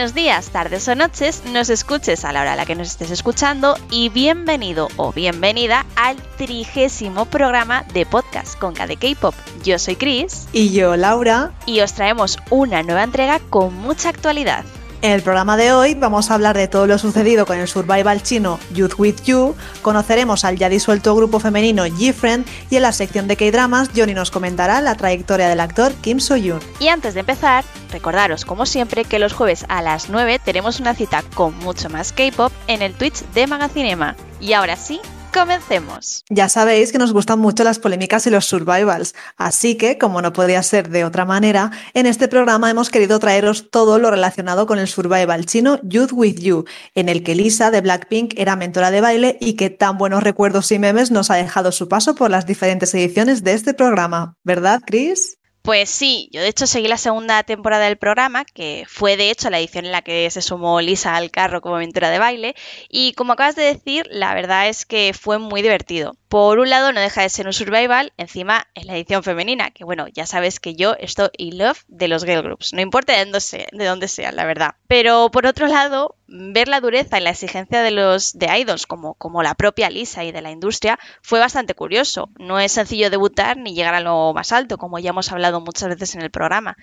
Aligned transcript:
Buenos 0.00 0.14
días, 0.14 0.48
tardes 0.48 0.88
o 0.88 0.94
noches, 0.94 1.42
nos 1.52 1.68
escuches 1.68 2.24
a 2.24 2.32
la 2.32 2.40
hora 2.40 2.54
a 2.54 2.56
la 2.56 2.64
que 2.64 2.74
nos 2.74 2.88
estés 2.88 3.10
escuchando 3.10 3.76
y 3.90 4.08
bienvenido 4.08 4.88
o 4.96 5.12
bienvenida 5.12 5.84
al 5.94 6.16
trigésimo 6.38 7.26
programa 7.26 7.84
de 7.92 8.06
podcast 8.06 8.58
con 8.58 8.72
KD 8.72 8.96
K-Pop. 8.98 9.34
Yo 9.62 9.78
soy 9.78 9.96
Chris. 9.96 10.48
Y 10.54 10.72
yo, 10.72 10.96
Laura. 10.96 11.52
Y 11.66 11.80
os 11.80 11.92
traemos 11.92 12.38
una 12.48 12.82
nueva 12.82 13.02
entrega 13.02 13.40
con 13.50 13.74
mucha 13.74 14.08
actualidad. 14.08 14.64
En 15.02 15.12
el 15.12 15.22
programa 15.22 15.56
de 15.56 15.72
hoy 15.72 15.94
vamos 15.94 16.30
a 16.30 16.34
hablar 16.34 16.54
de 16.58 16.68
todo 16.68 16.86
lo 16.86 16.98
sucedido 16.98 17.46
con 17.46 17.58
el 17.58 17.66
survival 17.66 18.22
chino 18.22 18.60
Youth 18.74 18.98
With 18.98 19.22
You, 19.24 19.56
conoceremos 19.80 20.44
al 20.44 20.58
ya 20.58 20.68
disuelto 20.68 21.16
grupo 21.16 21.40
femenino 21.40 21.86
G-Friend 21.86 22.44
y 22.68 22.76
en 22.76 22.82
la 22.82 22.92
sección 22.92 23.26
de 23.26 23.36
K-Dramas 23.36 23.92
Johnny 23.96 24.12
nos 24.12 24.30
comentará 24.30 24.82
la 24.82 24.94
trayectoria 24.96 25.48
del 25.48 25.60
actor 25.60 25.94
Kim 26.02 26.20
So-yoon. 26.20 26.60
Y 26.80 26.88
antes 26.88 27.14
de 27.14 27.20
empezar, 27.20 27.64
recordaros 27.90 28.44
como 28.44 28.66
siempre 28.66 29.04
que 29.04 29.18
los 29.18 29.32
jueves 29.32 29.64
a 29.70 29.80
las 29.80 30.10
9 30.10 30.38
tenemos 30.44 30.80
una 30.80 30.94
cita 30.94 31.22
con 31.32 31.56
mucho 31.60 31.88
más 31.88 32.12
K-Pop 32.12 32.52
en 32.66 32.82
el 32.82 32.92
Twitch 32.92 33.24
de 33.32 33.46
Magacinema. 33.46 34.16
Y 34.38 34.52
ahora 34.52 34.76
sí, 34.76 35.00
Comencemos. 35.32 36.24
Ya 36.28 36.48
sabéis 36.48 36.90
que 36.90 36.98
nos 36.98 37.12
gustan 37.12 37.38
mucho 37.38 37.62
las 37.62 37.78
polémicas 37.78 38.26
y 38.26 38.30
los 38.30 38.46
survivals, 38.46 39.14
así 39.36 39.76
que, 39.76 39.96
como 39.96 40.22
no 40.22 40.32
podría 40.32 40.62
ser 40.62 40.88
de 40.90 41.04
otra 41.04 41.24
manera, 41.24 41.70
en 41.94 42.06
este 42.06 42.26
programa 42.26 42.70
hemos 42.70 42.90
querido 42.90 43.18
traeros 43.18 43.70
todo 43.70 43.98
lo 43.98 44.10
relacionado 44.10 44.66
con 44.66 44.78
el 44.78 44.88
survival 44.88 45.46
chino 45.46 45.78
Youth 45.82 46.12
With 46.12 46.40
You, 46.40 46.64
en 46.94 47.08
el 47.08 47.22
que 47.22 47.34
Lisa 47.34 47.70
de 47.70 47.80
Blackpink 47.80 48.34
era 48.36 48.56
mentora 48.56 48.90
de 48.90 49.00
baile 49.00 49.38
y 49.40 49.54
que 49.54 49.70
tan 49.70 49.98
buenos 49.98 50.22
recuerdos 50.22 50.70
y 50.72 50.78
memes 50.78 51.10
nos 51.10 51.30
ha 51.30 51.36
dejado 51.36 51.72
su 51.72 51.88
paso 51.88 52.14
por 52.14 52.30
las 52.30 52.46
diferentes 52.46 52.92
ediciones 52.94 53.44
de 53.44 53.52
este 53.52 53.72
programa. 53.72 54.36
¿Verdad, 54.42 54.80
Chris? 54.84 55.39
Pues 55.70 55.88
sí, 55.88 56.28
yo 56.32 56.42
de 56.42 56.48
hecho 56.48 56.66
seguí 56.66 56.88
la 56.88 56.96
segunda 56.96 57.44
temporada 57.44 57.84
del 57.84 57.96
programa, 57.96 58.44
que 58.44 58.84
fue 58.88 59.16
de 59.16 59.30
hecho 59.30 59.50
la 59.50 59.60
edición 59.60 59.86
en 59.86 59.92
la 59.92 60.02
que 60.02 60.28
se 60.28 60.42
sumó 60.42 60.80
Lisa 60.80 61.14
al 61.14 61.30
carro 61.30 61.60
como 61.60 61.76
mentora 61.76 62.10
de 62.10 62.18
baile, 62.18 62.56
y 62.88 63.12
como 63.12 63.34
acabas 63.34 63.54
de 63.54 63.62
decir, 63.62 64.08
la 64.10 64.34
verdad 64.34 64.68
es 64.68 64.84
que 64.84 65.12
fue 65.14 65.38
muy 65.38 65.62
divertido. 65.62 66.16
Por 66.30 66.60
un 66.60 66.70
lado, 66.70 66.92
no 66.92 67.00
deja 67.00 67.22
de 67.22 67.28
ser 67.28 67.48
un 67.48 67.52
survival, 67.52 68.12
encima 68.16 68.68
en 68.76 68.86
la 68.86 68.94
edición 68.94 69.24
femenina, 69.24 69.72
que 69.72 69.82
bueno, 69.82 70.06
ya 70.06 70.26
sabes 70.26 70.60
que 70.60 70.76
yo 70.76 70.94
estoy 71.00 71.28
in 71.38 71.58
love 71.58 71.82
de 71.88 72.06
los 72.06 72.24
girl 72.24 72.44
groups, 72.44 72.72
no 72.72 72.80
importa 72.80 73.14
de 73.14 73.24
dónde, 73.24 73.40
sea, 73.40 73.66
de 73.72 74.06
sean, 74.08 74.36
la 74.36 74.46
verdad. 74.46 74.76
Pero 74.86 75.32
por 75.32 75.44
otro 75.44 75.66
lado, 75.66 76.14
ver 76.28 76.68
la 76.68 76.80
dureza 76.80 77.18
y 77.18 77.22
la 77.22 77.30
exigencia 77.30 77.82
de 77.82 77.90
los 77.90 78.38
de 78.38 78.46
idols, 78.60 78.86
como, 78.86 79.14
como 79.14 79.42
la 79.42 79.56
propia 79.56 79.90
Lisa 79.90 80.22
y 80.22 80.30
de 80.30 80.40
la 80.40 80.52
industria, 80.52 81.00
fue 81.20 81.40
bastante 81.40 81.74
curioso. 81.74 82.30
No 82.38 82.60
es 82.60 82.70
sencillo 82.70 83.10
debutar 83.10 83.56
ni 83.56 83.74
llegar 83.74 83.94
a 83.94 84.00
lo 84.00 84.32
más 84.32 84.52
alto, 84.52 84.78
como 84.78 85.00
ya 85.00 85.10
hemos 85.10 85.32
hablado 85.32 85.60
muchas 85.60 85.88
veces 85.88 86.14
en 86.14 86.22
el 86.22 86.30
programa. 86.30 86.76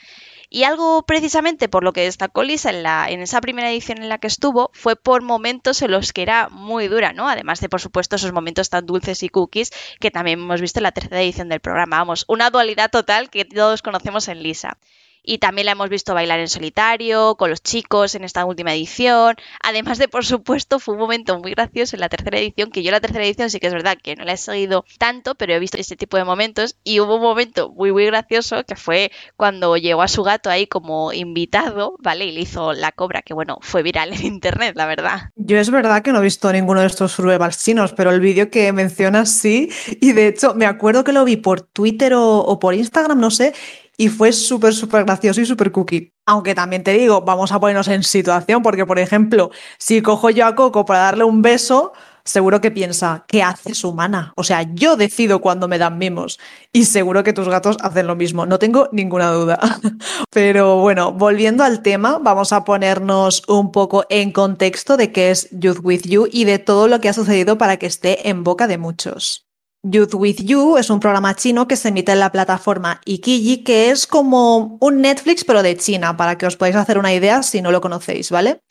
Y 0.50 0.64
algo 0.64 1.04
precisamente 1.04 1.68
por 1.68 1.84
lo 1.84 1.92
que 1.94 2.04
destacó 2.04 2.44
Lisa 2.44 2.70
en, 2.70 2.84
la, 2.84 3.10
en 3.10 3.20
esa 3.22 3.42
primera 3.42 3.70
edición 3.70 3.98
en 3.98 4.10
la 4.10 4.18
que 4.18 4.28
estuvo 4.28 4.72
fue 4.74 4.96
por 4.96 5.22
momentos 5.22 5.82
en 5.82 5.92
los 5.92 6.14
que 6.14 6.22
era 6.22 6.48
muy 6.50 6.88
dura, 6.88 7.12
¿no? 7.12 7.28
Además 7.28 7.60
de, 7.60 7.70
por 7.70 7.82
supuesto, 7.82 8.16
esos 8.16 8.32
momentos 8.32 8.70
tan 8.70 8.86
dulces 8.86 9.24
y 9.24 9.30
cookies 9.30 9.72
que 10.00 10.12
también 10.12 10.40
hemos 10.40 10.62
visto 10.62 10.80
en 10.80 10.84
la 10.84 10.94
tercera 10.94 11.22
edición 11.22 11.50
del 11.50 11.60
programa. 11.60 11.98
Vamos, 11.98 12.24
una 12.30 12.50
dualidad 12.50 12.90
total 12.90 13.30
que 13.30 13.44
todos 13.46 13.82
conocemos 13.82 14.28
en 14.30 14.42
Lisa 14.42 14.78
y 15.24 15.40
también 15.40 15.66
la 15.66 15.74
hemos 15.74 15.90
visto 15.90 16.14
bailar 16.14 16.40
en 16.40 16.48
solitario, 16.48 17.36
con 17.36 17.50
los 17.50 17.62
chicos 17.62 18.16
en 18.16 18.24
esta 18.24 18.46
última 18.46 18.74
edición. 18.74 19.36
Además 19.62 19.98
de, 19.98 20.08
por 20.08 20.26
supuesto, 20.26 20.80
fue 20.80 20.94
un 20.94 21.00
momento 21.00 21.38
muy 21.40 21.52
gracioso 21.52 21.96
en 21.96 22.02
la 22.02 22.10
tercera 22.10 22.38
edición, 22.38 22.72
que 22.72 22.84
yo 22.84 22.92
la 22.92 23.00
tercera 23.00 23.26
edición 23.26 23.50
sí 23.50 23.60
que 23.60 23.68
es 23.68 23.74
verdad 23.74 23.98
que 24.02 24.16
no 24.16 24.24
la 24.24 24.34
he 24.34 24.38
seguido 24.38 24.86
tanto, 24.98 25.36
pero 25.36 25.54
he 25.54 25.60
visto 25.60 25.78
este 25.78 25.96
tipo 25.96 26.18
de 26.18 26.24
momentos 26.24 26.78
y 26.84 27.00
hubo 27.00 27.16
un 27.16 27.22
momento 27.22 27.70
muy, 27.70 27.92
muy 27.92 28.06
gracioso 28.06 28.64
que 28.64 28.76
fue 28.76 29.12
cuando 29.36 29.78
llegó 29.78 30.02
a 30.02 30.08
su 30.08 30.24
gato 30.24 30.50
ahí 30.50 30.68
como 30.68 31.14
invitado, 31.14 31.96
¿vale? 32.00 32.26
Y 32.26 32.32
le 32.32 32.42
hizo 32.42 32.74
la 32.74 32.92
cobra, 32.92 33.22
que 33.22 33.34
bueno, 33.34 33.58
fue 33.62 33.84
viral 33.84 34.14
en 34.14 34.26
internet, 34.26 34.76
la 34.76 34.86
verdad. 34.86 35.30
Yo 35.36 35.58
es 35.58 35.70
verdad 35.70 36.02
que 36.02 36.12
no 36.12 36.20
he 36.20 36.24
visto 36.24 36.52
ninguno 36.52 36.82
de 36.82 36.88
estos 36.88 37.12
survivals 37.12 37.58
pero 37.96 38.12
el 38.12 38.20
vídeo 38.20 38.50
que 38.50 38.72
mencionas 38.72 39.30
sí, 39.30 39.70
y 40.00 40.14
de 40.14 40.28
hecho 40.28 40.54
me 40.56 40.66
acuerdo 40.66 41.04
que 41.04 41.12
lo 41.12 41.26
vi 41.26 41.38
por 41.38 41.62
Twitter 41.62 42.14
o 42.16 42.60
por 42.60 42.74
Instagram, 42.74 43.20
no 43.20 43.32
sé, 43.32 43.54
y 43.98 44.10
fue 44.10 44.32
súper, 44.32 44.74
súper 44.74 45.04
gracioso 45.04 45.42
y 45.42 45.46
súper 45.46 45.72
cookie. 45.72 46.14
Aunque 46.26 46.54
también 46.54 46.84
te 46.84 46.92
digo, 46.92 47.22
vamos 47.22 47.52
a 47.52 47.60
ponernos 47.60 47.88
en 47.88 48.04
situación, 48.04 48.62
porque 48.62 48.86
por 48.86 49.00
ejemplo, 49.00 49.50
si 49.80 50.02
cojo 50.02 50.30
yo 50.30 50.46
a 50.46 50.56
Coco 50.56 50.86
para 50.86 51.00
darle 51.00 51.24
un 51.24 51.42
beso, 51.42 51.94
seguro 52.24 52.62
que 52.62 52.70
piensa, 52.70 53.26
¿qué 53.28 53.42
haces 53.42 53.84
humana? 53.84 54.34
O 54.36 54.44
sea, 54.44 54.62
yo 54.74 54.98
decido 54.98 55.42
cuando 55.42 55.68
me 55.68 55.80
dan 55.80 55.98
mimos 55.98 56.40
y 56.72 56.86
seguro 56.86 57.24
que 57.24 57.34
tus 57.34 57.48
gatos 57.48 57.78
hacen 57.82 58.06
lo 58.06 58.16
mismo, 58.16 58.46
no 58.46 58.60
tengo 58.60 58.90
ninguna 58.92 59.32
duda. 59.32 59.60
Pero 60.30 60.78
bueno, 60.78 61.12
volviendo 61.14 61.64
al 61.64 61.82
tema, 61.82 62.20
vamos 62.22 62.54
a 62.54 62.64
ponernos 62.64 63.44
un 63.48 63.72
poco 63.72 64.06
en 64.10 64.32
contexto 64.32 64.98
de 64.98 65.12
qué 65.12 65.32
es 65.32 65.50
Youth 65.52 65.80
With 65.82 66.02
You 66.04 66.28
y 66.32 66.44
de 66.44 66.60
todo 66.60 66.88
lo 66.88 67.00
que 67.02 67.10
ha 67.10 67.14
sucedido 67.14 67.58
para 67.58 67.78
que 67.78 67.88
esté 67.88 68.30
en 68.30 68.44
boca 68.44 68.68
de 68.68 68.78
muchos. 68.78 69.47
Youth 69.84 70.16
With 70.16 70.42
You 70.44 70.78
es 70.78 70.90
un 70.90 71.00
programa 71.00 71.36
chino 71.36 71.68
que 71.68 71.76
se 71.76 71.90
emite 71.90 72.12
en 72.12 72.20
la 72.20 72.32
plataforma 72.32 73.00
Ikiji, 73.06 73.64
que 73.64 73.90
es 73.90 74.08
como 74.08 74.78
un 74.82 75.02
Netflix 75.02 75.46
pero 75.46 75.64
de 75.64 75.78
China, 75.78 76.18
para 76.18 76.38
que 76.38 76.46
os 76.46 76.58
podáis 76.58 76.76
hacer 76.76 76.98
una 76.98 77.14
idea 77.14 77.44
si 77.44 77.62
no 77.62 77.72
lo 77.72 77.80
conocéis, 77.80 78.32
¿vale? 78.32 78.62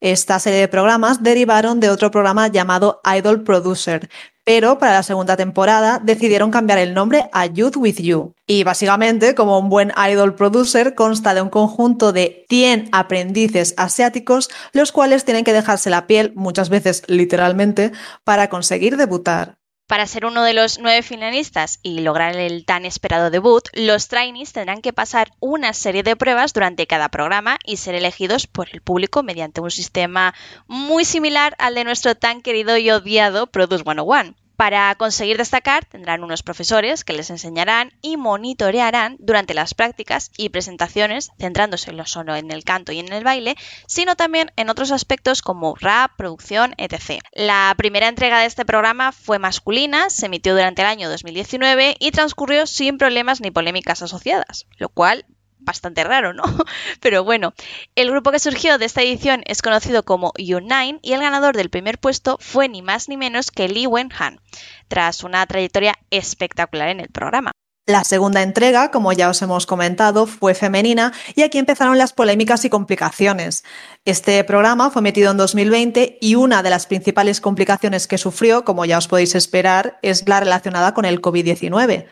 Esta 0.00 0.38
serie 0.38 0.60
de 0.60 0.68
programas 0.68 1.22
derivaron 1.22 1.80
de 1.80 1.90
otro 1.90 2.10
programa 2.10 2.48
llamado 2.48 3.00
Idol 3.16 3.42
Producer, 3.42 4.08
pero 4.44 4.78
para 4.78 4.92
la 4.92 5.02
segunda 5.02 5.36
temporada 5.36 6.00
decidieron 6.02 6.50
cambiar 6.50 6.78
el 6.78 6.94
nombre 6.94 7.28
a 7.32 7.46
Youth 7.46 7.76
With 7.76 7.96
You. 7.96 8.34
Y 8.46 8.64
básicamente, 8.64 9.34
como 9.34 9.58
un 9.58 9.68
buen 9.68 9.92
idol 10.10 10.34
producer, 10.34 10.94
consta 10.94 11.34
de 11.34 11.42
un 11.42 11.50
conjunto 11.50 12.12
de 12.12 12.46
100 12.48 12.88
aprendices 12.92 13.74
asiáticos, 13.76 14.48
los 14.72 14.90
cuales 14.90 15.24
tienen 15.24 15.44
que 15.44 15.52
dejarse 15.52 15.90
la 15.90 16.06
piel, 16.06 16.32
muchas 16.34 16.70
veces 16.70 17.02
literalmente, 17.08 17.92
para 18.24 18.48
conseguir 18.48 18.96
debutar. 18.96 19.57
Para 19.88 20.06
ser 20.06 20.26
uno 20.26 20.44
de 20.44 20.52
los 20.52 20.78
nueve 20.78 21.00
finalistas 21.00 21.80
y 21.82 22.00
lograr 22.00 22.36
el 22.36 22.66
tan 22.66 22.84
esperado 22.84 23.30
debut, 23.30 23.66
los 23.72 24.08
trainees 24.08 24.52
tendrán 24.52 24.82
que 24.82 24.92
pasar 24.92 25.30
una 25.40 25.72
serie 25.72 26.02
de 26.02 26.14
pruebas 26.14 26.52
durante 26.52 26.86
cada 26.86 27.08
programa 27.08 27.58
y 27.64 27.78
ser 27.78 27.94
elegidos 27.94 28.46
por 28.46 28.68
el 28.70 28.82
público 28.82 29.22
mediante 29.22 29.62
un 29.62 29.70
sistema 29.70 30.34
muy 30.66 31.06
similar 31.06 31.56
al 31.58 31.74
de 31.74 31.84
nuestro 31.84 32.14
tan 32.16 32.42
querido 32.42 32.76
y 32.76 32.90
odiado 32.90 33.46
Produce 33.46 33.82
101. 33.82 34.34
Para 34.58 34.92
conseguir 34.96 35.36
destacar 35.38 35.84
tendrán 35.84 36.24
unos 36.24 36.42
profesores 36.42 37.04
que 37.04 37.12
les 37.12 37.30
enseñarán 37.30 37.92
y 38.02 38.16
monitorearán 38.16 39.16
durante 39.20 39.54
las 39.54 39.72
prácticas 39.72 40.32
y 40.36 40.48
presentaciones, 40.48 41.30
centrándose 41.38 41.92
no 41.92 42.04
solo 42.06 42.34
en 42.34 42.50
el 42.50 42.64
canto 42.64 42.90
y 42.90 42.98
en 42.98 43.12
el 43.12 43.22
baile, 43.22 43.54
sino 43.86 44.16
también 44.16 44.50
en 44.56 44.68
otros 44.68 44.90
aspectos 44.90 45.42
como 45.42 45.76
rap, 45.76 46.10
producción, 46.16 46.74
etc. 46.76 47.22
La 47.34 47.72
primera 47.78 48.08
entrega 48.08 48.40
de 48.40 48.46
este 48.46 48.64
programa 48.64 49.12
fue 49.12 49.38
masculina, 49.38 50.10
se 50.10 50.26
emitió 50.26 50.54
durante 50.54 50.82
el 50.82 50.88
año 50.88 51.08
2019 51.08 51.94
y 52.00 52.10
transcurrió 52.10 52.66
sin 52.66 52.98
problemas 52.98 53.40
ni 53.40 53.52
polémicas 53.52 54.02
asociadas, 54.02 54.66
lo 54.76 54.88
cual 54.88 55.24
bastante 55.68 56.02
raro, 56.02 56.32
¿no? 56.32 56.42
Pero 57.00 57.24
bueno, 57.24 57.52
el 57.94 58.10
grupo 58.10 58.32
que 58.32 58.38
surgió 58.38 58.78
de 58.78 58.86
esta 58.86 59.02
edición 59.02 59.42
es 59.46 59.62
conocido 59.62 60.02
como 60.02 60.32
U9 60.32 60.98
y 61.02 61.12
el 61.12 61.20
ganador 61.20 61.56
del 61.56 61.70
primer 61.70 61.98
puesto 61.98 62.38
fue 62.40 62.68
ni 62.68 62.82
más 62.82 63.08
ni 63.08 63.16
menos 63.16 63.50
que 63.50 63.68
Lee 63.68 63.86
Wen-han, 63.86 64.40
tras 64.88 65.22
una 65.22 65.46
trayectoria 65.46 65.94
espectacular 66.10 66.88
en 66.88 67.00
el 67.00 67.08
programa. 67.08 67.52
La 67.86 68.04
segunda 68.04 68.42
entrega, 68.42 68.90
como 68.90 69.12
ya 69.14 69.30
os 69.30 69.40
hemos 69.40 69.64
comentado, 69.64 70.26
fue 70.26 70.54
femenina 70.54 71.12
y 71.34 71.40
aquí 71.42 71.56
empezaron 71.56 71.96
las 71.96 72.12
polémicas 72.12 72.64
y 72.66 72.70
complicaciones. 72.70 73.64
Este 74.04 74.44
programa 74.44 74.90
fue 74.90 75.00
metido 75.00 75.30
en 75.30 75.38
2020 75.38 76.18
y 76.20 76.34
una 76.34 76.62
de 76.62 76.68
las 76.68 76.86
principales 76.86 77.40
complicaciones 77.40 78.06
que 78.06 78.18
sufrió, 78.18 78.64
como 78.64 78.84
ya 78.84 78.98
os 78.98 79.08
podéis 79.08 79.34
esperar, 79.34 79.98
es 80.02 80.28
la 80.28 80.40
relacionada 80.40 80.92
con 80.92 81.06
el 81.06 81.22
COVID-19. 81.22 82.06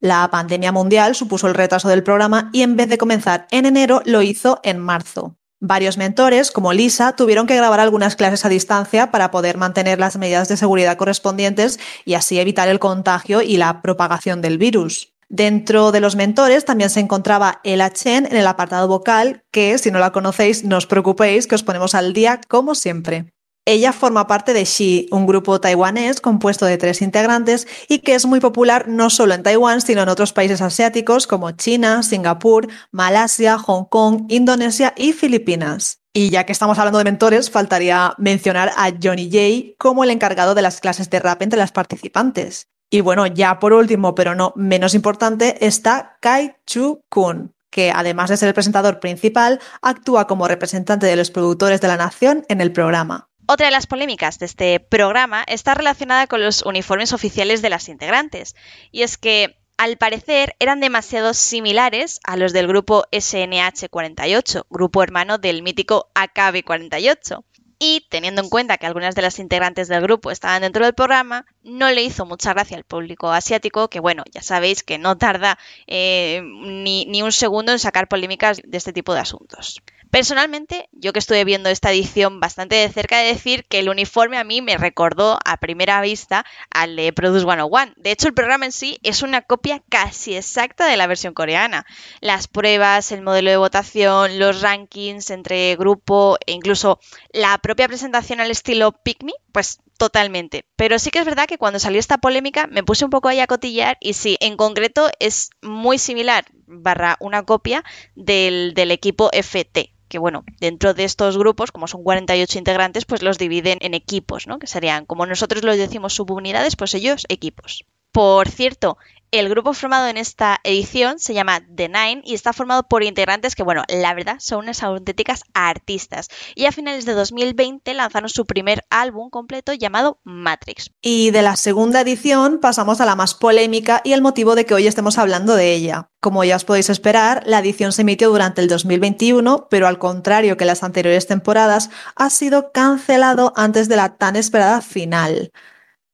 La 0.00 0.28
pandemia 0.30 0.72
mundial 0.72 1.14
supuso 1.14 1.46
el 1.46 1.54
retraso 1.54 1.88
del 1.88 2.02
programa 2.02 2.48
y 2.54 2.62
en 2.62 2.74
vez 2.74 2.88
de 2.88 2.96
comenzar 2.96 3.46
en 3.50 3.66
enero, 3.66 4.00
lo 4.06 4.22
hizo 4.22 4.58
en 4.62 4.78
marzo. 4.78 5.36
Varios 5.60 5.98
mentores, 5.98 6.50
como 6.50 6.72
Lisa, 6.72 7.14
tuvieron 7.16 7.46
que 7.46 7.54
grabar 7.54 7.80
algunas 7.80 8.16
clases 8.16 8.46
a 8.46 8.48
distancia 8.48 9.10
para 9.10 9.30
poder 9.30 9.58
mantener 9.58 9.98
las 9.98 10.16
medidas 10.16 10.48
de 10.48 10.56
seguridad 10.56 10.96
correspondientes 10.96 11.78
y 12.06 12.14
así 12.14 12.40
evitar 12.40 12.68
el 12.68 12.78
contagio 12.78 13.42
y 13.42 13.58
la 13.58 13.82
propagación 13.82 14.40
del 14.40 14.56
virus. 14.56 15.12
Dentro 15.28 15.92
de 15.92 16.00
los 16.00 16.16
mentores 16.16 16.64
también 16.64 16.88
se 16.88 17.00
encontraba 17.00 17.60
Ella 17.62 17.92
Chen 17.92 18.24
en 18.24 18.36
el 18.36 18.46
apartado 18.46 18.88
vocal, 18.88 19.44
que 19.50 19.76
si 19.76 19.90
no 19.90 19.98
la 19.98 20.12
conocéis, 20.12 20.64
no 20.64 20.78
os 20.78 20.86
preocupéis, 20.86 21.46
que 21.46 21.56
os 21.56 21.62
ponemos 21.62 21.94
al 21.94 22.14
día 22.14 22.40
como 22.48 22.74
siempre. 22.74 23.34
Ella 23.66 23.92
forma 23.92 24.26
parte 24.26 24.54
de 24.54 24.64
She, 24.64 25.06
un 25.10 25.26
grupo 25.26 25.60
taiwanés 25.60 26.20
compuesto 26.20 26.66
de 26.66 26.78
tres 26.78 27.02
integrantes 27.02 27.68
y 27.88 27.98
que 27.98 28.14
es 28.14 28.24
muy 28.24 28.40
popular 28.40 28.88
no 28.88 29.10
solo 29.10 29.34
en 29.34 29.42
Taiwán, 29.42 29.80
sino 29.80 30.02
en 30.02 30.08
otros 30.08 30.32
países 30.32 30.62
asiáticos 30.62 31.26
como 31.26 31.50
China, 31.52 32.02
Singapur, 32.02 32.68
Malasia, 32.90 33.58
Hong 33.58 33.84
Kong, 33.84 34.24
Indonesia 34.28 34.94
y 34.96 35.12
Filipinas. 35.12 36.00
Y 36.12 36.30
ya 36.30 36.44
que 36.44 36.52
estamos 36.52 36.78
hablando 36.78 36.98
de 36.98 37.04
mentores, 37.04 37.50
faltaría 37.50 38.14
mencionar 38.18 38.72
a 38.76 38.90
Johnny 39.00 39.30
Jay 39.30 39.76
como 39.78 40.02
el 40.02 40.10
encargado 40.10 40.54
de 40.54 40.62
las 40.62 40.80
clases 40.80 41.08
de 41.08 41.20
rap 41.20 41.42
entre 41.42 41.58
las 41.58 41.70
participantes. 41.70 42.68
Y 42.90 43.02
bueno, 43.02 43.26
ya 43.28 43.60
por 43.60 43.72
último, 43.72 44.16
pero 44.16 44.34
no 44.34 44.52
menos 44.56 44.94
importante, 44.94 45.64
está 45.64 46.16
Kai 46.20 46.56
Chu 46.66 47.02
Kun, 47.08 47.54
que 47.70 47.92
además 47.94 48.30
de 48.30 48.36
ser 48.36 48.48
el 48.48 48.54
presentador 48.54 48.98
principal, 48.98 49.60
actúa 49.80 50.26
como 50.26 50.48
representante 50.48 51.06
de 51.06 51.14
los 51.14 51.30
productores 51.30 51.80
de 51.80 51.86
la 51.86 51.96
nación 51.96 52.44
en 52.48 52.60
el 52.60 52.72
programa. 52.72 53.29
Otra 53.52 53.66
de 53.66 53.72
las 53.72 53.88
polémicas 53.88 54.38
de 54.38 54.46
este 54.46 54.78
programa 54.78 55.42
está 55.44 55.74
relacionada 55.74 56.28
con 56.28 56.40
los 56.40 56.62
uniformes 56.62 57.12
oficiales 57.12 57.62
de 57.62 57.68
las 57.68 57.88
integrantes, 57.88 58.54
y 58.92 59.02
es 59.02 59.18
que 59.18 59.58
al 59.76 59.96
parecer 59.96 60.54
eran 60.60 60.78
demasiado 60.78 61.34
similares 61.34 62.20
a 62.22 62.36
los 62.36 62.52
del 62.52 62.68
grupo 62.68 63.06
SNH48, 63.10 64.66
grupo 64.70 65.02
hermano 65.02 65.38
del 65.38 65.64
mítico 65.64 66.12
AKB48. 66.14 67.42
Y 67.80 68.06
teniendo 68.08 68.40
en 68.40 68.50
cuenta 68.50 68.78
que 68.78 68.86
algunas 68.86 69.16
de 69.16 69.22
las 69.22 69.40
integrantes 69.40 69.88
del 69.88 70.02
grupo 70.02 70.30
estaban 70.30 70.62
dentro 70.62 70.84
del 70.84 70.94
programa, 70.94 71.44
no 71.64 71.90
le 71.90 72.04
hizo 72.04 72.26
mucha 72.26 72.52
gracia 72.52 72.76
al 72.76 72.84
público 72.84 73.32
asiático, 73.32 73.88
que 73.88 73.98
bueno, 73.98 74.22
ya 74.30 74.42
sabéis 74.42 74.84
que 74.84 74.98
no 74.98 75.18
tarda 75.18 75.58
eh, 75.88 76.40
ni, 76.44 77.04
ni 77.06 77.22
un 77.22 77.32
segundo 77.32 77.72
en 77.72 77.80
sacar 77.80 78.06
polémicas 78.06 78.60
de 78.62 78.78
este 78.78 78.92
tipo 78.92 79.12
de 79.12 79.20
asuntos. 79.20 79.82
Personalmente, 80.10 80.88
yo 80.90 81.12
que 81.12 81.20
estuve 81.20 81.44
viendo 81.44 81.68
esta 81.68 81.92
edición 81.92 82.40
bastante 82.40 82.74
de 82.74 82.88
cerca, 82.88 83.18
de 83.18 83.28
decir 83.28 83.64
que 83.68 83.78
el 83.78 83.88
uniforme 83.88 84.38
a 84.38 84.44
mí 84.44 84.60
me 84.60 84.76
recordó 84.76 85.38
a 85.44 85.58
primera 85.58 86.00
vista 86.00 86.44
al 86.68 86.96
de 86.96 87.12
Produce 87.12 87.44
101. 87.44 87.92
De 87.96 88.10
hecho, 88.10 88.26
el 88.26 88.34
programa 88.34 88.64
en 88.64 88.72
sí 88.72 88.98
es 89.04 89.22
una 89.22 89.42
copia 89.42 89.80
casi 89.88 90.34
exacta 90.34 90.86
de 90.86 90.96
la 90.96 91.06
versión 91.06 91.32
coreana. 91.32 91.86
Las 92.20 92.48
pruebas, 92.48 93.12
el 93.12 93.22
modelo 93.22 93.50
de 93.50 93.56
votación, 93.56 94.40
los 94.40 94.62
rankings 94.62 95.30
entre 95.30 95.76
grupo 95.76 96.38
e 96.44 96.52
incluso 96.52 96.98
la 97.32 97.56
propia 97.58 97.86
presentación 97.86 98.40
al 98.40 98.50
estilo 98.50 98.90
Pick 98.90 99.22
Me, 99.22 99.32
pues 99.52 99.78
totalmente. 99.96 100.66
Pero 100.74 100.98
sí 100.98 101.10
que 101.10 101.20
es 101.20 101.24
verdad 101.24 101.46
que 101.46 101.58
cuando 101.58 101.78
salió 101.78 102.00
esta 102.00 102.18
polémica 102.18 102.66
me 102.66 102.82
puse 102.82 103.04
un 103.04 103.10
poco 103.12 103.28
ahí 103.28 103.38
a 103.38 103.46
cotillar 103.46 103.96
y 104.00 104.14
sí, 104.14 104.36
en 104.40 104.56
concreto 104.56 105.08
es 105.20 105.50
muy 105.62 105.98
similar, 105.98 106.46
barra 106.66 107.16
una 107.20 107.44
copia 107.44 107.84
del, 108.16 108.72
del 108.74 108.90
equipo 108.90 109.30
FT, 109.32 109.92
que 110.10 110.18
bueno, 110.18 110.44
dentro 110.58 110.92
de 110.92 111.04
estos 111.04 111.38
grupos, 111.38 111.70
como 111.70 111.86
son 111.86 112.02
48 112.02 112.58
integrantes, 112.58 113.04
pues 113.06 113.22
los 113.22 113.38
dividen 113.38 113.78
en 113.80 113.94
equipos, 113.94 114.48
¿no? 114.48 114.58
Que 114.58 114.66
serían, 114.66 115.06
como 115.06 115.24
nosotros 115.24 115.62
los 115.62 115.78
decimos 115.78 116.14
subunidades, 116.14 116.74
pues 116.76 116.92
ellos 116.94 117.24
equipos. 117.28 117.86
Por 118.10 118.48
cierto, 118.48 118.98
el 119.30 119.48
grupo 119.48 119.74
formado 119.74 120.08
en 120.08 120.16
esta 120.16 120.60
edición 120.64 121.18
se 121.18 121.34
llama 121.34 121.60
The 121.74 121.88
Nine 121.88 122.22
y 122.24 122.34
está 122.34 122.52
formado 122.52 122.84
por 122.84 123.02
integrantes 123.02 123.54
que, 123.54 123.62
bueno, 123.62 123.84
la 123.88 124.14
verdad 124.14 124.36
son 124.40 124.60
unas 124.60 124.82
auténticas 124.82 125.42
artistas. 125.54 126.28
Y 126.54 126.66
a 126.66 126.72
finales 126.72 127.04
de 127.04 127.12
2020 127.12 127.94
lanzaron 127.94 128.28
su 128.28 128.46
primer 128.46 128.84
álbum 128.90 129.30
completo 129.30 129.72
llamado 129.72 130.18
Matrix. 130.24 130.90
Y 131.00 131.30
de 131.30 131.42
la 131.42 131.56
segunda 131.56 132.00
edición 132.00 132.58
pasamos 132.60 133.00
a 133.00 133.06
la 133.06 133.16
más 133.16 133.34
polémica 133.34 134.00
y 134.04 134.12
el 134.12 134.22
motivo 134.22 134.54
de 134.54 134.66
que 134.66 134.74
hoy 134.74 134.86
estemos 134.86 135.18
hablando 135.18 135.54
de 135.54 135.72
ella. 135.72 136.10
Como 136.20 136.44
ya 136.44 136.56
os 136.56 136.64
podéis 136.64 136.90
esperar, 136.90 137.42
la 137.46 137.60
edición 137.60 137.92
se 137.92 138.02
emitió 138.02 138.30
durante 138.30 138.60
el 138.60 138.68
2021, 138.68 139.68
pero 139.70 139.86
al 139.86 139.98
contrario 139.98 140.56
que 140.56 140.64
las 140.64 140.82
anteriores 140.82 141.26
temporadas, 141.26 141.90
ha 142.14 142.30
sido 142.30 142.72
cancelado 142.72 143.52
antes 143.56 143.88
de 143.88 143.96
la 143.96 144.16
tan 144.16 144.36
esperada 144.36 144.82
final. 144.82 145.52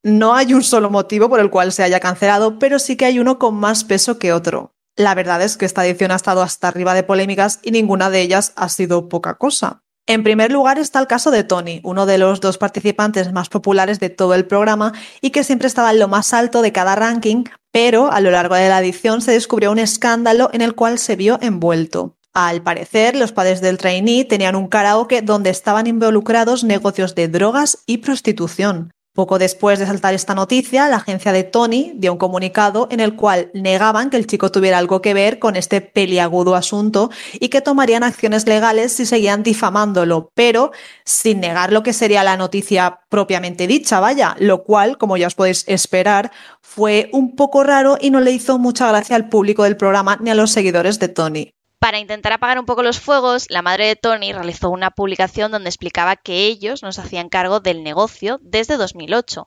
No 0.07 0.37
hay 0.37 0.55
un 0.55 0.63
solo 0.63 0.89
motivo 0.89 1.29
por 1.29 1.41
el 1.41 1.51
cual 1.51 1.73
se 1.73 1.83
haya 1.83 1.99
cancelado, 1.99 2.61
pero 2.61 2.79
sí 2.79 2.95
que 2.95 3.07
hay 3.07 3.19
uno 3.19 3.41
con 3.41 3.57
más 3.57 3.83
peso 3.83 4.21
que 4.21 4.33
otro. 4.33 4.73
La 4.95 5.17
verdad 5.17 5.43
es 5.43 5.57
que 5.57 5.65
esta 5.65 5.85
edición 5.85 6.13
ha 6.13 6.15
estado 6.15 6.43
hasta 6.43 6.69
arriba 6.69 6.95
de 6.95 7.03
polémicas 7.03 7.59
y 7.65 7.73
ninguna 7.73 8.09
de 8.09 8.21
ellas 8.21 8.53
ha 8.55 8.69
sido 8.69 9.09
poca 9.09 9.35
cosa. 9.35 9.83
En 10.07 10.23
primer 10.23 10.53
lugar 10.53 10.79
está 10.79 11.01
el 11.01 11.09
caso 11.09 11.33
de 11.33 11.43
Tony, 11.43 11.81
uno 11.83 12.07
de 12.07 12.19
los 12.19 12.41
dos 12.41 12.57
participantes 12.57 13.33
más 13.33 13.49
populares 13.49 13.99
de 13.99 14.09
todo 14.09 14.35
el 14.35 14.47
programa 14.47 14.93
y 15.21 15.31
que 15.31 15.43
siempre 15.43 15.67
estaba 15.67 15.91
en 15.91 15.99
lo 15.99 16.07
más 16.07 16.33
alto 16.33 16.63
de 16.63 16.71
cada 16.71 16.95
ranking, 16.95 17.43
pero 17.73 18.13
a 18.13 18.21
lo 18.21 18.31
largo 18.31 18.55
de 18.55 18.69
la 18.69 18.79
edición 18.79 19.21
se 19.23 19.33
descubrió 19.33 19.73
un 19.73 19.81
escándalo 19.81 20.51
en 20.53 20.63
el 20.63 20.77
cual 20.77 21.01
se 21.01 21.17
vio 21.17 21.41
envuelto. 21.43 22.17
Al 22.33 22.63
parecer, 22.63 23.17
los 23.17 23.33
padres 23.33 23.61
del 23.61 23.77
trainee 23.77 24.25
tenían 24.25 24.55
un 24.55 24.69
karaoke 24.69 25.21
donde 25.21 25.51
estaban 25.51 25.89
involucrados 25.89 26.63
negocios 26.63 27.17
de 27.17 27.27
drogas 27.27 27.79
y 27.87 27.99
prostitución. 27.99 28.93
Poco 29.17 29.39
después 29.39 29.79
de 29.79 29.87
saltar 29.87 30.13
esta 30.13 30.35
noticia, 30.35 30.91
la 30.91 30.97
agencia 30.97 31.33
de 31.33 31.43
Tony 31.43 31.93
dio 31.97 32.13
un 32.13 32.19
comunicado 32.19 32.87
en 32.91 33.01
el 33.01 33.17
cual 33.17 33.51
negaban 33.55 34.11
que 34.11 34.19
el 34.19 34.27
chico 34.27 34.53
tuviera 34.53 34.77
algo 34.77 35.01
que 35.01 35.15
ver 35.15 35.39
con 35.39 35.57
este 35.57 35.81
peliagudo 35.81 36.55
asunto 36.55 37.11
y 37.33 37.49
que 37.49 37.63
tomarían 37.63 38.03
acciones 38.03 38.47
legales 38.47 38.93
si 38.93 39.07
seguían 39.07 39.43
difamándolo, 39.43 40.31
pero 40.35 40.71
sin 41.07 41.41
negar 41.41 41.73
lo 41.73 41.83
que 41.83 41.95
sería 41.95 42.23
la 42.25 42.37
noticia 42.37 43.01
propiamente 43.09 43.67
dicha, 43.67 44.01
vaya, 44.01 44.37
lo 44.39 44.65
cual, 44.65 44.99
como 44.99 45.17
ya 45.17 45.29
os 45.29 45.35
podéis 45.35 45.65
esperar, 45.67 46.31
fue 46.61 47.09
un 47.15 47.37
poco 47.37 47.65
raro 47.65 47.97
y 47.99 48.11
no 48.11 48.21
le 48.21 48.33
hizo 48.33 48.59
mucha 48.59 48.87
gracia 48.89 49.17
al 49.17 49.31
público 49.31 49.63
del 49.63 49.79
programa 49.79 50.19
ni 50.21 50.29
a 50.29 50.35
los 50.35 50.51
seguidores 50.51 50.99
de 50.99 51.09
Tony. 51.09 51.56
Para 51.87 52.01
intentar 52.01 52.33
apagar 52.33 52.59
un 52.59 52.67
poco 52.67 52.83
los 52.83 52.99
fuegos, 52.99 53.47
la 53.49 53.63
madre 53.63 53.87
de 53.87 53.95
Tony 53.95 54.33
realizó 54.33 54.71
una 54.71 54.91
publicación 54.91 55.53
donde 55.53 55.69
explicaba 55.69 56.17
que 56.17 56.47
ellos 56.47 56.83
nos 56.83 56.99
hacían 56.99 57.29
cargo 57.29 57.61
del 57.61 57.85
negocio 57.85 58.41
desde 58.43 58.77
2008, 58.77 59.47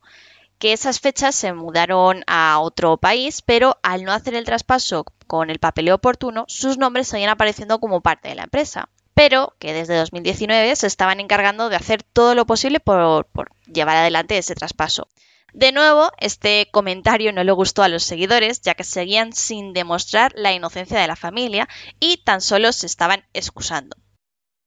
que 0.57 0.71
esas 0.71 1.01
fechas 1.01 1.35
se 1.35 1.51
mudaron 1.51 2.23
a 2.27 2.61
otro 2.61 2.95
país, 2.95 3.41
pero 3.41 3.77
al 3.83 4.05
no 4.05 4.13
hacer 4.13 4.35
el 4.35 4.45
traspaso 4.45 5.03
con 5.27 5.49
el 5.49 5.59
papeleo 5.59 5.95
oportuno, 5.95 6.45
sus 6.47 6.77
nombres 6.77 7.09
seguían 7.09 7.29
apareciendo 7.29 7.81
como 7.81 7.99
parte 7.99 8.29
de 8.29 8.35
la 8.35 8.43
empresa 8.43 8.87
pero 9.13 9.53
que 9.59 9.73
desde 9.73 9.97
2019 9.97 10.77
se 10.77 10.87
estaban 10.87 11.19
encargando 11.19 11.67
de 11.67 11.75
hacer 11.75 12.03
todo 12.03 12.35
lo 12.35 12.45
posible 12.45 12.79
por, 12.79 13.25
por, 13.25 13.51
llevar 13.65 13.97
adelante 13.97 14.37
ese 14.37 14.55
traspaso. 14.55 15.09
De 15.53 15.71
nuevo, 15.71 16.11
este 16.19 16.69
comentario 16.71 17.33
no 17.33 17.43
le 17.43 17.51
gustó 17.51 17.83
a 17.83 17.89
los 17.89 18.03
seguidores, 18.03 18.61
ya 18.61 18.75
que 18.75 18.83
seguían 18.83 19.33
sin 19.33 19.73
demostrar 19.73 20.31
la 20.35 20.53
inocencia 20.53 20.99
de 20.99 21.07
la 21.07 21.15
familia 21.15 21.67
y 21.99 22.17
tan 22.23 22.41
solo 22.41 22.71
se 22.71 22.85
estaban 22.85 23.25
excusando. 23.33 23.97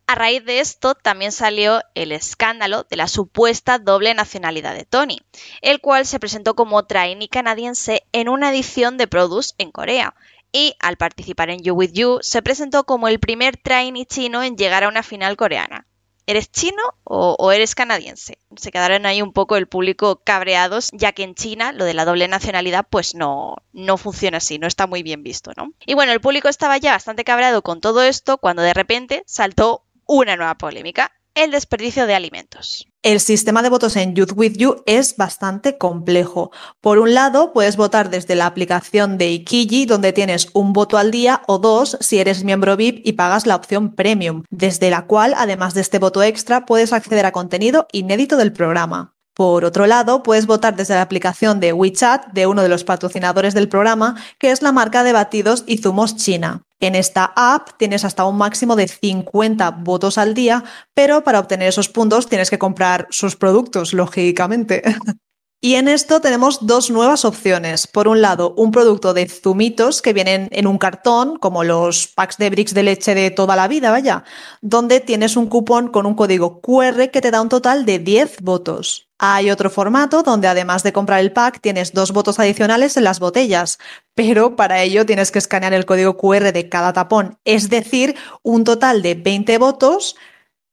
A 0.06 0.14
raíz 0.14 0.44
de 0.44 0.60
esto 0.60 0.94
también 0.94 1.32
salió 1.32 1.80
el 1.94 2.12
escándalo 2.12 2.84
de 2.90 2.96
la 2.96 3.08
supuesta 3.08 3.78
doble 3.78 4.12
nacionalidad 4.12 4.74
de 4.74 4.84
Tony, 4.84 5.20
el 5.62 5.80
cual 5.80 6.04
se 6.04 6.20
presentó 6.20 6.54
como 6.54 6.84
trainee 6.84 7.28
canadiense 7.28 8.02
en 8.12 8.28
una 8.28 8.50
edición 8.50 8.98
de 8.98 9.06
Produce 9.06 9.54
en 9.58 9.70
Corea, 9.70 10.14
y 10.52 10.74
al 10.80 10.98
participar 10.98 11.48
en 11.48 11.62
You 11.62 11.74
With 11.74 11.92
You 11.92 12.18
se 12.20 12.42
presentó 12.42 12.84
como 12.84 13.08
el 13.08 13.20
primer 13.20 13.56
trainee 13.56 14.04
chino 14.04 14.42
en 14.42 14.56
llegar 14.56 14.84
a 14.84 14.88
una 14.88 15.02
final 15.02 15.36
coreana. 15.36 15.86
¿Eres 16.26 16.50
chino 16.50 16.82
o, 17.04 17.52
eres 17.52 17.74
canadiense? 17.74 18.38
Se 18.56 18.70
quedaron 18.70 19.06
ahí 19.06 19.22
un 19.22 19.32
poco 19.32 19.56
el 19.56 19.66
público 19.66 20.22
cabreados, 20.24 20.90
ya 20.92 21.12
que 21.12 21.22
en 21.22 21.34
China 21.34 21.72
lo 21.72 21.84
de 21.84 21.94
la 21.94 22.04
doble 22.04 22.28
nacionalidad 22.28 22.86
pues 22.88 23.14
no, 23.14 23.56
no 23.72 23.96
funciona 23.96 24.38
así, 24.38 24.58
no 24.58 24.66
está 24.66 24.86
muy 24.86 25.02
bien 25.02 25.22
visto, 25.22 25.52
¿no? 25.56 25.72
Y 25.86 25.94
bueno, 25.94 26.12
el 26.12 26.20
público 26.20 26.48
estaba 26.48 26.78
ya 26.78 26.92
bastante 26.92 27.24
cabreado 27.24 27.62
con 27.62 27.80
todo 27.80 28.02
esto 28.02 28.38
cuando 28.38 28.62
de 28.62 28.74
repente 28.74 29.24
saltó 29.26 29.84
una 30.06 30.36
nueva 30.36 30.56
polémica, 30.56 31.12
el 31.34 31.50
desperdicio 31.50 32.06
de 32.06 32.14
alimentos. 32.14 32.86
El 33.04 33.18
sistema 33.18 33.62
de 33.62 33.68
votos 33.68 33.96
en 33.96 34.14
Youth 34.14 34.30
With 34.36 34.52
You 34.58 34.84
es 34.86 35.16
bastante 35.16 35.76
complejo. 35.76 36.52
Por 36.80 37.00
un 37.00 37.14
lado, 37.14 37.52
puedes 37.52 37.76
votar 37.76 38.10
desde 38.10 38.36
la 38.36 38.46
aplicación 38.46 39.18
de 39.18 39.32
Ikiji, 39.32 39.86
donde 39.86 40.12
tienes 40.12 40.46
un 40.52 40.72
voto 40.72 40.98
al 40.98 41.10
día, 41.10 41.42
o 41.48 41.58
dos 41.58 41.96
si 41.98 42.20
eres 42.20 42.44
miembro 42.44 42.76
VIP 42.76 43.04
y 43.04 43.14
pagas 43.14 43.44
la 43.44 43.56
opción 43.56 43.96
Premium, 43.96 44.44
desde 44.50 44.88
la 44.88 45.06
cual, 45.06 45.34
además 45.36 45.74
de 45.74 45.80
este 45.80 45.98
voto 45.98 46.22
extra, 46.22 46.64
puedes 46.64 46.92
acceder 46.92 47.26
a 47.26 47.32
contenido 47.32 47.88
inédito 47.90 48.36
del 48.36 48.52
programa. 48.52 49.14
Por 49.34 49.64
otro 49.64 49.88
lado, 49.88 50.22
puedes 50.22 50.46
votar 50.46 50.76
desde 50.76 50.94
la 50.94 51.02
aplicación 51.02 51.58
de 51.58 51.72
WeChat 51.72 52.32
de 52.32 52.46
uno 52.46 52.62
de 52.62 52.68
los 52.68 52.84
patrocinadores 52.84 53.52
del 53.52 53.68
programa, 53.68 54.14
que 54.38 54.52
es 54.52 54.62
la 54.62 54.70
marca 54.70 55.02
de 55.02 55.12
batidos 55.12 55.64
y 55.66 55.78
zumos 55.78 56.14
China. 56.14 56.62
En 56.82 56.96
esta 56.96 57.32
app 57.36 57.68
tienes 57.76 58.04
hasta 58.04 58.24
un 58.24 58.36
máximo 58.36 58.74
de 58.74 58.88
50 58.88 59.70
votos 59.70 60.18
al 60.18 60.34
día, 60.34 60.64
pero 60.94 61.22
para 61.22 61.38
obtener 61.38 61.68
esos 61.68 61.88
puntos 61.88 62.26
tienes 62.26 62.50
que 62.50 62.58
comprar 62.58 63.06
sus 63.10 63.36
productos, 63.36 63.94
lógicamente. 63.94 64.82
Y 65.64 65.76
en 65.76 65.86
esto 65.86 66.20
tenemos 66.20 66.66
dos 66.66 66.90
nuevas 66.90 67.24
opciones. 67.24 67.86
Por 67.86 68.08
un 68.08 68.20
lado, 68.20 68.52
un 68.56 68.72
producto 68.72 69.14
de 69.14 69.28
zumitos 69.28 70.02
que 70.02 70.12
vienen 70.12 70.48
en 70.50 70.66
un 70.66 70.76
cartón, 70.76 71.38
como 71.38 71.62
los 71.62 72.08
packs 72.08 72.36
de 72.36 72.50
bricks 72.50 72.74
de 72.74 72.82
leche 72.82 73.14
de 73.14 73.30
toda 73.30 73.54
la 73.54 73.68
vida, 73.68 73.92
vaya, 73.92 74.24
donde 74.60 74.98
tienes 74.98 75.36
un 75.36 75.46
cupón 75.46 75.86
con 75.86 76.04
un 76.04 76.14
código 76.14 76.60
QR 76.60 77.12
que 77.12 77.20
te 77.20 77.30
da 77.30 77.40
un 77.40 77.48
total 77.48 77.86
de 77.86 78.00
10 78.00 78.38
votos. 78.42 79.11
Hay 79.24 79.52
otro 79.52 79.70
formato 79.70 80.24
donde 80.24 80.48
además 80.48 80.82
de 80.82 80.92
comprar 80.92 81.20
el 81.20 81.30
pack 81.30 81.60
tienes 81.60 81.92
dos 81.92 82.10
votos 82.10 82.40
adicionales 82.40 82.96
en 82.96 83.04
las 83.04 83.20
botellas, 83.20 83.78
pero 84.16 84.56
para 84.56 84.82
ello 84.82 85.06
tienes 85.06 85.30
que 85.30 85.38
escanear 85.38 85.72
el 85.74 85.86
código 85.86 86.16
QR 86.16 86.52
de 86.52 86.68
cada 86.68 86.92
tapón, 86.92 87.38
es 87.44 87.70
decir, 87.70 88.16
un 88.42 88.64
total 88.64 89.00
de 89.00 89.14
20 89.14 89.58
votos, 89.58 90.16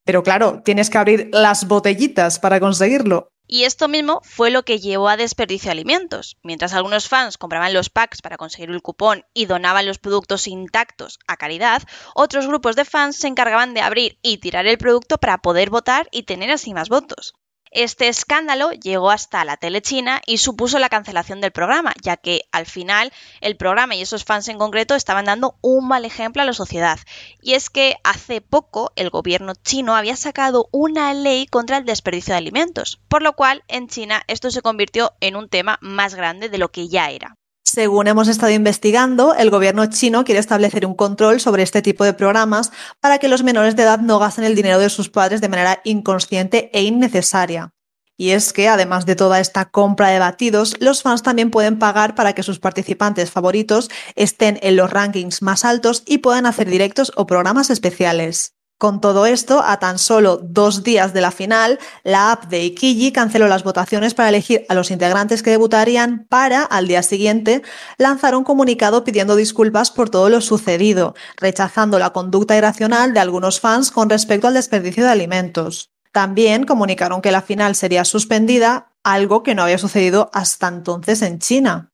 pero 0.03 0.23
claro, 0.23 0.63
tienes 0.65 0.89
que 0.89 0.97
abrir 0.97 1.29
las 1.31 1.67
botellitas 1.67 2.39
para 2.39 2.59
conseguirlo. 2.59 3.31
Y 3.45 3.65
esto 3.65 3.87
mismo 3.87 4.19
fue 4.23 4.49
lo 4.49 4.63
que 4.63 4.79
llevó 4.79 5.09
a 5.09 5.17
desperdicio 5.17 5.67
de 5.67 5.73
alimentos. 5.73 6.37
Mientras 6.41 6.73
algunos 6.73 7.07
fans 7.07 7.37
compraban 7.37 7.71
los 7.71 7.91
packs 7.91 8.23
para 8.23 8.37
conseguir 8.37 8.71
el 8.71 8.81
cupón 8.81 9.25
y 9.31 9.45
donaban 9.45 9.85
los 9.85 9.99
productos 9.99 10.47
intactos 10.47 11.19
a 11.27 11.37
caridad, 11.37 11.83
otros 12.15 12.47
grupos 12.47 12.75
de 12.75 12.85
fans 12.85 13.15
se 13.15 13.27
encargaban 13.27 13.75
de 13.75 13.81
abrir 13.81 14.17
y 14.23 14.39
tirar 14.39 14.65
el 14.65 14.79
producto 14.79 15.19
para 15.19 15.37
poder 15.37 15.69
votar 15.69 16.07
y 16.11 16.23
tener 16.23 16.49
así 16.49 16.73
más 16.73 16.89
votos. 16.89 17.35
Este 17.71 18.07
escándalo 18.07 18.71
llegó 18.71 19.11
hasta 19.11 19.45
la 19.45 19.55
tele 19.55 19.81
china 19.81 20.21
y 20.25 20.39
supuso 20.39 20.79
la 20.79 20.89
cancelación 20.89 21.39
del 21.39 21.51
programa, 21.51 21.93
ya 22.01 22.17
que 22.17 22.41
al 22.51 22.65
final 22.65 23.13
el 23.41 23.57
programa 23.57 23.95
y 23.95 24.01
esos 24.01 24.23
fans 24.23 24.47
en 24.47 24.57
concreto 24.57 24.95
estaban 24.95 25.25
dando 25.25 25.55
un 25.61 25.87
mal 25.87 26.03
ejemplo 26.03 26.41
a 26.41 26.45
la 26.45 26.53
sociedad. 26.53 26.99
Y 27.41 27.53
es 27.53 27.69
que 27.69 27.97
hace 28.03 28.41
poco 28.41 28.91
el 28.95 29.11
gobierno 29.11 29.53
chino 29.53 29.95
había 29.95 30.15
sacado 30.15 30.67
una 30.71 31.13
ley 31.13 31.45
contra 31.45 31.77
el 31.77 31.85
desperdicio 31.85 32.33
de 32.33 32.39
alimentos, 32.39 32.99
por 33.07 33.21
lo 33.21 33.33
cual 33.33 33.63
en 33.67 33.87
China 33.87 34.23
esto 34.27 34.49
se 34.49 34.63
convirtió 34.63 35.13
en 35.19 35.35
un 35.35 35.47
tema 35.47 35.77
más 35.81 36.15
grande 36.15 36.49
de 36.49 36.57
lo 36.57 36.71
que 36.71 36.87
ya 36.87 37.11
era. 37.11 37.38
Según 37.71 38.07
hemos 38.07 38.27
estado 38.27 38.51
investigando, 38.51 39.35
el 39.35 39.51
gobierno 39.51 39.85
chino 39.85 40.23
quiere 40.23 40.39
establecer 40.39 40.87
un 40.87 40.95
control 40.95 41.39
sobre 41.39 41.61
este 41.61 41.83
tipo 41.83 42.03
de 42.03 42.13
programas 42.13 42.71
para 42.99 43.19
que 43.19 43.27
los 43.27 43.43
menores 43.43 43.75
de 43.75 43.83
edad 43.83 43.99
no 43.99 44.17
gasten 44.17 44.43
el 44.43 44.55
dinero 44.55 44.79
de 44.79 44.89
sus 44.89 45.09
padres 45.09 45.39
de 45.39 45.49
manera 45.49 45.79
inconsciente 45.83 46.71
e 46.73 46.81
innecesaria. 46.81 47.75
Y 48.17 48.31
es 48.31 48.53
que, 48.53 48.67
además 48.69 49.05
de 49.05 49.15
toda 49.15 49.39
esta 49.39 49.65
compra 49.65 50.07
de 50.07 50.17
batidos, 50.17 50.77
los 50.79 51.03
fans 51.03 51.21
también 51.21 51.51
pueden 51.51 51.77
pagar 51.77 52.15
para 52.15 52.33
que 52.33 52.41
sus 52.41 52.57
participantes 52.57 53.29
favoritos 53.29 53.91
estén 54.15 54.57
en 54.63 54.75
los 54.75 54.89
rankings 54.89 55.43
más 55.43 55.63
altos 55.63 56.01
y 56.07 56.17
puedan 56.17 56.47
hacer 56.47 56.67
directos 56.71 57.11
o 57.17 57.27
programas 57.27 57.69
especiales. 57.69 58.55
Con 58.79 59.01
todo 59.01 59.25
esto, 59.25 59.61
a 59.61 59.77
tan 59.77 59.99
solo 59.99 60.39
dos 60.41 60.83
días 60.83 61.13
de 61.13 61.19
la 61.19 61.31
final, 61.31 61.79
la 62.05 62.31
app 62.31 62.45
de 62.45 62.63
Ikiji 62.63 63.11
canceló 63.11 63.49
las 63.49 63.65
votaciones 63.65 64.13
para 64.13 64.29
elegir 64.29 64.65
a 64.69 64.73
los 64.73 64.89
integrantes 64.89 65.43
que 65.43 65.49
debutarían 65.49 66.25
para, 66.29 66.63
al 66.63 66.87
día 66.87 67.03
siguiente, 67.03 67.61
lanzar 67.97 68.37
un 68.37 68.45
comunicado 68.45 69.03
pidiendo 69.03 69.35
disculpas 69.35 69.91
por 69.91 70.09
todo 70.09 70.29
lo 70.29 70.39
sucedido, 70.39 71.13
rechazando 71.35 71.99
la 71.99 72.11
conducta 72.11 72.55
irracional 72.55 73.13
de 73.13 73.19
algunos 73.19 73.59
fans 73.59 73.91
con 73.91 74.09
respecto 74.09 74.47
al 74.47 74.53
desperdicio 74.53 75.03
de 75.03 75.09
alimentos. 75.09 75.91
También 76.13 76.63
comunicaron 76.63 77.21
que 77.21 77.33
la 77.33 77.41
final 77.41 77.75
sería 77.75 78.05
suspendida, 78.05 78.93
algo 79.03 79.43
que 79.43 79.55
no 79.55 79.63
había 79.63 79.77
sucedido 79.77 80.29
hasta 80.31 80.69
entonces 80.69 81.21
en 81.21 81.39
China. 81.39 81.88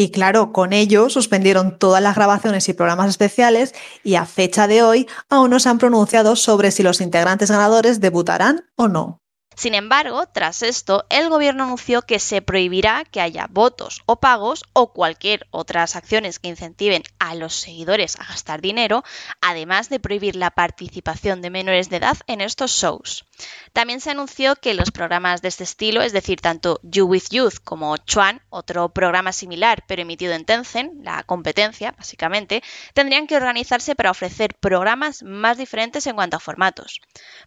Y 0.00 0.10
claro, 0.12 0.50
con 0.50 0.72
ello 0.72 1.10
suspendieron 1.10 1.78
todas 1.78 2.02
las 2.02 2.16
grabaciones 2.16 2.66
y 2.70 2.72
programas 2.72 3.10
especiales 3.10 3.74
y 4.02 4.14
a 4.14 4.24
fecha 4.24 4.66
de 4.66 4.82
hoy 4.82 5.06
aún 5.28 5.50
no 5.50 5.60
se 5.60 5.68
han 5.68 5.76
pronunciado 5.76 6.36
sobre 6.36 6.70
si 6.70 6.82
los 6.82 7.02
integrantes 7.02 7.50
ganadores 7.50 8.00
debutarán 8.00 8.64
o 8.76 8.88
no. 8.88 9.20
Sin 9.60 9.74
embargo, 9.74 10.24
tras 10.26 10.62
esto, 10.62 11.04
el 11.10 11.28
gobierno 11.28 11.64
anunció 11.64 12.00
que 12.00 12.18
se 12.18 12.40
prohibirá 12.40 13.04
que 13.04 13.20
haya 13.20 13.46
votos 13.50 14.00
o 14.06 14.16
pagos 14.16 14.64
o 14.72 14.94
cualquier 14.94 15.46
otras 15.50 15.96
acciones 15.96 16.38
que 16.38 16.48
incentiven 16.48 17.02
a 17.18 17.34
los 17.34 17.56
seguidores 17.56 18.18
a 18.18 18.24
gastar 18.24 18.62
dinero, 18.62 19.04
además 19.42 19.90
de 19.90 20.00
prohibir 20.00 20.34
la 20.34 20.50
participación 20.50 21.42
de 21.42 21.50
menores 21.50 21.90
de 21.90 21.98
edad 21.98 22.16
en 22.26 22.40
estos 22.40 22.70
shows. 22.70 23.26
También 23.74 24.00
se 24.00 24.10
anunció 24.10 24.56
que 24.56 24.72
los 24.72 24.90
programas 24.90 25.42
de 25.42 25.48
este 25.48 25.64
estilo, 25.64 26.00
es 26.00 26.14
decir, 26.14 26.40
tanto 26.40 26.80
You 26.82 27.04
With 27.04 27.24
Youth 27.30 27.58
como 27.62 27.98
Chuan, 27.98 28.40
otro 28.48 28.88
programa 28.88 29.32
similar 29.32 29.84
pero 29.86 30.00
emitido 30.00 30.32
en 30.32 30.46
Tencent, 30.46 31.04
la 31.04 31.22
competencia 31.24 31.92
básicamente, 31.92 32.62
tendrían 32.94 33.26
que 33.26 33.36
organizarse 33.36 33.94
para 33.94 34.10
ofrecer 34.10 34.54
programas 34.54 35.22
más 35.22 35.58
diferentes 35.58 36.06
en 36.06 36.16
cuanto 36.16 36.38
a 36.38 36.40
formatos. 36.40 37.02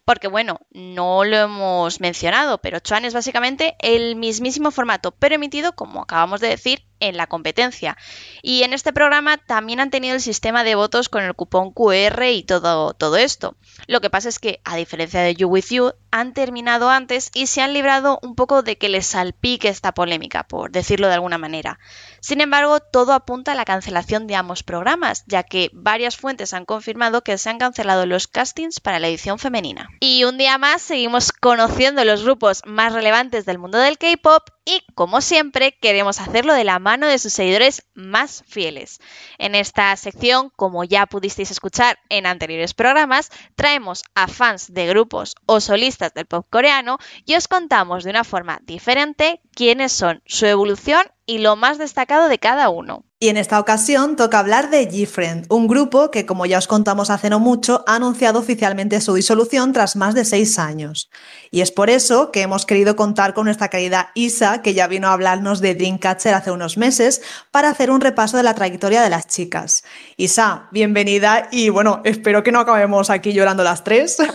Porque 0.06 0.28
bueno, 0.28 0.60
no 0.70 1.24
lo 1.24 1.38
hemos 1.38 2.03
mencionado, 2.04 2.60
pero 2.60 2.80
Chuan 2.80 3.06
es 3.06 3.14
básicamente 3.14 3.76
el 3.80 4.16
mismísimo 4.18 4.70
formato, 4.70 5.12
pero 5.12 5.36
emitido, 5.36 5.74
como 5.74 6.02
acabamos 6.02 6.42
de 6.42 6.50
decir, 6.50 6.86
en 7.04 7.18
la 7.18 7.28
competencia. 7.28 7.98
Y 8.42 8.64
en 8.64 8.74
este 8.74 8.94
programa 8.94 9.38
también 9.38 9.80
han 9.80 9.90
tenido 9.90 10.16
el 10.16 10.22
sistema 10.22 10.64
de 10.64 10.76
votos 10.76 11.10
con 11.10 11.24
el 11.24 11.36
cupón 11.36 11.72
QR 11.72 12.24
y 12.24 12.44
todo, 12.44 12.94
todo 12.94 13.18
esto. 13.18 13.56
Lo 13.88 14.02
que 14.02 14.10
pasa 14.10 14.30
es 14.30 14.40
que, 14.40 14.62
a 14.64 14.76
diferencia 14.76 15.22
de 15.22 15.36
You 15.36 15.48
With 15.48 15.66
You, 15.70 15.92
han 16.12 16.34
terminado 16.34 16.90
antes 16.90 17.32
y 17.34 17.48
se 17.48 17.62
han 17.62 17.74
librado 17.74 18.20
un 18.22 18.36
poco 18.36 18.62
de 18.62 18.78
que 18.78 18.88
les 18.88 19.08
salpique 19.08 19.68
esta 19.68 19.94
polémica, 19.94 20.44
por 20.44 20.72
decirlo 20.72 21.08
de 21.08 21.16
alguna 21.16 21.38
manera. 21.38 21.80
Sin 22.22 22.40
embargo, 22.40 22.80
todo 22.80 23.14
apunta 23.14 23.52
a 23.52 23.56
la 23.56 23.66
cancelación 23.66 24.28
de 24.28 24.36
ambos 24.36 24.64
programas, 24.64 25.24
ya 25.28 25.44
que 25.44 25.70
varias 25.74 26.16
fuentes 26.16 26.54
han 26.54 26.66
confirmado 26.66 27.24
que 27.24 27.38
se 27.38 27.50
han 27.50 27.58
cancelado 27.58 28.06
los 28.06 28.28
castings 28.28 28.80
para 28.80 29.00
la 29.00 29.08
edición 29.08 29.40
femenina. 29.40 29.90
Y 30.00 30.24
un 30.24 30.38
día 30.38 30.58
más 30.58 30.82
seguimos 30.82 31.32
conociendo 31.32 32.06
los 32.06 32.24
grupos 32.24 32.62
más 32.66 32.94
relevantes 32.94 33.46
del 33.46 33.60
mundo 33.60 33.78
del 33.78 33.98
K-pop 33.98 34.50
y, 34.66 34.84
como 34.96 35.22
siempre, 35.22 35.78
queremos 35.80 36.20
hacerlo 36.20 36.54
de 36.54 36.64
la 36.64 36.80
mano 36.80 37.08
de 37.08 37.20
sus 37.20 37.34
seguidores 37.34 37.84
más 37.94 38.44
fieles. 38.48 39.00
En 39.38 39.56
esta 39.56 39.96
sección, 39.96 40.52
como 40.56 40.84
ya 40.84 41.06
pudisteis 41.06 41.52
escuchar 41.52 42.00
en 42.10 42.26
anteriores 42.26 42.74
programas, 42.74 43.30
traemos 43.56 44.04
a 44.16 44.28
fans 44.28 44.74
de 44.74 44.88
grupos 44.88 45.36
o 45.46 45.60
solistas 45.60 46.14
del 46.14 46.26
pop 46.26 46.48
coreano 46.50 46.98
y 47.26 47.36
os 47.36 47.48
contamos 47.48 48.04
de 48.04 48.10
una 48.10 48.24
forma 48.24 48.60
diferente 48.64 49.42
quiénes 49.54 49.92
son, 49.92 50.22
su 50.26 50.46
evolución 50.46 51.06
y 51.26 51.40
lo 51.40 51.56
más 51.56 51.78
destacado 51.78 52.28
de 52.28 52.40
cada 52.40 52.70
uno. 52.70 53.06
Y 53.20 53.30
en 53.30 53.38
esta 53.38 53.60
ocasión 53.60 54.18
toca 54.18 54.40
hablar 54.40 54.70
de 54.70 54.86
GFriend, 54.86 55.46
un 55.50 55.68
grupo 55.68 56.12
que, 56.12 56.26
como 56.26 56.46
ya 56.46 56.58
os 56.58 56.68
contamos 56.68 57.10
hace 57.10 57.30
no 57.30 57.40
mucho, 57.40 57.86
ha 57.88 57.96
anunciado 57.96 58.40
oficialmente 58.40 59.00
su 59.00 59.14
disolución 59.14 59.72
tras 59.72 59.96
más 59.96 60.14
de 60.14 60.26
seis 60.26 60.60
años. 60.60 61.10
Y 61.50 61.62
es 61.62 61.72
por 61.72 61.90
eso 61.90 62.32
que 62.32 62.42
hemos 62.42 62.66
querido 62.66 62.98
contar 62.98 63.34
con 63.34 63.46
nuestra 63.46 63.70
querida 63.70 64.12
Isa, 64.14 64.62
que 64.62 64.74
ya 64.74 64.88
vino 64.88 65.08
a 65.08 65.14
hablarnos 65.14 65.62
de 65.62 65.74
Dreamcatcher 65.74 66.34
hace 66.34 66.52
unos 66.52 66.78
meses, 66.78 67.22
para 67.52 67.70
hacer 67.70 67.92
un 67.92 68.02
repaso 68.02 68.36
de 68.36 68.44
la 68.44 68.56
trayectoria 68.56 69.02
de 69.02 69.10
las 69.10 69.28
chicas. 69.28 69.86
Isa, 70.18 70.68
bienvenida 70.72 71.48
y 71.50 71.70
bueno, 71.70 72.02
espero 72.04 72.44
que 72.44 72.52
no 72.52 72.60
acabemos 72.60 73.10
aquí 73.10 73.32
llorando 73.32 73.64
las 73.64 73.86
tres. 73.86 74.18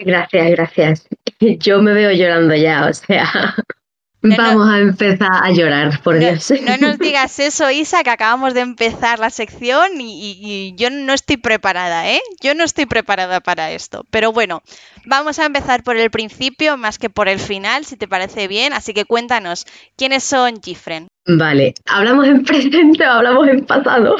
Gracias, 0.00 0.50
gracias. 0.50 1.08
Yo 1.40 1.82
me 1.82 1.92
veo 1.92 2.12
llorando 2.12 2.54
ya, 2.54 2.86
o 2.86 2.92
sea. 2.94 3.56
Vamos 4.20 4.68
a 4.68 4.78
empezar 4.80 5.30
a 5.30 5.50
llorar, 5.52 6.02
por 6.02 6.18
Dios. 6.18 6.52
No 6.62 6.76
nos 6.76 6.98
digas 6.98 7.38
eso, 7.38 7.70
Isa, 7.70 8.02
que 8.02 8.10
acabamos 8.10 8.52
de 8.52 8.60
empezar 8.60 9.20
la 9.20 9.30
sección 9.30 9.92
y, 10.00 10.74
yo 10.76 10.90
no 10.90 11.12
estoy 11.12 11.36
preparada, 11.36 12.10
¿eh? 12.10 12.20
Yo 12.40 12.54
no 12.54 12.64
estoy 12.64 12.86
preparada 12.86 13.40
para 13.40 13.70
esto. 13.70 14.04
Pero 14.10 14.32
bueno, 14.32 14.62
vamos 15.06 15.38
a 15.38 15.46
empezar 15.46 15.84
por 15.84 15.96
el 15.96 16.10
principio 16.10 16.76
más 16.76 16.98
que 16.98 17.10
por 17.10 17.28
el 17.28 17.38
final, 17.38 17.84
si 17.84 17.96
te 17.96 18.08
parece 18.08 18.48
bien. 18.48 18.72
Así 18.72 18.92
que 18.92 19.04
cuéntanos, 19.04 19.66
¿quiénes 19.96 20.24
son 20.24 20.60
Gifren? 20.60 21.06
Vale, 21.26 21.74
¿hablamos 21.86 22.26
en 22.26 22.42
presente 22.44 23.06
o 23.06 23.10
hablamos 23.10 23.46
en 23.48 23.64
pasado? 23.66 24.16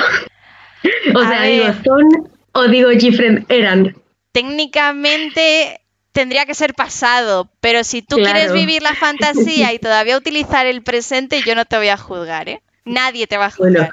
o 1.14 1.24
sea, 1.24 1.42
digo, 1.42 1.66
¿son 1.84 2.30
o 2.52 2.68
digo 2.68 2.90
Gifren 2.90 3.44
eran? 3.48 3.96
Técnicamente 4.32 5.80
tendría 6.12 6.46
que 6.46 6.54
ser 6.54 6.74
pasado, 6.74 7.48
pero 7.60 7.84
si 7.84 8.02
tú 8.02 8.16
quieres 8.16 8.52
vivir 8.52 8.82
la 8.82 8.94
fantasía 8.94 9.72
y 9.72 9.78
todavía 9.78 10.16
utilizar 10.16 10.66
el 10.66 10.82
presente, 10.82 11.40
yo 11.46 11.54
no 11.54 11.64
te 11.64 11.76
voy 11.76 11.88
a 11.88 11.96
juzgar, 11.96 12.48
¿eh? 12.48 12.62
Nadie 12.84 13.26
te 13.26 13.36
va 13.36 13.46
a 13.46 13.50
juzgar. 13.50 13.90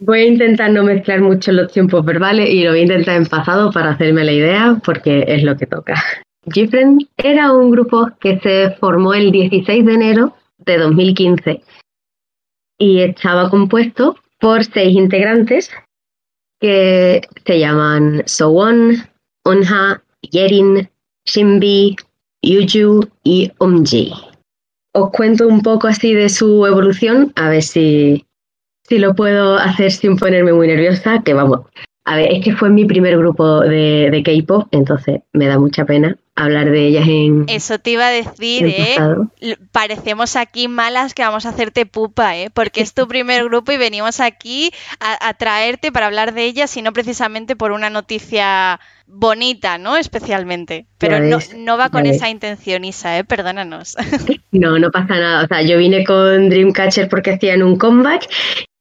voy 0.00 0.20
a 0.20 0.26
intentar 0.26 0.70
no 0.70 0.82
mezclar 0.82 1.20
mucho 1.20 1.52
los 1.52 1.72
tiempos 1.72 2.04
verbales 2.04 2.50
y 2.50 2.62
lo 2.62 2.70
voy 2.70 2.80
a 2.80 2.82
intentar 2.82 3.16
en 3.16 3.26
pasado 3.26 3.70
para 3.70 3.90
hacerme 3.90 4.24
la 4.24 4.32
idea, 4.32 4.80
porque 4.84 5.24
es 5.28 5.42
lo 5.42 5.56
que 5.56 5.66
toca. 5.66 6.02
Gifren 6.52 7.08
era 7.16 7.52
un 7.52 7.70
grupo 7.70 8.10
que 8.20 8.38
se 8.38 8.70
formó 8.78 9.14
el 9.14 9.32
16 9.32 9.84
de 9.84 9.94
enero 9.94 10.36
de 10.58 10.78
2015 10.78 11.62
y 12.78 13.00
estaba 13.00 13.50
compuesto 13.50 14.16
por 14.38 14.64
seis 14.64 14.96
integrantes 14.96 15.70
que 16.60 17.22
se 17.44 17.58
llaman 17.58 18.22
Sowon, 18.26 18.96
Unha, 19.44 20.02
Yerin, 20.22 20.88
Shinbi, 21.26 21.96
Yuju 22.42 23.08
y 23.24 23.52
Omji. 23.58 24.12
Os 24.94 25.10
cuento 25.10 25.46
un 25.46 25.60
poco 25.62 25.88
así 25.88 26.14
de 26.14 26.28
su 26.28 26.64
evolución, 26.66 27.32
a 27.36 27.50
ver 27.50 27.62
si, 27.62 28.24
si 28.84 28.98
lo 28.98 29.14
puedo 29.14 29.56
hacer 29.56 29.92
sin 29.92 30.16
ponerme 30.16 30.52
muy 30.52 30.68
nerviosa, 30.68 31.22
que 31.22 31.34
vamos. 31.34 31.60
A 32.04 32.16
ver, 32.16 32.32
es 32.32 32.44
que 32.44 32.54
fue 32.54 32.70
mi 32.70 32.84
primer 32.84 33.18
grupo 33.18 33.60
de, 33.60 34.08
de 34.10 34.22
K-pop, 34.22 34.68
entonces 34.70 35.20
me 35.32 35.48
da 35.48 35.58
mucha 35.58 35.84
pena 35.84 36.16
hablar 36.36 36.70
de 36.70 36.86
ellas 36.86 37.08
en. 37.08 37.46
Eso 37.48 37.78
te 37.78 37.90
iba 37.90 38.06
a 38.06 38.10
decir, 38.10 38.66
¿eh? 38.66 38.96
Parecemos 39.72 40.36
aquí 40.36 40.68
malas 40.68 41.14
que 41.14 41.22
vamos 41.22 41.46
a 41.46 41.48
hacerte 41.48 41.86
pupa, 41.86 42.36
¿eh? 42.36 42.50
Porque 42.52 42.82
es 42.82 42.94
tu 42.94 43.08
primer 43.08 43.44
grupo 43.44 43.72
y 43.72 43.78
venimos 43.78 44.20
aquí 44.20 44.70
a, 45.00 45.34
traerte 45.34 45.90
para 45.90 46.06
hablar 46.06 46.34
de 46.34 46.44
ellas 46.44 46.76
y 46.76 46.82
no 46.82 46.92
precisamente 46.92 47.56
por 47.56 47.72
una 47.72 47.90
noticia 47.90 48.78
bonita, 49.06 49.78
¿no? 49.78 49.96
Especialmente. 49.96 50.86
Pero 50.98 51.18
no, 51.56 51.78
va 51.78 51.88
con 51.88 52.06
esa 52.06 52.28
intención, 52.28 52.84
Isa, 52.84 53.18
¿eh? 53.18 53.24
Perdónanos. 53.24 53.96
No, 54.52 54.78
no 54.78 54.90
pasa 54.90 55.18
nada. 55.18 55.44
O 55.44 55.46
sea, 55.48 55.60
yo 55.62 55.76
vine 55.76 56.04
con 56.04 56.48
Dreamcatcher 56.48 57.08
porque 57.08 57.32
hacían 57.32 57.62
un 57.62 57.76
comeback 57.76 58.26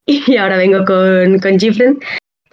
y 0.05 0.37
ahora 0.37 0.57
vengo 0.57 0.85
con, 0.85 1.39
con 1.39 1.57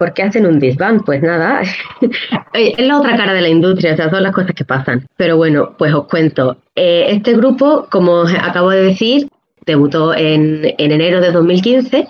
¿Por 0.02 0.14
qué 0.14 0.24
hacen 0.24 0.46
un 0.46 0.58
disband? 0.58 1.04
Pues 1.04 1.22
nada, 1.22 1.62
es 2.54 2.86
la 2.88 2.98
otra 2.98 3.16
cara 3.16 3.32
de 3.34 3.40
la 3.40 3.48
industria, 3.48 3.92
o 3.92 3.96
sea, 3.96 4.10
son 4.10 4.24
las 4.24 4.34
cosas 4.34 4.50
que 4.52 4.64
pasan. 4.64 5.06
Pero 5.16 5.36
bueno, 5.36 5.76
pues 5.78 5.94
os 5.94 6.08
cuento. 6.08 6.56
Eh, 6.74 7.04
este 7.10 7.34
grupo, 7.34 7.86
como 7.88 8.22
acabo 8.22 8.70
de 8.70 8.82
decir, 8.82 9.28
debutó 9.64 10.12
en, 10.12 10.74
en 10.76 10.90
enero 10.90 11.20
de 11.20 11.30
2015 11.30 12.08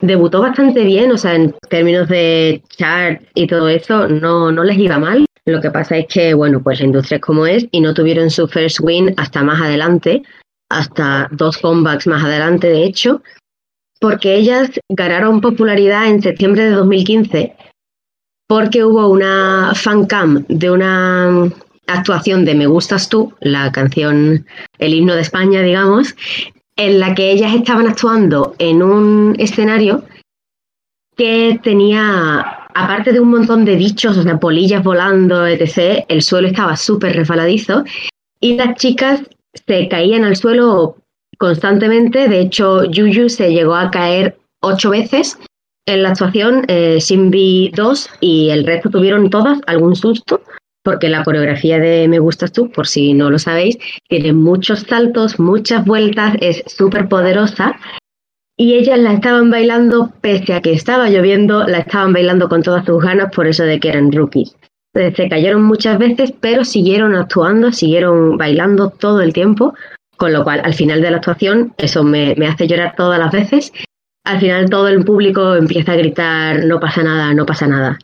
debutó 0.00 0.42
bastante 0.42 0.84
bien, 0.84 1.10
o 1.10 1.16
sea, 1.16 1.34
en 1.34 1.54
términos 1.70 2.06
de 2.08 2.62
chart 2.68 3.22
y 3.32 3.46
todo 3.46 3.70
eso, 3.70 4.08
no, 4.08 4.52
no 4.52 4.62
les 4.62 4.76
iba 4.76 4.98
mal. 4.98 5.24
Lo 5.46 5.62
que 5.62 5.70
pasa 5.70 5.96
es 5.96 6.08
que, 6.08 6.34
bueno, 6.34 6.62
pues 6.62 6.80
la 6.80 6.86
industria 6.86 7.16
es 7.16 7.22
como 7.22 7.46
es 7.46 7.66
y 7.70 7.80
no 7.80 7.94
tuvieron 7.94 8.28
su 8.28 8.46
first 8.46 8.80
win 8.82 9.14
hasta 9.16 9.42
más 9.42 9.58
adelante, 9.58 10.22
hasta 10.68 11.28
dos 11.30 11.56
comebacks 11.56 12.06
más 12.08 12.22
adelante, 12.24 12.68
de 12.68 12.84
hecho, 12.84 13.22
porque 14.02 14.34
ellas 14.34 14.68
ganaron 14.88 15.40
popularidad 15.40 16.08
en 16.08 16.20
septiembre 16.20 16.64
de 16.64 16.70
2015 16.72 17.56
porque 18.48 18.84
hubo 18.84 19.08
una 19.08 19.72
fan 19.74 20.04
cam 20.04 20.44
de 20.48 20.70
una 20.70 21.50
actuación 21.86 22.44
de 22.44 22.54
Me 22.54 22.66
Gustas 22.66 23.08
Tú, 23.08 23.32
la 23.40 23.70
canción, 23.72 24.44
el 24.78 24.92
himno 24.92 25.14
de 25.14 25.22
España, 25.22 25.62
digamos, 25.62 26.14
en 26.76 27.00
la 27.00 27.14
que 27.14 27.30
ellas 27.30 27.54
estaban 27.54 27.86
actuando 27.86 28.54
en 28.58 28.82
un 28.82 29.36
escenario 29.38 30.04
que 31.16 31.60
tenía, 31.62 32.40
aparte 32.74 33.12
de 33.12 33.20
un 33.20 33.30
montón 33.30 33.64
de 33.64 33.76
bichos, 33.76 34.18
o 34.18 34.22
sea, 34.22 34.38
polillas 34.38 34.82
volando, 34.82 35.46
etc., 35.46 36.04
el 36.08 36.22
suelo 36.22 36.48
estaba 36.48 36.76
súper 36.76 37.14
resbaladizo 37.14 37.84
y 38.40 38.56
las 38.56 38.74
chicas 38.74 39.22
se 39.66 39.88
caían 39.88 40.24
al 40.24 40.36
suelo 40.36 40.96
constantemente. 41.38 42.28
De 42.28 42.40
hecho, 42.40 42.84
Yuyu 42.84 43.28
se 43.28 43.52
llegó 43.52 43.74
a 43.74 43.90
caer 43.90 44.38
ocho 44.60 44.90
veces 44.90 45.38
en 45.86 46.02
la 46.02 46.10
actuación, 46.10 46.64
eh, 46.68 47.00
Simbi 47.00 47.72
dos 47.74 48.08
y 48.20 48.50
el 48.50 48.64
resto 48.64 48.90
tuvieron 48.90 49.30
todas 49.30 49.58
algún 49.66 49.96
susto 49.96 50.42
porque 50.82 51.08
la 51.08 51.24
coreografía 51.24 51.78
de 51.78 52.08
Me 52.08 52.18
Gustas 52.18 52.52
Tú, 52.52 52.70
por 52.70 52.86
si 52.86 53.14
no 53.14 53.30
lo 53.30 53.38
sabéis, 53.38 53.78
tiene 54.08 54.32
muchos 54.32 54.80
saltos, 54.80 55.38
muchas 55.38 55.84
vueltas, 55.84 56.34
es 56.40 56.62
súper 56.66 57.08
poderosa. 57.08 57.76
Y 58.56 58.74
ellas 58.74 58.98
la 58.98 59.14
estaban 59.14 59.50
bailando, 59.50 60.12
pese 60.20 60.54
a 60.54 60.60
que 60.60 60.72
estaba 60.72 61.08
lloviendo, 61.08 61.66
la 61.66 61.78
estaban 61.78 62.12
bailando 62.12 62.48
con 62.48 62.62
todas 62.62 62.84
sus 62.84 63.02
ganas 63.02 63.32
por 63.34 63.46
eso 63.46 63.64
de 63.64 63.80
que 63.80 63.88
eran 63.88 64.12
rookies. 64.12 64.56
Entonces, 64.94 65.16
se 65.16 65.28
cayeron 65.28 65.62
muchas 65.62 65.98
veces, 65.98 66.34
pero 66.40 66.64
siguieron 66.64 67.14
actuando, 67.14 67.72
siguieron 67.72 68.36
bailando 68.36 68.90
todo 68.90 69.22
el 69.22 69.32
tiempo, 69.32 69.74
con 70.22 70.32
lo 70.32 70.44
cual 70.44 70.60
al 70.64 70.74
final 70.74 71.02
de 71.02 71.10
la 71.10 71.16
actuación, 71.16 71.74
eso 71.78 72.04
me, 72.04 72.36
me 72.36 72.46
hace 72.46 72.68
llorar 72.68 72.94
todas 72.96 73.18
las 73.18 73.32
veces. 73.32 73.72
Al 74.24 74.38
final 74.38 74.70
todo 74.70 74.86
el 74.86 75.04
público 75.04 75.56
empieza 75.56 75.92
a 75.92 75.96
gritar, 75.96 76.64
no 76.64 76.78
pasa 76.78 77.02
nada, 77.02 77.34
no 77.34 77.44
pasa 77.44 77.66
nada 77.66 77.98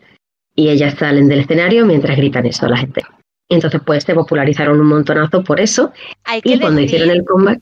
y 0.59 0.71
ellas 0.71 0.95
salen 0.99 1.29
del 1.29 1.39
escenario 1.39 1.87
mientras 1.87 2.17
gritan 2.17 2.45
eso 2.45 2.67
a 2.67 2.71
la 2.71 2.79
gente. 2.79 3.03
Entonces, 3.49 3.81
pues 3.87 4.03
se 4.03 4.13
popularizaron 4.13 4.81
un 4.81 4.89
montonazo 4.89 5.45
por 5.45 5.61
eso. 5.61 5.93
y 6.43 6.59
cuando 6.59 6.81
hicieron 6.81 7.11
el 7.11 7.25
comeback, 7.25 7.61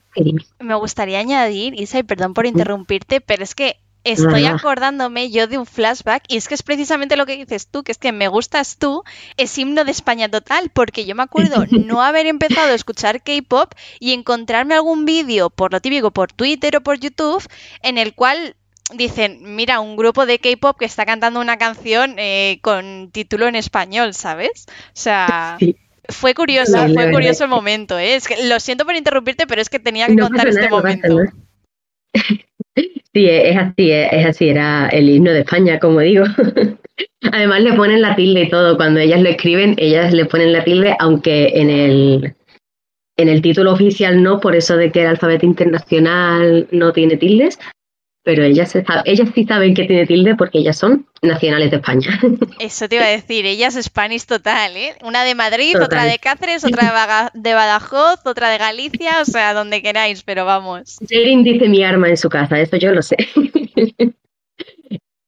me 0.59 0.73
gustaría 0.73 1.19
añadir, 1.19 1.79
Isa, 1.79 1.99
y 1.99 2.03
perdón 2.03 2.33
por 2.33 2.47
interrumpirte, 2.47 3.21
pero 3.21 3.43
es 3.43 3.53
que 3.53 3.75
estoy 4.11 4.45
acordándome 4.45 5.29
yo 5.29 5.47
de 5.47 5.57
un 5.57 5.65
flashback 5.65 6.23
y 6.27 6.37
es 6.37 6.47
que 6.47 6.55
es 6.55 6.63
precisamente 6.63 7.17
lo 7.17 7.25
que 7.25 7.37
dices 7.37 7.67
tú, 7.67 7.83
que 7.83 7.91
es 7.91 7.97
que 7.97 8.11
me 8.11 8.27
gustas 8.27 8.77
tú, 8.77 9.03
es 9.37 9.57
himno 9.57 9.83
de 9.83 9.91
España 9.91 10.29
total, 10.29 10.69
porque 10.73 11.05
yo 11.05 11.15
me 11.15 11.23
acuerdo 11.23 11.65
no 11.71 12.01
haber 12.01 12.27
empezado 12.27 12.71
a 12.71 12.75
escuchar 12.75 13.21
K-pop 13.21 13.73
y 13.99 14.13
encontrarme 14.13 14.75
algún 14.75 15.05
vídeo, 15.05 15.49
por 15.49 15.73
lo 15.73 15.81
típico, 15.81 16.11
por 16.11 16.31
Twitter 16.31 16.77
o 16.77 16.81
por 16.81 16.99
YouTube, 16.99 17.43
en 17.81 17.97
el 17.97 18.13
cual 18.13 18.55
dicen, 18.93 19.39
mira, 19.55 19.79
un 19.79 19.97
grupo 19.97 20.25
de 20.25 20.39
K-pop 20.39 20.77
que 20.77 20.85
está 20.85 21.05
cantando 21.05 21.41
una 21.41 21.57
canción 21.57 22.15
eh, 22.17 22.59
con 22.61 23.09
título 23.11 23.47
en 23.47 23.55
español, 23.55 24.13
¿sabes? 24.13 24.65
O 24.67 24.91
sea, 24.93 25.57
fue 26.09 26.33
curioso, 26.33 26.77
fue 26.93 27.11
curioso 27.11 27.43
el 27.43 27.49
momento, 27.49 27.97
¿eh? 27.97 28.15
Es 28.15 28.27
que, 28.27 28.47
lo 28.47 28.59
siento 28.59 28.85
por 28.85 28.95
interrumpirte, 28.95 29.45
pero 29.47 29.61
es 29.61 29.69
que 29.69 29.79
tenía 29.79 30.07
que 30.07 30.17
contar 30.17 30.47
este 30.47 30.69
momento. 30.69 31.17
Sí, 33.13 33.27
es 33.27 33.57
así, 33.57 33.91
es 33.91 34.25
así, 34.27 34.49
era 34.49 34.89
el 34.89 35.09
himno 35.09 35.31
de 35.31 35.39
España, 35.39 35.79
como 35.79 36.01
digo. 36.01 36.25
Además 37.31 37.61
le 37.61 37.73
ponen 37.73 38.01
la 38.01 38.15
tilde 38.15 38.43
y 38.43 38.49
todo, 38.49 38.77
cuando 38.77 38.99
ellas 38.99 39.21
lo 39.21 39.29
escriben, 39.29 39.73
ellas 39.77 40.13
le 40.13 40.25
ponen 40.25 40.53
la 40.53 40.63
tilde, 40.63 40.95
aunque 40.99 41.47
en 41.55 41.69
el, 41.69 42.35
en 43.17 43.29
el 43.29 43.41
título 43.41 43.73
oficial 43.73 44.21
no, 44.21 44.39
por 44.39 44.55
eso 44.55 44.77
de 44.77 44.91
que 44.91 45.01
el 45.01 45.07
alfabeto 45.07 45.47
internacional 45.47 46.67
no 46.71 46.93
tiene 46.93 47.17
tildes, 47.17 47.57
pero 48.27 48.43
ellas, 48.43 48.75
ellas 49.05 49.29
sí 49.33 49.45
saben 49.45 49.73
que 49.73 49.85
tiene 49.85 50.05
tilde 50.05 50.35
porque 50.35 50.57
ellas 50.57 50.77
son 50.77 51.05
nacionales 51.21 51.71
de 51.71 51.77
España. 51.77 52.19
Eso 52.59 52.89
te 52.89 52.97
iba 52.97 53.05
a 53.05 53.07
decir, 53.07 53.45
ellas 53.45 53.79
Spanish 53.81 54.25
total, 54.25 54.75
¿eh? 54.75 54.95
Una 55.01 55.23
de 55.23 55.33
Madrid, 55.33 55.81
otra 55.81 56.03
de 56.03 56.19
Cáceres, 56.19 56.65
otra 56.65 57.31
de, 57.33 57.53
Badajoz, 57.53 58.25
otra 58.25 58.49
de 58.49 58.57
Galicia, 58.57 59.21
o 59.21 59.23
sea, 59.23 59.53
donde 59.53 59.81
queráis, 59.81 60.23
pero 60.23 60.43
vamos. 60.43 60.97
Jerin 61.07 61.41
dice 61.41 61.69
mi 61.69 61.85
arma 61.85 62.09
en 62.09 62.17
su 62.17 62.27
casa, 62.27 62.59
eso 62.59 62.75
yo 62.75 62.91
lo 62.91 63.01
sé. 63.01 63.15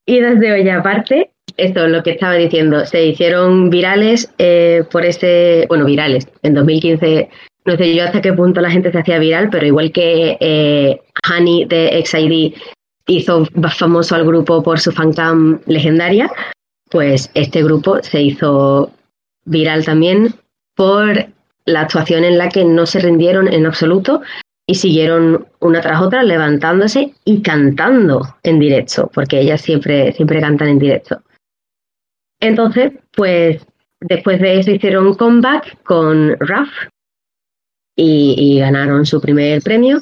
y 0.04 0.20
desde 0.20 0.52
hoy 0.52 0.68
aparte, 0.68 1.30
esto 1.56 1.86
es 1.86 1.90
lo 1.90 2.02
que 2.02 2.10
estaba 2.10 2.34
diciendo, 2.34 2.84
se 2.84 3.06
hicieron 3.06 3.70
virales 3.70 4.30
eh, 4.36 4.84
por 4.92 5.06
ese, 5.06 5.64
bueno, 5.70 5.86
virales, 5.86 6.28
en 6.42 6.52
2015 6.52 7.30
no 7.64 7.76
sé 7.76 7.94
yo 7.94 8.04
hasta 8.04 8.20
qué 8.20 8.32
punto 8.32 8.60
la 8.60 8.70
gente 8.70 8.90
se 8.90 8.98
hacía 8.98 9.18
viral, 9.18 9.48
pero 9.50 9.66
igual 9.66 9.92
que 9.92 10.36
eh, 10.40 11.00
Honey 11.30 11.66
de 11.66 12.02
XID 12.04 12.54
hizo 13.10 13.44
famoso 13.76 14.14
al 14.14 14.24
grupo 14.24 14.62
por 14.62 14.78
su 14.78 14.92
fancam 14.92 15.60
legendaria, 15.66 16.30
pues 16.90 17.30
este 17.34 17.62
grupo 17.62 18.02
se 18.02 18.22
hizo 18.22 18.92
viral 19.44 19.84
también 19.84 20.34
por 20.76 21.26
la 21.64 21.80
actuación 21.82 22.24
en 22.24 22.38
la 22.38 22.48
que 22.48 22.64
no 22.64 22.86
se 22.86 23.00
rindieron 23.00 23.52
en 23.52 23.66
absoluto 23.66 24.22
y 24.66 24.76
siguieron 24.76 25.48
una 25.58 25.80
tras 25.80 26.00
otra 26.00 26.22
levantándose 26.22 27.14
y 27.24 27.42
cantando 27.42 28.36
en 28.44 28.60
directo, 28.60 29.10
porque 29.12 29.40
ellas 29.40 29.60
siempre, 29.60 30.12
siempre 30.12 30.40
cantan 30.40 30.68
en 30.68 30.78
directo. 30.78 31.20
Entonces, 32.38 32.92
pues 33.16 33.66
después 34.00 34.40
de 34.40 34.60
eso 34.60 34.70
hicieron 34.70 35.08
un 35.08 35.14
comeback 35.14 35.82
con 35.82 36.36
Raf 36.38 36.70
y, 37.96 38.36
y 38.38 38.60
ganaron 38.60 39.04
su 39.04 39.20
primer 39.20 39.62
premio 39.62 40.00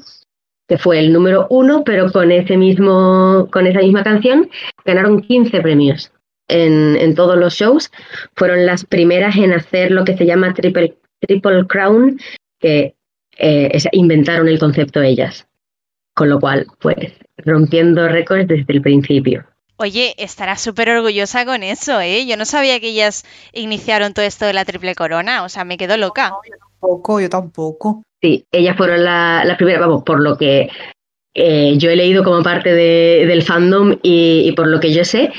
que 0.68 0.78
fue 0.78 0.98
el 0.98 1.12
número 1.12 1.46
uno, 1.48 1.82
pero 1.82 2.12
con 2.12 2.30
ese 2.30 2.56
mismo, 2.56 3.48
con 3.50 3.66
esa 3.66 3.80
misma 3.80 4.04
canción 4.04 4.50
ganaron 4.84 5.22
15 5.22 5.60
premios 5.60 6.12
en, 6.46 7.14
todos 7.14 7.38
los 7.38 7.54
shows. 7.54 7.90
Fueron 8.36 8.66
las 8.66 8.84
primeras 8.84 9.36
en 9.36 9.52
hacer 9.52 9.90
lo 9.90 10.04
que 10.04 10.16
se 10.16 10.26
llama 10.26 10.52
Triple, 10.52 10.98
triple 11.20 11.66
Crown, 11.66 12.20
que 12.60 12.94
eh, 13.38 13.78
inventaron 13.92 14.48
el 14.48 14.58
concepto 14.58 15.00
ellas. 15.00 15.46
Con 16.14 16.28
lo 16.28 16.38
cual, 16.38 16.66
pues, 16.80 17.14
rompiendo 17.38 18.08
récords 18.08 18.48
desde 18.48 18.72
el 18.72 18.82
principio. 18.82 19.46
Oye, 19.76 20.14
estará 20.18 20.56
súper 20.56 20.90
orgullosa 20.90 21.44
con 21.46 21.62
eso, 21.62 22.00
¿eh? 22.00 22.26
Yo 22.26 22.36
no 22.36 22.44
sabía 22.44 22.80
que 22.80 22.88
ellas 22.88 23.24
iniciaron 23.52 24.12
todo 24.12 24.24
esto 24.24 24.44
de 24.44 24.52
la 24.52 24.64
triple 24.64 24.96
corona, 24.96 25.44
o 25.44 25.48
sea, 25.48 25.62
me 25.64 25.78
quedo 25.78 25.96
loca. 25.96 26.32
yo 26.44 26.56
tampoco, 26.58 27.20
yo 27.20 27.30
tampoco. 27.30 28.02
Sí, 28.20 28.44
ellas 28.50 28.76
fueron 28.76 29.04
las 29.04 29.46
la 29.46 29.56
primeras, 29.56 29.80
vamos, 29.80 30.02
por 30.02 30.20
lo 30.20 30.36
que 30.36 30.68
eh, 31.34 31.74
yo 31.78 31.90
he 31.90 31.96
leído 31.96 32.24
como 32.24 32.42
parte 32.42 32.74
del 32.74 33.42
fandom 33.42 33.96
y, 34.02 34.52
por 34.52 34.66
lo 34.66 34.80
que 34.80 34.92
yo 34.92 35.04
sé, 35.04 35.30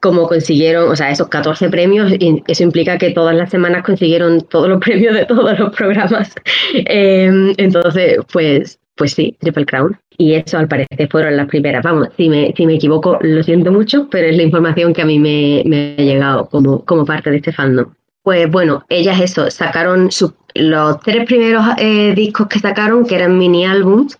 como 0.00 0.28
consiguieron, 0.28 0.90
o 0.90 0.96
sea, 0.96 1.10
esos 1.10 1.28
14 1.28 1.70
premios, 1.70 2.12
eso 2.46 2.62
implica 2.62 2.98
que 2.98 3.12
todas 3.12 3.34
las 3.34 3.48
semanas 3.50 3.84
consiguieron 3.84 4.42
todos 4.42 4.68
los 4.68 4.80
premios 4.84 5.14
de 5.14 5.24
todos 5.24 5.58
los 5.58 5.74
programas. 5.74 6.34
Em, 6.74 7.54
entonces, 7.56 8.18
pues, 8.30 8.78
pues 8.96 9.12
sí, 9.14 9.34
Triple 9.40 9.64
Crown. 9.64 9.98
Y 10.18 10.34
eso 10.34 10.58
al 10.58 10.68
parecer 10.68 11.08
fueron 11.10 11.36
las 11.38 11.48
primeras. 11.48 11.82
Vamos, 11.82 12.08
si 12.18 12.28
me, 12.28 12.52
si 12.54 12.66
me 12.66 12.74
equivoco, 12.74 13.18
lo 13.22 13.42
siento 13.42 13.72
mucho, 13.72 14.08
pero 14.10 14.28
es 14.28 14.36
la 14.36 14.42
información 14.42 14.92
que 14.92 15.02
a 15.02 15.06
mí 15.06 15.18
me, 15.18 15.62
me 15.64 15.96
ha 15.98 16.02
llegado 16.02 16.48
como, 16.50 16.84
como 16.84 17.06
parte 17.06 17.30
de 17.30 17.36
este 17.36 17.52
fandom. 17.52 17.94
Pues 18.22 18.50
bueno, 18.50 18.84
ellas 18.90 19.20
eso, 19.20 19.50
sacaron 19.50 20.10
los 20.54 21.00
tres 21.00 21.26
primeros 21.26 21.64
eh, 21.78 22.14
discos 22.14 22.48
que 22.48 22.60
sacaron, 22.60 23.04
que 23.06 23.16
eran 23.16 23.38
mini 23.38 23.66
álbums, 23.66 24.18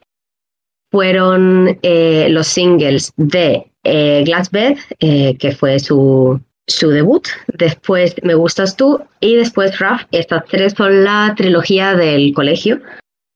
fueron 0.90 1.78
eh, 1.82 2.28
los 2.30 2.46
singles 2.46 3.12
de 3.16 3.66
eh, 3.82 4.22
Glassbed, 4.24 4.78
eh, 5.00 5.36
que 5.38 5.52
fue 5.52 5.78
su, 5.80 6.40
su 6.66 6.90
debut, 6.90 7.26
después 7.48 8.14
Me 8.22 8.34
Gustas 8.34 8.76
Tú 8.76 9.00
y 9.20 9.34
después 9.34 9.78
Ruff. 9.78 10.02
Estas 10.12 10.44
tres 10.46 10.74
son 10.76 11.04
la 11.04 11.34
trilogía 11.36 11.94
del 11.94 12.32
colegio, 12.32 12.80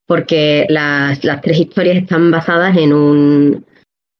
porque 0.06 0.66
las, 0.68 1.24
las 1.24 1.40
tres 1.40 1.58
historias 1.58 1.96
están 1.96 2.30
basadas 2.30 2.76
en 2.76 2.92
un, 2.92 3.66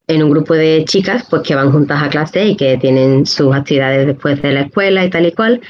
en 0.08 0.22
un 0.22 0.30
grupo 0.30 0.54
de 0.54 0.84
chicas 0.84 1.24
pues 1.30 1.42
que 1.42 1.54
van 1.54 1.70
juntas 1.70 2.02
a 2.02 2.08
clase 2.08 2.44
y 2.44 2.56
que 2.56 2.76
tienen 2.76 3.24
sus 3.24 3.54
actividades 3.54 4.06
después 4.06 4.42
de 4.42 4.52
la 4.52 4.62
escuela 4.62 5.04
y 5.04 5.10
tal 5.10 5.26
y 5.26 5.32
cual 5.32 5.60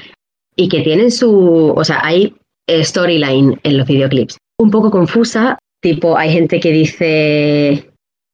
y 0.55 0.67
que 0.67 0.81
tienen 0.81 1.11
su, 1.11 1.71
o 1.75 1.83
sea, 1.83 2.01
hay 2.03 2.35
storyline 2.83 3.59
en 3.63 3.77
los 3.77 3.87
videoclips. 3.87 4.37
Un 4.59 4.71
poco 4.71 4.91
confusa, 4.91 5.57
tipo, 5.81 6.17
hay 6.17 6.31
gente 6.31 6.59
que 6.59 6.71
dice 6.71 7.89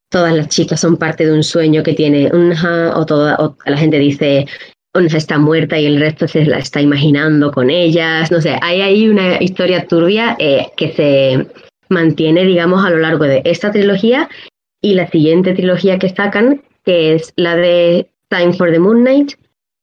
todas 0.10 0.34
las 0.34 0.48
chicas 0.48 0.80
son 0.80 0.98
parte 0.98 1.26
de 1.26 1.34
un 1.34 1.44
sueño 1.44 1.84
que 1.84 1.94
tiene 1.94 2.32
Unha, 2.32 2.96
o, 2.96 3.06
toda, 3.06 3.38
la 3.66 3.78
gente 3.78 4.00
dice 4.00 4.46
Unha 4.96 5.18
está 5.18 5.38
muerta 5.38 5.78
y 5.78 5.86
el 5.86 6.00
resto 6.00 6.28
se 6.28 6.46
la 6.46 6.58
está 6.60 6.80
imaginando 6.80 7.52
con 7.52 7.70
ellas. 7.70 8.32
No 8.32 8.40
sé, 8.40 8.58
hay 8.62 8.80
ahí 8.82 9.10
una 9.10 9.44
historia 9.44 9.86
turbia 9.88 10.38
eh, 10.40 10.68
que 10.78 10.94
se 10.94 11.48
mantiene, 11.90 12.46
digamos, 12.46 12.86
a 12.86 12.90
lo 12.90 13.00
largo 13.00 13.26
de 13.26 13.42
esta 13.44 13.72
trilogía 13.72 14.30
y 14.82 14.94
la 14.94 15.08
siguiente 15.08 15.54
trilogía 15.54 16.00
que 16.00 16.10
sacan, 16.10 16.62
que 16.86 17.16
es 17.16 17.34
la 17.36 17.58
de 17.58 18.08
Time 18.30 18.54
for 18.54 18.72
the 18.72 18.80
Moon 18.80 19.04
Night, 19.04 19.34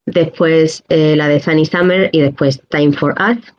después 0.06 0.82
eh, 0.88 1.14
la 1.14 1.28
de 1.28 1.40
Sunny 1.40 1.66
Summer 1.66 2.08
y 2.12 2.20
después 2.20 2.62
Time 2.70 2.92
for 2.92 3.14
Us, 3.20 3.52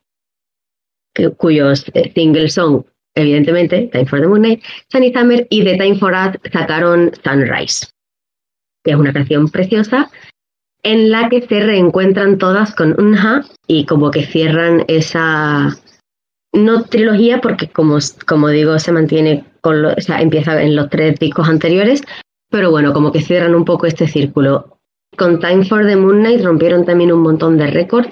cuyos 1.37 1.85
eh, 1.93 2.11
singles 2.13 2.53
son, 2.53 2.85
evidentemente, 3.15 3.89
Time 3.91 4.05
for 4.05 4.21
the 4.21 4.27
Moon 4.27 4.41
Night, 4.41 4.63
Sunny 4.91 5.13
Summer 5.13 5.47
y 5.49 5.63
de 5.63 5.77
Time 5.77 5.97
for 5.97 6.13
Us 6.13 6.39
sacaron 6.51 7.11
Sunrise, 7.23 7.87
que 8.83 8.91
es 8.91 8.97
una 8.97 9.13
canción 9.13 9.49
preciosa 9.49 10.09
en 10.83 11.11
la 11.11 11.29
que 11.29 11.41
se 11.41 11.61
reencuentran 11.61 12.37
todas 12.37 12.75
con 12.75 12.99
Unha 12.99 13.45
y 13.67 13.85
como 13.85 14.11
que 14.11 14.25
cierran 14.25 14.83
esa 14.87 15.77
no 16.53 16.83
trilogía 16.83 17.41
porque 17.41 17.69
como, 17.69 17.97
como 18.27 18.49
digo 18.49 18.77
se 18.77 18.91
mantiene 18.91 19.45
con 19.61 19.85
o 19.85 19.95
sea, 19.97 20.21
empieza 20.21 20.61
en 20.61 20.75
los 20.75 20.89
tres 20.89 21.17
discos 21.19 21.47
anteriores 21.47 22.03
pero 22.49 22.69
bueno 22.69 22.93
como 22.93 23.11
que 23.11 23.21
cierran 23.21 23.55
un 23.55 23.65
poco 23.65 23.87
este 23.87 24.07
círculo. 24.07 24.77
Con 25.17 25.39
Time 25.39 25.65
for 25.65 25.85
the 25.85 25.95
Moon 25.95 26.21
Night 26.21 26.43
rompieron 26.43 26.85
también 26.85 27.11
un 27.11 27.21
montón 27.21 27.57
de 27.57 27.67
récords 27.67 28.09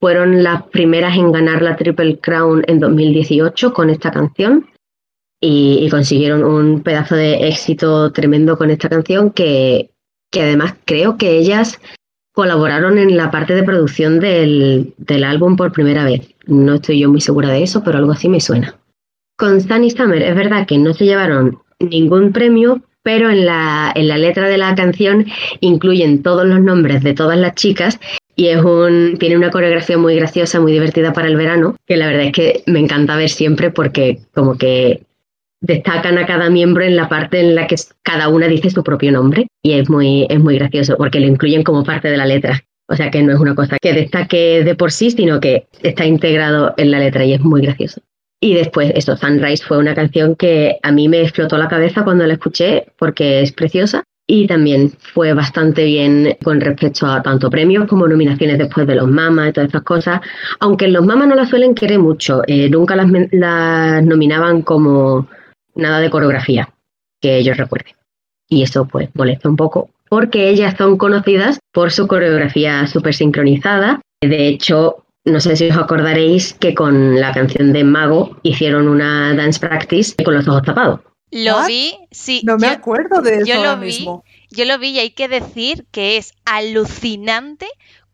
fueron 0.00 0.42
las 0.42 0.62
primeras 0.64 1.16
en 1.16 1.30
ganar 1.30 1.62
la 1.62 1.76
Triple 1.76 2.18
Crown 2.18 2.64
en 2.66 2.80
2018 2.80 3.72
con 3.74 3.90
esta 3.90 4.10
canción 4.10 4.66
y, 5.40 5.88
consiguieron 5.90 6.44
un 6.44 6.82
pedazo 6.82 7.14
de 7.16 7.48
éxito 7.48 8.12
tremendo 8.12 8.56
con 8.58 8.70
esta 8.70 8.88
canción 8.88 9.30
que, 9.30 9.90
que 10.30 10.42
además 10.42 10.74
creo 10.84 11.16
que 11.16 11.38
ellas 11.38 11.80
colaboraron 12.32 12.98
en 12.98 13.16
la 13.16 13.30
parte 13.30 13.54
de 13.54 13.62
producción 13.62 14.20
del, 14.20 14.94
del, 14.98 15.24
álbum 15.24 15.56
por 15.56 15.72
primera 15.72 16.04
vez. 16.04 16.34
No 16.46 16.74
estoy 16.74 17.00
yo 17.00 17.10
muy 17.10 17.20
segura 17.20 17.48
de 17.48 17.62
eso, 17.62 17.82
pero 17.82 17.98
algo 17.98 18.12
así 18.12 18.28
me 18.28 18.40
suena. 18.40 18.76
Con 19.36 19.60
Sunny 19.60 19.90
Summer 19.90 20.22
es 20.22 20.34
verdad 20.34 20.66
que 20.66 20.78
no 20.78 20.94
se 20.94 21.06
llevaron 21.06 21.58
ningún 21.78 22.32
premio, 22.32 22.82
pero 23.02 23.30
en 23.30 23.46
la, 23.46 23.92
en 23.94 24.08
la 24.08 24.18
letra 24.18 24.48
de 24.48 24.58
la 24.58 24.74
canción 24.74 25.26
incluyen 25.60 26.22
todos 26.22 26.46
los 26.46 26.60
nombres 26.60 27.02
de 27.02 27.14
todas 27.14 27.38
las 27.38 27.54
chicas 27.54 27.98
y 28.40 28.48
es 28.48 28.64
un, 28.64 29.18
tiene 29.18 29.36
una 29.36 29.50
coreografía 29.50 29.98
muy 29.98 30.16
graciosa, 30.16 30.60
muy 30.60 30.72
divertida 30.72 31.12
para 31.12 31.28
el 31.28 31.36
verano, 31.36 31.76
que 31.86 31.98
la 31.98 32.06
verdad 32.06 32.24
es 32.24 32.32
que 32.32 32.62
me 32.64 32.78
encanta 32.78 33.14
ver 33.14 33.28
siempre 33.28 33.70
porque 33.70 34.20
como 34.32 34.56
que 34.56 35.02
destacan 35.60 36.16
a 36.16 36.24
cada 36.24 36.48
miembro 36.48 36.82
en 36.82 36.96
la 36.96 37.06
parte 37.10 37.38
en 37.38 37.54
la 37.54 37.66
que 37.66 37.76
cada 38.02 38.30
una 38.30 38.48
dice 38.48 38.70
su 38.70 38.82
propio 38.82 39.12
nombre 39.12 39.48
y 39.62 39.72
es 39.72 39.90
muy, 39.90 40.26
es 40.30 40.40
muy 40.40 40.56
gracioso 40.56 40.96
porque 40.96 41.20
lo 41.20 41.26
incluyen 41.26 41.62
como 41.64 41.84
parte 41.84 42.08
de 42.08 42.16
la 42.16 42.24
letra. 42.24 42.64
O 42.88 42.96
sea 42.96 43.10
que 43.10 43.22
no 43.22 43.34
es 43.34 43.38
una 43.38 43.54
cosa 43.54 43.76
que 43.78 43.92
destaque 43.92 44.64
de 44.64 44.74
por 44.74 44.90
sí, 44.90 45.10
sino 45.10 45.38
que 45.38 45.66
está 45.82 46.06
integrado 46.06 46.72
en 46.78 46.92
la 46.92 46.98
letra 46.98 47.26
y 47.26 47.34
es 47.34 47.40
muy 47.42 47.60
gracioso. 47.60 48.00
Y 48.40 48.54
después, 48.54 48.90
eso, 48.94 49.18
Sunrise 49.18 49.62
fue 49.62 49.76
una 49.76 49.94
canción 49.94 50.34
que 50.34 50.78
a 50.82 50.92
mí 50.92 51.10
me 51.10 51.20
explotó 51.20 51.58
la 51.58 51.68
cabeza 51.68 52.04
cuando 52.04 52.26
la 52.26 52.32
escuché 52.32 52.86
porque 52.96 53.42
es 53.42 53.52
preciosa 53.52 54.04
y 54.30 54.46
también 54.46 54.92
fue 55.12 55.34
bastante 55.34 55.84
bien 55.84 56.36
con 56.44 56.60
respecto 56.60 57.04
a 57.06 57.20
tanto 57.20 57.50
premios 57.50 57.88
como 57.88 58.06
nominaciones 58.06 58.58
después 58.58 58.86
de 58.86 58.94
los 58.94 59.08
mamas 59.08 59.48
y 59.48 59.52
todas 59.52 59.70
esas 59.70 59.82
cosas. 59.82 60.20
Aunque 60.60 60.86
los 60.86 61.04
mamas 61.04 61.26
no 61.26 61.34
la 61.34 61.46
suelen 61.46 61.74
querer 61.74 61.98
mucho, 61.98 62.42
eh, 62.46 62.70
nunca 62.70 62.94
las, 62.94 63.10
las 63.32 64.04
nominaban 64.04 64.62
como 64.62 65.26
nada 65.74 65.98
de 65.98 66.10
coreografía 66.10 66.68
que 67.20 67.38
ellos 67.38 67.56
recuerden. 67.56 67.94
Y 68.48 68.62
eso 68.62 68.86
pues 68.86 69.08
molesta 69.14 69.48
un 69.48 69.56
poco, 69.56 69.90
porque 70.08 70.48
ellas 70.48 70.76
son 70.78 70.96
conocidas 70.96 71.58
por 71.72 71.90
su 71.90 72.06
coreografía 72.06 72.86
súper 72.86 73.14
sincronizada. 73.14 74.00
De 74.20 74.46
hecho, 74.46 75.06
no 75.24 75.40
sé 75.40 75.56
si 75.56 75.70
os 75.70 75.76
acordaréis 75.76 76.54
que 76.54 76.72
con 76.72 77.18
la 77.18 77.32
canción 77.32 77.72
de 77.72 77.82
Mago 77.82 78.36
hicieron 78.44 78.86
una 78.86 79.34
dance 79.34 79.58
practice 79.58 80.14
con 80.22 80.34
los 80.34 80.46
ojos 80.46 80.62
tapados. 80.62 81.00
Lo 81.30 81.64
vi, 81.66 81.96
sí. 82.10 82.42
No 82.44 82.56
me 82.56 82.68
acuerdo 82.68 83.20
de 83.22 83.36
eso. 83.36 83.46
Yo 83.46 83.62
lo 83.62 83.78
vi, 83.78 84.06
yo 84.50 84.64
lo 84.64 84.78
vi 84.78 84.88
y 84.90 84.98
hay 84.98 85.10
que 85.10 85.28
decir 85.28 85.86
que 85.90 86.16
es 86.16 86.32
alucinante 86.44 87.68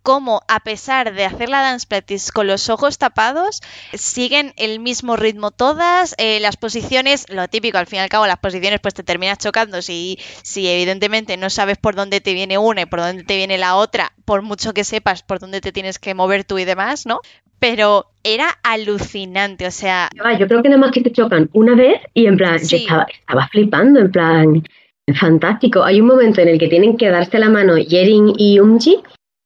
cómo 0.07 0.42
a 0.46 0.61
pesar 0.61 1.14
de 1.14 1.24
hacer 1.24 1.48
la 1.48 1.62
dance 1.62 1.85
practice 1.85 2.31
con 2.31 2.46
los 2.46 2.68
ojos 2.68 2.96
tapados, 2.96 3.61
siguen 3.92 4.52
el 4.57 4.79
mismo 4.79 5.16
ritmo 5.16 5.50
todas, 5.50 6.14
eh, 6.18 6.38
las 6.38 6.57
posiciones, 6.57 7.26
lo 7.29 7.48
típico, 7.48 7.76
al 7.76 7.88
fin 7.88 7.96
y 7.96 8.02
al 8.02 8.09
cabo 8.09 8.24
las 8.29 8.38
posiciones 8.38 8.79
pues 8.81 8.94
te 8.94 9.02
terminas 9.02 9.38
chocando 9.38 9.83
si, 9.83 10.20
si 10.44 10.68
evidentemente 10.68 11.37
no 11.37 11.50
sabes 11.50 11.76
por 11.79 11.96
dónde 11.96 12.20
te 12.20 12.35
viene 12.35 12.57
una 12.57 12.83
y 12.83 12.87
por 12.87 13.00
dónde 13.00 13.24
te 13.24 13.37
viene 13.37 13.59
la 13.59 13.74
otra, 13.74 14.12
por 14.24 14.42
mucho 14.42 14.72
que 14.72 14.85
sepas 14.85 15.24
por 15.24 15.40
dónde 15.40 15.61
te 15.61 15.72
tienes 15.72 15.98
que 15.98 16.14
mover 16.14 16.44
tú 16.44 16.59
y 16.59 16.64
demás, 16.64 17.05
¿no? 17.05 17.18
Pero 17.59 18.07
era 18.23 18.49
alucinante, 18.62 19.66
o 19.66 19.71
sea... 19.71 20.09
Yo 20.38 20.47
creo 20.47 20.62
que 20.62 20.69
nada 20.69 20.81
más 20.81 20.90
que 20.90 21.01
te 21.01 21.12
chocan 21.12 21.49
una 21.53 21.75
vez 21.75 22.01
y 22.12 22.27
en 22.27 22.37
plan, 22.37 22.59
yo 22.59 22.77
estaba, 22.77 23.07
estaba 23.09 23.49
flipando, 23.49 24.01
en 24.01 24.11
plan, 24.11 24.62
fantástico. 25.14 25.83
Hay 25.85 26.01
un 26.01 26.07
momento 26.07 26.40
en 26.40 26.49
el 26.49 26.59
que 26.59 26.69
tienen 26.69 26.97
que 26.97 27.09
darse 27.09 27.38
la 27.38 27.49
mano 27.49 27.79
Yerin 27.79 28.33
y 28.37 28.59
Umji 28.59 29.03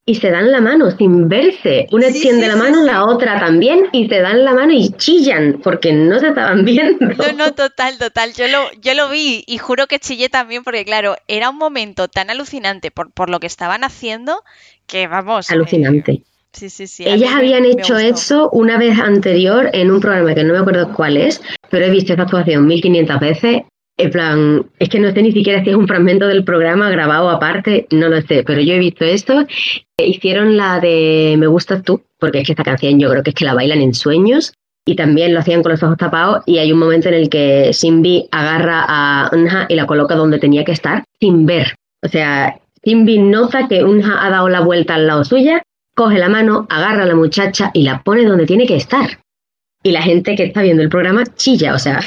y 0.07 0.17
se 0.17 0.31
dan 0.31 0.51
la 0.51 0.61
mano 0.61 0.91
sin 0.91 1.29
verse. 1.29 1.87
Una 1.93 2.09
extiende 2.09 2.49
la 2.49 2.57
mano, 2.57 2.83
la 2.83 3.05
otra 3.05 3.39
también, 3.39 3.89
y 3.93 4.09
se 4.09 4.21
dan 4.21 4.45
la 4.45 4.55
mano 4.55 4.73
y 4.73 4.91
chillan 4.97 5.61
porque 5.63 5.93
no 5.93 6.19
se 6.19 6.29
estaban 6.29 6.65
viendo. 6.65 7.07
No, 7.07 7.33
no, 7.33 7.53
total, 7.53 7.99
total. 7.99 8.33
Yo 8.33 8.49
lo, 8.49 8.73
yo 8.81 8.95
lo 8.95 9.09
vi 9.09 9.45
y 9.47 9.59
juro 9.59 9.87
que 9.87 9.99
chillé 9.99 10.29
también 10.29 10.65
porque, 10.65 10.85
claro, 10.85 11.17
era 11.29 11.51
un 11.51 11.59
momento 11.59 12.09
tan 12.09 12.31
alucinante 12.31 12.91
por, 12.91 13.13
por 13.13 13.31
lo 13.31 13.39
que 13.39 13.47
estaban 13.47 13.85
haciendo 13.85 14.43
que, 14.87 15.07
vamos. 15.07 15.51
Eh, 15.51 15.55
alucinante. 15.55 16.25
Sí, 16.53 16.71
sí, 16.71 16.87
sí. 16.87 17.05
Ellas 17.07 17.33
habían 17.35 17.65
hecho 17.65 17.97
eso 17.97 18.51
una 18.51 18.79
vez 18.79 18.99
anterior 18.99 19.71
en 19.73 19.91
un 19.91 20.01
programa 20.01 20.35
que 20.35 20.45
no 20.45 20.55
me 20.55 20.61
acuerdo 20.61 20.93
cuál 20.93 21.17
es, 21.17 21.43
pero 21.71 21.87
he 21.87 21.91
visto 21.91 22.13
esa 22.13 22.23
actuación 22.23 22.67
1500 22.67 23.21
veces 23.21 23.63
en 24.01 24.11
plan, 24.11 24.67
es 24.79 24.89
que 24.89 24.99
no 24.99 25.13
sé 25.13 25.23
ni 25.23 25.33
siquiera 25.33 25.63
si 25.63 25.71
es 25.71 25.77
un 25.77 25.87
fragmento 25.87 26.27
del 26.27 26.43
programa 26.43 26.89
grabado 26.89 27.29
aparte, 27.29 27.87
no 27.91 28.09
lo 28.09 28.23
sé, 28.23 28.43
pero 28.47 28.63
yo 28.63 28.75
he 28.75 28.79
visto 28.79 29.05
esto. 29.05 29.47
Hicieron 29.99 30.57
la 30.57 30.81
de 30.81 31.37
Me 31.39 31.47
gustas 31.47 31.83
tú, 31.83 32.03
porque 32.19 32.41
es 32.41 32.47
que 32.47 32.53
esta 32.53 32.65
canción 32.65 32.99
yo 32.99 33.11
creo 33.11 33.23
que 33.23 33.31
es 33.31 33.37
que 33.37 33.45
la 33.45 33.53
bailan 33.53 33.83
en 33.83 33.93
sueños 33.93 34.55
y 34.87 34.97
también 34.97 35.35
lo 35.35 35.41
hacían 35.41 35.63
con 35.63 35.73
los 35.73 35.83
ojos 35.83 35.99
tapados 35.99 36.43
y 36.47 36.59
hay 36.59 36.73
un 36.73 36.79
momento 36.79 37.09
en 37.09 37.15
el 37.15 37.29
que 37.29 37.75
Simbi 37.75 38.27
agarra 38.31 38.87
a 38.89 39.31
Unha 39.35 39.67
y 39.69 39.75
la 39.75 39.87
coloca 39.87 40.15
donde 40.15 40.39
tenía 40.39 40.65
que 40.65 40.73
estar 40.73 41.05
sin 41.21 41.45
ver. 41.45 41.75
O 42.03 42.09
sea, 42.09 42.59
Simbi 42.83 43.19
nota 43.19 43.69
que 43.69 43.85
Unha 43.85 44.25
ha 44.25 44.31
dado 44.31 44.49
la 44.49 44.61
vuelta 44.61 44.95
al 44.95 45.07
lado 45.07 45.25
suya, 45.25 45.63
coge 46.01 46.19
la 46.19 46.31
mano, 46.31 46.67
agarra 46.71 47.03
a 47.03 47.07
la 47.07 47.15
muchacha 47.15 47.71
y 47.75 47.83
la 47.83 48.03
pone 48.03 48.25
donde 48.25 48.47
tiene 48.47 48.67
que 48.67 48.75
estar. 48.75 49.21
Y 49.83 49.91
la 49.91 50.01
gente 50.01 50.35
que 50.35 50.45
está 50.45 50.63
viendo 50.63 50.83
el 50.83 50.89
programa 50.89 51.25
chilla, 51.37 51.75
o 51.75 51.79
sea, 51.79 52.01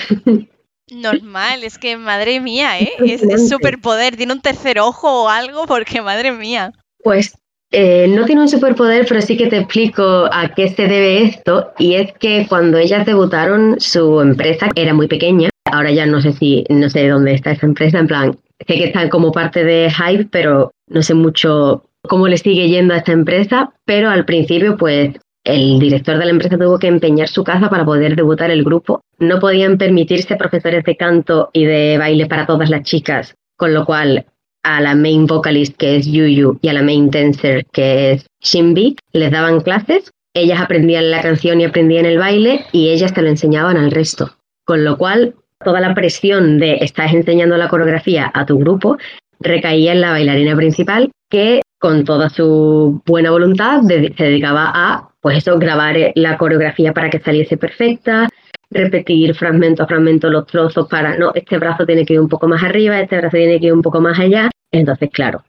Normal, 0.91 1.63
es 1.63 1.77
que 1.77 1.95
madre 1.95 2.39
mía, 2.39 2.79
¿eh? 2.79 2.91
Es, 3.05 3.47
superpoder, 3.47 4.15
tiene 4.15 4.33
un 4.33 4.41
tercer 4.41 4.79
ojo 4.79 5.25
o 5.25 5.29
algo, 5.29 5.67
porque 5.67 6.01
madre 6.01 6.31
mía. 6.31 6.71
Pues 7.03 7.37
eh, 7.69 8.07
no 8.07 8.25
tiene 8.25 8.41
un 8.41 8.49
superpoder, 8.49 9.05
pero 9.07 9.21
sí 9.21 9.37
que 9.37 9.45
te 9.45 9.57
explico 9.57 10.27
a 10.31 10.55
qué 10.55 10.69
se 10.69 10.87
debe 10.87 11.21
esto. 11.25 11.71
Y 11.77 11.93
es 11.93 12.13
que 12.13 12.47
cuando 12.49 12.79
ellas 12.79 13.05
debutaron, 13.05 13.79
su 13.79 14.21
empresa 14.21 14.69
era 14.73 14.95
muy 14.95 15.07
pequeña. 15.07 15.49
Ahora 15.65 15.91
ya 15.91 16.07
no 16.07 16.19
sé 16.19 16.33
si, 16.33 16.63
no 16.69 16.89
sé 16.89 17.07
dónde 17.07 17.35
está 17.35 17.51
esa 17.51 17.67
empresa, 17.67 17.99
en 17.99 18.07
plan, 18.07 18.37
sé 18.67 18.73
que 18.73 18.85
están 18.85 19.09
como 19.09 19.31
parte 19.31 19.63
de 19.63 19.91
Hype, 19.91 20.29
pero 20.31 20.71
no 20.87 21.03
sé 21.03 21.13
mucho 21.13 21.83
cómo 22.07 22.27
le 22.27 22.37
sigue 22.37 22.69
yendo 22.69 22.93
a 22.93 22.97
esta 22.97 23.11
empresa. 23.11 23.73
Pero 23.85 24.09
al 24.09 24.25
principio, 24.25 24.77
pues 24.77 25.15
el 25.43 25.79
director 25.79 26.17
de 26.17 26.25
la 26.25 26.31
empresa 26.31 26.57
tuvo 26.57 26.79
que 26.79 26.87
empeñar 26.87 27.27
su 27.27 27.43
casa 27.43 27.69
para 27.69 27.85
poder 27.85 28.15
debutar 28.15 28.51
el 28.51 28.63
grupo. 28.63 29.01
No 29.19 29.39
podían 29.39 29.77
permitirse 29.77 30.35
profesores 30.35 30.83
de 30.83 30.95
canto 30.95 31.49
y 31.53 31.65
de 31.65 31.97
baile 31.97 32.27
para 32.27 32.45
todas 32.45 32.69
las 32.69 32.83
chicas, 32.83 33.35
con 33.57 33.73
lo 33.73 33.85
cual 33.85 34.25
a 34.63 34.79
la 34.79 34.95
main 34.95 35.25
vocalist 35.25 35.75
que 35.75 35.97
es 35.97 36.07
Yuyu 36.07 36.57
y 36.61 36.69
a 36.69 36.73
la 36.73 36.81
main 36.81 37.11
dancer 37.11 37.65
que 37.73 38.13
es 38.13 38.25
Shinbi 38.41 38.95
les 39.11 39.31
daban 39.31 39.59
clases, 39.59 40.11
ellas 40.33 40.61
aprendían 40.61 41.11
la 41.11 41.21
canción 41.21 41.59
y 41.59 41.65
aprendían 41.65 42.05
el 42.05 42.17
baile 42.17 42.65
y 42.71 42.89
ellas 42.89 43.13
te 43.13 43.21
lo 43.21 43.27
enseñaban 43.27 43.77
al 43.77 43.91
resto. 43.91 44.31
Con 44.65 44.85
lo 44.85 44.97
cual 44.97 45.35
toda 45.63 45.81
la 45.81 45.93
presión 45.93 46.59
de 46.59 46.77
estás 46.81 47.13
enseñando 47.13 47.57
la 47.57 47.67
coreografía 47.67 48.31
a 48.33 48.45
tu 48.45 48.57
grupo 48.57 48.97
recaía 49.39 49.91
en 49.91 50.01
la 50.01 50.11
bailarina 50.11 50.55
principal 50.55 51.11
que 51.29 51.61
con 51.83 52.05
toda 52.05 52.29
su 52.29 53.01
buena 53.05 53.29
voluntad 53.29 53.81
se 53.81 54.23
dedicaba 54.23 54.71
a 54.73 55.09
pues 55.19 55.39
eso, 55.39 55.59
grabar 55.59 55.97
eh, 55.97 56.13
la 56.15 56.37
coreografía 56.37 56.93
para 56.93 57.09
que 57.09 57.19
saliese 57.19 57.57
perfecta, 57.57 58.29
repetir 58.71 59.35
fragmento 59.35 59.83
a 59.83 59.87
fragmento 59.87 60.29
los 60.29 60.47
trozos 60.47 60.87
para, 60.87 61.17
no, 61.17 61.33
este 61.35 61.57
brazo 61.57 61.85
tiene 61.85 62.05
que 62.05 62.13
ir 62.13 62.21
un 62.21 62.29
poco 62.29 62.47
más 62.47 62.63
arriba, 62.63 63.01
este 63.01 63.17
brazo 63.17 63.35
tiene 63.35 63.59
que 63.59 63.65
ir 63.65 63.73
un 63.73 63.81
poco 63.81 63.99
más 63.99 64.17
allá. 64.17 64.49
Entonces, 64.71 65.09
claro, 65.11 65.43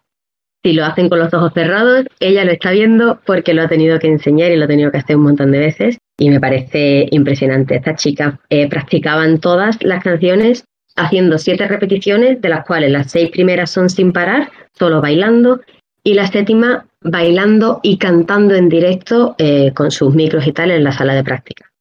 si 0.65 0.73
lo 0.73 0.85
hacen 0.85 1.09
con 1.09 1.21
los 1.21 1.33
ojos 1.33 1.53
cerrados, 1.55 2.05
ella 2.19 2.45
lo 2.45 2.51
está 2.51 2.73
viendo 2.73 3.21
porque 3.25 3.55
lo 3.55 3.63
ha 3.63 3.69
tenido 3.69 4.01
que 4.01 4.09
enseñar 4.09 4.51
y 4.51 4.57
lo 4.57 4.65
ha 4.65 4.69
tenido 4.69 4.91
que 4.91 4.99
hacer 4.99 5.15
un 5.15 5.23
montón 5.23 5.53
de 5.53 5.61
veces. 5.61 5.99
Y 6.19 6.31
me 6.31 6.41
parece 6.41 7.07
impresionante. 7.13 7.77
Estas 7.77 8.03
chicas 8.03 8.35
eh, 8.51 8.69
practicaban 8.69 9.39
todas 9.39 9.81
las 9.85 10.03
canciones 10.03 10.65
haciendo 10.97 11.39
siete 11.39 11.69
repeticiones, 11.69 12.41
de 12.41 12.49
las 12.49 12.67
cuales 12.67 12.91
las 12.91 13.13
seis 13.13 13.31
primeras 13.31 13.71
son 13.71 13.89
sin 13.89 14.13
parar, 14.13 14.51
solo 14.73 15.01
bailando, 15.01 15.61
y 16.05 16.15
la 16.15 16.29
séptima 16.29 16.87
bailando 17.01 17.81
y 17.83 17.99
cantando 17.99 18.55
en 18.55 18.69
directo 18.69 19.35
eh, 19.39 19.73
con 19.75 19.91
sus 19.91 20.15
micros 20.15 20.47
y 20.47 20.53
tal 20.53 20.71
en 20.71 20.85
la 20.85 20.93
sala 20.93 21.15
de 21.15 21.25
práctica. 21.25 21.73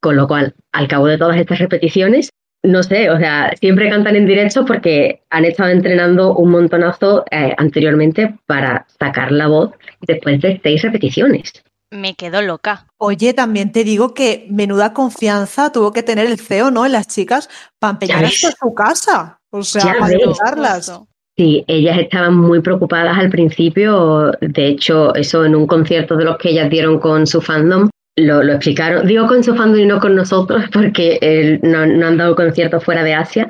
Con 0.00 0.16
lo 0.16 0.26
cual, 0.26 0.54
al 0.72 0.88
cabo 0.88 1.06
de 1.06 1.16
todas 1.16 1.38
estas 1.38 1.60
repeticiones, 1.60 2.30
no 2.62 2.82
sé, 2.82 3.10
o 3.10 3.18
sea, 3.18 3.52
siempre 3.60 3.88
cantan 3.88 4.16
en 4.16 4.26
directo 4.26 4.64
porque 4.64 5.22
han 5.30 5.44
estado 5.44 5.70
entrenando 5.70 6.34
un 6.34 6.50
montonazo 6.50 7.24
eh, 7.30 7.54
anteriormente 7.56 8.36
para 8.46 8.86
sacar 8.98 9.30
la 9.30 9.46
voz 9.46 9.70
después 10.00 10.40
de 10.40 10.60
seis 10.62 10.82
repeticiones. 10.82 11.52
Me 11.90 12.14
quedo 12.14 12.42
loca. 12.42 12.86
Oye, 12.98 13.32
también 13.32 13.70
te 13.70 13.84
digo 13.84 14.12
que 14.12 14.46
menuda 14.50 14.92
confianza 14.92 15.70
tuvo 15.70 15.92
que 15.92 16.02
tener 16.02 16.26
el 16.26 16.40
CEO, 16.40 16.72
¿no? 16.72 16.84
En 16.84 16.92
las 16.92 17.06
chicas 17.06 17.48
para 17.78 17.92
empeñarse 17.92 18.48
en 18.48 18.52
su 18.58 18.74
casa. 18.74 19.40
O 19.50 19.62
sea, 19.62 19.94
para 19.98 20.06
ayudarlas. 20.06 20.92
Sí, 21.38 21.64
ellas 21.66 21.98
estaban 21.98 22.34
muy 22.34 22.60
preocupadas 22.60 23.18
al 23.18 23.28
principio. 23.28 24.32
De 24.40 24.68
hecho, 24.68 25.14
eso 25.14 25.44
en 25.44 25.54
un 25.54 25.66
concierto 25.66 26.16
de 26.16 26.24
los 26.24 26.38
que 26.38 26.50
ellas 26.50 26.70
dieron 26.70 26.98
con 26.98 27.26
su 27.26 27.42
fandom, 27.42 27.90
lo, 28.16 28.42
explicaron. 28.42 29.06
Digo 29.06 29.26
con 29.26 29.44
su 29.44 29.54
fandom 29.54 29.80
y 29.80 29.86
no 29.86 30.00
con 30.00 30.14
nosotros, 30.14 30.64
porque 30.72 31.60
no, 31.62 31.80
han 31.80 32.16
dado 32.16 32.34
conciertos 32.34 32.82
fuera 32.82 33.02
de 33.02 33.14
Asia. 33.14 33.46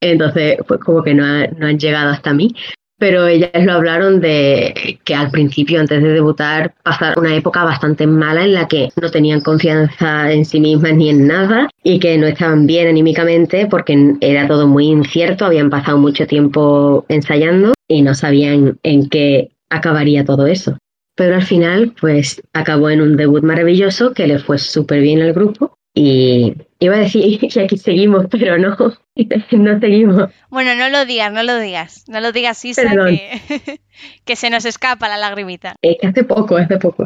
Entonces, 0.00 0.58
pues 0.66 0.80
como 0.80 1.02
que 1.02 1.14
no, 1.14 1.24
no 1.24 1.66
han 1.66 1.78
llegado 1.78 2.10
hasta 2.10 2.32
mí 2.32 2.54
pero 2.98 3.26
ellas 3.26 3.50
lo 3.54 3.72
hablaron 3.72 4.20
de 4.20 4.98
que 5.04 5.14
al 5.14 5.30
principio, 5.30 5.80
antes 5.80 6.02
de 6.02 6.12
debutar, 6.12 6.74
pasaron 6.82 7.24
una 7.24 7.34
época 7.34 7.64
bastante 7.64 8.06
mala 8.06 8.44
en 8.44 8.54
la 8.54 8.68
que 8.68 8.88
no 9.00 9.10
tenían 9.10 9.40
confianza 9.40 10.32
en 10.32 10.44
sí 10.44 10.60
mismas 10.60 10.94
ni 10.94 11.10
en 11.10 11.26
nada 11.26 11.68
y 11.82 12.00
que 12.00 12.18
no 12.18 12.26
estaban 12.26 12.66
bien 12.66 12.88
anímicamente 12.88 13.66
porque 13.66 14.16
era 14.20 14.48
todo 14.48 14.66
muy 14.66 14.86
incierto, 14.86 15.44
habían 15.44 15.70
pasado 15.70 15.98
mucho 15.98 16.26
tiempo 16.26 17.06
ensayando 17.08 17.72
y 17.86 18.02
no 18.02 18.14
sabían 18.14 18.78
en 18.82 19.08
qué 19.08 19.50
acabaría 19.70 20.24
todo 20.24 20.46
eso. 20.46 20.76
Pero 21.14 21.34
al 21.34 21.42
final, 21.42 21.94
pues 22.00 22.40
acabó 22.52 22.90
en 22.90 23.00
un 23.00 23.16
debut 23.16 23.42
maravilloso 23.42 24.12
que 24.12 24.26
le 24.26 24.38
fue 24.38 24.58
súper 24.58 25.00
bien 25.00 25.20
al 25.20 25.32
grupo 25.32 25.77
y 25.94 26.54
iba 26.78 26.96
a 26.96 27.00
decir 27.00 27.38
que 27.52 27.60
aquí 27.60 27.76
seguimos, 27.76 28.26
pero 28.30 28.58
no, 28.58 28.76
no 29.50 29.80
seguimos. 29.80 30.30
Bueno, 30.50 30.74
no 30.76 30.88
lo 30.88 31.04
digas, 31.04 31.32
no 31.32 31.42
lo 31.42 31.58
digas. 31.58 32.04
No 32.08 32.20
lo 32.20 32.32
digas, 32.32 32.64
Isa, 32.64 32.82
que, 32.82 33.80
que, 34.24 34.36
se 34.36 34.50
nos 34.50 34.64
escapa 34.64 35.08
la 35.08 35.16
lagrimita. 35.16 35.76
Es 35.82 35.96
que 36.00 36.06
hace 36.06 36.24
poco, 36.24 36.56
hace 36.56 36.78
poco. 36.78 37.04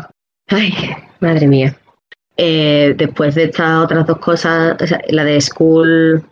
Ay, 0.48 0.72
madre 1.20 1.46
mía. 1.46 1.76
Eh, 2.36 2.94
después 2.96 3.34
de 3.34 3.44
estas 3.44 3.84
otras 3.84 4.06
dos 4.06 4.18
cosas, 4.18 4.76
la 5.08 5.24
de 5.24 5.40
School 5.40 6.24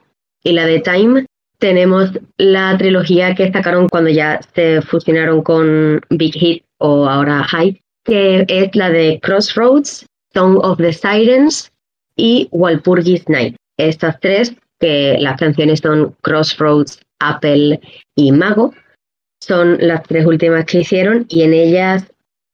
y 0.43 0.53
la 0.53 0.67
de 0.67 0.81
Time, 0.81 1.27
tenemos 1.59 2.11
la 2.39 2.77
trilogía 2.79 3.35
que 3.35 3.53
sacaron 3.53 3.89
cuando 3.89 4.11
ya 4.11 4.41
se 4.55 4.81
fusionaron 4.81 5.43
con 5.43 6.01
Big 6.09 6.33
Hit 6.35 6.65
o 6.79 7.07
ahora 7.07 7.45
Hype, 7.45 7.81
que 8.05 8.47
es 8.49 8.75
la 8.75 8.89
de 8.89 9.21
Crossroads, 9.23 10.07
Song 10.33 10.59
of 10.63 10.79
the 10.79 10.93
Sirens 10.93 11.71
y 12.17 12.49
Walpurgis 12.51 13.29
Night. 13.29 13.57
Estas 13.77 14.21
tres, 14.21 14.55
que 14.79 15.17
las 15.19 15.39
canciones 15.39 15.81
son 15.81 16.17
Crossroads, 16.23 17.01
Apple 17.19 17.81
y 18.15 18.33
Mago, 18.33 18.75
son 19.41 19.79
las 19.81 20.03
tres 20.03 20.27
últimas 20.27 20.65
que 20.65 20.81
hicieron 20.81 21.27
y 21.29 21.43
en 21.43 21.55
ellas 21.55 22.07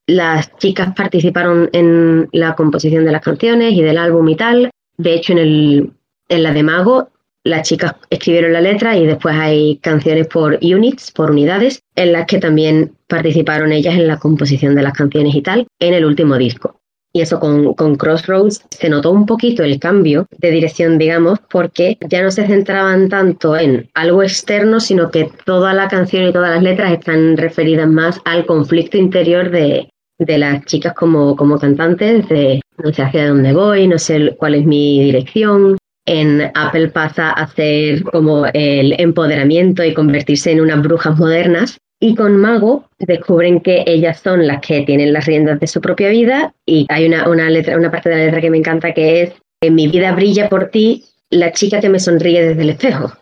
las 0.07 0.57
chicas 0.57 0.95
participaron 0.95 1.69
en 1.73 2.29
la 2.33 2.55
composición 2.55 3.05
de 3.05 3.12
las 3.12 3.23
canciones 3.23 3.73
y 3.73 3.83
del 3.83 3.99
álbum 3.99 4.29
y 4.29 4.37
tal. 4.37 4.71
De 4.97 5.14
hecho, 5.14 5.33
en, 5.33 5.38
el, 5.38 5.92
en 6.29 6.42
la 6.42 6.53
de 6.53 6.62
Mago, 6.62 7.11
las 7.42 7.69
chicas 7.69 7.95
escribieron 8.11 8.53
la 8.53 8.61
letra 8.61 8.97
y 8.97 9.07
después 9.07 9.35
hay 9.37 9.79
canciones 9.79 10.27
por 10.27 10.59
units, 10.62 11.12
por 11.12 11.31
unidades, 11.31 11.81
en 11.95 12.12
las 12.12 12.27
que 12.27 12.38
también 12.38 12.92
participaron 13.09 13.73
ellas 13.73 13.95
en 13.95 14.07
la 14.07 14.19
composición 14.19 14.75
de 14.75 14.83
las 14.83 14.92
canciones 14.92 15.35
y 15.35 15.42
tal, 15.42 15.66
en 15.81 15.95
el 15.95 16.05
último 16.05 16.37
disco. 16.38 16.76
Y 17.16 17.22
eso 17.22 17.40
con, 17.40 17.72
con, 17.72 17.96
Crossroads 17.96 18.66
se 18.68 18.90
notó 18.90 19.11
un 19.11 19.24
poquito 19.24 19.64
el 19.64 19.81
cambio 19.81 20.26
de 20.37 20.50
dirección, 20.50 20.98
digamos, 20.98 21.38
porque 21.50 21.96
ya 22.11 22.22
no 22.22 22.31
se 22.31 22.46
centraban 22.46 23.09
tanto 23.09 23.57
en 23.57 23.88
algo 23.94 24.22
externo, 24.22 24.81
sino 24.81 25.11
que 25.11 25.31
toda 25.46 25.72
la 25.72 25.88
canción 25.88 26.26
y 26.26 26.33
todas 26.35 26.50
las 26.50 26.62
letras 26.62 26.92
están 26.92 27.38
referidas 27.38 27.88
más 27.88 28.20
al 28.26 28.44
conflicto 28.44 28.98
interior 28.98 29.50
de, 29.50 29.88
de 30.18 30.37
las 30.37 30.66
chicas 30.66 30.92
como, 30.92 31.37
como 31.37 31.59
cantantes, 31.59 32.29
de 32.29 32.61
no 32.85 32.92
sé 32.92 33.00
hacia 33.00 33.29
dónde 33.29 33.55
voy, 33.55 33.88
no 33.88 33.98
sé 33.98 34.37
cuál 34.37 34.55
es 34.55 34.66
mi 34.66 35.02
dirección. 35.02 35.79
En 36.05 36.50
Apple 36.55 36.88
pasa 36.88 37.31
a 37.31 37.46
ser 37.46 38.02
como 38.02 38.44
el 38.52 39.00
empoderamiento 39.00 39.83
y 39.83 39.94
convertirse 39.94 40.52
en 40.52 40.61
unas 40.61 40.83
brujas 40.83 41.16
modernas 41.16 41.79
y 42.01 42.15
con 42.15 42.37
Mago 42.37 42.89
descubren 42.99 43.61
que 43.61 43.85
ellas 43.87 44.21
son 44.21 44.47
las 44.47 44.61
que 44.61 44.83
tienen 44.83 45.13
las 45.13 45.27
riendas 45.27 45.61
de 45.61 45.67
su 45.67 45.81
propia 45.81 46.11
vida 46.11 46.55
y 46.67 46.87
hay 46.89 47.07
una, 47.07 47.29
una, 47.29 47.49
letra, 47.51 47.77
una 47.77 47.91
parte 47.91 48.11
de 48.11 48.17
la 48.17 48.25
letra 48.25 48.41
que 48.41 48.51
me 48.51 48.59
encanta 48.59 48.93
que 48.93 49.23
es 49.23 49.33
en 49.61 49.75
mi 49.75 49.89
vida 49.89 50.13
brilla 50.15 50.49
por 50.49 50.69
ti 50.69 51.05
la 51.31 51.53
chica 51.53 51.81
que 51.81 51.89
me 51.89 51.99
sonríe 51.99 52.49
desde 52.49 52.63
el 52.63 52.71
espejo. 52.71 53.13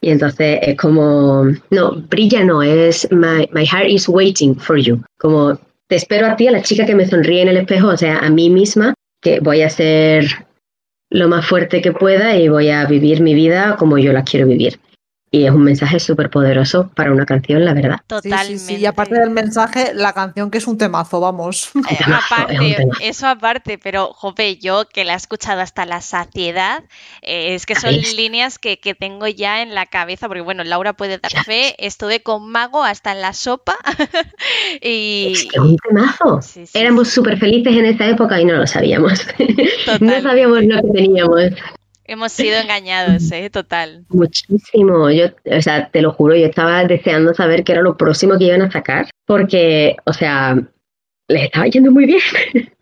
Y 0.00 0.10
entonces 0.10 0.58
es 0.62 0.76
como, 0.76 1.44
no, 1.70 1.92
brilla 2.08 2.44
no, 2.44 2.62
es 2.62 3.08
my, 3.10 3.48
my 3.52 3.66
heart 3.66 3.88
is 3.88 4.08
waiting 4.08 4.54
for 4.56 4.76
you. 4.76 5.02
Como 5.18 5.58
te 5.88 5.96
espero 5.96 6.26
a 6.26 6.36
ti, 6.36 6.46
a 6.46 6.52
la 6.52 6.62
chica 6.62 6.86
que 6.86 6.94
me 6.94 7.06
sonríe 7.06 7.42
en 7.42 7.48
el 7.48 7.56
espejo, 7.56 7.88
o 7.88 7.96
sea, 7.96 8.18
a 8.18 8.30
mí 8.30 8.50
misma, 8.50 8.94
que 9.20 9.40
voy 9.40 9.62
a 9.62 9.70
ser 9.70 10.24
lo 11.10 11.28
más 11.28 11.46
fuerte 11.46 11.80
que 11.80 11.92
pueda 11.92 12.36
y 12.36 12.48
voy 12.48 12.68
a 12.68 12.84
vivir 12.84 13.22
mi 13.22 13.34
vida 13.34 13.76
como 13.76 13.98
yo 13.98 14.12
la 14.12 14.24
quiero 14.24 14.46
vivir. 14.46 14.78
Y 15.30 15.44
es 15.44 15.50
un 15.50 15.62
mensaje 15.62 16.00
súper 16.00 16.30
poderoso 16.30 16.90
para 16.94 17.12
una 17.12 17.26
canción, 17.26 17.62
la 17.64 17.74
verdad. 17.74 18.00
Totalmente. 18.06 18.58
Sí, 18.58 18.76
Y 18.76 18.86
aparte 18.86 19.14
del 19.18 19.30
mensaje, 19.30 19.92
la 19.94 20.14
canción 20.14 20.50
que 20.50 20.56
es 20.56 20.66
un 20.66 20.78
temazo, 20.78 21.20
vamos. 21.20 21.70
Eh, 21.88 21.96
aparte, 22.04 22.86
eso 23.00 23.26
aparte, 23.26 23.78
pero 23.78 24.12
jope, 24.12 24.58
yo 24.58 24.86
que 24.92 25.04
la 25.04 25.14
he 25.14 25.16
escuchado 25.16 25.62
hasta 25.62 25.86
la 25.86 26.02
saciedad, 26.02 26.84
eh, 27.22 27.54
es 27.54 27.64
que 27.64 27.76
son 27.76 27.94
líneas 27.94 28.58
que, 28.58 28.78
que, 28.78 28.94
tengo 28.94 29.26
ya 29.26 29.62
en 29.62 29.74
la 29.74 29.86
cabeza, 29.86 30.28
porque 30.28 30.42
bueno, 30.42 30.64
Laura 30.64 30.92
puede 30.92 31.18
dar 31.18 31.32
fe, 31.44 31.74
estuve 31.78 32.22
con 32.22 32.50
Mago 32.50 32.84
hasta 32.84 33.12
en 33.12 33.22
la 33.22 33.32
sopa. 33.32 33.76
y... 34.82 35.32
Es 35.32 35.44
que 35.46 35.60
un 35.60 35.76
temazo. 35.76 36.40
Éramos 36.74 37.08
súper 37.08 37.38
felices 37.38 37.74
en 37.74 37.86
esa 37.86 38.06
época 38.06 38.38
y 38.38 38.44
no 38.44 38.54
lo 38.54 38.66
sabíamos. 38.66 39.26
no 40.00 40.20
sabíamos 40.20 40.64
lo 40.64 40.82
que 40.82 40.88
teníamos. 40.92 41.40
Hemos 42.08 42.32
sido 42.32 42.58
engañados, 42.58 43.30
¿eh? 43.32 43.50
Total. 43.50 44.06
Muchísimo. 44.08 45.10
Yo, 45.10 45.26
o 45.44 45.60
sea, 45.60 45.90
te 45.90 46.00
lo 46.00 46.10
juro, 46.10 46.34
yo 46.34 46.46
estaba 46.46 46.82
deseando 46.84 47.34
saber 47.34 47.64
qué 47.64 47.72
era 47.72 47.82
lo 47.82 47.98
próximo 47.98 48.38
que 48.38 48.44
iban 48.44 48.62
a 48.62 48.70
sacar, 48.70 49.10
porque, 49.26 49.94
o 50.06 50.14
sea, 50.14 50.56
les 51.28 51.42
estaba 51.44 51.66
yendo 51.66 51.90
muy 51.90 52.06
bien. 52.06 52.20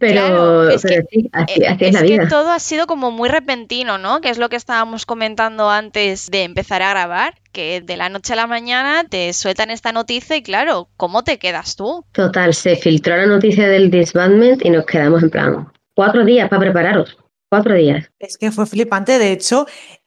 pero, 0.00 0.76
sí, 0.76 0.88
así, 1.32 1.62
eh, 1.62 1.76
es, 1.78 1.94
la 1.94 2.02
vida. 2.02 2.24
que 2.24 2.26
todo 2.26 2.50
ha 2.50 2.58
sido 2.58 2.88
como 2.88 3.12
muy 3.12 3.28
repentino, 3.28 3.96
¿no? 3.96 4.20
Que 4.20 4.30
es 4.30 4.38
lo 4.38 4.48
que 4.48 4.56
estábamos 4.56 5.06
comentando 5.06 5.70
antes 5.70 6.28
de 6.32 6.42
empezar 6.42 6.82
a 6.82 6.90
grabar, 6.90 7.34
que 7.52 7.80
de 7.80 7.96
la 7.96 8.08
noche 8.08 8.32
a 8.32 8.36
la 8.36 8.48
mañana 8.48 9.04
te 9.08 9.32
sueltan 9.34 9.70
esta 9.70 9.92
noticia 9.92 10.34
y 10.34 10.42
claro, 10.42 10.88
¿cómo 10.96 11.22
te 11.22 11.38
quedas 11.38 11.76
tú? 11.76 12.04
Total, 12.10 12.52
se 12.52 12.74
filtró 12.74 13.16
la 13.16 13.26
noticia 13.26 13.68
del 13.68 13.92
disbandment 13.92 14.64
y 14.64 14.70
nos 14.70 14.84
quedamos 14.84 15.22
en 15.22 15.30
plan, 15.30 15.68
cuatro 15.94 16.24
días 16.24 16.48
para 16.48 16.58
prepararos 16.58 17.16
cuatro 17.54 17.74
días. 17.74 18.10
Es 18.18 18.36
que 18.36 18.50
fue 18.50 18.66
flipante. 18.66 19.18
De 19.18 19.30
hecho, 19.30 19.66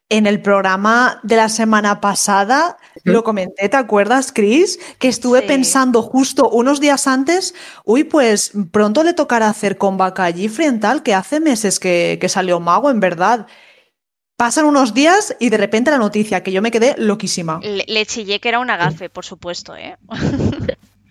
en 0.10 0.28
el 0.28 0.42
programa 0.42 1.20
de 1.24 1.38
la 1.38 1.48
semana 1.48 2.02
pasada 2.02 2.78
lo 3.04 3.24
comenté, 3.24 3.70
¿te 3.70 3.78
acuerdas, 3.78 4.34
Chris? 4.34 4.80
Que 5.00 5.08
estuve 5.08 5.42
pensando 5.44 6.02
justo 6.02 6.50
unos 6.50 6.82
días 6.82 7.08
antes, 7.08 7.56
uy, 7.86 8.04
pues 8.04 8.52
pronto 8.72 9.04
le 9.04 9.14
tocará 9.14 9.48
hacer 9.48 9.78
comeback 9.78 10.20
allí 10.20 10.50
frente 10.50 10.88
que 11.06 11.14
hace 11.14 11.40
meses 11.40 11.80
que, 11.80 12.20
salió 12.28 12.60
Mago, 12.60 12.90
en 12.90 13.00
verdad. 13.00 13.48
Pasan 14.36 14.66
unos 14.66 14.94
días 14.94 15.36
y 15.40 15.50
de 15.50 15.58
repente 15.58 15.90
la 15.90 15.98
noticia, 15.98 16.44
que 16.44 16.52
yo 16.52 16.62
me 16.62 16.70
quedé 16.70 16.96
loquísima. 16.98 17.62
Le, 17.62 18.06
chillé 18.06 18.40
que 18.40 18.50
era 18.50 18.60
un 18.60 18.70
agafe, 18.70 19.10
por 19.10 19.26
supuesto, 19.26 19.76
¿eh? 19.76 19.98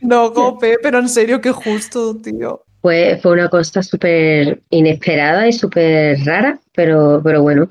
no, 0.02 0.34
Cope, 0.34 0.76
pero 0.82 0.98
en 0.98 1.08
serio, 1.08 1.40
qué 1.40 1.50
justo, 1.50 2.16
tío 2.18 2.65
fue, 2.82 3.20
una 3.24 3.48
cosa 3.48 3.82
súper 3.82 4.62
inesperada 4.70 5.48
y 5.48 5.52
súper 5.52 6.18
rara, 6.24 6.58
pero, 6.74 7.20
pero 7.22 7.42
bueno, 7.42 7.70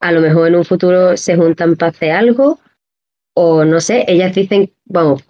a 0.00 0.12
lo 0.12 0.20
mejor 0.20 0.48
en 0.48 0.56
un 0.56 0.64
futuro 0.64 1.16
se 1.16 1.36
juntan 1.36 1.76
para 1.76 1.90
hacer 1.90 2.10
algo 2.10 2.58
o 3.34 3.64
no 3.64 3.80
sé, 3.80 4.04
ellas 4.06 4.34
dicen, 4.34 4.72
vamos, 4.84 5.24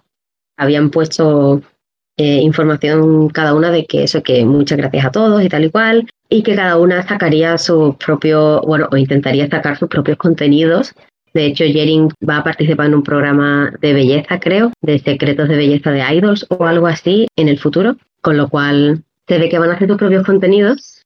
habían 0.56 0.90
puesto 0.90 1.62
eh, 2.16 2.40
información 2.42 3.28
cada 3.30 3.54
una 3.54 3.70
de 3.70 3.86
que 3.86 4.04
eso, 4.04 4.22
que 4.22 4.44
muchas 4.44 4.78
gracias 4.78 5.06
a 5.06 5.10
todos 5.10 5.42
y 5.42 5.48
tal 5.48 5.64
y 5.64 5.70
cual, 5.70 6.08
y 6.28 6.42
que 6.42 6.54
cada 6.54 6.78
una 6.78 7.06
sacaría 7.06 7.56
su 7.58 7.96
propio, 8.04 8.60
bueno, 8.62 8.88
o 8.92 8.96
intentaría 8.96 9.48
sacar 9.48 9.78
sus 9.78 9.88
propios 9.88 10.18
contenidos. 10.18 10.94
De 11.34 11.46
hecho, 11.46 11.64
Jering 11.64 12.10
va 12.28 12.38
a 12.38 12.44
participar 12.44 12.86
en 12.86 12.94
un 12.94 13.02
programa 13.02 13.72
de 13.80 13.92
belleza, 13.92 14.38
creo, 14.38 14.72
de 14.80 14.98
secretos 15.00 15.48
de 15.48 15.56
belleza 15.56 15.90
de 15.90 16.14
idols 16.14 16.46
o 16.48 16.64
algo 16.64 16.86
así 16.86 17.26
en 17.36 17.48
el 17.48 17.58
futuro 17.58 17.96
con 18.24 18.38
lo 18.38 18.48
cual 18.48 19.04
se 19.28 19.38
ve 19.38 19.48
que 19.48 19.58
van 19.58 19.70
a 19.70 19.74
hacer 19.74 19.86
sus 19.86 19.98
propios 19.98 20.24
contenidos, 20.24 21.04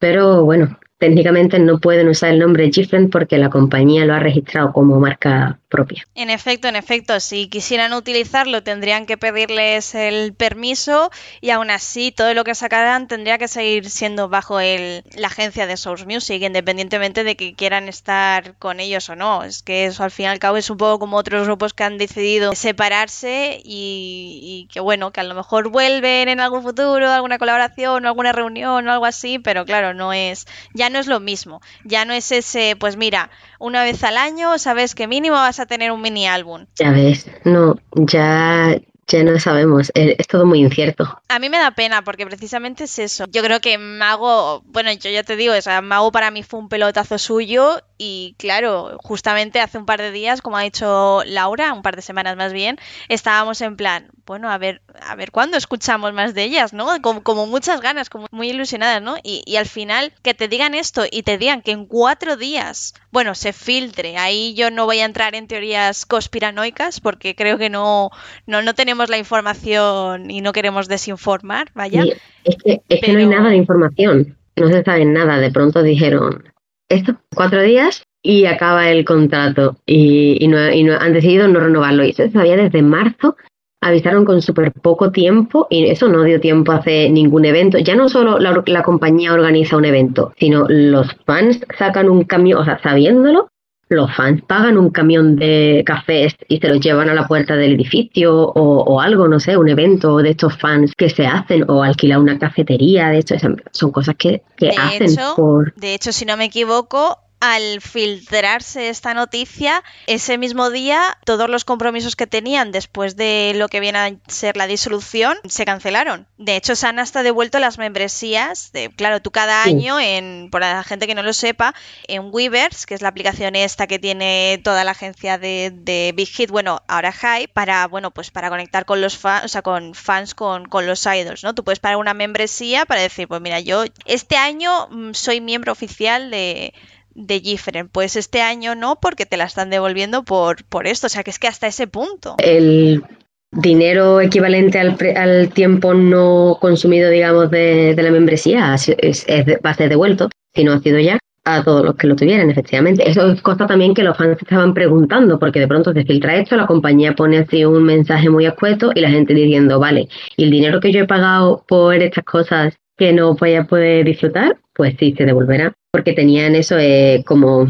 pero 0.00 0.44
bueno, 0.44 0.76
técnicamente 0.98 1.58
no 1.60 1.78
pueden 1.78 2.08
usar 2.08 2.32
el 2.34 2.40
nombre 2.40 2.70
Gifren 2.70 3.08
porque 3.10 3.38
la 3.38 3.48
compañía 3.48 4.04
lo 4.04 4.14
ha 4.14 4.18
registrado 4.18 4.72
como 4.72 4.98
marca 4.98 5.60
propia. 5.68 6.06
En 6.14 6.30
efecto, 6.30 6.68
en 6.68 6.76
efecto, 6.76 7.20
si 7.20 7.48
quisieran 7.48 7.92
utilizarlo 7.92 8.62
tendrían 8.62 9.06
que 9.06 9.16
pedirles 9.16 9.94
el 9.94 10.34
permiso 10.34 11.10
y 11.40 11.50
aún 11.50 11.70
así 11.70 12.10
todo 12.10 12.34
lo 12.34 12.44
que 12.44 12.54
sacaran 12.54 13.06
tendría 13.06 13.38
que 13.38 13.48
seguir 13.48 13.88
siendo 13.90 14.28
bajo 14.28 14.60
el, 14.60 15.04
la 15.14 15.28
agencia 15.28 15.66
de 15.66 15.76
Source 15.76 16.06
Music, 16.06 16.42
independientemente 16.42 17.22
de 17.22 17.36
que 17.36 17.54
quieran 17.54 17.88
estar 17.88 18.56
con 18.58 18.80
ellos 18.80 19.08
o 19.10 19.16
no. 19.16 19.44
Es 19.44 19.62
que 19.62 19.86
eso 19.86 20.04
al 20.04 20.10
fin 20.10 20.24
y 20.24 20.28
al 20.28 20.38
cabo 20.38 20.56
es 20.56 20.70
un 20.70 20.78
poco 20.78 20.98
como 20.98 21.16
otros 21.16 21.46
grupos 21.46 21.74
que 21.74 21.84
han 21.84 21.98
decidido 21.98 22.54
separarse 22.54 23.60
y, 23.62 24.40
y 24.42 24.72
que 24.72 24.80
bueno, 24.80 25.12
que 25.12 25.20
a 25.20 25.24
lo 25.24 25.34
mejor 25.34 25.68
vuelven 25.68 26.28
en 26.28 26.40
algún 26.40 26.62
futuro, 26.62 27.10
alguna 27.10 27.38
colaboración 27.38 28.04
o 28.04 28.08
alguna 28.08 28.32
reunión 28.32 28.88
o 28.88 28.92
algo 28.92 29.06
así, 29.06 29.38
pero 29.38 29.64
claro, 29.64 29.94
no 29.94 30.12
es, 30.12 30.46
ya 30.74 30.90
no 30.90 30.98
es 30.98 31.06
lo 31.06 31.20
mismo, 31.20 31.60
ya 31.84 32.04
no 32.04 32.12
es 32.14 32.32
ese, 32.32 32.76
pues 32.76 32.96
mira, 32.96 33.30
una 33.58 33.82
vez 33.82 34.02
al 34.04 34.16
año 34.16 34.58
sabes 34.58 34.94
que 34.94 35.06
mínimo 35.06 35.36
vas 35.36 35.57
a 35.60 35.66
tener 35.66 35.92
un 35.92 36.00
mini 36.00 36.26
álbum. 36.26 36.66
Ya 36.78 36.90
ves, 36.90 37.26
no, 37.44 37.76
ya, 37.94 38.78
ya 39.08 39.24
no 39.24 39.38
sabemos, 39.40 39.90
eh, 39.94 40.16
es 40.18 40.26
todo 40.26 40.44
muy 40.44 40.60
incierto. 40.60 41.20
A 41.28 41.38
mí 41.38 41.48
me 41.48 41.58
da 41.58 41.70
pena 41.70 42.02
porque 42.02 42.26
precisamente 42.26 42.84
es 42.84 42.98
eso. 42.98 43.24
Yo 43.30 43.42
creo 43.42 43.60
que 43.60 43.78
Mago, 43.78 44.62
bueno, 44.66 44.92
yo 44.92 45.10
ya 45.10 45.22
te 45.22 45.36
digo, 45.36 45.54
o 45.54 45.82
Mago 45.82 46.12
para 46.12 46.30
mí 46.30 46.42
fue 46.42 46.60
un 46.60 46.68
pelotazo 46.68 47.18
suyo 47.18 47.80
y 47.96 48.36
claro, 48.38 48.98
justamente 49.02 49.60
hace 49.60 49.78
un 49.78 49.86
par 49.86 50.00
de 50.00 50.12
días, 50.12 50.42
como 50.42 50.58
ha 50.58 50.62
dicho 50.62 51.22
Laura, 51.26 51.72
un 51.72 51.82
par 51.82 51.96
de 51.96 52.02
semanas 52.02 52.36
más 52.36 52.52
bien, 52.52 52.78
estábamos 53.08 53.60
en 53.62 53.76
plan, 53.76 54.10
bueno, 54.26 54.50
a 54.50 54.58
ver, 54.58 54.82
a 55.00 55.16
ver 55.16 55.32
cuándo 55.32 55.56
escuchamos 55.56 56.12
más 56.12 56.34
de 56.34 56.44
ellas, 56.44 56.72
¿no? 56.74 56.86
Como, 57.00 57.22
como 57.22 57.46
muchas 57.46 57.80
ganas, 57.80 58.10
como 58.10 58.26
muy 58.30 58.50
ilusionadas, 58.50 59.02
¿no? 59.02 59.16
Y, 59.22 59.42
y, 59.46 59.56
al 59.56 59.66
final 59.66 60.12
que 60.22 60.34
te 60.34 60.48
digan 60.48 60.74
esto 60.74 61.04
y 61.10 61.22
te 61.22 61.38
digan 61.38 61.62
que 61.62 61.72
en 61.72 61.86
cuatro 61.86 62.36
días, 62.36 62.94
bueno, 63.10 63.34
se 63.34 63.52
filtre, 63.52 64.18
ahí 64.18 64.54
yo 64.54 64.70
no 64.70 64.84
voy 64.84 65.00
a 65.00 65.06
entrar 65.06 65.34
en 65.34 65.48
teorías 65.48 66.04
conspiranoicas 66.04 67.00
porque 67.00 67.34
creo 67.34 67.56
que 67.56 67.70
no, 67.70 68.10
no, 68.46 68.62
no 68.62 68.74
tenemos 68.74 68.97
la 69.06 69.18
información 69.18 70.30
y 70.30 70.40
no 70.40 70.52
queremos 70.52 70.88
desinformar, 70.88 71.68
vaya. 71.74 72.02
Sí, 72.02 72.12
es 72.44 72.56
que, 72.56 72.72
es 72.72 73.00
Pero... 73.00 73.00
que 73.00 73.12
no 73.12 73.18
hay 73.18 73.26
nada 73.26 73.50
de 73.50 73.56
información, 73.56 74.36
no 74.56 74.68
se 74.68 74.82
sabe 74.82 75.04
nada, 75.04 75.38
de 75.38 75.50
pronto 75.50 75.82
dijeron, 75.82 76.44
esto, 76.88 77.14
cuatro 77.34 77.62
días 77.62 78.02
y 78.22 78.46
acaba 78.46 78.90
el 78.90 79.04
contrato 79.04 79.76
y, 79.86 80.42
y, 80.44 80.48
no, 80.48 80.70
y 80.70 80.82
no, 80.82 80.94
han 80.94 81.12
decidido 81.12 81.48
no 81.48 81.60
renovarlo. 81.60 82.04
Y 82.04 82.10
eso 82.10 82.24
se 82.24 82.30
sabía 82.30 82.56
desde 82.56 82.82
marzo, 82.82 83.36
avisaron 83.80 84.24
con 84.24 84.42
súper 84.42 84.72
poco 84.72 85.12
tiempo 85.12 85.66
y 85.70 85.86
eso 85.86 86.08
no 86.08 86.24
dio 86.24 86.40
tiempo 86.40 86.72
a 86.72 86.76
hacer 86.76 87.10
ningún 87.10 87.44
evento. 87.44 87.78
Ya 87.78 87.94
no 87.94 88.08
solo 88.08 88.38
la, 88.38 88.62
la, 88.66 88.82
compañía 88.82 89.32
organiza 89.32 89.76
un 89.76 89.84
evento, 89.84 90.32
sino 90.38 90.66
los 90.68 91.14
fans 91.24 91.60
sacan 91.78 92.08
un 92.08 92.24
camión, 92.24 92.60
o 92.60 92.64
sea, 92.64 92.80
sabiéndolo, 92.82 93.50
los 93.88 94.14
fans 94.14 94.42
pagan 94.42 94.76
un 94.76 94.90
camión 94.90 95.36
de 95.36 95.82
cafés 95.86 96.34
y 96.48 96.58
se 96.58 96.68
los 96.68 96.80
llevan 96.80 97.08
a 97.08 97.14
la 97.14 97.26
puerta 97.26 97.56
del 97.56 97.72
edificio 97.72 98.34
o, 98.34 98.82
o 98.84 99.00
algo, 99.00 99.28
no 99.28 99.40
sé, 99.40 99.56
un 99.56 99.68
evento 99.68 100.18
de 100.18 100.30
estos 100.30 100.56
fans 100.58 100.92
que 100.96 101.08
se 101.10 101.26
hacen 101.26 101.64
o 101.68 101.82
alquilar 101.82 102.18
una 102.18 102.38
cafetería, 102.38 103.08
de 103.08 103.18
hecho, 103.18 103.36
son 103.72 103.90
cosas 103.90 104.16
que, 104.16 104.42
que 104.56 104.66
de 104.66 104.76
hacen 104.76 105.10
hecho, 105.10 105.34
por... 105.36 105.74
De 105.74 105.94
hecho, 105.94 106.12
si 106.12 106.24
no 106.24 106.36
me 106.36 106.44
equivoco, 106.44 107.18
al 107.40 107.80
filtrarse 107.80 108.88
esta 108.88 109.14
noticia, 109.14 109.84
ese 110.06 110.38
mismo 110.38 110.70
día 110.70 111.18
todos 111.24 111.48
los 111.48 111.64
compromisos 111.64 112.16
que 112.16 112.26
tenían 112.26 112.72
después 112.72 113.16
de 113.16 113.52
lo 113.54 113.68
que 113.68 113.80
viene 113.80 113.98
a 113.98 114.12
ser 114.26 114.56
la 114.56 114.66
disolución 114.66 115.38
se 115.48 115.64
cancelaron. 115.64 116.26
De 116.36 116.56
hecho, 116.56 116.74
se 116.74 116.86
han 116.86 116.98
hasta 116.98 117.22
devuelto 117.22 117.58
las 117.58 117.78
membresías. 117.78 118.72
De, 118.72 118.90
claro, 118.90 119.20
tú 119.20 119.30
cada 119.30 119.64
sí. 119.64 119.70
año, 119.70 120.00
en, 120.00 120.48
por 120.50 120.60
la 120.60 120.82
gente 120.82 121.06
que 121.06 121.14
no 121.14 121.22
lo 121.22 121.32
sepa, 121.32 121.74
en 122.06 122.30
Weavers, 122.32 122.86
que 122.86 122.94
es 122.94 123.02
la 123.02 123.08
aplicación 123.08 123.56
esta 123.56 123.86
que 123.86 123.98
tiene 123.98 124.60
toda 124.64 124.84
la 124.84 124.92
agencia 124.92 125.38
de, 125.38 125.72
de 125.74 126.12
Big 126.14 126.28
Hit, 126.28 126.50
bueno, 126.50 126.82
ahora 126.88 127.12
Hype, 127.12 127.52
para, 127.52 127.86
bueno, 127.86 128.10
pues 128.10 128.30
para 128.30 128.50
conectar 128.50 128.84
con 128.84 129.00
los 129.00 129.16
fans, 129.16 129.44
o 129.44 129.48
sea, 129.48 129.62
con 129.62 129.94
fans 129.94 130.34
con, 130.34 130.66
con 130.66 130.86
los 130.86 131.06
idols, 131.06 131.44
¿no? 131.44 131.54
Tú 131.54 131.64
puedes 131.64 131.80
pagar 131.80 131.98
una 131.98 132.14
membresía 132.14 132.86
para 132.86 133.00
decir, 133.00 133.28
pues 133.28 133.40
mira, 133.40 133.60
yo 133.60 133.84
este 134.04 134.36
año 134.36 134.88
mm, 134.90 135.14
soy 135.14 135.40
miembro 135.40 135.72
oficial 135.72 136.30
de 136.30 136.74
de 137.14 137.40
Gifren. 137.40 137.88
Pues 137.88 138.16
este 138.16 138.42
año 138.42 138.74
no, 138.74 138.98
porque 139.00 139.26
te 139.26 139.36
la 139.36 139.44
están 139.44 139.70
devolviendo 139.70 140.24
por, 140.24 140.64
por 140.64 140.86
esto. 140.86 141.06
O 141.06 141.10
sea, 141.10 141.22
que 141.24 141.30
es 141.30 141.38
que 141.38 141.48
hasta 141.48 141.66
ese 141.66 141.86
punto. 141.86 142.36
El 142.38 143.02
dinero 143.50 144.20
equivalente 144.20 144.78
al, 144.78 144.96
al 145.16 145.48
tiempo 145.50 145.94
no 145.94 146.58
consumido, 146.60 147.10
digamos, 147.10 147.50
de, 147.50 147.94
de 147.94 148.02
la 148.02 148.10
membresía 148.10 148.74
es, 148.74 148.88
es, 148.98 149.26
va 149.64 149.70
a 149.70 149.74
ser 149.74 149.88
devuelto, 149.88 150.28
si 150.54 150.64
no 150.64 150.72
ha 150.72 150.80
sido 150.80 150.98
ya, 150.98 151.18
a 151.44 151.64
todos 151.64 151.84
los 151.84 151.96
que 151.96 152.06
lo 152.06 152.16
tuvieran, 152.16 152.50
efectivamente. 152.50 153.08
Eso 153.08 153.32
es 153.32 153.40
cosa 153.40 153.66
también 153.66 153.94
que 153.94 154.02
los 154.02 154.16
fans 154.16 154.36
estaban 154.40 154.74
preguntando, 154.74 155.38
porque 155.38 155.60
de 155.60 155.68
pronto 155.68 155.92
se 155.92 156.04
filtra 156.04 156.36
esto, 156.36 156.56
la 156.56 156.66
compañía 156.66 157.14
pone 157.14 157.38
así 157.38 157.64
un 157.64 157.84
mensaje 157.84 158.28
muy 158.28 158.46
escueto 158.46 158.90
y 158.94 159.00
la 159.00 159.10
gente 159.10 159.34
diciendo, 159.34 159.78
vale, 159.78 160.08
y 160.36 160.44
el 160.44 160.50
dinero 160.50 160.80
que 160.80 160.92
yo 160.92 161.00
he 161.00 161.06
pagado 161.06 161.64
por 161.66 161.94
estas 161.94 162.24
cosas 162.24 162.74
que 162.96 163.12
no 163.12 163.34
voy 163.34 163.54
a 163.54 163.64
poder 163.64 164.04
disfrutar, 164.04 164.58
pues 164.74 164.94
sí, 164.98 165.14
se 165.16 165.24
devolverá 165.24 165.72
porque 165.92 166.12
tenían 166.12 166.54
eso 166.54 166.78
eh, 166.78 167.22
como 167.26 167.68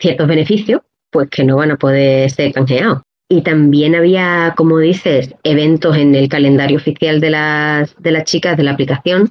ciertos 0.00 0.28
beneficios, 0.28 0.82
pues 1.10 1.28
que 1.30 1.44
no 1.44 1.56
van 1.56 1.72
a 1.72 1.76
poder 1.76 2.30
ser 2.30 2.52
canjeados. 2.52 3.02
Y 3.28 3.42
también 3.42 3.94
había, 3.94 4.54
como 4.56 4.78
dices, 4.78 5.34
eventos 5.44 5.96
en 5.96 6.14
el 6.14 6.28
calendario 6.28 6.78
oficial 6.78 7.20
de 7.20 7.30
las, 7.30 7.94
de 8.02 8.10
las 8.10 8.24
chicas 8.24 8.56
de 8.56 8.64
la 8.64 8.72
aplicación 8.72 9.30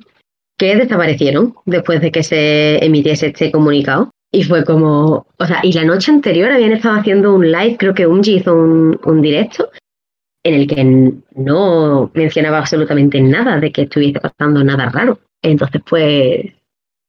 que 0.58 0.76
desaparecieron 0.76 1.56
después 1.66 2.02
de 2.02 2.12
que 2.12 2.24
se 2.24 2.84
emitiese 2.84 3.28
este 3.28 3.52
comunicado. 3.52 4.12
Y 4.32 4.44
fue 4.44 4.64
como, 4.64 5.26
o 5.38 5.46
sea, 5.46 5.60
y 5.64 5.74
la 5.74 5.84
noche 5.84 6.12
anterior 6.12 6.52
habían 6.52 6.72
estado 6.72 7.00
haciendo 7.00 7.34
un 7.34 7.52
live, 7.52 7.78
creo 7.80 7.96
que 7.96 8.06
Unji 8.06 8.36
hizo 8.36 8.54
un, 8.54 9.00
un 9.04 9.22
directo, 9.22 9.70
en 10.44 10.54
el 10.54 10.68
que 10.68 11.14
no 11.36 12.12
mencionaba 12.14 12.60
absolutamente 12.60 13.20
nada 13.22 13.60
de 13.60 13.72
que 13.72 13.84
estuviese 13.84 14.20
pasando 14.20 14.64
nada 14.64 14.90
raro. 14.90 15.20
Entonces, 15.42 15.82
pues, 15.88 16.54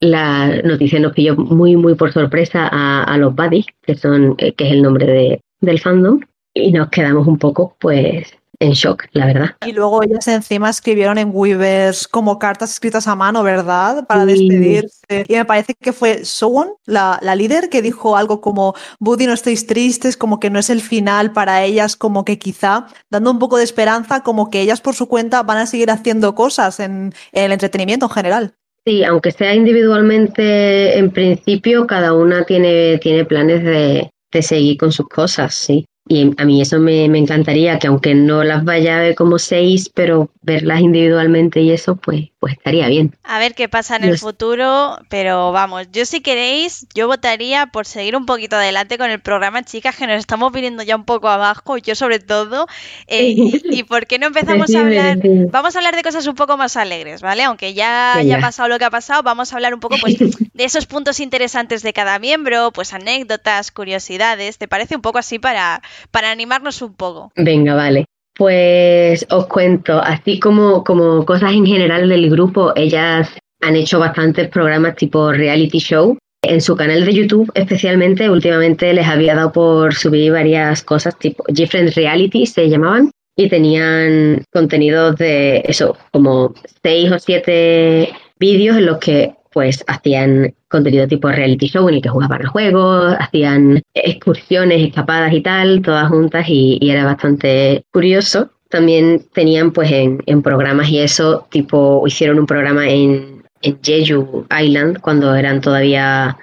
la 0.00 0.62
noticia 0.62 0.98
nos 0.98 1.12
pilló 1.12 1.36
muy, 1.36 1.76
muy 1.76 1.94
por 1.94 2.12
sorpresa 2.12 2.68
a, 2.72 3.04
a 3.04 3.18
los 3.18 3.34
buddies, 3.34 3.66
que 3.82 3.94
son, 3.94 4.34
eh, 4.38 4.54
que 4.54 4.66
es 4.66 4.72
el 4.72 4.82
nombre 4.82 5.06
de, 5.06 5.40
del 5.60 5.80
fandom, 5.80 6.20
y 6.54 6.72
nos 6.72 6.88
quedamos 6.88 7.26
un 7.26 7.38
poco, 7.38 7.76
pues, 7.78 8.32
en 8.60 8.72
shock, 8.72 9.04
la 9.12 9.26
verdad. 9.26 9.56
Y 9.66 9.72
luego 9.72 10.02
ellas 10.02 10.28
encima 10.28 10.68
escribieron 10.68 11.16
en 11.16 11.30
Weavers 11.32 12.06
como 12.06 12.38
cartas 12.38 12.72
escritas 12.72 13.08
a 13.08 13.16
mano, 13.16 13.42
¿verdad? 13.42 14.06
Para 14.06 14.26
sí. 14.26 14.48
despedirse. 14.48 15.24
Y 15.28 15.34
me 15.34 15.44
parece 15.46 15.74
que 15.74 15.92
fue 15.94 16.24
Sowon, 16.26 16.74
la, 16.84 17.18
la, 17.22 17.34
líder, 17.34 17.70
que 17.70 17.80
dijo 17.80 18.16
algo 18.16 18.42
como, 18.42 18.74
Buddy, 18.98 19.26
no 19.26 19.32
estéis 19.32 19.66
tristes, 19.66 20.16
como 20.16 20.40
que 20.40 20.50
no 20.50 20.58
es 20.58 20.68
el 20.68 20.82
final 20.82 21.32
para 21.32 21.64
ellas, 21.64 21.96
como 21.96 22.24
que 22.24 22.38
quizá, 22.38 22.86
dando 23.08 23.30
un 23.30 23.38
poco 23.38 23.56
de 23.56 23.64
esperanza, 23.64 24.22
como 24.22 24.50
que 24.50 24.60
ellas 24.60 24.82
por 24.82 24.94
su 24.94 25.08
cuenta 25.08 25.42
van 25.42 25.58
a 25.58 25.66
seguir 25.66 25.90
haciendo 25.90 26.34
cosas 26.34 26.80
en, 26.80 27.14
en 27.32 27.44
el 27.44 27.52
entretenimiento 27.52 28.06
en 28.06 28.10
general. 28.10 28.54
Sí, 28.86 29.04
aunque 29.04 29.30
sea 29.30 29.54
individualmente, 29.54 30.98
en 30.98 31.10
principio 31.10 31.86
cada 31.86 32.14
una 32.14 32.44
tiene, 32.44 32.98
tiene 32.98 33.26
planes 33.26 33.62
de, 33.62 34.10
de 34.32 34.42
seguir 34.42 34.78
con 34.78 34.90
sus 34.90 35.06
cosas, 35.08 35.54
sí. 35.54 35.84
Y 36.08 36.32
a 36.40 36.44
mí 36.44 36.60
eso 36.60 36.80
me, 36.80 37.08
me, 37.08 37.18
encantaría, 37.18 37.78
que 37.78 37.86
aunque 37.86 38.14
no 38.14 38.42
las 38.42 38.64
vaya 38.64 38.96
a 38.96 39.02
ver 39.02 39.14
como 39.14 39.38
seis, 39.38 39.90
pero 39.94 40.30
verlas 40.42 40.80
individualmente 40.80 41.60
y 41.60 41.70
eso, 41.72 41.96
pues, 41.96 42.29
pues 42.40 42.54
estaría 42.54 42.88
bien. 42.88 43.14
A 43.22 43.38
ver 43.38 43.54
qué 43.54 43.68
pasa 43.68 43.96
en 43.96 44.04
el 44.04 44.18
futuro, 44.18 44.98
pero 45.10 45.52
vamos, 45.52 45.88
yo 45.92 46.06
si 46.06 46.22
queréis, 46.22 46.86
yo 46.94 47.06
votaría 47.06 47.66
por 47.66 47.84
seguir 47.84 48.16
un 48.16 48.24
poquito 48.24 48.56
adelante 48.56 48.96
con 48.96 49.10
el 49.10 49.20
programa, 49.20 49.62
chicas, 49.62 49.94
que 49.94 50.06
nos 50.06 50.16
estamos 50.16 50.50
viniendo 50.50 50.82
ya 50.82 50.96
un 50.96 51.04
poco 51.04 51.28
abajo, 51.28 51.76
yo 51.76 51.94
sobre 51.94 52.18
todo. 52.18 52.66
Eh, 53.06 53.34
y, 53.36 53.60
y, 53.70 53.82
por 53.82 54.06
qué 54.06 54.18
no 54.18 54.26
empezamos 54.26 54.74
a 54.74 54.80
hablar? 54.80 55.18
Vamos 55.50 55.76
a 55.76 55.78
hablar 55.80 55.94
de 55.94 56.02
cosas 56.02 56.26
un 56.26 56.34
poco 56.34 56.56
más 56.56 56.78
alegres, 56.78 57.20
¿vale? 57.20 57.44
Aunque 57.44 57.74
ya 57.74 58.14
haya 58.14 58.40
pasado 58.40 58.70
lo 58.70 58.78
que 58.78 58.86
ha 58.86 58.90
pasado, 58.90 59.22
vamos 59.22 59.52
a 59.52 59.56
hablar 59.56 59.74
un 59.74 59.80
poco 59.80 59.96
pues 60.00 60.16
de 60.54 60.64
esos 60.64 60.86
puntos 60.86 61.20
interesantes 61.20 61.82
de 61.82 61.92
cada 61.92 62.18
miembro, 62.18 62.72
pues 62.72 62.94
anécdotas, 62.94 63.70
curiosidades, 63.70 64.56
¿te 64.56 64.66
parece 64.66 64.96
un 64.96 65.02
poco 65.02 65.18
así 65.18 65.38
para 65.38 65.82
para 66.10 66.30
animarnos 66.30 66.80
un 66.80 66.94
poco. 66.94 67.32
Venga, 67.36 67.74
vale. 67.74 68.06
Pues 68.40 69.26
os 69.28 69.48
cuento, 69.48 70.00
así 70.00 70.40
como, 70.40 70.82
como 70.82 71.26
cosas 71.26 71.52
en 71.52 71.66
general 71.66 72.08
del 72.08 72.30
grupo, 72.30 72.72
ellas 72.74 73.28
han 73.60 73.76
hecho 73.76 73.98
bastantes 73.98 74.48
programas 74.48 74.96
tipo 74.96 75.30
reality 75.30 75.78
show. 75.78 76.16
En 76.42 76.62
su 76.62 76.74
canal 76.74 77.04
de 77.04 77.12
YouTube, 77.12 77.52
especialmente, 77.52 78.30
últimamente 78.30 78.94
les 78.94 79.06
había 79.06 79.34
dado 79.34 79.52
por 79.52 79.92
subir 79.92 80.32
varias 80.32 80.82
cosas 80.82 81.18
tipo 81.18 81.44
Different 81.48 81.94
Reality, 81.94 82.46
se 82.46 82.70
llamaban, 82.70 83.10
y 83.36 83.50
tenían 83.50 84.42
contenidos 84.50 85.16
de 85.16 85.62
eso, 85.66 85.98
como 86.10 86.54
seis 86.82 87.12
o 87.12 87.18
siete 87.18 88.08
vídeos 88.38 88.78
en 88.78 88.86
los 88.86 88.96
que 89.00 89.34
pues 89.52 89.84
hacían 89.86 90.54
contenido 90.68 91.06
tipo 91.08 91.28
reality 91.28 91.68
show 91.68 91.88
en 91.88 91.96
el 91.96 92.02
que 92.02 92.08
jugaban 92.08 92.44
a 92.44 92.48
juegos, 92.48 93.16
hacían 93.18 93.82
excursiones, 93.94 94.82
escapadas 94.82 95.32
y 95.32 95.40
tal, 95.40 95.82
todas 95.82 96.08
juntas 96.08 96.46
y, 96.48 96.78
era 96.82 97.04
bastante 97.04 97.84
curioso. 97.92 98.50
También 98.68 99.24
tenían 99.34 99.72
pues 99.72 99.90
en, 99.90 100.22
en, 100.26 100.42
programas 100.42 100.88
y 100.90 101.00
eso, 101.00 101.46
tipo 101.50 102.04
hicieron 102.06 102.38
un 102.38 102.46
programa 102.46 102.88
en, 102.88 103.42
en 103.62 103.78
Jeju 103.82 104.46
Island 104.56 105.00
cuando 105.00 105.34
eran 105.34 105.60
todavía 105.60 106.38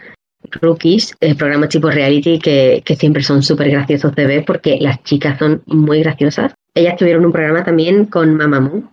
Rookies, 0.61 1.15
eh, 1.21 1.35
programas 1.35 1.69
tipo 1.69 1.89
reality 1.89 2.39
que, 2.39 2.81
que 2.85 2.95
siempre 2.95 3.23
son 3.23 3.43
súper 3.43 3.69
graciosos 3.69 4.13
de 4.15 4.27
ver 4.27 4.45
porque 4.45 4.77
las 4.81 5.03
chicas 5.03 5.39
son 5.39 5.61
muy 5.65 6.01
graciosas. 6.01 6.53
Ellas 6.75 6.97
tuvieron 6.97 7.25
un 7.25 7.31
programa 7.31 7.63
también 7.63 8.05
con 8.05 8.35
Mamamoo 8.35 8.83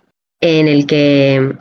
en 0.41 0.67
el 0.67 0.85
que 0.85 1.55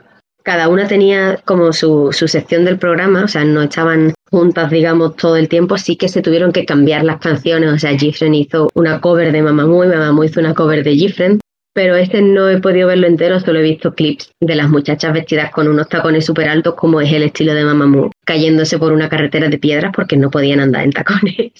cada 0.45 0.68
una 0.68 0.86
tenía 0.86 1.40
como 1.45 1.72
su, 1.72 2.11
su 2.12 2.28
sección 2.28 2.64
del 2.64 2.78
programa, 2.78 3.24
o 3.24 3.28
sea, 3.28 3.45
no 3.45 3.62
estaban 3.62 4.14
juntas, 4.30 4.70
digamos, 4.70 5.16
todo 5.16 5.36
el 5.36 5.49
tiempo, 5.49 5.78
sí 5.78 5.97
que 5.97 6.09
se 6.09 6.20
tuvieron 6.20 6.53
que 6.53 6.66
cambiar 6.66 7.03
las 7.03 7.18
canciones, 7.18 7.72
o 7.72 7.78
sea, 7.78 7.99
Gifren 7.99 8.34
hizo 8.34 8.68
una 8.74 9.01
cover 9.01 9.32
de 9.32 9.42
Mamamoo 9.42 9.84
y 9.84 9.88
Mamamoo 9.88 10.24
hizo 10.24 10.40
una 10.40 10.55
cover 10.55 10.84
de 10.84 10.95
Gifren, 10.95 11.40
pero 11.72 11.97
este 11.97 12.20
no 12.20 12.51
he 12.51 12.61
podido 12.61 12.88
verlo 12.88 13.07
entero, 13.07 13.40
solo 13.40 13.61
he 13.61 13.62
visto 13.62 13.95
clips 13.95 14.32
de 14.38 14.55
las 14.55 14.68
muchachas 14.68 15.14
vestidas 15.14 15.51
con 15.51 15.66
unos 15.66 15.88
tacones 15.88 16.26
súper 16.26 16.49
altos, 16.49 16.74
como 16.74 17.01
es 17.01 17.11
el 17.12 17.22
estilo 17.22 17.55
de 17.55 17.64
Mamamoo, 17.64 18.11
cayéndose 18.26 18.78
por 18.78 18.92
una 18.92 19.09
carretera 19.09 19.49
de 19.49 19.59
piedras 19.59 19.92
porque 19.95 20.16
no 20.18 20.30
podían 20.30 20.61
andar 20.61 20.84
en 20.84 20.92
tacones. 20.92 21.53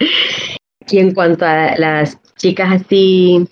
y 0.90 0.98
en 0.98 1.14
cuanto 1.14 1.46
a 1.46 1.76
las 1.78 2.18
chicas 2.36 2.82
así 2.82 3.46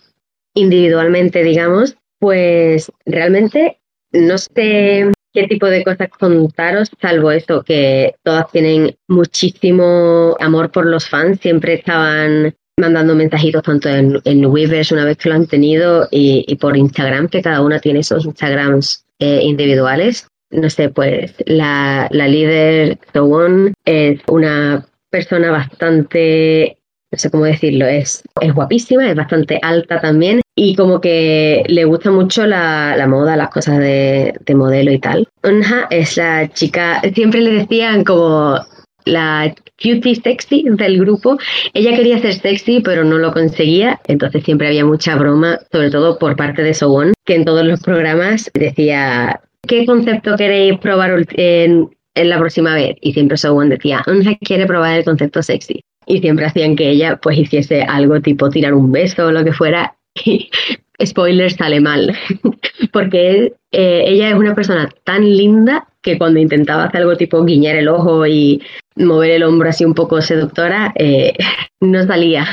individualmente, 0.54 1.44
digamos, 1.44 1.96
pues 2.18 2.90
realmente 3.06 3.78
no 4.12 4.38
sé 4.38 5.12
qué 5.32 5.46
tipo 5.48 5.66
de 5.66 5.82
cosas 5.82 6.08
contaros, 6.10 6.90
salvo 7.00 7.30
eso, 7.30 7.62
que 7.62 8.14
todas 8.22 8.50
tienen 8.50 8.96
muchísimo 9.08 10.36
amor 10.40 10.70
por 10.70 10.86
los 10.86 11.08
fans, 11.08 11.40
siempre 11.40 11.74
estaban 11.74 12.54
mandando 12.78 13.14
mensajitos 13.14 13.62
tanto 13.62 13.88
en, 13.88 14.20
en 14.24 14.46
Weavers 14.46 14.92
una 14.92 15.04
vez 15.04 15.16
que 15.16 15.28
lo 15.28 15.36
han 15.36 15.46
tenido 15.46 16.08
y, 16.10 16.54
por 16.56 16.76
Instagram, 16.76 17.28
que 17.28 17.42
cada 17.42 17.62
una 17.62 17.78
tiene 17.80 18.00
esos 18.00 18.24
Instagrams 18.26 19.04
eh, 19.18 19.40
individuales. 19.42 20.26
No 20.50 20.68
sé, 20.68 20.90
pues 20.90 21.34
la, 21.46 22.08
la 22.10 22.28
líder, 22.28 22.98
One, 23.14 23.72
es 23.86 24.20
una 24.28 24.84
persona 25.10 25.50
bastante 25.50 26.76
no 27.10 27.18
sé 27.18 27.30
cómo 27.30 27.44
decirlo, 27.44 27.86
es, 27.86 28.22
es 28.40 28.54
guapísima, 28.54 29.08
es 29.08 29.14
bastante 29.14 29.58
alta 29.62 30.00
también 30.00 30.40
y 30.54 30.76
como 30.76 31.00
que 31.00 31.64
le 31.66 31.84
gusta 31.84 32.10
mucho 32.10 32.46
la, 32.46 32.94
la 32.96 33.06
moda, 33.06 33.36
las 33.36 33.50
cosas 33.50 33.78
de, 33.78 34.34
de, 34.44 34.54
modelo 34.54 34.92
y 34.92 34.98
tal. 34.98 35.26
Unha 35.42 35.88
es 35.90 36.16
la 36.20 36.48
chica, 36.52 37.00
siempre 37.14 37.40
le 37.40 37.64
decían 37.64 38.04
como 38.04 38.60
la 39.04 39.54
cutie 39.80 40.14
sexy 40.14 40.64
del 40.68 41.00
grupo. 41.00 41.38
Ella 41.72 41.96
quería 41.96 42.20
ser 42.20 42.34
sexy, 42.34 42.80
pero 42.80 43.04
no 43.04 43.18
lo 43.18 43.32
conseguía, 43.32 44.00
entonces 44.06 44.44
siempre 44.44 44.68
había 44.68 44.84
mucha 44.84 45.16
broma, 45.16 45.58
sobre 45.72 45.90
todo 45.90 46.18
por 46.18 46.36
parte 46.36 46.62
de 46.62 46.74
Sowon, 46.74 47.14
que 47.24 47.34
en 47.34 47.44
todos 47.44 47.64
los 47.64 47.80
programas 47.80 48.50
decía, 48.54 49.40
¿qué 49.66 49.86
concepto 49.86 50.36
queréis 50.36 50.78
probar 50.78 51.26
en, 51.32 51.90
en 52.14 52.28
la 52.28 52.38
próxima 52.38 52.74
vez? 52.74 52.96
Y 53.00 53.14
siempre 53.14 53.38
Sowon 53.38 53.70
decía, 53.70 54.04
Unha 54.06 54.36
quiere 54.38 54.66
probar 54.66 55.00
el 55.00 55.04
concepto 55.04 55.42
sexy 55.42 55.80
y 56.06 56.20
siempre 56.20 56.46
hacían 56.46 56.76
que 56.76 56.90
ella 56.90 57.16
pues 57.16 57.38
hiciese 57.38 57.82
algo 57.82 58.20
tipo 58.20 58.50
tirar 58.50 58.74
un 58.74 58.90
beso 58.92 59.26
o 59.26 59.32
lo 59.32 59.44
que 59.44 59.52
fuera 59.52 59.94
y 60.24 60.50
spoiler 61.04 61.50
sale 61.50 61.80
mal. 61.80 62.16
Porque 62.92 63.54
eh, 63.70 64.04
ella 64.06 64.30
es 64.30 64.34
una 64.34 64.54
persona 64.54 64.88
tan 65.04 65.24
linda 65.24 65.88
que 66.02 66.18
cuando 66.18 66.40
intentaba 66.40 66.84
hacer 66.84 67.02
algo 67.02 67.16
tipo 67.16 67.44
guiñar 67.44 67.76
el 67.76 67.88
ojo 67.88 68.26
y 68.26 68.62
mover 68.96 69.30
el 69.30 69.44
hombro 69.44 69.68
así 69.68 69.84
un 69.84 69.94
poco 69.94 70.20
seductora 70.20 70.92
eh, 70.96 71.34
no 71.80 72.04
salía. 72.06 72.46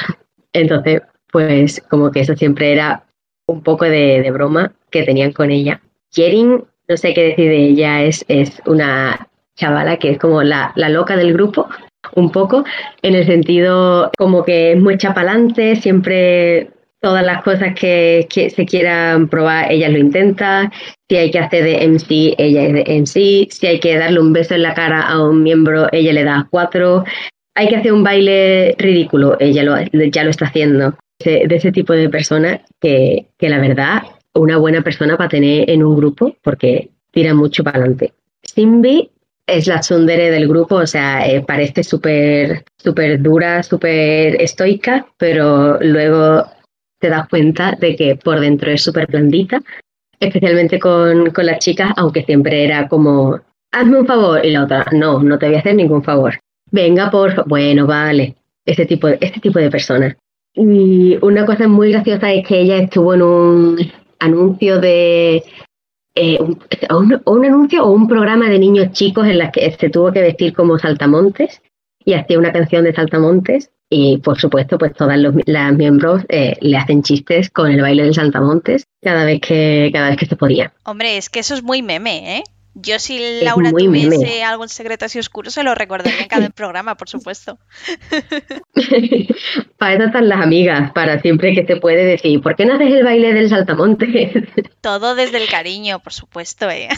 Entonces 0.53 1.01
pues 1.31 1.81
como 1.89 2.11
que 2.11 2.21
eso 2.21 2.35
siempre 2.35 2.71
era 2.71 3.03
un 3.45 3.61
poco 3.61 3.85
de, 3.85 4.29
broma 4.31 4.73
que 4.91 5.03
tenían 5.03 5.31
con 5.31 5.51
ella. 5.51 5.81
Jerin 6.11 6.63
no 6.87 6.97
sé 6.97 7.13
qué 7.13 7.23
decir 7.23 7.49
de 7.49 7.67
ella 7.67 8.03
es, 8.03 8.25
es 8.27 8.61
una 8.65 9.27
chavala 9.55 9.97
que 9.97 10.11
es 10.11 10.17
como 10.17 10.41
la, 10.41 10.71
la 10.75 10.89
loca 10.89 11.15
del 11.15 11.33
grupo 11.33 11.67
un 12.15 12.31
poco, 12.31 12.63
en 13.01 13.13
el 13.13 13.25
sentido 13.25 14.09
como 14.17 14.43
que 14.43 14.71
es 14.71 14.79
muy 14.79 14.97
chapalante, 14.97 15.75
siempre 15.75 16.71
todas 17.01 17.25
las 17.25 17.43
cosas 17.43 17.73
que, 17.75 18.27
se 18.29 18.65
quieran 18.65 19.27
probar, 19.27 19.71
ella 19.71 19.89
lo 19.89 19.97
intenta. 19.97 20.71
Si 21.07 21.15
hay 21.15 21.31
que 21.31 21.39
hacer 21.39 21.63
de 21.63 21.87
MC, 21.87 22.35
ella 22.37 22.63
es 22.63 22.73
de 22.73 22.99
MC. 23.01 23.47
Si 23.51 23.67
hay 23.67 23.79
que 23.79 23.97
darle 23.97 24.19
un 24.19 24.33
beso 24.33 24.55
en 24.55 24.63
la 24.63 24.73
cara 24.73 25.01
a 25.01 25.23
un 25.23 25.43
miembro, 25.43 25.87
ella 25.91 26.13
le 26.13 26.23
da 26.23 26.47
cuatro. 26.49 27.03
Hay 27.55 27.67
que 27.67 27.77
hacer 27.77 27.93
un 27.93 28.03
baile 28.03 28.75
ridículo, 28.77 29.37
ella 29.39 29.63
lo, 29.63 29.75
ya 29.81 30.23
lo 30.23 30.29
está 30.29 30.45
haciendo. 30.45 30.95
De, 31.23 31.47
ese 31.49 31.71
tipo 31.71 31.93
de 31.93 32.09
persona 32.09 32.61
que, 32.79 33.27
que 33.37 33.49
la 33.49 33.59
verdad, 33.59 34.03
una 34.33 34.57
buena 34.57 34.81
persona 34.81 35.17
para 35.17 35.29
tener 35.29 35.69
en 35.69 35.83
un 35.83 35.97
grupo 35.97 36.35
porque 36.41 36.89
tira 37.11 37.33
mucho 37.33 37.63
para 37.63 37.79
adelante. 37.79 38.13
Simbi 38.41 39.09
es 39.45 39.67
la 39.67 39.79
tsundere 39.79 40.31
del 40.31 40.47
grupo, 40.47 40.75
o 40.75 40.87
sea, 40.87 41.27
eh, 41.27 41.41
parece 41.41 41.83
súper 41.83 42.63
súper 42.77 43.21
dura, 43.21 43.63
súper 43.63 44.41
estoica, 44.41 45.07
pero 45.17 45.77
luego 45.81 46.45
te 46.99 47.09
das 47.09 47.27
cuenta 47.29 47.77
de 47.79 47.95
que 47.95 48.15
por 48.15 48.39
dentro 48.39 48.71
es 48.71 48.83
súper 48.83 49.07
blandita, 49.07 49.61
especialmente 50.19 50.79
con, 50.79 51.31
con 51.31 51.45
las 51.45 51.59
chicas, 51.59 51.91
aunque 51.95 52.23
siempre 52.23 52.63
era 52.63 52.87
como, 52.87 53.39
hazme 53.71 53.99
un 53.99 54.05
favor, 54.05 54.45
y 54.45 54.51
la 54.51 54.63
otra, 54.63 54.85
no, 54.91 55.23
no 55.23 55.39
te 55.39 55.47
voy 55.47 55.55
a 55.55 55.59
hacer 55.59 55.75
ningún 55.75 56.03
favor. 56.03 56.39
Venga, 56.71 57.09
por 57.09 57.47
bueno, 57.47 57.87
vale, 57.87 58.35
este 58.65 58.85
tipo, 58.85 59.07
este 59.07 59.39
tipo 59.39 59.59
de 59.59 59.71
personas. 59.71 60.15
Y 60.53 61.17
una 61.21 61.45
cosa 61.45 61.67
muy 61.67 61.91
graciosa 61.91 62.31
es 62.33 62.45
que 62.45 62.59
ella 62.59 62.77
estuvo 62.77 63.13
en 63.13 63.21
un 63.21 63.91
anuncio 64.19 64.79
de 64.79 65.43
eh, 66.15 66.39
un, 66.41 67.45
anuncio 67.45 67.85
o 67.85 67.91
un 67.91 68.07
programa 68.07 68.49
de 68.49 68.59
niños 68.59 68.91
chicos 68.91 69.25
en 69.27 69.37
las 69.37 69.51
que 69.51 69.71
se 69.71 69.89
tuvo 69.89 70.11
que 70.11 70.21
vestir 70.21 70.53
como 70.53 70.77
saltamontes 70.77 71.61
y 72.03 72.13
hacía 72.13 72.39
una 72.39 72.51
canción 72.51 72.83
de 72.83 72.93
saltamontes 72.93 73.71
y 73.89 74.17
por 74.17 74.39
supuesto 74.39 74.77
pues 74.77 74.93
todas 74.93 75.17
las 75.19 75.73
miembros 75.73 76.23
eh, 76.29 76.57
le 76.61 76.77
hacen 76.77 77.01
chistes 77.01 77.49
con 77.49 77.71
el 77.71 77.81
baile 77.81 78.03
del 78.03 78.13
saltamontes 78.13 78.87
cada 79.01 79.25
vez 79.25 79.41
que 79.41 79.89
cada 79.91 80.09
vez 80.09 80.17
que 80.17 80.27
se 80.27 80.35
podía. 80.35 80.73
Hombre, 80.83 81.17
es 81.17 81.29
que 81.29 81.39
eso 81.39 81.55
es 81.55 81.63
muy 81.63 81.81
meme, 81.81 82.37
¿eh? 82.37 82.43
Yo 82.75 82.99
si 82.99 83.41
Laura 83.43 83.71
tuviese 83.71 84.43
algo 84.43 84.63
en 84.63 84.69
secreto 84.69 85.05
así 85.05 85.17
oscuro 85.19 85.49
se 85.49 85.63
lo 85.63 85.73
recordaría 85.73 86.21
en 86.21 86.27
cada 86.27 86.49
programa, 86.55 86.95
por 86.95 87.09
supuesto. 87.09 87.57
para 89.77 89.93
eso 89.95 90.03
están 90.03 90.29
las 90.29 90.41
amigas, 90.41 90.91
para 90.93 91.19
siempre 91.19 91.53
que 91.55 91.65
se 91.65 91.77
puede 91.77 92.05
decir, 92.05 92.41
¿por 92.41 92.55
qué 92.55 92.65
no 92.65 92.75
haces 92.75 92.93
el 92.93 93.03
baile 93.03 93.33
del 93.33 93.49
saltamonte? 93.49 94.31
Todo 94.81 95.15
desde 95.15 95.41
el 95.41 95.49
cariño, 95.49 95.99
por 95.99 96.13
supuesto. 96.13 96.69
¿eh? 96.69 96.89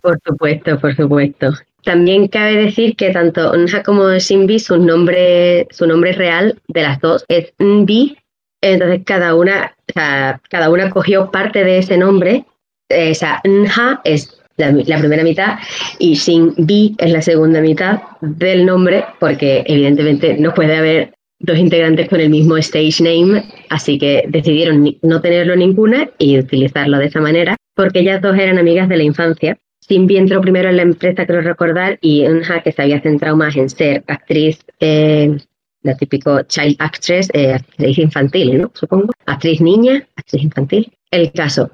por 0.00 0.18
supuesto, 0.24 0.80
por 0.80 0.96
supuesto. 0.96 1.52
También 1.84 2.28
cabe 2.28 2.56
decir 2.56 2.96
que 2.96 3.10
tanto 3.10 3.54
Nha 3.54 3.82
como 3.82 4.10
Shinbi, 4.10 4.58
su 4.58 4.78
nombre, 4.78 5.66
su 5.70 5.86
nombre 5.86 6.12
real 6.12 6.58
de 6.68 6.82
las 6.82 7.00
dos 7.00 7.24
es 7.28 7.52
Nbi, 7.58 8.16
entonces 8.62 9.02
cada 9.04 9.34
una, 9.34 9.76
o 9.88 10.38
cada 10.48 10.70
una 10.70 10.90
cogió 10.90 11.30
parte 11.30 11.64
de 11.64 11.78
ese 11.78 11.98
nombre. 11.98 12.44
Sea, 12.88 13.40
Nha 13.44 14.00
es 14.04 14.40
la, 14.56 14.98
primera 14.98 15.24
mitad 15.24 15.58
y 15.98 16.16
Sin 16.16 16.54
B 16.56 16.92
es 16.98 17.10
la 17.10 17.22
segunda 17.22 17.60
mitad 17.60 18.00
del 18.20 18.64
nombre 18.64 19.04
porque 19.18 19.64
evidentemente 19.66 20.36
no 20.38 20.54
puede 20.54 20.76
haber 20.76 21.14
dos 21.40 21.58
integrantes 21.58 22.08
con 22.08 22.20
el 22.20 22.30
mismo 22.30 22.56
stage 22.56 23.02
name, 23.02 23.44
así 23.68 23.98
que 23.98 24.24
decidieron 24.28 24.96
no 25.02 25.20
tenerlo 25.20 25.56
ninguna 25.56 26.08
y 26.18 26.38
utilizarlo 26.38 26.98
de 26.98 27.06
esa 27.06 27.20
manera 27.20 27.56
porque 27.74 28.00
ellas 28.00 28.22
dos 28.22 28.38
eran 28.38 28.58
amigas 28.58 28.88
de 28.88 28.96
la 28.96 29.02
infancia. 29.02 29.58
B 29.88 30.16
entró 30.16 30.40
primero 30.40 30.68
en 30.68 30.76
la 30.76 30.82
empresa, 30.82 31.26
creo 31.26 31.42
recordar, 31.42 31.98
y 32.00 32.24
Unha, 32.26 32.62
que 32.62 32.72
se 32.72 32.82
había 32.82 33.00
centrado 33.00 33.36
más 33.36 33.56
en 33.56 33.68
ser 33.68 34.02
actriz, 34.06 34.64
eh, 34.80 35.36
la 35.82 35.96
típico 35.96 36.42
child 36.42 36.76
actress, 36.78 37.28
eh, 37.34 37.52
actriz 37.52 37.98
infantil, 37.98 38.62
¿no? 38.62 38.70
Supongo. 38.74 39.12
Actriz 39.26 39.60
niña, 39.60 40.06
actriz 40.16 40.42
infantil. 40.42 40.90
El 41.10 41.30
caso, 41.32 41.70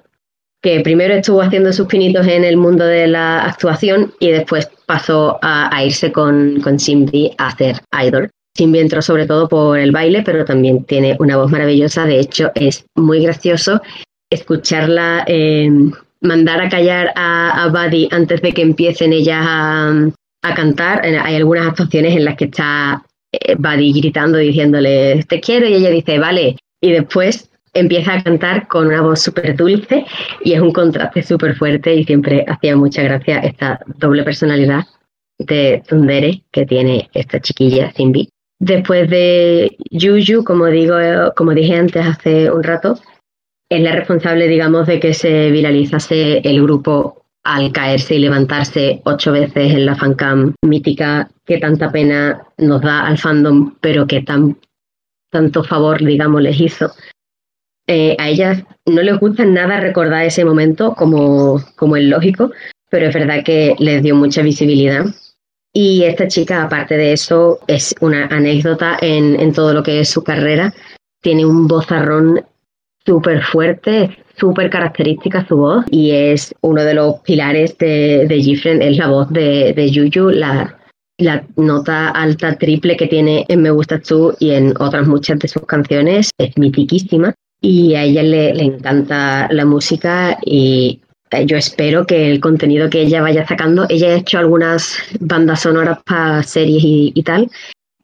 que 0.61 0.81
primero 0.81 1.15
estuvo 1.15 1.41
haciendo 1.41 1.73
sus 1.73 1.87
pinitos 1.87 2.27
en 2.27 2.45
el 2.45 2.57
mundo 2.57 2.85
de 2.85 3.07
la 3.07 3.45
actuación 3.45 4.13
y 4.21 4.31
después 4.31 4.69
pasó 4.87 5.39
a, 5.41 5.83
irse 5.85 6.13
con, 6.13 6.61
con 6.61 6.79
Simbi 6.79 7.33
a 7.39 7.49
hacer 7.49 7.77
idol. 8.05 8.31
Simbi 8.55 8.81
entró 8.81 9.01
sobre 9.01 9.27
todo 9.27 9.49
por 9.49 9.79
el 9.79 9.93
baile, 9.93 10.23
pero 10.23 10.45
también 10.45 10.85
tiene 10.85 11.17
una 11.21 11.37
voz 11.37 11.51
maravillosa. 11.51 12.05
De 12.05 12.19
hecho, 12.19 12.51
es 12.55 12.85
muy 12.97 13.23
gracioso 13.23 13.81
escucharla 14.29 15.25
em, 15.27 15.93
mandar 16.21 16.61
a 16.61 16.69
callar 16.69 17.13
a, 17.17 17.65
a 17.65 17.69
Buddy 17.69 18.09
antes 18.11 18.43
de 18.43 18.53
que 18.53 18.63
empiecen 18.63 19.13
ellas 19.13 19.45
a, 19.47 20.11
cantar. 20.57 21.05
Hay 21.05 21.37
algunas 21.37 21.67
actuaciones 21.67 22.17
en 22.17 22.25
las 22.25 22.37
que 22.37 22.47
está 22.47 23.03
eh, 23.31 23.57
Buddy 23.57 23.93
gritando, 24.01 24.39
diciéndole, 24.39 25.23
te 25.25 25.39
quiero, 25.39 25.69
y 25.69 25.75
ella 25.75 25.91
dice, 25.91 26.19
vale. 26.19 26.57
Y 26.81 26.93
después 26.93 27.51
empieza 27.75 28.15
a 28.15 28.23
cantar 28.23 28.67
con 28.67 28.87
una 28.87 29.03
voz 29.03 29.21
súper 29.21 29.57
dulce 29.57 30.05
y 30.43 30.55
es 30.55 30.61
un 30.61 30.73
contraste 30.73 31.23
súper 31.23 31.55
fuerte 31.57 31.95
y 31.95 32.05
siempre 32.05 32.45
hacía 32.49 32.75
mucha 32.77 33.03
gracia 33.03 33.39
esta 33.41 33.81
doble 33.99 34.25
personalidad 34.25 34.85
de 35.39 35.83
Tundere 35.87 36.43
que 36.51 36.67
tiene 36.67 37.09
esta 37.13 37.41
chiquilla 37.41 37.93
Simbi. 37.93 38.29
Después 38.59 39.09
de 39.09 39.77
Yuyu, 39.91 40.45
como 40.45 40.67
digo, 40.67 40.97
como 41.35 41.55
dije 41.55 41.77
antes 41.77 42.05
hace 42.05 42.51
un 42.51 42.63
rato, 42.63 42.99
es 43.71 43.81
la 43.81 43.93
responsable, 43.93 44.49
digamos, 44.49 44.87
de 44.89 44.99
que 44.99 45.15
se 45.15 45.51
viralizase 45.51 46.39
el 46.39 46.61
grupo 46.63 47.25
al 47.45 47.73
caerse 47.73 48.17
y 48.17 48.19
levantarse 48.19 49.01
ocho 49.05 49.33
veces 49.33 49.73
en 49.73 49.87
la 49.87 49.95
fancam 49.95 50.55
mítica 50.63 51.31
que 51.47 51.59
tanta 51.59 51.91
pena 51.91 52.43
nos 52.59 52.83
da 52.83 53.07
al 53.07 53.17
fandom, 53.17 53.77
pero 53.81 54.07
que 54.07 54.23
tan, 54.23 54.59
tanto 55.31 55.63
favor, 55.63 56.05
digamos, 56.05 56.43
les 56.43 56.61
hizo. 56.61 56.93
Eh, 57.87 58.17
a 58.19 58.29
ellas 58.29 58.63
no 58.87 59.03
les 59.03 59.19
gusta 59.19 59.45
nada 59.45 59.81
recordar 59.81 60.25
ese 60.25 60.45
momento 60.45 60.95
como, 60.95 61.63
como 61.77 61.97
es 61.97 62.05
lógico, 62.05 62.51
pero 62.91 63.07
es 63.07 63.15
verdad 63.15 63.45
que 63.45 63.75
les 63.79 64.03
dio 64.03 64.17
mucha 64.17 64.43
visibilidad. 64.43 65.07
Y 65.73 66.03
esta 66.03 66.27
chica, 66.27 66.65
aparte 66.65 66.97
de 66.97 67.13
eso, 67.13 67.61
es 67.69 67.95
una 68.01 68.27
anécdota 68.27 68.99
en, 69.01 69.39
en 69.39 69.53
todo 69.53 69.73
lo 69.73 69.85
que 69.85 70.01
es 70.01 70.11
su 70.11 70.25
carrera. 70.25 70.75
Tiene 71.23 71.47
un 71.47 71.69
vozarrón 71.69 72.45
súper 73.05 73.43
fuerte, 73.43 74.19
súper 74.37 74.71
característica 74.71 75.47
su 75.47 75.57
voz 75.57 75.85
y 75.91 76.11
es 76.13 76.55
uno 76.61 76.83
de 76.83 76.95
los 76.95 77.21
pilares 77.21 77.77
de, 77.79 78.27
de 78.27 78.43
Gifren, 78.43 78.83
es 78.83 78.97
la 78.97 79.09
voz 79.09 79.29
de, 79.31 79.73
de 79.75 79.91
Yuyu, 79.91 80.31
la, 80.31 80.79
la 81.19 81.45
nota 81.57 82.11
alta 82.11 82.57
triple 82.57 82.97
que 82.97 83.07
tiene 83.07 83.45
en 83.49 83.63
Me 83.63 83.71
Gusta 83.71 83.99
Tú 83.99 84.35
y 84.39 84.51
en 84.51 84.75
otras 84.79 85.07
muchas 85.07 85.39
de 85.39 85.49
sus 85.49 85.65
canciones 85.67 86.31
es 86.39 86.57
mitiquísima 86.57 87.35
y 87.61 87.95
a 87.95 88.05
ella 88.05 88.23
le, 88.23 88.55
le 88.55 88.65
encanta 88.65 89.49
la 89.51 89.65
música 89.65 90.39
y 90.45 91.01
yo 91.47 91.57
espero 91.57 92.07
que 92.07 92.31
el 92.31 92.41
contenido 92.41 92.91
que 92.91 93.03
ella 93.03 93.23
vaya 93.23 93.47
sacando, 93.47 93.87
ella 93.89 94.09
ha 94.09 94.17
hecho 94.17 94.39
algunas 94.39 94.99
bandas 95.21 95.61
sonoras 95.61 95.99
para 96.05 96.43
series 96.43 96.83
y, 96.83 97.13
y 97.15 97.23
tal, 97.23 97.49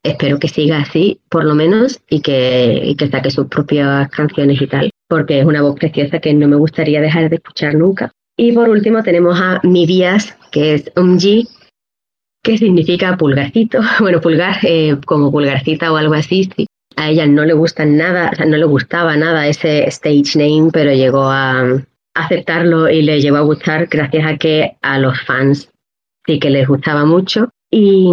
espero 0.06 0.38
que 0.38 0.48
siga 0.48 0.78
así, 0.78 1.20
por 1.28 1.44
lo 1.44 1.54
menos, 1.54 2.00
y 2.08 2.20
que, 2.20 2.80
y 2.84 2.94
que 2.96 3.08
saque 3.08 3.30
sus 3.30 3.46
propias 3.46 4.08
canciones 4.10 4.60
y 4.60 4.66
tal, 4.66 4.90
porque 5.08 5.40
es 5.40 5.44
una 5.44 5.62
voz 5.62 5.76
preciosa 5.78 6.18
que 6.18 6.34
no 6.34 6.48
me 6.48 6.56
gustaría 6.56 7.00
dejar 7.00 7.28
de 7.28 7.36
escuchar 7.36 7.74
nunca. 7.74 8.12
Y 8.36 8.52
por 8.52 8.68
último 8.68 9.02
tenemos 9.02 9.40
a 9.40 9.60
Mi 9.62 9.86
Díaz, 9.86 10.36
que 10.50 10.74
es 10.74 10.92
Umji, 10.96 11.48
que 12.42 12.58
significa 12.58 13.16
pulgarcito, 13.16 13.80
bueno, 14.00 14.20
pulgar 14.20 14.58
eh, 14.62 14.96
como 15.04 15.32
pulgarcita 15.32 15.92
o 15.92 15.96
algo 15.96 16.14
así. 16.14 16.48
Sí. 16.56 16.66
A 16.96 17.10
ella 17.10 17.26
no 17.26 17.44
le 17.44 17.52
gusta 17.52 17.84
nada, 17.84 18.30
o 18.32 18.36
sea, 18.36 18.46
no 18.46 18.56
le 18.56 18.64
gustaba 18.64 19.16
nada 19.16 19.48
ese 19.48 19.86
stage 19.88 20.38
name, 20.38 20.70
pero 20.72 20.92
llegó 20.92 21.24
a 21.24 21.82
aceptarlo 22.14 22.88
y 22.88 23.02
le 23.02 23.20
llegó 23.20 23.36
a 23.36 23.42
gustar 23.42 23.86
gracias 23.86 24.26
a 24.26 24.36
que 24.38 24.76
a 24.80 24.98
los 24.98 25.20
fans 25.20 25.70
sí 26.26 26.38
que 26.38 26.50
les 26.50 26.66
gustaba 26.66 27.04
mucho. 27.04 27.50
Y 27.70 28.10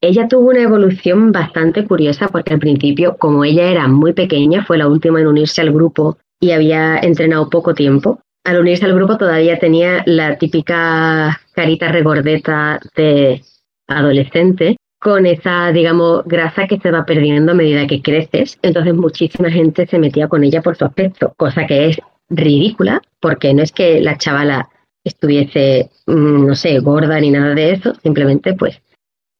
ella 0.00 0.28
tuvo 0.28 0.48
una 0.48 0.62
evolución 0.62 1.30
bastante 1.30 1.84
curiosa 1.84 2.28
porque 2.28 2.54
al 2.54 2.60
principio, 2.60 3.16
como 3.18 3.44
ella 3.44 3.70
era 3.70 3.86
muy 3.86 4.12
pequeña, 4.12 4.64
fue 4.64 4.78
la 4.78 4.88
última 4.88 5.20
en 5.20 5.26
unirse 5.26 5.60
al 5.60 5.72
grupo 5.72 6.16
y 6.40 6.52
había 6.52 6.98
entrenado 6.98 7.50
poco 7.50 7.74
tiempo. 7.74 8.20
Al 8.44 8.58
unirse 8.58 8.86
al 8.86 8.94
grupo 8.94 9.18
todavía 9.18 9.58
tenía 9.58 10.02
la 10.06 10.38
típica 10.38 11.40
carita 11.52 11.92
regordeta 11.92 12.80
de 12.96 13.42
adolescente 13.86 14.76
con 14.98 15.26
esa, 15.26 15.70
digamos, 15.72 16.24
grasa 16.24 16.66
que 16.66 16.78
se 16.78 16.90
va 16.90 17.04
perdiendo 17.04 17.52
a 17.52 17.54
medida 17.54 17.86
que 17.86 18.00
creces. 18.00 18.58
Entonces 18.62 18.94
muchísima 18.94 19.50
gente 19.50 19.86
se 19.86 19.98
metía 19.98 20.28
con 20.28 20.44
ella 20.44 20.62
por 20.62 20.76
su 20.76 20.86
aspecto, 20.86 21.34
cosa 21.36 21.66
que 21.66 21.88
es 21.88 22.00
ridícula 22.30 23.02
porque 23.20 23.52
no 23.52 23.62
es 23.62 23.72
que 23.72 24.00
la 24.00 24.16
chavala 24.16 24.70
estuviese, 25.04 25.90
mm, 26.06 26.46
no 26.46 26.54
sé, 26.54 26.78
gorda 26.78 27.20
ni 27.20 27.30
nada 27.30 27.54
de 27.54 27.72
eso, 27.72 27.94
simplemente 28.02 28.54
pues 28.54 28.80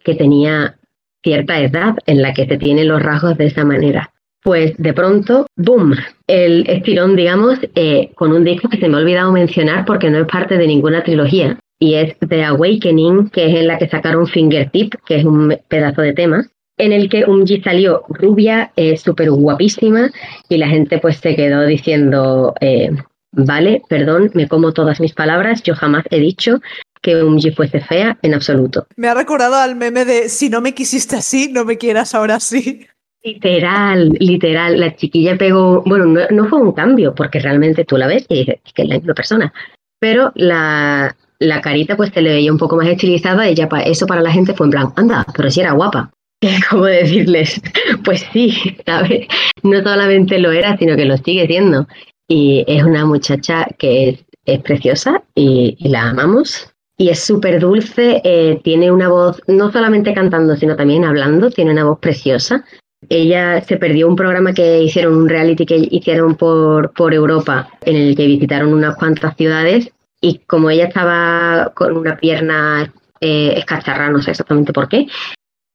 que 0.05 0.14
tenía 0.14 0.76
cierta 1.22 1.61
edad 1.61 1.96
en 2.07 2.22
la 2.22 2.32
que 2.32 2.46
se 2.46 2.57
tienen 2.57 2.88
los 2.88 3.03
rasgos 3.03 3.36
de 3.36 3.46
esa 3.46 3.64
manera. 3.64 4.12
Pues 4.42 4.74
de 4.78 4.94
pronto, 4.94 5.46
¡boom! 5.57 5.94
El 6.26 6.68
estirón, 6.68 7.14
digamos, 7.14 7.59
eh, 7.74 8.11
con 8.14 8.32
un 8.32 8.44
disco 8.44 8.68
que 8.70 8.78
se 8.78 8.88
me 8.88 8.96
ha 8.96 9.01
olvidado 9.01 9.32
mencionar 9.32 9.84
porque 9.84 10.11
no 10.11 10.20
es 10.20 10.26
parte 10.26 10.57
de 10.57 10.66
ninguna 10.66 11.03
trilogía, 11.03 11.59
y 11.78 11.94
es 11.94 12.16
The 12.26 12.44
Awakening, 12.44 13.28
que 13.28 13.46
es 13.46 13.55
en 13.57 13.66
la 13.66 13.78
que 13.78 13.88
sacaron 13.88 14.26
Fingertip, 14.26 14.94
que 15.07 15.16
es 15.16 15.24
un 15.24 15.59
pedazo 15.68 16.01
de 16.01 16.14
tema, 16.14 16.46
en 16.78 16.92
el 16.92 17.11
que 17.11 17.24
Umji 17.26 17.61
salió 17.61 18.05
rubia, 18.09 18.72
eh, 18.76 18.96
súper 18.96 19.30
guapísima, 19.30 20.11
y 20.48 20.57
la 20.57 20.68
gente 20.68 20.98
pues 20.98 21.18
se 21.18 21.36
quedó 21.36 21.66
diciendo, 21.66 22.55
eh, 22.61 22.90
vale, 23.32 23.82
perdón, 23.88 24.30
me 24.32 24.48
como 24.48 24.72
todas 24.72 25.01
mis 25.01 25.12
palabras, 25.12 25.62
yo 25.62 25.74
jamás 25.74 26.05
he 26.11 26.18
dicho 26.18 26.61
que 27.03 27.22
Umji 27.22 27.51
fuese 27.53 27.80
fea 27.80 28.18
en 28.22 28.34
absoluto. 28.34 28.86
Me 28.96 29.09
ha 29.09 29.14
recordado 29.14 29.57
al 29.57 29.76
meme 29.76 30.05
de 30.05 30.28
si 30.28 30.48
no 30.48 30.61
me 30.61 30.74
quisiste 30.74 31.16
así, 31.16 31.51
no 31.53 31.64
me 31.64 31.78
quieras 31.78 32.14
ahora 32.14 32.40
sí. 32.40 32.86
Literal, 33.22 34.11
literal, 34.18 34.80
la 34.80 34.96
chiquilla 34.96 35.36
pegó, 35.36 35.82
bueno, 35.84 36.07
no, 36.07 36.20
no 36.30 36.48
fue 36.48 36.61
un 36.61 36.72
cambio, 36.72 37.14
porque 37.14 37.38
realmente 37.38 37.84
tú 37.84 37.96
la 37.96 38.07
ves 38.07 38.24
y 38.28 38.40
dices 38.40 38.61
que 38.74 38.82
es 38.82 38.88
la 38.88 38.94
misma 38.96 39.14
persona, 39.14 39.53
pero 39.98 40.32
la, 40.34 41.14
la 41.38 41.61
carita 41.61 41.96
pues 41.96 42.11
se 42.14 42.22
le 42.22 42.32
veía 42.32 42.53
un 42.53 42.59
poco 42.59 42.76
más 42.76 42.86
estilizada 42.86 43.51
y 43.51 43.55
ya 43.55 43.68
pa, 43.68 43.82
eso 43.82 44.07
para 44.07 44.22
la 44.22 44.30
gente 44.30 44.55
fue 44.55 44.66
en 44.66 44.70
plan, 44.70 44.92
anda, 44.96 45.26
pero 45.36 45.51
si 45.51 45.61
era 45.61 45.72
guapa. 45.72 46.11
¿Cómo 46.70 46.86
decirles? 46.86 47.61
Pues 48.05 48.26
sí, 48.32 48.55
¿sabes? 48.86 49.26
No 49.62 49.82
solamente 49.82 50.38
lo 50.38 50.53
era, 50.53 50.76
sino 50.78 50.96
que 50.96 51.05
lo 51.05 51.18
sigue 51.18 51.46
siendo. 51.46 51.86
Y 52.28 52.64
es 52.66 52.82
una 52.82 53.05
muchacha 53.05 53.66
que 53.78 54.09
es, 54.09 54.24
es 54.46 54.61
preciosa 54.61 55.22
y, 55.34 55.76
y 55.78 55.88
la 55.88 56.09
amamos 56.09 56.69
y 57.01 57.09
es 57.09 57.24
súper 57.24 57.61
dulce, 57.61 58.20
eh, 58.24 58.61
tiene 58.62 58.92
una 58.92 59.09
voz, 59.09 59.40
no 59.46 59.72
solamente 59.72 60.12
cantando, 60.12 60.55
sino 60.55 60.76
también 60.76 61.03
hablando, 61.03 61.48
tiene 61.48 61.70
una 61.70 61.84
voz 61.84 61.98
preciosa. 61.98 62.66
Ella 63.09 63.62
se 63.62 63.78
perdió 63.78 64.07
un 64.07 64.16
programa 64.16 64.53
que 64.53 64.82
hicieron, 64.82 65.16
un 65.16 65.26
reality 65.26 65.64
que 65.64 65.88
hicieron 65.90 66.34
por, 66.34 66.92
por 66.92 67.14
Europa, 67.14 67.70
en 67.86 67.96
el 67.96 68.14
que 68.14 68.26
visitaron 68.26 68.74
unas 68.74 68.96
cuantas 68.96 69.34
ciudades 69.34 69.90
y 70.20 70.40
como 70.40 70.68
ella 70.68 70.88
estaba 70.88 71.72
con 71.74 71.96
una 71.96 72.18
pierna 72.18 72.92
eh, 73.18 73.55
escacharra, 73.57 74.11
no 74.11 74.20
sé 74.20 74.32
exactamente 74.32 74.74
por 74.74 74.86
qué, 74.90 75.07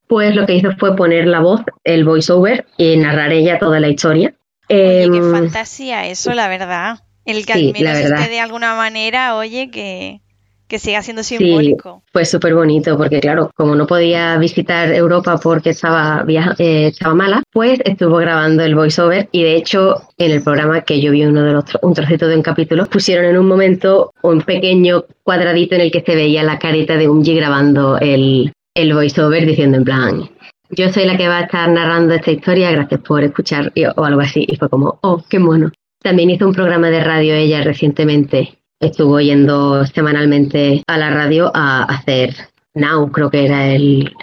pues 0.05 0.35
lo 0.35 0.45
que 0.45 0.53
hizo 0.53 0.73
fue 0.77 0.95
poner 0.95 1.25
la 1.25 1.39
voz, 1.39 1.61
el 1.83 2.05
voiceover 2.05 2.67
y 2.77 2.97
narrar 2.97 3.33
ella 3.33 3.57
toda 3.57 3.79
la 3.79 3.89
historia. 3.89 4.35
Oye, 4.69 5.09
qué 5.11 5.17
Em, 5.17 5.31
fantasía 5.31 6.05
eso, 6.05 6.35
la 6.35 6.47
verdad. 6.47 6.99
El 7.25 7.47
que 7.47 7.53
sí, 7.53 7.67
al 7.69 7.73
menos 7.73 7.97
esté 7.97 8.29
de 8.29 8.39
alguna 8.39 8.75
manera, 8.75 9.35
oye, 9.35 9.71
que, 9.71 10.21
que 10.67 10.79
siga 10.79 11.01
siendo 11.01 11.21
simbólico. 11.23 12.01
Fue 12.11 12.25
súper 12.25 12.55
bonito 12.55 12.97
porque, 12.97 13.19
claro, 13.19 13.51
como 13.55 13.75
no 13.75 13.85
podía 13.85 14.37
visitar 14.37 14.91
Europa 14.93 15.37
porque 15.37 15.69
estaba, 15.71 16.23
viaja- 16.23 16.55
eh, 16.57 16.87
estaba 16.87 17.13
mala, 17.13 17.43
pues 17.51 17.79
estuvo 17.85 18.17
grabando 18.17 18.63
el 18.63 18.73
voiceover 18.75 19.29
y 19.31 19.43
de 19.43 19.55
hecho 19.55 19.95
en 20.17 20.31
el 20.31 20.41
programa 20.41 20.81
que 20.81 20.99
yo 21.01 21.11
vi 21.11 21.23
uno 21.25 21.43
de 21.43 21.53
los 21.53 21.65
un 21.81 21.93
trocito 21.93 22.27
de 22.27 22.35
un 22.35 22.41
capítulo, 22.41 22.85
pusieron 22.87 23.25
en 23.25 23.37
un 23.37 23.47
momento 23.47 24.11
un 24.23 24.41
pequeño 24.41 25.05
cuadradito 25.23 25.75
en 25.75 25.81
el 25.81 25.91
que 25.91 26.01
se 26.01 26.15
veía 26.15 26.43
la 26.43 26.57
carita 26.59 26.95
de 26.97 27.09
Umji 27.09 27.35
grabando 27.35 27.97
el, 27.99 28.51
el 28.73 28.93
voiceover 28.93 29.45
diciendo 29.45 29.77
en 29.77 29.83
plan, 29.83 30.29
yo 30.71 30.89
soy 30.91 31.05
la 31.05 31.15
que 31.15 31.27
va 31.27 31.39
a 31.39 31.43
estar 31.43 31.69
narrando 31.69 32.15
esta 32.15 32.31
historia, 32.31 32.71
gracias 32.71 33.01
por 33.01 33.23
escuchar 33.23 33.71
o 33.95 34.03
algo 34.03 34.21
así. 34.21 34.45
Y 34.47 34.55
fue 34.57 34.67
como, 34.67 34.97
oh, 35.03 35.23
qué 35.29 35.37
mono. 35.37 35.71
También 36.01 36.31
hizo 36.31 36.47
un 36.47 36.53
programa 36.55 36.89
de 36.89 37.03
radio 37.03 37.35
ella 37.35 37.61
recientemente. 37.63 38.57
Estuvo 38.79 39.19
yendo 39.19 39.85
semanalmente 39.85 40.83
a 40.87 40.97
la 40.97 41.09
radio 41.09 41.51
a 41.53 41.83
hacer 41.83 42.35
Now, 42.73 43.11
creo 43.11 43.29
que 43.29 43.45
era 43.45 43.67
el, 43.67 44.13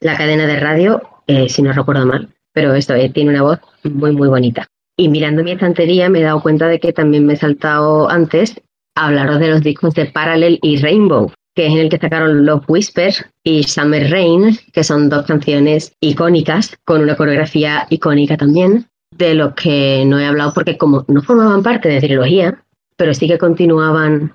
la 0.00 0.16
cadena 0.16 0.46
de 0.46 0.60
radio, 0.60 1.02
eh, 1.26 1.48
si 1.48 1.62
no 1.62 1.72
recuerdo 1.72 2.06
mal. 2.06 2.28
Pero 2.52 2.74
esto 2.74 2.94
eh, 2.94 3.10
tiene 3.10 3.30
una 3.30 3.42
voz 3.42 3.58
muy, 3.84 4.12
muy 4.12 4.28
bonita. 4.28 4.66
Y 4.98 5.08
mirando 5.08 5.42
mi 5.42 5.52
estantería 5.52 6.08
me 6.08 6.20
he 6.20 6.22
dado 6.22 6.42
cuenta 6.42 6.68
de 6.68 6.80
que 6.80 6.92
también 6.92 7.26
me 7.26 7.34
he 7.34 7.36
saltado 7.36 8.10
antes 8.10 8.60
a 8.94 9.06
hablaros 9.06 9.40
de 9.40 9.48
los 9.48 9.62
discos 9.62 9.94
de 9.94 10.06
Parallel 10.06 10.58
y 10.62 10.78
Rainbow, 10.78 11.32
que 11.54 11.66
es 11.66 11.72
en 11.72 11.78
el 11.78 11.88
que 11.88 11.98
sacaron 11.98 12.46
Love 12.46 12.64
Whisper 12.68 13.14
y 13.42 13.64
Summer 13.64 14.10
Rain, 14.10 14.58
que 14.72 14.84
son 14.84 15.08
dos 15.08 15.26
canciones 15.26 15.94
icónicas, 16.00 16.76
con 16.84 17.02
una 17.02 17.16
coreografía 17.16 17.86
icónica 17.90 18.36
también, 18.36 18.86
de 19.10 19.34
los 19.34 19.54
que 19.54 20.04
no 20.06 20.18
he 20.18 20.26
hablado 20.26 20.52
porque 20.54 20.76
como 20.76 21.04
no 21.08 21.22
formaban 21.22 21.62
parte 21.62 21.88
de 21.88 22.00
trilogía, 22.00 22.62
pero 22.96 23.14
sí 23.14 23.28
que 23.28 23.38
continuaban 23.38 24.34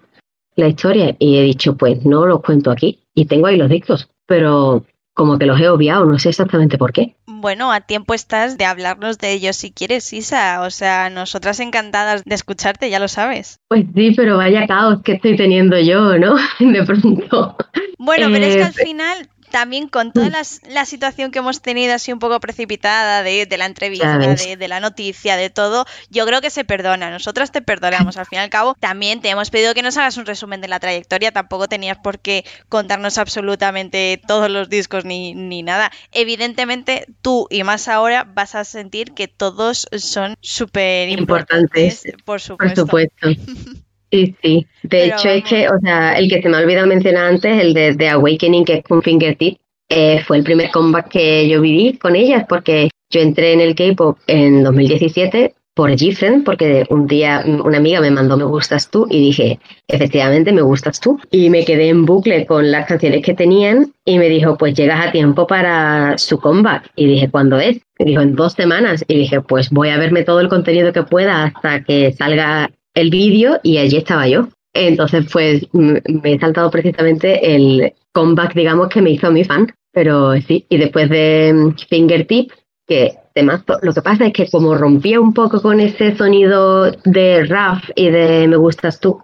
la 0.55 0.67
historia 0.67 1.15
y 1.19 1.37
he 1.37 1.43
dicho, 1.43 1.75
pues 1.77 2.05
no 2.05 2.25
los 2.25 2.41
cuento 2.41 2.71
aquí 2.71 2.99
y 3.13 3.25
tengo 3.25 3.47
ahí 3.47 3.57
los 3.57 3.69
discos, 3.69 4.09
pero 4.25 4.85
como 5.13 5.37
que 5.37 5.45
los 5.45 5.59
he 5.59 5.67
obviado, 5.67 6.05
no 6.05 6.17
sé 6.19 6.29
exactamente 6.29 6.77
por 6.77 6.93
qué. 6.93 7.15
Bueno, 7.27 7.71
a 7.71 7.81
tiempo 7.81 8.13
estás 8.13 8.57
de 8.57 8.65
hablarnos 8.65 9.17
de 9.17 9.33
ellos 9.33 9.55
si 9.55 9.71
quieres, 9.71 10.13
Isa. 10.13 10.61
O 10.61 10.69
sea, 10.69 11.09
nosotras 11.09 11.59
encantadas 11.59 12.23
de 12.23 12.35
escucharte, 12.35 12.89
ya 12.89 12.99
lo 12.99 13.07
sabes. 13.07 13.59
Pues 13.67 13.85
sí, 13.93 14.13
pero 14.15 14.37
vaya 14.37 14.67
caos 14.67 15.01
que 15.03 15.13
estoy 15.13 15.35
teniendo 15.35 15.77
yo, 15.79 16.17
¿no? 16.17 16.35
De 16.59 16.83
pronto. 16.85 17.57
Bueno, 17.97 18.29
pero 18.31 18.45
es 18.45 18.55
que 18.55 18.61
Eh, 18.61 18.63
al 18.63 18.73
final, 18.73 19.29
también 19.51 19.87
con 19.87 20.11
toda 20.11 20.29
las- 20.29 20.61
la 20.67 20.85
situación 20.85 21.29
que 21.31 21.39
hemos 21.39 21.61
tenido 21.61 21.93
así 21.93 22.11
un 22.11 22.17
poco 22.19 22.39
precipitada 22.39 23.21
de, 23.21 23.45
de 23.45 23.57
la 23.57 23.65
entrevista, 23.67 24.17
de, 24.47 24.57
de 24.57 24.67
la 24.67 24.79
noticia, 24.79 25.35
de 25.37 25.49
todo, 25.51 25.85
yo 26.09 26.25
creo 26.25 26.41
que 26.41 26.49
se 26.49 26.63
perdona. 26.65 27.11
Nosotras 27.11 27.51
te 27.51 27.61
perdonamos. 27.61 28.17
Al 28.17 28.25
fin 28.25 28.39
y 28.39 28.41
al 28.41 28.49
cabo, 28.49 28.75
también 28.79 29.21
te 29.21 29.29
hemos 29.29 29.49
pedido 29.51 29.73
que 29.75 29.83
nos 29.83 29.97
hagas 29.97 30.17
un 30.17 30.25
resumen 30.25 30.61
de 30.61 30.67
la 30.67 30.79
trayectoria. 30.79 31.31
Tampoco 31.31 31.67
tenías 31.67 31.97
por 31.99 32.19
qué 32.19 32.45
contarnos 32.69 33.17
absolutamente 33.19 34.19
todos 34.27 34.49
los 34.49 34.69
discos 34.69 35.05
ni, 35.05 35.33
ni 35.35 35.61
nada. 35.61 35.91
Evidentemente, 36.11 37.05
tú 37.21 37.47
y 37.49 37.63
más 37.63 37.87
ahora 37.87 38.23
vas 38.23 38.55
a 38.55 38.63
sentir 38.63 39.13
que 39.13 39.27
todos 39.27 39.87
son 39.97 40.35
súper 40.41 41.09
importantes, 41.09 42.03
por 42.25 42.41
Por 42.57 42.75
supuesto. 42.75 43.27
Sí, 44.11 44.35
sí. 44.41 44.67
De 44.83 44.89
Pero 44.89 45.15
hecho, 45.15 45.29
es 45.29 45.43
que, 45.43 45.67
o 45.69 45.79
sea, 45.81 46.17
el 46.17 46.29
que 46.29 46.41
se 46.41 46.49
me 46.49 46.57
ha 46.57 46.59
olvidado 46.59 46.87
mencionar 46.87 47.25
antes, 47.25 47.61
el 47.61 47.73
de 47.73 47.95
The 47.95 48.09
Awakening, 48.09 48.65
que 48.65 48.73
es 48.75 48.83
con 48.83 49.01
Fingertip, 49.01 49.57
eh, 49.89 50.21
fue 50.25 50.37
el 50.37 50.43
primer 50.43 50.69
comeback 50.71 51.09
que 51.09 51.47
yo 51.49 51.61
viví 51.61 51.97
con 51.97 52.15
ellas 52.15 52.45
porque 52.47 52.89
yo 53.09 53.19
entré 53.19 53.51
en 53.53 53.59
el 53.59 53.75
K-pop 53.75 54.17
en 54.27 54.63
2017 54.63 55.53
por 55.73 55.97
Gifren, 55.97 56.43
porque 56.43 56.85
un 56.89 57.07
día 57.07 57.43
una 57.45 57.77
amiga 57.77 58.01
me 58.01 58.11
mandó 58.11 58.35
Me 58.37 58.43
gustas 58.43 58.89
tú 58.89 59.07
y 59.09 59.19
dije, 59.19 59.59
efectivamente, 59.87 60.51
me 60.51 60.61
gustas 60.61 60.99
tú. 60.99 61.19
Y 61.29 61.49
me 61.49 61.63
quedé 61.65 61.89
en 61.89 62.05
bucle 62.05 62.45
con 62.45 62.71
las 62.71 62.87
canciones 62.87 63.23
que 63.23 63.33
tenían 63.33 63.93
y 64.05 64.19
me 64.19 64.29
dijo, 64.29 64.57
pues 64.57 64.73
llegas 64.73 65.07
a 65.07 65.11
tiempo 65.11 65.47
para 65.47 66.17
su 66.17 66.39
comeback. 66.39 66.91
Y 66.95 67.07
dije, 67.07 67.29
¿cuándo 67.29 67.59
es? 67.59 67.79
Me 67.99 68.05
dijo, 68.05 68.21
en 68.21 68.35
dos 68.35 68.53
semanas. 68.53 69.03
Y 69.07 69.17
dije, 69.17 69.41
pues 69.41 69.69
voy 69.69 69.89
a 69.89 69.97
verme 69.97 70.23
todo 70.23 70.41
el 70.41 70.49
contenido 70.49 70.91
que 70.91 71.03
pueda 71.03 71.43
hasta 71.45 71.83
que 71.83 72.11
salga 72.11 72.69
el 72.93 73.09
vídeo 73.09 73.59
y 73.63 73.77
allí 73.77 73.97
estaba 73.97 74.27
yo. 74.27 74.49
Entonces, 74.73 75.25
pues 75.31 75.67
me 75.73 76.01
he 76.23 76.39
saltado 76.39 76.71
precisamente 76.71 77.55
el 77.55 77.93
comeback, 78.13 78.53
digamos, 78.53 78.89
que 78.89 79.01
me 79.01 79.11
hizo 79.11 79.31
mi 79.31 79.43
fan. 79.43 79.67
Pero 79.91 80.39
sí, 80.41 80.65
y 80.69 80.77
después 80.77 81.09
de 81.09 81.53
mm, 81.53 81.75
Fingertip, 81.89 82.51
que 82.87 83.13
temazo, 83.33 83.77
lo 83.81 83.93
que 83.93 84.01
pasa 84.01 84.27
es 84.27 84.33
que 84.33 84.49
como 84.49 84.75
rompía 84.75 85.19
un 85.19 85.33
poco 85.33 85.61
con 85.61 85.79
ese 85.79 86.15
sonido 86.15 86.91
de 86.91 87.45
rap 87.45 87.83
y 87.95 88.09
de 88.09 88.47
me 88.47 88.55
gustas 88.55 88.99
tú, 88.99 89.21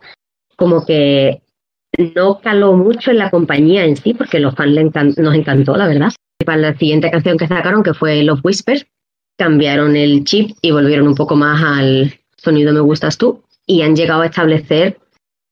como 0.57 0.85
que 0.85 1.41
no 2.15 2.39
caló 2.39 2.73
mucho 2.73 3.11
en 3.11 3.17
la 3.17 3.29
compañía 3.29 3.85
en 3.85 3.95
sí, 3.95 4.13
porque 4.13 4.39
los 4.39 4.55
fans 4.55 5.17
nos 5.17 5.35
encantó, 5.35 5.77
la 5.77 5.87
verdad. 5.87 6.11
Para 6.45 6.57
la 6.57 6.77
siguiente 6.77 7.09
canción 7.09 7.37
que 7.37 7.47
sacaron, 7.47 7.81
que 7.83 7.93
fue 7.93 8.21
Love 8.23 8.41
Whispers, 8.43 8.85
cambiaron 9.37 9.95
el 9.95 10.23
chip 10.23 10.51
y 10.61 10.71
volvieron 10.71 11.07
un 11.07 11.15
poco 11.15 11.35
más 11.35 11.61
al 11.63 12.13
sonido 12.35 12.73
me 12.73 12.79
gustas 12.81 13.17
tú 13.17 13.43
y 13.67 13.83
han 13.83 13.95
llegado 13.95 14.21
a 14.21 14.27
establecer 14.27 14.97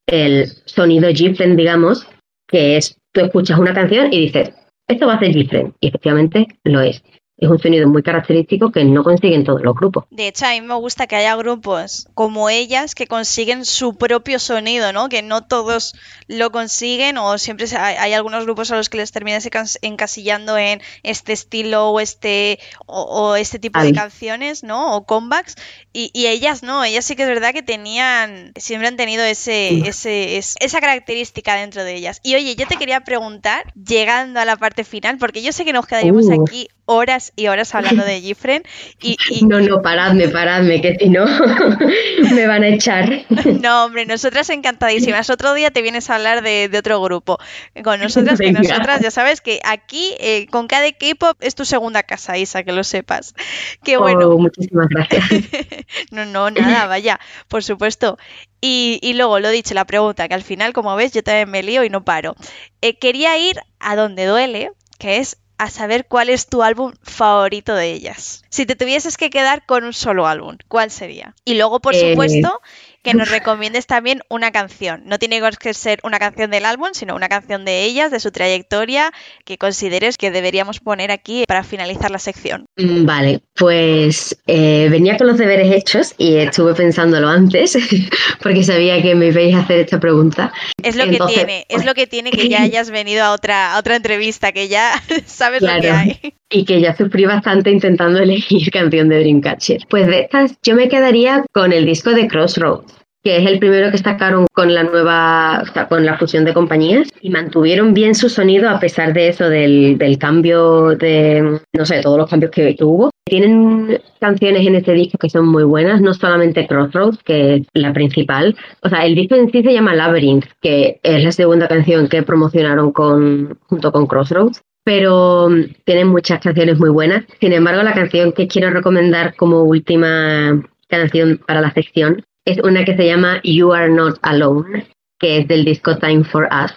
el 0.06 0.46
sonido 0.64 1.08
Gifren, 1.10 1.56
digamos, 1.56 2.08
que 2.48 2.76
es, 2.76 2.98
tú 3.12 3.20
escuchas 3.20 3.58
una 3.58 3.74
canción 3.74 4.12
y 4.12 4.26
dices, 4.26 4.52
esto 4.88 5.06
va 5.06 5.14
a 5.14 5.18
ser 5.20 5.32
Gifren, 5.32 5.74
y 5.80 5.88
efectivamente 5.88 6.46
lo 6.64 6.80
es 6.80 7.02
es 7.38 7.50
un 7.50 7.58
sonido 7.58 7.86
muy 7.86 8.02
característico 8.02 8.72
que 8.72 8.84
no 8.84 9.04
consiguen 9.04 9.44
todos 9.44 9.60
los 9.62 9.74
grupos. 9.74 10.04
De 10.10 10.28
hecho, 10.28 10.46
a 10.46 10.50
mí 10.50 10.62
me 10.62 10.74
gusta 10.74 11.06
que 11.06 11.16
haya 11.16 11.36
grupos 11.36 12.08
como 12.14 12.48
ellas 12.48 12.94
que 12.94 13.06
consiguen 13.06 13.66
su 13.66 13.96
propio 13.96 14.38
sonido, 14.38 14.92
¿no? 14.94 15.10
Que 15.10 15.20
no 15.20 15.46
todos 15.46 15.94
lo 16.28 16.50
consiguen 16.50 17.18
o 17.18 17.36
siempre 17.36 17.66
hay, 17.76 18.14
algunos 18.14 18.44
grupos 18.44 18.70
a 18.70 18.76
los 18.76 18.88
que 18.88 18.96
les 18.96 19.12
terminas 19.12 19.46
encasillando 19.82 20.56
en 20.56 20.80
este 21.02 21.34
estilo 21.34 21.90
o 21.90 22.00
este 22.00 22.58
o, 22.86 23.36
este 23.36 23.58
tipo 23.58 23.80
de 23.80 23.92
canciones, 23.92 24.64
¿no? 24.64 24.96
O 24.96 25.04
comebacks 25.04 25.56
y, 25.92 26.10
ellas 26.26 26.62
no, 26.62 26.84
ellas 26.84 27.04
sí 27.04 27.16
que 27.16 27.22
es 27.22 27.28
verdad 27.28 27.52
que 27.52 27.62
tenían 27.62 28.52
siempre 28.56 28.88
han 28.88 28.96
tenido 28.96 29.22
ese, 29.24 29.86
ese 29.86 30.38
esa 30.38 30.80
característica 30.80 31.54
dentro 31.54 31.84
de 31.84 31.94
ellas. 31.96 32.20
Y 32.22 32.34
oye, 32.34 32.56
yo 32.56 32.66
te 32.66 32.76
quería 32.76 33.00
preguntar 33.00 33.72
llegando 33.74 34.40
a 34.40 34.46
la 34.46 34.56
parte 34.56 34.84
final 34.84 35.18
porque 35.18 35.42
yo 35.42 35.52
sé 35.52 35.66
que 35.66 35.74
nos 35.74 35.86
quedaríamos 35.86 36.26
uh. 36.26 36.42
aquí 36.42 36.68
horas 36.86 37.32
y 37.36 37.48
horas 37.48 37.74
hablando 37.74 38.04
de 38.04 38.20
Gifren. 38.20 38.62
Y, 39.02 39.16
No, 39.44 39.60
no, 39.60 39.82
paradme, 39.82 40.28
paradme, 40.28 40.80
que 40.80 40.96
si 40.98 41.08
no 41.08 41.26
me 42.34 42.46
van 42.46 42.62
a 42.62 42.68
echar. 42.68 43.26
No, 43.66 43.84
hombre, 43.84 44.06
nosotras 44.06 44.48
encantadísimas. 44.50 45.30
Otro 45.30 45.54
día 45.54 45.70
te 45.70 45.82
vienes 45.82 46.08
a 46.10 46.16
hablar 46.16 46.42
de, 46.42 46.70
otro 46.76 47.00
grupo. 47.02 47.38
Con 47.82 48.00
nosotras, 48.00 48.38
que 48.38 48.52
nosotras, 48.52 49.00
ya 49.00 49.10
sabes 49.10 49.40
que 49.40 49.60
aquí 49.64 50.14
eh, 50.20 50.46
con 50.50 50.66
cada 50.66 50.90
K-pop 50.92 51.36
es 51.40 51.54
tu 51.54 51.64
segunda 51.64 52.02
casa, 52.02 52.38
Isa, 52.38 52.62
que 52.62 52.72
lo 52.72 52.84
sepas. 52.84 53.34
Qué 53.82 53.96
bueno. 53.96 54.28
Oh, 54.28 54.38
muchísimas 54.38 54.88
gracias. 54.88 55.24
no, 56.10 56.24
no, 56.26 56.50
nada, 56.50 56.86
vaya, 56.86 57.18
por 57.48 57.62
supuesto. 57.62 58.18
Y, 58.60 58.98
y, 59.02 59.14
luego, 59.14 59.38
lo 59.38 59.50
dicho, 59.50 59.74
la 59.74 59.84
pregunta, 59.84 60.28
que 60.28 60.34
al 60.34 60.42
final, 60.42 60.72
como 60.72 60.94
ves, 60.96 61.12
yo 61.12 61.22
también 61.22 61.50
me 61.50 61.62
lío 61.62 61.84
y 61.84 61.90
no 61.90 62.04
paro. 62.04 62.36
Eh, 62.80 62.98
quería 62.98 63.36
ir 63.38 63.56
a 63.80 63.96
donde 63.96 64.26
duele, 64.26 64.70
que 64.98 65.18
es 65.18 65.38
a 65.58 65.70
saber 65.70 66.06
cuál 66.06 66.28
es 66.28 66.46
tu 66.46 66.62
álbum 66.62 66.92
favorito 67.02 67.74
de 67.74 67.92
ellas. 67.92 68.42
Si 68.48 68.66
te 68.66 68.76
tuvieses 68.76 69.16
que 69.16 69.30
quedar 69.30 69.64
con 69.64 69.84
un 69.84 69.92
solo 69.92 70.26
álbum, 70.26 70.56
¿cuál 70.68 70.90
sería? 70.90 71.34
Y 71.44 71.54
luego, 71.54 71.80
por 71.80 71.94
eh, 71.94 72.10
supuesto, 72.10 72.60
que 73.06 73.14
nos 73.14 73.30
recomiendes 73.30 73.86
también 73.86 74.20
una 74.28 74.50
canción. 74.50 75.02
No 75.06 75.18
tiene 75.18 75.40
que 75.60 75.74
ser 75.74 76.00
una 76.02 76.18
canción 76.18 76.50
del 76.50 76.64
álbum, 76.64 76.88
sino 76.92 77.14
una 77.14 77.28
canción 77.28 77.64
de 77.64 77.84
ellas, 77.84 78.10
de 78.10 78.18
su 78.18 78.32
trayectoria, 78.32 79.12
que 79.44 79.58
consideres 79.58 80.18
que 80.18 80.32
deberíamos 80.32 80.80
poner 80.80 81.12
aquí 81.12 81.44
para 81.46 81.62
finalizar 81.62 82.10
la 82.10 82.18
sección. 82.18 82.66
Mm, 82.76 83.06
vale, 83.06 83.40
pues 83.54 84.36
eh, 84.48 84.88
venía 84.90 85.16
con 85.16 85.28
los 85.28 85.38
deberes 85.38 85.72
hechos 85.72 86.14
y 86.18 86.34
estuve 86.36 86.74
pensándolo 86.74 87.28
antes, 87.28 87.78
porque 88.42 88.64
sabía 88.64 89.00
que 89.00 89.14
me 89.14 89.28
ibais 89.28 89.54
a 89.54 89.60
hacer 89.60 89.80
esta 89.80 90.00
pregunta. 90.00 90.52
Es 90.82 90.96
lo 90.96 91.04
que 91.04 91.20
tiene, 91.32 91.64
es 91.68 91.84
lo 91.84 91.94
que 91.94 92.08
tiene 92.08 92.32
que 92.32 92.48
ya 92.48 92.62
hayas 92.62 92.90
venido 92.90 93.22
a 93.22 93.30
otra, 93.30 93.78
otra 93.78 93.94
entrevista, 93.94 94.50
que 94.50 94.66
ya 94.66 95.00
sabes 95.26 95.62
lo 95.62 95.80
que 95.80 95.90
hay. 95.90 96.34
Y 96.50 96.64
que 96.64 96.80
ya 96.80 96.96
sufrí 96.96 97.24
bastante 97.24 97.70
intentando 97.70 98.18
elegir 98.18 98.68
canción 98.72 99.08
de 99.08 99.20
Dreamcatcher. 99.20 99.86
Pues 99.88 100.08
de 100.08 100.22
estas, 100.22 100.56
yo 100.62 100.74
me 100.74 100.88
quedaría 100.88 101.44
con 101.52 101.72
el 101.72 101.86
disco 101.86 102.10
de 102.10 102.26
Crossroads 102.26 102.95
que 103.26 103.38
es 103.38 103.46
el 103.50 103.58
primero 103.58 103.90
que 103.90 103.98
sacaron 103.98 104.46
con 104.52 104.72
la 104.72 104.84
nueva, 104.84 105.64
con 105.88 106.06
la 106.06 106.16
fusión 106.16 106.44
de 106.44 106.54
compañías 106.54 107.08
y 107.20 107.30
mantuvieron 107.30 107.92
bien 107.92 108.14
su 108.14 108.28
sonido 108.28 108.70
a 108.70 108.78
pesar 108.78 109.12
de 109.14 109.26
eso, 109.26 109.48
del, 109.48 109.98
cambio 110.20 110.90
de, 110.90 111.58
no 111.72 111.84
sé, 111.84 112.02
todos 112.02 112.18
los 112.18 112.30
cambios 112.30 112.52
que, 112.52 112.76
hubo. 112.82 113.10
Tienen 113.24 114.00
canciones 114.20 114.64
en 114.64 114.76
este 114.76 114.92
disco 114.92 115.18
que 115.18 115.28
son 115.28 115.48
muy 115.48 115.64
buenas, 115.64 116.00
no 116.00 116.14
solamente 116.14 116.68
Crossroads, 116.68 117.20
que 117.24 117.54
es 117.56 117.66
la 117.74 117.92
principal. 117.92 118.54
O 118.82 118.88
sea, 118.88 119.04
el 119.04 119.16
disco 119.16 119.34
en 119.34 119.50
sí 119.50 119.60
se 119.60 119.72
llama 119.72 119.96
Labyrinth, 119.96 120.46
que 120.62 121.00
es 121.02 121.24
la 121.24 121.32
segunda 121.32 121.66
canción 121.66 122.08
que 122.08 122.22
promocionaron 122.22 122.92
con, 122.92 123.58
junto 123.66 123.90
con 123.90 124.06
Crossroads 124.06 124.62
pero 124.84 125.48
tienen 125.84 126.06
muchas 126.06 126.38
canciones 126.38 126.78
muy 126.78 126.90
buenas. 126.90 127.24
Sin 127.40 127.52
embargo, 127.52 127.82
la 127.82 127.92
canción 127.92 128.30
que 128.30 128.46
quiero 128.46 128.70
recomendar 128.70 129.34
como 129.34 129.64
última 129.64 130.62
canción 130.88 131.40
para 131.44 131.60
la 131.60 131.72
sección 131.72 132.22
es 132.46 132.58
una 132.62 132.84
que 132.84 132.96
se 132.96 133.06
llama 133.06 133.40
You 133.42 133.72
Are 133.72 133.90
Not 133.90 134.18
Alone, 134.22 134.86
que 135.18 135.38
es 135.38 135.48
del 135.48 135.64
disco 135.64 135.98
Time 135.98 136.24
for 136.24 136.48
Us, 136.64 136.72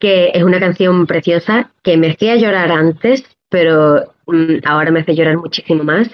que 0.00 0.30
es 0.34 0.42
una 0.42 0.58
canción 0.58 1.06
preciosa 1.06 1.70
que 1.82 1.96
me 1.96 2.10
hacía 2.10 2.36
llorar 2.36 2.72
antes, 2.72 3.24
pero 3.50 4.14
mm, 4.26 4.60
ahora 4.64 4.90
me 4.90 5.00
hace 5.00 5.14
llorar 5.14 5.36
muchísimo 5.36 5.84
más, 5.84 6.10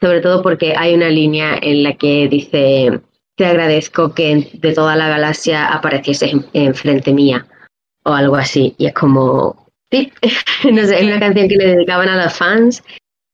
sobre 0.00 0.20
todo 0.20 0.42
porque 0.42 0.74
hay 0.76 0.94
una 0.94 1.08
línea 1.08 1.58
en 1.62 1.82
la 1.82 1.94
que 1.94 2.28
dice, 2.28 3.00
te 3.36 3.46
agradezco 3.46 4.14
que 4.14 4.50
de 4.52 4.72
toda 4.74 4.96
la 4.96 5.08
galaxia 5.08 5.68
apareciese 5.68 6.32
enfrente 6.52 7.12
mía, 7.12 7.46
o 8.04 8.12
algo 8.12 8.36
así, 8.36 8.74
y 8.76 8.86
es 8.86 8.92
como, 8.92 9.66
sí, 9.90 10.12
no 10.70 10.84
sé, 10.84 10.98
es 10.98 11.06
una 11.06 11.20
canción 11.20 11.48
que 11.48 11.56
le 11.56 11.68
dedicaban 11.68 12.10
a 12.10 12.22
los 12.22 12.34
fans, 12.34 12.84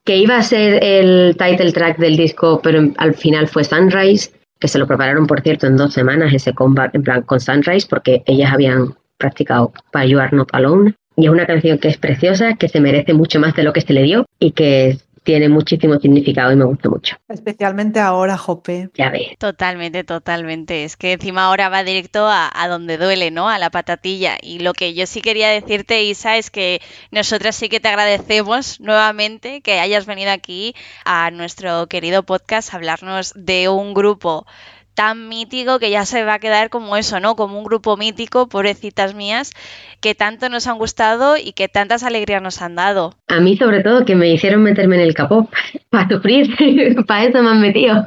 que 0.05 0.17
iba 0.17 0.37
a 0.37 0.43
ser 0.43 0.83
el 0.85 1.37
title 1.37 1.73
track 1.73 1.99
del 1.99 2.17
disco, 2.17 2.61
pero 2.63 2.93
al 2.99 3.15
final 3.15 3.49
fue 3.49 3.65
Sunrise, 3.65 4.38
que 4.59 4.69
se 4.69 4.79
lo 4.79 4.87
prepararon, 4.87 5.27
por 5.27 5.41
cierto, 5.41 5.67
en 5.67 5.77
dos 5.77 5.93
semanas 5.93 6.33
ese 6.33 6.53
combat 6.53 6.95
en 6.95 7.03
plan 7.03 7.23
con 7.23 7.41
Sunrise, 7.41 7.87
porque 7.89 8.23
ellas 8.27 8.53
habían 8.53 8.95
practicado 9.17 9.73
para 9.93 10.07
You 10.07 10.19
Are 10.19 10.37
Not 10.37 10.51
Alone. 10.53 10.95
Y 11.17 11.27
es 11.27 11.31
una 11.31 11.47
canción 11.47 11.79
que 11.79 11.89
es 11.89 11.97
preciosa, 11.97 12.55
que 12.55 12.69
se 12.69 12.81
merece 12.81 13.13
mucho 13.13 13.41
más 13.41 13.55
de 13.55 13.65
lo 13.65 13.73
que 13.73 13.81
se 13.81 13.93
le 13.93 14.05
dio 14.05 14.27
y 14.39 14.53
que 14.53 14.99
tiene 15.29 15.51
muchísimo 15.51 16.01
significado 16.01 16.53
y 16.53 16.57
me 16.57 16.65
gusta 16.65 16.89
mucho. 16.89 17.17
Especialmente 17.29 18.01
ahora, 18.01 18.39
Jope. 18.39 18.89
Ya 18.95 19.11
ves. 19.11 19.37
Totalmente, 19.39 20.03
totalmente. 20.03 20.85
Es 20.85 20.97
que 20.97 21.13
encima 21.13 21.45
ahora 21.45 21.69
va 21.69 21.85
directo 21.85 22.27
a, 22.27 22.51
donde 22.67 22.97
duele, 22.97 23.31
¿no? 23.31 23.51
A 23.51 23.59
la 23.59 23.69
patatilla. 23.69 24.39
Y 24.41 24.61
lo 24.61 24.73
que 24.73 24.95
yo 24.95 25.05
sí 25.05 25.21
quería 25.21 25.51
decirte, 25.51 26.03
Isa, 26.03 26.39
es 26.39 26.49
que 26.49 26.81
nosotras 27.11 27.57
sí 27.57 27.69
que 27.69 27.79
te 27.79 27.89
agradecemos 27.89 28.81
nuevamente 28.81 29.61
que 29.61 29.81
hayas 29.81 30.07
venido 30.07 30.31
aquí 30.31 30.75
a 31.05 31.31
nuestro 31.31 31.89
querido 31.89 32.23
podcast 32.23 32.73
a 32.73 32.79
hablarnos 32.79 33.35
de 33.37 33.69
un 33.69 33.93
grupo 33.93 34.47
tan 34.99 35.29
mítico 35.29 35.79
que 35.79 35.91
ya 35.91 36.05
se 36.05 36.25
va 36.25 36.35
a 36.35 36.39
quedar 36.41 36.71
como 36.71 36.97
eso, 36.97 37.21
¿no? 37.21 37.37
Como 37.37 37.57
un 37.57 37.63
grupo 37.63 37.97
mítico, 37.97 38.49
pobrecitas 38.49 39.15
mías, 39.15 39.53
que 40.01 40.17
tanto 40.17 40.49
nos 40.49 40.67
han 40.67 40.77
gustado 40.77 41.37
y 41.37 41.53
que 41.53 41.69
tantas 41.69 42.03
alegrías 42.03 42.43
nos 42.43 42.61
han 42.63 42.75
dado. 42.75 43.15
A 43.29 43.39
mí 43.39 43.57
sobre 43.57 43.85
todo 43.85 44.05
que 44.05 44.17
me 44.17 44.29
hicieron 44.29 44.65
meterme 44.65 44.97
en 44.97 45.03
el 45.03 45.15
capó 45.15 45.49
para 45.91 46.09
sufrir, 46.09 46.53
para 47.07 47.27
eso 47.27 47.41
me 47.45 47.51
han 47.51 47.61
metido. 47.61 48.05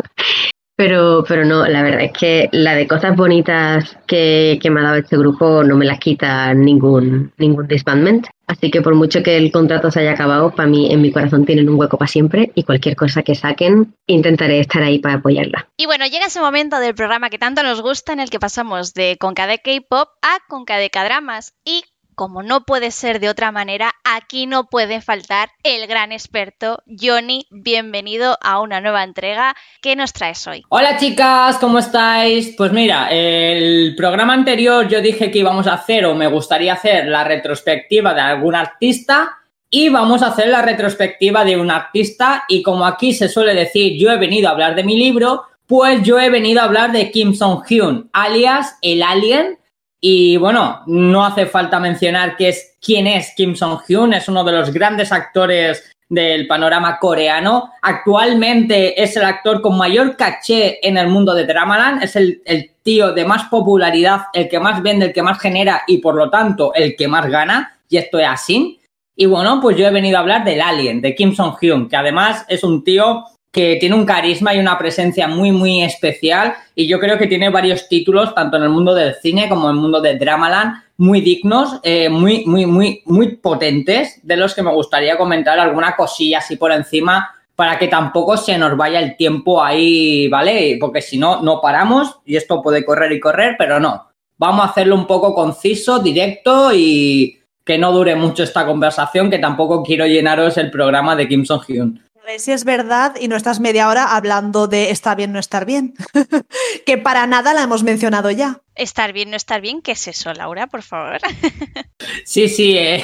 Pero, 0.82 1.24
pero 1.28 1.46
no, 1.46 1.68
la 1.68 1.84
verdad 1.84 2.06
es 2.06 2.12
que 2.12 2.50
la 2.52 2.74
de 2.74 2.88
cosas 2.88 3.16
bonitas 3.16 4.00
que, 4.08 4.60
me 4.72 4.80
ha 4.80 4.84
dado 4.84 4.96
este 4.96 5.16
grupo 5.16 5.64
no 5.64 5.78
me 5.78 5.86
las 5.86 6.00
quita 6.00 6.56
ningún, 6.56 7.32
ningún 7.38 7.68
disbandment. 7.68 8.26
Así 8.48 8.72
que 8.72 8.82
por 8.82 8.96
mucho 8.96 9.22
que 9.22 9.38
el 9.38 9.52
contrato 9.52 9.92
se 9.92 10.00
haya 10.00 10.14
acabado, 10.14 10.56
para 10.56 10.68
mí 10.68 10.92
en 10.92 11.04
mi 11.04 11.12
corazón 11.12 11.46
tienen 11.46 11.70
un 11.70 11.80
hueco 11.80 12.00
para 12.00 12.10
siempre 12.10 12.52
y 12.56 12.64
cualquier 12.64 12.96
cosa 12.96 13.22
que 13.22 13.36
saquen 13.36 13.94
intentaré 14.08 14.60
estar 14.60 14.82
ahí 14.82 14.98
para 14.98 15.16
apoyarla. 15.16 15.70
Y 15.78 15.86
bueno, 15.86 16.08
llega 16.08 16.26
ese 16.26 16.42
momento 16.42 16.80
del 16.80 16.96
programa 16.96 17.30
que 17.30 17.38
tanto 17.38 17.62
nos 17.62 17.84
gusta 17.84 18.14
en 18.14 18.20
el 18.20 18.32
que 18.32 18.40
pasamos 18.40 18.96
de 18.96 19.18
Conca 19.20 19.46
de 19.46 19.60
K-pop 19.60 20.10
a 20.24 20.40
Conca 20.50 20.78
de 20.78 20.90
K-dramas 20.90 21.54
y 21.64 21.84
como 22.22 22.44
no 22.44 22.66
puede 22.66 22.92
ser 22.92 23.20
de 23.20 23.30
otra 23.30 23.52
manera, 23.52 23.96
aquí 24.04 24.46
no 24.46 24.66
puede 24.66 25.02
faltar 25.02 25.50
el 25.64 25.88
gran 25.88 26.12
experto 26.12 26.84
Johnny. 26.86 27.48
Bienvenido 27.50 28.38
a 28.44 28.62
una 28.62 28.80
nueva 28.80 29.04
entrega. 29.04 29.56
¿Qué 29.82 29.96
nos 29.96 30.14
traes 30.14 30.46
hoy? 30.46 30.62
Hola 30.70 30.98
chicas, 30.98 31.58
¿cómo 31.58 31.80
estáis? 31.80 32.54
Pues 32.56 32.72
mira, 32.74 33.08
el 33.10 33.96
programa 33.98 34.36
anterior 34.36 34.88
yo 34.88 35.02
dije 35.02 35.32
que 35.32 35.40
íbamos 35.40 35.66
a 35.66 35.74
hacer 35.74 36.06
o 36.06 36.14
me 36.14 36.28
gustaría 36.28 36.74
hacer 36.74 37.08
la 37.08 37.24
retrospectiva 37.24 38.14
de 38.14 38.22
algún 38.22 38.54
artista 38.54 39.40
y 39.68 39.90
vamos 39.90 40.22
a 40.22 40.28
hacer 40.28 40.50
la 40.50 40.62
retrospectiva 40.62 41.44
de 41.44 41.58
un 41.58 41.72
artista 41.72 42.44
y 42.48 42.62
como 42.62 42.86
aquí 42.86 43.16
se 43.16 43.30
suele 43.30 43.56
decir, 43.56 44.00
yo 44.00 44.12
he 44.12 44.18
venido 44.20 44.48
a 44.48 44.52
hablar 44.52 44.76
de 44.76 44.84
mi 44.84 44.96
libro, 44.96 45.46
pues 45.66 46.04
yo 46.04 46.20
he 46.20 46.30
venido 46.30 46.62
a 46.62 46.66
hablar 46.66 46.92
de 46.92 47.10
Kim 47.10 47.34
Song-hyun, 47.34 48.12
alias 48.14 48.78
el 48.84 49.02
Alien. 49.02 49.58
Y 50.04 50.36
bueno, 50.38 50.82
no 50.88 51.24
hace 51.24 51.46
falta 51.46 51.80
mencionar 51.80 52.36
que 52.36 52.50
es, 52.50 52.76
quién 52.82 53.06
es 53.06 53.34
Kim 53.36 53.56
Song-hyun, 53.56 54.14
es 54.14 54.28
uno 54.28 54.44
de 54.44 54.52
los 54.52 54.74
grandes 54.74 55.12
actores 55.12 55.92
del 56.10 56.48
panorama 56.48 56.98
coreano. 57.00 57.72
Actualmente 57.84 59.02
es 59.02 59.16
el 59.16 59.24
actor 59.24 59.62
con 59.62 59.78
mayor 59.78 60.18
caché 60.18 60.86
en 60.86 60.98
el 60.98 61.08
mundo 61.08 61.36
de 61.36 61.46
Dramaland, 61.46 62.04
es 62.04 62.16
el, 62.16 62.42
el, 62.46 62.72
tío 62.82 63.14
de 63.14 63.26
más 63.26 63.44
popularidad, 63.44 64.24
el 64.34 64.50
que 64.50 64.60
más 64.60 64.82
vende, 64.82 65.06
el 65.06 65.14
que 65.14 65.22
más 65.22 65.40
genera 65.40 65.84
y 65.86 66.00
por 66.00 66.16
lo 66.16 66.32
tanto 66.32 66.74
el 66.74 66.96
que 66.96 67.08
más 67.08 67.28
gana, 67.28 67.80
y 67.88 67.98
esto 67.98 68.18
es 68.18 68.28
así. 68.28 68.82
Y 69.16 69.28
bueno, 69.28 69.60
pues 69.62 69.78
yo 69.78 69.86
he 69.86 69.92
venido 69.92 70.18
a 70.18 70.22
hablar 70.22 70.44
del 70.44 70.62
Alien, 70.62 71.00
de 71.00 71.14
Kim 71.14 71.36
Song-hyun, 71.36 71.88
que 71.88 71.96
además 71.96 72.44
es 72.50 72.64
un 72.64 72.84
tío 72.84 73.24
que 73.52 73.78
tiene 73.80 73.96
un 73.96 74.06
carisma 74.06 74.54
y 74.54 74.60
una 74.60 74.78
presencia 74.78 75.28
muy, 75.28 75.52
muy 75.52 75.84
especial. 75.84 76.54
Y 76.74 76.88
yo 76.88 77.00
creo 77.00 77.18
que 77.18 77.28
tiene 77.28 77.50
varios 77.50 77.88
títulos, 77.90 78.34
tanto 78.34 78.58
en 78.58 78.64
el 78.64 78.70
mundo 78.70 78.94
del 78.94 79.16
cine 79.16 79.50
como 79.50 79.70
en 79.70 79.76
el 79.76 79.82
mundo 79.82 80.00
de 80.00 80.18
Dramaland, 80.18 80.82
muy 80.98 81.22
dignos, 81.22 81.80
eh, 81.84 82.10
muy, 82.10 82.46
muy, 82.46 82.66
muy, 82.66 83.02
muy 83.06 83.36
potentes, 83.36 84.20
de 84.24 84.38
los 84.38 84.56
que 84.56 84.64
me 84.64 84.72
gustaría 84.72 85.18
comentar 85.18 85.60
alguna 85.60 85.96
cosilla 85.96 86.38
así 86.38 86.56
por 86.56 86.72
encima 86.72 87.32
para 87.56 87.78
que 87.78 87.88
tampoco 87.88 88.38
se 88.38 88.58
nos 88.58 88.76
vaya 88.76 89.00
el 89.00 89.16
tiempo 89.18 89.64
ahí, 89.64 90.28
¿vale? 90.30 90.78
Porque 90.80 91.02
si 91.02 91.18
no, 91.18 91.42
no 91.42 91.62
paramos 91.62 92.20
y 92.26 92.36
esto 92.36 92.62
puede 92.62 92.84
correr 92.84 93.12
y 93.12 93.20
correr, 93.20 93.56
pero 93.58 93.80
no. 93.80 94.08
Vamos 94.38 94.66
a 94.66 94.70
hacerlo 94.70 94.96
un 94.96 95.06
poco 95.06 95.36
conciso, 95.36 96.00
directo 96.00 96.72
y, 96.74 97.38
que 97.64 97.78
no 97.78 97.92
dure 97.92 98.16
mucho 98.16 98.44
esta 98.44 98.66
conversación, 98.66 99.30
que 99.30 99.40
tampoco 99.40 99.84
quiero 99.84 100.06
llenaros 100.06 100.58
el 100.58 100.72
programa 100.72 101.16
de 101.16 101.28
Kim 101.28 101.46
Song-hyun. 101.46 102.02
A 102.11 102.11
ver 102.32 102.40
si 102.40 102.52
es 102.52 102.64
verdad 102.64 103.16
y 103.20 103.28
no 103.28 103.36
estás 103.36 103.60
media 103.60 103.88
hora 103.90 104.16
hablando 104.16 104.68
de 104.68 104.90
estar 104.90 105.18
bien, 105.18 105.32
no 105.34 105.40
estar 105.40 105.66
bien. 105.66 105.94
que 106.86 106.98
para 106.98 107.28
nada 107.28 107.54
la 107.54 107.64
hemos 107.64 107.84
mencionado 107.84 108.32
ya. 108.32 108.62
Estar 108.76 109.14
bien, 109.14 109.32
no 109.32 109.36
estar 109.36 109.62
bien, 109.62 109.82
¿qué 109.82 109.92
es 109.92 110.08
eso, 110.08 110.34
Laura, 110.34 110.68
por 110.68 110.82
favor? 110.82 111.20
sí, 112.26 112.48
sí, 112.48 112.78
eh, 112.78 113.04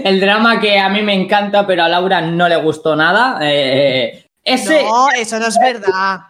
el 0.04 0.20
drama 0.20 0.60
que 0.60 0.78
a 0.78 0.88
mí 0.88 1.02
me 1.02 1.14
encanta, 1.14 1.66
pero 1.66 1.84
a 1.84 1.88
Laura 1.88 2.20
no 2.20 2.48
le 2.48 2.56
gustó 2.56 2.94
nada. 2.96 3.38
Eh, 3.42 4.26
ese... 4.42 4.84
No, 4.84 5.08
eso 5.10 5.38
no 5.38 5.46
es 5.48 5.58
verdad. 5.60 6.20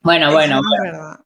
Bueno, 0.00 0.26
eso 0.26 0.34
bueno. 0.34 0.60
No 0.62 0.74
es 0.74 0.92
verdad. 0.92 1.18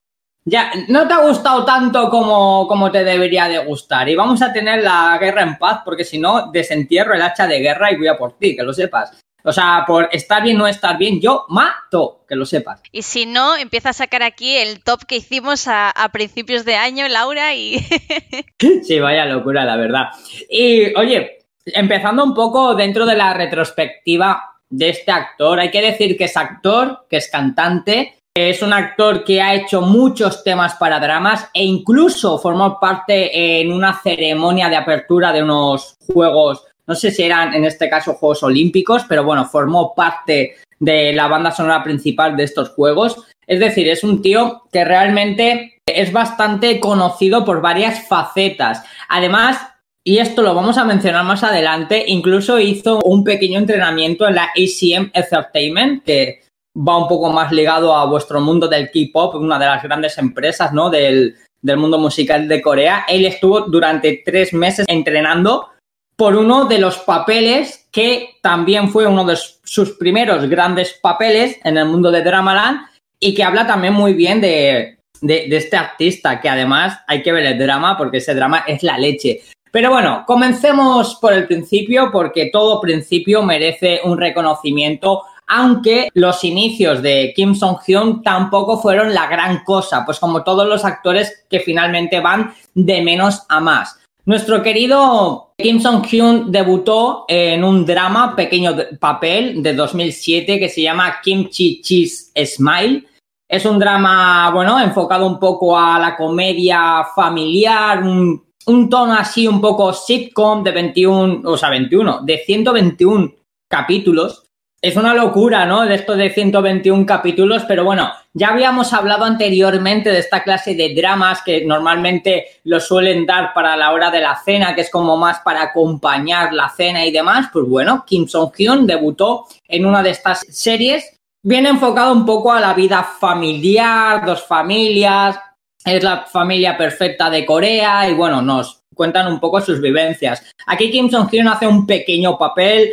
Ya, 0.48 0.70
no 0.88 1.08
te 1.08 1.14
ha 1.14 1.26
gustado 1.26 1.64
tanto 1.64 2.08
como, 2.08 2.68
como, 2.68 2.92
te 2.92 3.02
debería 3.02 3.48
de 3.48 3.58
gustar. 3.64 4.08
Y 4.08 4.14
vamos 4.14 4.42
a 4.42 4.52
tener 4.52 4.80
la 4.80 5.18
guerra 5.18 5.42
en 5.42 5.58
paz, 5.58 5.80
porque 5.84 6.04
si 6.04 6.18
no, 6.18 6.52
desentierro 6.52 7.14
el 7.14 7.22
hacha 7.22 7.48
de 7.48 7.58
guerra 7.58 7.90
y 7.90 7.96
voy 7.96 8.06
a 8.06 8.16
por 8.16 8.38
ti, 8.38 8.54
que 8.54 8.62
lo 8.62 8.72
sepas. 8.72 9.10
O 9.46 9.52
sea, 9.52 9.84
por 9.86 10.08
estar 10.10 10.42
bien 10.42 10.56
o 10.56 10.60
no 10.60 10.66
estar 10.66 10.98
bien, 10.98 11.20
yo 11.20 11.44
mato, 11.48 12.24
que 12.28 12.34
lo 12.34 12.44
sepas. 12.44 12.82
Y 12.90 13.02
si 13.02 13.26
no, 13.26 13.56
empieza 13.56 13.90
a 13.90 13.92
sacar 13.92 14.24
aquí 14.24 14.56
el 14.56 14.82
top 14.82 15.04
que 15.06 15.16
hicimos 15.16 15.68
a, 15.68 15.90
a 15.90 16.08
principios 16.10 16.64
de 16.64 16.74
año, 16.74 17.06
Laura, 17.06 17.54
y... 17.54 17.78
sí, 18.82 18.98
vaya 18.98 19.24
locura, 19.24 19.64
la 19.64 19.76
verdad. 19.76 20.06
Y, 20.50 20.92
oye, 20.98 21.38
empezando 21.64 22.24
un 22.24 22.34
poco 22.34 22.74
dentro 22.74 23.06
de 23.06 23.14
la 23.14 23.34
retrospectiva 23.34 24.42
de 24.68 24.88
este 24.88 25.12
actor, 25.12 25.60
hay 25.60 25.70
que 25.70 25.80
decir 25.80 26.16
que 26.16 26.24
es 26.24 26.36
actor, 26.36 27.06
que 27.08 27.18
es 27.18 27.30
cantante, 27.30 28.16
es 28.36 28.60
un 28.60 28.72
actor 28.72 29.24
que 29.24 29.40
ha 29.40 29.54
hecho 29.54 29.80
muchos 29.80 30.44
temas 30.44 30.74
para 30.74 31.00
dramas 31.00 31.48
e 31.54 31.64
incluso 31.64 32.38
formó 32.38 32.78
parte 32.78 33.60
en 33.60 33.72
una 33.72 33.98
ceremonia 33.98 34.68
de 34.68 34.76
apertura 34.76 35.32
de 35.32 35.42
unos 35.42 35.96
juegos, 36.06 36.65
no 36.86 36.94
sé 36.94 37.10
si 37.10 37.22
eran 37.22 37.54
en 37.54 37.64
este 37.64 37.88
caso 37.88 38.14
Juegos 38.14 38.42
Olímpicos, 38.42 39.04
pero 39.08 39.24
bueno, 39.24 39.44
formó 39.44 39.94
parte 39.94 40.56
de 40.78 41.12
la 41.12 41.26
banda 41.26 41.50
sonora 41.50 41.82
principal 41.82 42.36
de 42.36 42.44
estos 42.44 42.70
juegos. 42.70 43.26
Es 43.46 43.60
decir, 43.60 43.88
es 43.88 44.04
un 44.04 44.22
tío 44.22 44.62
que 44.72 44.84
realmente 44.84 45.80
es 45.86 46.12
bastante 46.12 46.80
conocido 46.80 47.44
por 47.44 47.60
varias 47.60 48.06
facetas. 48.06 48.82
Además, 49.08 49.58
y 50.04 50.18
esto 50.18 50.42
lo 50.42 50.54
vamos 50.54 50.78
a 50.78 50.84
mencionar 50.84 51.24
más 51.24 51.42
adelante, 51.42 52.04
incluso 52.06 52.58
hizo 52.58 53.00
un 53.04 53.24
pequeño 53.24 53.58
entrenamiento 53.58 54.26
en 54.26 54.36
la 54.36 54.50
ACM 54.54 55.10
Entertainment, 55.12 56.04
que 56.04 56.42
va 56.76 56.98
un 56.98 57.08
poco 57.08 57.32
más 57.32 57.50
ligado 57.52 57.94
a 57.94 58.04
vuestro 58.04 58.40
mundo 58.40 58.68
del 58.68 58.90
K-pop, 58.90 59.36
una 59.36 59.58
de 59.58 59.66
las 59.66 59.82
grandes 59.82 60.18
empresas 60.18 60.72
¿no? 60.72 60.90
del, 60.90 61.36
del 61.62 61.76
mundo 61.76 61.98
musical 61.98 62.46
de 62.46 62.62
Corea. 62.62 63.04
Él 63.08 63.24
estuvo 63.24 63.62
durante 63.62 64.22
tres 64.24 64.52
meses 64.52 64.84
entrenando 64.88 65.70
por 66.16 66.36
uno 66.36 66.64
de 66.64 66.78
los 66.78 66.98
papeles 66.98 67.88
que 67.92 68.36
también 68.42 68.90
fue 68.90 69.06
uno 69.06 69.24
de 69.24 69.36
sus 69.36 69.92
primeros 69.92 70.48
grandes 70.48 70.98
papeles 71.00 71.58
en 71.64 71.76
el 71.76 71.86
mundo 71.86 72.10
de 72.10 72.22
Dramaland 72.22 72.80
y 73.20 73.34
que 73.34 73.44
habla 73.44 73.66
también 73.66 73.94
muy 73.94 74.14
bien 74.14 74.40
de, 74.40 74.98
de, 75.20 75.56
este 75.56 75.76
artista, 75.76 76.40
que 76.40 76.48
además 76.48 76.98
hay 77.06 77.22
que 77.22 77.32
ver 77.32 77.46
el 77.46 77.58
drama 77.58 77.96
porque 77.96 78.18
ese 78.18 78.34
drama 78.34 78.64
es 78.66 78.82
la 78.82 78.98
leche. 78.98 79.42
Pero 79.70 79.90
bueno, 79.90 80.24
comencemos 80.26 81.16
por 81.20 81.32
el 81.32 81.46
principio 81.46 82.10
porque 82.10 82.50
todo 82.52 82.80
principio 82.80 83.42
merece 83.42 84.00
un 84.04 84.18
reconocimiento 84.18 85.22
aunque 85.46 86.08
los 86.14 86.42
inicios 86.44 87.02
de 87.02 87.32
Kim 87.34 87.54
Song-hyun 87.54 88.22
tampoco 88.22 88.78
fueron 88.80 89.14
la 89.14 89.28
gran 89.28 89.62
cosa, 89.64 90.04
pues 90.04 90.18
como 90.18 90.42
todos 90.42 90.66
los 90.66 90.84
actores 90.84 91.44
que 91.48 91.60
finalmente 91.60 92.20
van 92.20 92.52
de 92.74 93.00
menos 93.02 93.44
a 93.48 93.60
más. 93.60 94.00
Nuestro 94.26 94.60
querido 94.60 95.54
Kim 95.56 95.80
Song-hyun 95.80 96.50
debutó 96.50 97.26
en 97.28 97.62
un 97.62 97.86
drama, 97.86 98.34
pequeño 98.34 98.74
papel, 98.98 99.62
de 99.62 99.72
2007 99.72 100.58
que 100.58 100.68
se 100.68 100.82
llama 100.82 101.20
Kimchi 101.22 101.80
Cheese 101.80 102.32
Smile. 102.44 103.06
Es 103.48 103.64
un 103.64 103.78
drama, 103.78 104.50
bueno, 104.50 104.80
enfocado 104.80 105.28
un 105.28 105.38
poco 105.38 105.78
a 105.78 106.00
la 106.00 106.16
comedia 106.16 107.06
familiar, 107.14 108.02
un, 108.02 108.44
un 108.66 108.90
tono 108.90 109.14
así 109.14 109.46
un 109.46 109.60
poco 109.60 109.92
sitcom 109.92 110.64
de 110.64 110.72
21, 110.72 111.48
o 111.48 111.56
sea, 111.56 111.70
21, 111.70 112.22
de 112.22 112.38
121 112.38 113.32
capítulos 113.68 114.45
es 114.86 114.94
una 114.94 115.14
locura, 115.14 115.66
¿no? 115.66 115.84
De 115.84 115.96
esto 115.96 116.14
de 116.14 116.30
121 116.30 117.04
capítulos, 117.04 117.64
pero 117.66 117.84
bueno, 117.84 118.12
ya 118.34 118.50
habíamos 118.50 118.92
hablado 118.92 119.24
anteriormente 119.24 120.10
de 120.10 120.20
esta 120.20 120.44
clase 120.44 120.76
de 120.76 120.94
dramas 120.94 121.42
que 121.42 121.64
normalmente 121.64 122.60
lo 122.62 122.78
suelen 122.78 123.26
dar 123.26 123.52
para 123.52 123.76
la 123.76 123.92
hora 123.92 124.12
de 124.12 124.20
la 124.20 124.36
cena, 124.36 124.76
que 124.76 124.82
es 124.82 124.90
como 124.90 125.16
más 125.16 125.40
para 125.40 125.62
acompañar 125.62 126.52
la 126.52 126.68
cena 126.68 127.04
y 127.04 127.10
demás. 127.10 127.48
Pues 127.52 127.66
bueno, 127.66 128.04
Kim 128.06 128.28
Song-hyun 128.28 128.86
debutó 128.86 129.46
en 129.66 129.86
una 129.86 130.04
de 130.04 130.10
estas 130.10 130.46
series. 130.48 131.18
Viene 131.42 131.70
enfocado 131.70 132.12
un 132.12 132.24
poco 132.24 132.52
a 132.52 132.60
la 132.60 132.72
vida 132.72 133.02
familiar, 133.02 134.24
dos 134.24 134.46
familias, 134.46 135.36
es 135.84 136.02
la 136.02 136.26
familia 136.26 136.76
perfecta 136.76 137.28
de 137.28 137.44
Corea 137.44 138.08
y 138.08 138.14
bueno, 138.14 138.40
nos 138.40 138.82
cuentan 138.94 139.26
un 139.26 139.40
poco 139.40 139.60
sus 139.60 139.80
vivencias. 139.80 140.44
Aquí 140.66 140.92
Kim 140.92 141.10
Song-hyun 141.10 141.48
hace 141.48 141.66
un 141.66 141.86
pequeño 141.86 142.38
papel 142.38 142.88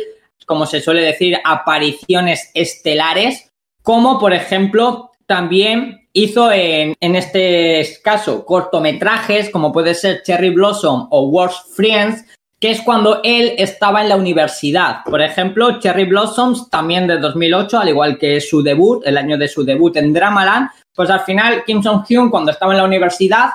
como 0.46 0.66
se 0.66 0.80
suele 0.80 1.02
decir, 1.02 1.38
apariciones 1.44 2.50
estelares, 2.54 3.50
como 3.82 4.18
por 4.18 4.32
ejemplo 4.32 5.10
también 5.26 6.08
hizo 6.12 6.50
en, 6.52 6.94
este 7.00 7.86
caso 8.02 8.44
cortometrajes 8.44 9.50
como 9.50 9.72
puede 9.72 9.94
ser 9.94 10.22
Cherry 10.22 10.50
Blossom 10.50 11.08
o 11.10 11.28
Worst 11.28 11.74
Friends, 11.74 12.24
que 12.60 12.70
es 12.70 12.80
cuando 12.82 13.20
él 13.24 13.54
estaba 13.58 14.02
en 14.02 14.08
la 14.08 14.16
universidad. 14.16 15.04
Por 15.04 15.20
ejemplo, 15.20 15.80
Cherry 15.80 16.04
Blossoms 16.04 16.70
también 16.70 17.06
de 17.06 17.18
2008, 17.18 17.78
al 17.78 17.88
igual 17.88 18.18
que 18.18 18.40
su 18.40 18.62
debut, 18.62 19.02
el 19.04 19.18
año 19.18 19.36
de 19.36 19.48
su 19.48 19.64
debut 19.64 19.96
en 19.96 20.12
Dramaland, 20.12 20.70
pues 20.94 21.10
al 21.10 21.20
final 21.20 21.64
Kim 21.64 21.82
Song-hyun 21.82 22.30
cuando 22.30 22.52
estaba 22.52 22.72
en 22.72 22.78
la 22.78 22.84
universidad 22.84 23.50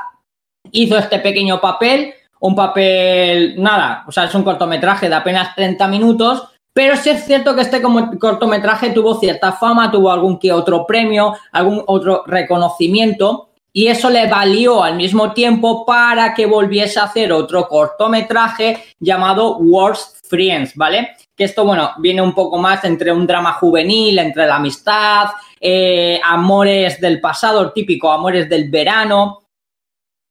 hizo 0.72 0.98
este 0.98 1.20
pequeño 1.20 1.60
papel, 1.62 2.14
un 2.42 2.56
papel, 2.56 3.56
nada, 3.58 4.04
o 4.08 4.12
sea, 4.12 4.26
es 4.26 4.36
un 4.36 4.44
cortometraje 4.44 5.10
de 5.10 5.16
apenas 5.16 5.56
30 5.56 5.88
minutos, 5.88 6.50
pero 6.80 6.96
sí 6.96 7.10
es 7.10 7.26
cierto 7.26 7.54
que 7.58 7.64
este 7.64 7.82
cortometraje 7.82 8.92
tuvo 8.92 9.20
cierta 9.20 9.52
fama, 9.52 9.92
tuvo 9.92 10.10
algún 10.10 10.40
que 10.40 10.54
otro 10.54 10.86
premio, 10.88 11.36
algún 11.52 11.84
otro 11.86 12.24
reconocimiento, 12.26 13.50
y 13.74 13.88
eso 13.88 14.10
le 14.10 14.28
valió 14.28 14.82
al 14.82 14.96
mismo 14.96 15.34
tiempo 15.34 15.86
para 15.86 16.34
que 16.34 16.46
volviese 16.46 17.02
a 17.02 17.04
hacer 17.04 17.34
otro 17.34 17.68
cortometraje 17.68 18.82
llamado 18.98 19.58
Worst 19.58 20.26
Friends, 20.26 20.74
¿vale? 20.78 21.18
Que 21.36 21.44
esto, 21.44 21.66
bueno, 21.66 21.92
viene 21.98 22.22
un 22.22 22.34
poco 22.34 22.58
más 22.58 22.86
entre 22.86 23.12
un 23.12 23.28
drama 23.28 23.52
juvenil, 23.56 24.18
entre 24.18 24.48
la 24.48 24.56
amistad, 24.56 25.32
eh, 25.60 26.22
amores 26.24 27.02
del 27.02 27.20
pasado, 27.20 27.74
típico 27.74 28.10
amores 28.10 28.48
del 28.48 28.70
verano, 28.70 29.42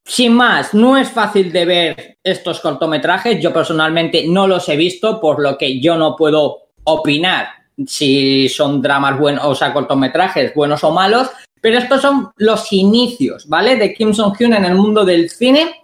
sin 0.08 0.32
más, 0.32 0.72
no 0.72 0.96
es 0.96 1.10
fácil 1.10 1.52
de 1.52 1.64
ver 1.66 2.18
estos 2.24 2.60
cortometrajes. 2.60 3.42
Yo 3.42 3.52
personalmente 3.52 4.24
no 4.26 4.46
los 4.48 4.66
he 4.70 4.76
visto, 4.76 5.20
por 5.20 5.38
lo 5.38 5.58
que 5.58 5.80
yo 5.80 5.96
no 5.96 6.16
puedo 6.16 6.70
opinar 6.84 7.48
si 7.86 8.48
son 8.48 8.80
dramas 8.80 9.18
buenos, 9.18 9.44
o 9.44 9.54
sea, 9.54 9.74
cortometrajes 9.74 10.54
buenos 10.54 10.82
o 10.82 10.92
malos. 10.92 11.28
Pero 11.60 11.76
estos 11.76 12.00
son 12.00 12.30
los 12.36 12.72
inicios, 12.72 13.46
¿vale? 13.48 13.76
De 13.76 13.92
Kim 13.92 14.14
Song-hyun 14.14 14.54
en 14.54 14.64
el 14.64 14.76
mundo 14.76 15.04
del 15.04 15.28
cine. 15.28 15.74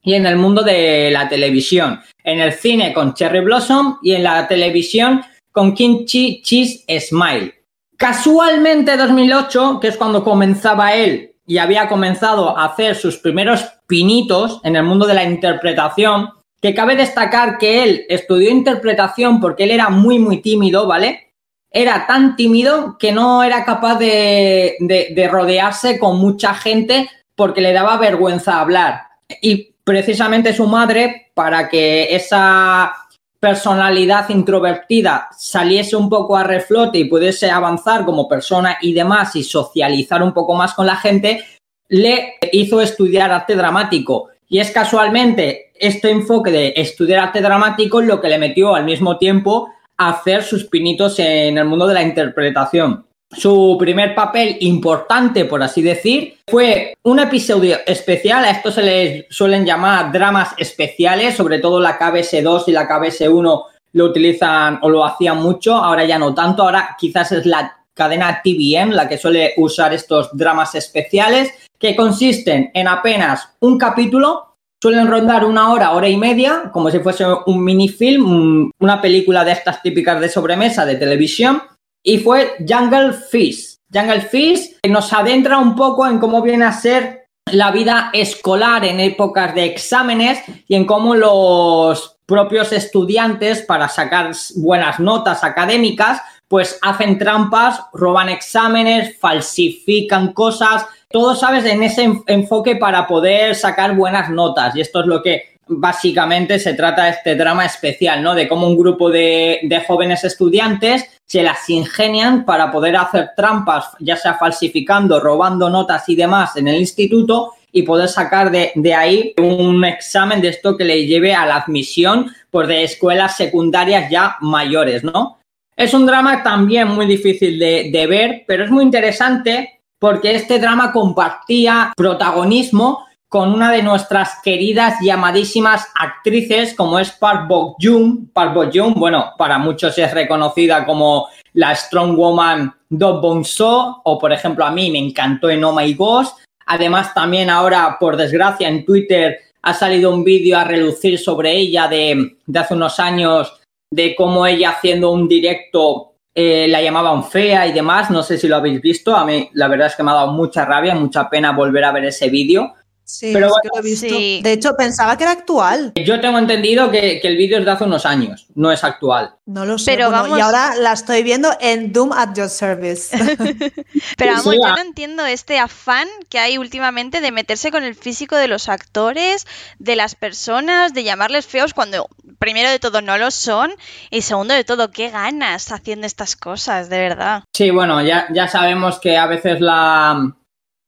y 0.00 0.14
en 0.14 0.26
el 0.26 0.36
mundo 0.36 0.62
de 0.62 1.10
la 1.10 1.28
televisión. 1.28 2.00
En 2.24 2.40
el 2.40 2.52
cine 2.52 2.94
con 2.94 3.14
Cherry 3.14 3.40
Blossom 3.40 3.98
y 4.02 4.12
en 4.12 4.22
la 4.22 4.48
televisión 4.48 5.22
con 5.52 5.74
Kimchi 5.74 6.40
Cheese 6.42 6.84
Smile. 7.00 7.54
Casualmente 7.96 8.96
2008, 8.96 9.78
que 9.80 9.88
es 9.88 9.96
cuando 9.96 10.24
comenzaba 10.24 10.94
él 10.94 11.34
y 11.48 11.56
había 11.56 11.88
comenzado 11.88 12.56
a 12.56 12.66
hacer 12.66 12.94
sus 12.94 13.16
primeros 13.16 13.64
pinitos 13.86 14.60
en 14.64 14.76
el 14.76 14.84
mundo 14.84 15.06
de 15.06 15.14
la 15.14 15.24
interpretación, 15.24 16.28
que 16.60 16.74
cabe 16.74 16.94
destacar 16.94 17.56
que 17.56 17.82
él 17.82 18.04
estudió 18.10 18.50
interpretación 18.50 19.40
porque 19.40 19.64
él 19.64 19.70
era 19.70 19.88
muy, 19.88 20.18
muy 20.18 20.42
tímido, 20.42 20.86
¿vale? 20.86 21.32
Era 21.70 22.06
tan 22.06 22.36
tímido 22.36 22.96
que 22.98 23.12
no 23.12 23.42
era 23.42 23.64
capaz 23.64 23.98
de, 23.98 24.76
de 24.78 25.28
rodearse 25.28 25.98
con 25.98 26.18
mucha 26.18 26.52
gente 26.52 27.08
porque 27.34 27.62
le 27.62 27.72
daba 27.72 27.96
vergüenza 27.96 28.60
hablar. 28.60 29.04
Y 29.40 29.74
precisamente 29.84 30.52
su 30.52 30.66
madre, 30.66 31.30
para 31.32 31.70
que 31.70 32.14
esa 32.14 32.92
personalidad 33.40 34.28
introvertida 34.30 35.28
saliese 35.36 35.96
un 35.96 36.08
poco 36.08 36.36
a 36.36 36.44
reflote 36.44 36.98
y 36.98 37.04
pudiese 37.04 37.50
avanzar 37.50 38.04
como 38.04 38.28
persona 38.28 38.78
y 38.80 38.92
demás 38.92 39.36
y 39.36 39.44
socializar 39.44 40.22
un 40.22 40.32
poco 40.32 40.54
más 40.54 40.74
con 40.74 40.86
la 40.86 40.96
gente, 40.96 41.44
le 41.88 42.34
hizo 42.52 42.80
estudiar 42.80 43.30
arte 43.30 43.54
dramático. 43.54 44.28
Y 44.48 44.58
es 44.58 44.70
casualmente 44.70 45.70
este 45.74 46.10
enfoque 46.10 46.50
de 46.50 46.72
estudiar 46.76 47.20
arte 47.20 47.40
dramático 47.40 48.00
lo 48.00 48.20
que 48.20 48.28
le 48.28 48.38
metió 48.38 48.74
al 48.74 48.84
mismo 48.84 49.18
tiempo 49.18 49.68
a 49.96 50.10
hacer 50.10 50.42
sus 50.42 50.64
pinitos 50.64 51.18
en 51.18 51.58
el 51.58 51.64
mundo 51.64 51.86
de 51.86 51.94
la 51.94 52.02
interpretación. 52.02 53.07
Su 53.30 53.76
primer 53.78 54.14
papel 54.14 54.56
importante, 54.60 55.44
por 55.44 55.62
así 55.62 55.82
decir, 55.82 56.38
fue 56.46 56.94
un 57.02 57.18
episodio 57.18 57.76
especial. 57.86 58.44
A 58.44 58.50
esto 58.50 58.70
se 58.70 58.82
les 58.82 59.26
suelen 59.28 59.66
llamar 59.66 60.10
dramas 60.10 60.54
especiales, 60.56 61.36
sobre 61.36 61.58
todo 61.58 61.78
la 61.78 61.98
KBS2 61.98 62.64
y 62.68 62.72
la 62.72 62.88
KBS1 62.88 63.64
lo 63.92 64.04
utilizan 64.04 64.78
o 64.82 64.88
lo 64.88 65.04
hacían 65.04 65.42
mucho. 65.42 65.74
Ahora 65.74 66.04
ya 66.04 66.18
no 66.18 66.34
tanto. 66.34 66.62
Ahora 66.62 66.96
quizás 66.98 67.32
es 67.32 67.44
la 67.44 67.76
cadena 67.92 68.40
TVN 68.42 68.94
la 68.96 69.08
que 69.08 69.18
suele 69.18 69.52
usar 69.58 69.92
estos 69.92 70.30
dramas 70.32 70.74
especiales, 70.74 71.52
que 71.78 71.94
consisten 71.94 72.70
en 72.72 72.88
apenas 72.88 73.56
un 73.60 73.76
capítulo. 73.76 74.54
Suelen 74.80 75.08
rondar 75.08 75.44
una 75.44 75.72
hora, 75.72 75.90
hora 75.90 76.08
y 76.08 76.16
media, 76.16 76.70
como 76.72 76.90
si 76.90 77.00
fuese 77.00 77.24
un 77.46 77.62
minifilm, 77.62 78.70
una 78.78 79.02
película 79.02 79.44
de 79.44 79.52
estas 79.52 79.82
típicas 79.82 80.20
de 80.20 80.28
sobremesa 80.28 80.86
de 80.86 80.94
televisión 80.94 81.60
y 82.08 82.16
fue 82.16 82.56
Jungle 82.66 83.12
Fish. 83.12 83.76
Jungle 83.92 84.22
Fish 84.22 84.78
nos 84.88 85.12
adentra 85.12 85.58
un 85.58 85.76
poco 85.76 86.06
en 86.06 86.18
cómo 86.18 86.40
viene 86.40 86.64
a 86.64 86.72
ser 86.72 87.26
la 87.52 87.70
vida 87.70 88.08
escolar 88.14 88.86
en 88.86 88.98
épocas 88.98 89.54
de 89.54 89.66
exámenes 89.66 90.38
y 90.66 90.74
en 90.74 90.86
cómo 90.86 91.14
los 91.14 92.16
propios 92.24 92.72
estudiantes 92.72 93.60
para 93.60 93.90
sacar 93.90 94.32
buenas 94.56 94.98
notas 94.98 95.44
académicas 95.44 96.22
pues 96.48 96.78
hacen 96.80 97.18
trampas, 97.18 97.82
roban 97.92 98.30
exámenes, 98.30 99.18
falsifican 99.18 100.32
cosas, 100.32 100.86
todo 101.10 101.36
sabes 101.36 101.66
en 101.66 101.82
ese 101.82 102.10
enfoque 102.26 102.76
para 102.76 103.06
poder 103.06 103.54
sacar 103.54 103.94
buenas 103.94 104.30
notas. 104.30 104.74
Y 104.74 104.80
esto 104.80 105.00
es 105.00 105.06
lo 105.06 105.22
que 105.22 105.57
básicamente 105.68 106.58
se 106.58 106.74
trata 106.74 107.08
este 107.08 107.34
drama 107.34 107.64
especial, 107.64 108.22
¿no? 108.22 108.34
De 108.34 108.48
cómo 108.48 108.66
un 108.66 108.76
grupo 108.76 109.10
de, 109.10 109.84
jóvenes 109.86 110.24
estudiantes 110.24 111.04
se 111.26 111.42
las 111.42 111.68
ingenian 111.68 112.44
para 112.44 112.70
poder 112.70 112.96
hacer 112.96 113.30
trampas, 113.36 113.90
ya 114.00 114.16
sea 114.16 114.34
falsificando, 114.34 115.20
robando 115.20 115.68
notas 115.70 116.08
y 116.08 116.16
demás 116.16 116.56
en 116.56 116.68
el 116.68 116.76
instituto 116.76 117.54
y 117.70 117.82
poder 117.82 118.08
sacar 118.08 118.50
de, 118.50 118.94
ahí 118.94 119.34
un 119.36 119.84
examen 119.84 120.40
de 120.40 120.48
esto 120.48 120.76
que 120.76 120.84
le 120.84 121.06
lleve 121.06 121.34
a 121.34 121.46
la 121.46 121.56
admisión 121.56 122.32
pues, 122.50 122.66
de 122.68 122.84
escuelas 122.84 123.36
secundarias 123.36 124.10
ya 124.10 124.36
mayores, 124.40 125.04
¿no? 125.04 125.38
Es 125.76 125.94
un 125.94 126.06
drama 126.06 126.42
también 126.42 126.88
muy 126.88 127.06
difícil 127.06 127.58
de 127.58 128.06
ver, 128.08 128.44
pero 128.46 128.64
es 128.64 128.70
muy 128.70 128.82
interesante 128.82 129.80
porque 129.98 130.34
este 130.34 130.58
drama 130.58 130.92
compartía 130.92 131.92
protagonismo 131.96 133.07
con 133.28 133.52
una 133.52 133.70
de 133.70 133.82
nuestras 133.82 134.40
queridas 134.42 135.02
y 135.02 135.10
amadísimas 135.10 135.86
actrices 135.94 136.74
como 136.74 136.98
es 136.98 137.10
Park 137.12 137.46
Bo 137.46 137.76
Jung. 137.80 138.32
Park 138.32 138.54
Bo 138.54 138.70
Jung, 138.72 138.94
bueno, 138.94 139.32
para 139.36 139.58
muchos 139.58 139.98
es 139.98 140.12
reconocida 140.14 140.86
como 140.86 141.28
la 141.52 141.74
Strong 141.74 142.16
Woman 142.16 142.74
Do 142.88 143.20
Bong 143.20 143.44
So 143.44 144.00
o 144.02 144.18
por 144.18 144.32
ejemplo 144.32 144.64
a 144.64 144.70
mí 144.70 144.90
me 144.90 144.98
encantó 144.98 145.50
en 145.50 145.62
Oh 145.62 145.74
My 145.74 145.92
Ghost. 145.92 146.38
Además 146.66 147.12
también 147.12 147.50
ahora 147.50 147.96
por 148.00 148.16
desgracia 148.16 148.68
en 148.68 148.84
Twitter 148.84 149.38
ha 149.60 149.74
salido 149.74 150.12
un 150.12 150.24
vídeo 150.24 150.56
a 150.56 150.64
relucir 150.64 151.18
sobre 151.18 151.54
ella 151.54 151.86
de, 151.86 152.38
hace 152.54 152.74
unos 152.74 152.98
años 152.98 153.60
de 153.90 154.14
cómo 154.14 154.46
ella 154.46 154.70
haciendo 154.70 155.10
un 155.10 155.28
directo 155.28 156.12
eh, 156.34 156.66
la 156.68 156.80
llamaban 156.80 157.24
fea 157.24 157.66
y 157.66 157.72
demás. 157.72 158.10
No 158.10 158.22
sé 158.22 158.38
si 158.38 158.48
lo 158.48 158.56
habéis 158.56 158.80
visto. 158.80 159.14
A 159.14 159.24
mí 159.26 159.50
la 159.52 159.68
verdad 159.68 159.88
es 159.88 159.96
que 159.96 160.02
me 160.02 160.12
ha 160.12 160.14
dado 160.14 160.32
mucha 160.32 160.64
rabia, 160.64 160.94
mucha 160.94 161.28
pena 161.28 161.52
volver 161.52 161.84
a 161.84 161.92
ver 161.92 162.06
ese 162.06 162.30
vídeo 162.30 162.74
Sí, 163.08 163.30
pero 163.32 163.48
bueno, 163.48 163.70
lo 163.72 163.80
he 163.80 163.82
visto. 163.82 164.06
Sí. 164.06 164.40
De 164.42 164.52
hecho, 164.52 164.76
pensaba 164.76 165.16
que 165.16 165.24
era 165.24 165.32
actual. 165.32 165.94
Yo 165.94 166.20
tengo 166.20 166.38
entendido 166.38 166.90
que, 166.90 167.20
que, 167.22 167.28
el 167.28 167.38
vídeo 167.38 167.58
es 167.58 167.64
de 167.64 167.70
hace 167.70 167.84
unos 167.84 168.04
años, 168.04 168.48
no 168.54 168.70
es 168.70 168.84
actual. 168.84 169.34
No 169.46 169.64
lo 169.64 169.78
sé. 169.78 169.92
Pero 169.92 170.10
bueno, 170.10 170.24
vamos... 170.24 170.38
Y 170.38 170.42
ahora 170.42 170.74
la 170.76 170.92
estoy 170.92 171.22
viendo 171.22 171.48
en 171.58 171.90
Doom 171.90 172.12
at 172.12 172.36
Your 172.36 172.50
Service. 172.50 173.16
pero 174.18 174.32
vamos, 174.34 174.52
sí, 174.52 174.60
yo 174.62 174.74
no 174.74 174.82
entiendo 174.82 175.24
este 175.24 175.58
afán 175.58 176.06
que 176.28 176.38
hay 176.38 176.58
últimamente 176.58 177.22
de 177.22 177.32
meterse 177.32 177.70
con 177.70 177.82
el 177.82 177.94
físico 177.94 178.36
de 178.36 178.46
los 178.46 178.68
actores, 178.68 179.46
de 179.78 179.96
las 179.96 180.14
personas, 180.14 180.92
de 180.92 181.02
llamarles 181.02 181.46
feos 181.46 181.72
cuando, 181.72 182.10
primero 182.38 182.68
de 182.68 182.78
todo, 182.78 183.00
no 183.00 183.16
lo 183.16 183.30
son. 183.30 183.72
Y 184.10 184.20
segundo 184.20 184.52
de 184.52 184.64
todo, 184.64 184.90
qué 184.90 185.08
ganas 185.08 185.72
haciendo 185.72 186.06
estas 186.06 186.36
cosas, 186.36 186.90
de 186.90 186.98
verdad. 186.98 187.44
Sí, 187.54 187.70
bueno, 187.70 188.02
ya, 188.02 188.26
ya 188.34 188.48
sabemos 188.48 188.98
que 188.98 189.16
a 189.16 189.26
veces 189.26 189.62
la 189.62 190.34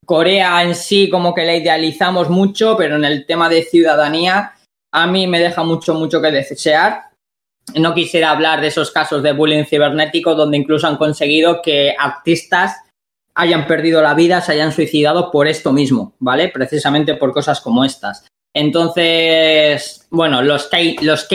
Corea 0.05 0.63
en 0.63 0.75
sí 0.75 1.09
como 1.09 1.35
que 1.35 1.45
la 1.45 1.57
idealizamos 1.57 2.29
mucho, 2.29 2.77
pero 2.77 2.97
en 2.97 3.05
el 3.05 3.27
tema 3.27 3.49
de 3.49 3.63
ciudadanía 3.63 4.55
a 4.93 5.07
mí 5.07 5.27
me 5.27 5.39
deja 5.39 5.63
mucho, 5.63 5.95
mucho 5.95 6.21
que 6.21 6.31
desear. 6.31 7.05
No 7.77 7.95
quisiera 7.95 8.31
hablar 8.31 8.61
de 8.61 8.69
esos 8.69 8.91
casos 8.91 9.23
de 9.23 9.33
bullying 9.33 9.65
cibernético 9.65 10.35
donde 10.35 10.57
incluso 10.57 10.87
han 10.87 10.97
conseguido 10.97 11.63
que 11.63 11.95
artistas 11.97 12.77
hayan 13.35 13.67
perdido 13.67 14.03
la 14.03 14.15
vida, 14.15 14.41
se 14.41 14.53
hayan 14.53 14.73
suicidado 14.73 15.31
por 15.31 15.47
esto 15.47 15.73
mismo, 15.73 16.15
¿vale? 16.19 16.49
Precisamente 16.49 17.15
por 17.15 17.33
cosas 17.33 17.61
como 17.61 17.85
estas. 17.85 18.27
Entonces, 18.53 20.07
bueno, 20.11 20.43
los 20.43 20.67
K, 20.67 20.79
los 21.03 21.29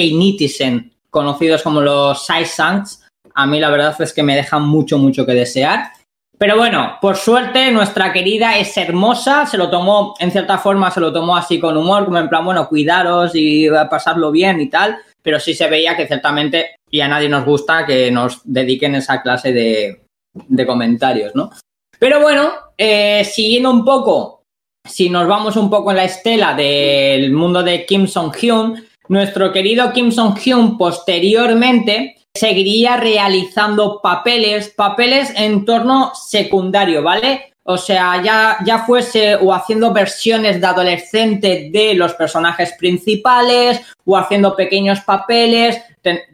conocidos 1.10 1.64
como 1.64 1.82
los 1.82 2.26
Saisangs, 2.26 3.08
a 3.34 3.46
mí 3.46 3.60
la 3.60 3.70
verdad 3.70 3.96
es 4.02 4.14
que 4.14 4.24
me 4.24 4.36
dejan 4.36 4.64
mucho, 4.64 4.98
mucho 4.98 5.26
que 5.26 5.34
desear. 5.34 5.92
Pero 6.38 6.58
bueno, 6.58 6.98
por 7.02 7.16
suerte 7.16 7.72
nuestra 7.72 8.12
querida 8.12 8.58
es 8.58 8.76
hermosa, 8.78 9.46
se 9.46 9.58
lo 9.58 9.70
tomó, 9.70 10.16
en 10.20 10.32
cierta 10.32 10.58
forma 10.58 10.92
se 10.92 11.00
lo 11.00 11.14
tomó 11.14 11.38
así 11.38 11.60
con 11.60 11.78
humor, 11.78 12.06
como 12.06 12.18
en 12.18 12.28
plan, 12.28 12.44
bueno, 12.44 12.68
cuidaros 12.68 13.32
y 13.36 13.70
pasarlo 13.90 14.32
bien 14.32 14.60
y 14.60 14.70
tal, 14.70 14.98
pero 15.22 15.40
sí 15.40 15.54
se 15.54 15.70
veía 15.70 15.96
que 15.96 16.08
ciertamente, 16.08 16.76
y 16.92 17.00
a 17.00 17.08
nadie 17.08 17.30
nos 17.30 17.46
gusta 17.46 17.86
que 17.86 18.12
nos 18.12 18.42
dediquen 18.44 18.96
esa 18.96 19.22
clase 19.22 19.54
de, 19.54 20.02
comentarios, 20.66 21.34
¿no? 21.36 21.52
Pero 21.98 22.20
bueno, 22.22 22.52
eh, 22.78 23.24
siguiendo 23.24 23.72
un 23.72 23.86
poco, 23.86 24.42
si 24.86 25.10
nos 25.10 25.28
vamos 25.28 25.56
un 25.56 25.70
poco 25.70 25.92
en 25.92 25.98
la 25.98 26.04
estela 26.04 26.54
del 26.54 27.32
mundo 27.32 27.64
de 27.64 27.86
Kim 27.86 28.08
Song-hyun, 28.08 28.86
nuestro 29.08 29.54
querido 29.54 29.94
Kim 29.94 30.12
Song-hyun 30.12 30.78
posteriormente 30.78 32.18
seguiría 32.36 32.98
realizando 32.98 34.02
papeles, 34.02 34.70
papeles 34.70 35.32
en 35.36 35.66
torno 35.66 36.12
secundario, 36.14 37.02
¿vale? 37.02 37.54
O 37.64 37.78
sea, 37.78 38.22
ya, 38.22 38.58
ya 38.64 38.86
fuese 38.86 39.36
o 39.36 39.52
haciendo 39.52 39.92
versiones 39.92 40.62
de 40.62 40.68
adolescente 40.68 41.70
de 41.72 41.96
los 41.96 42.14
personajes 42.14 42.74
principales 42.78 43.82
o 44.06 44.16
haciendo 44.16 44.56
pequeños 44.56 45.00
papeles. 45.02 45.82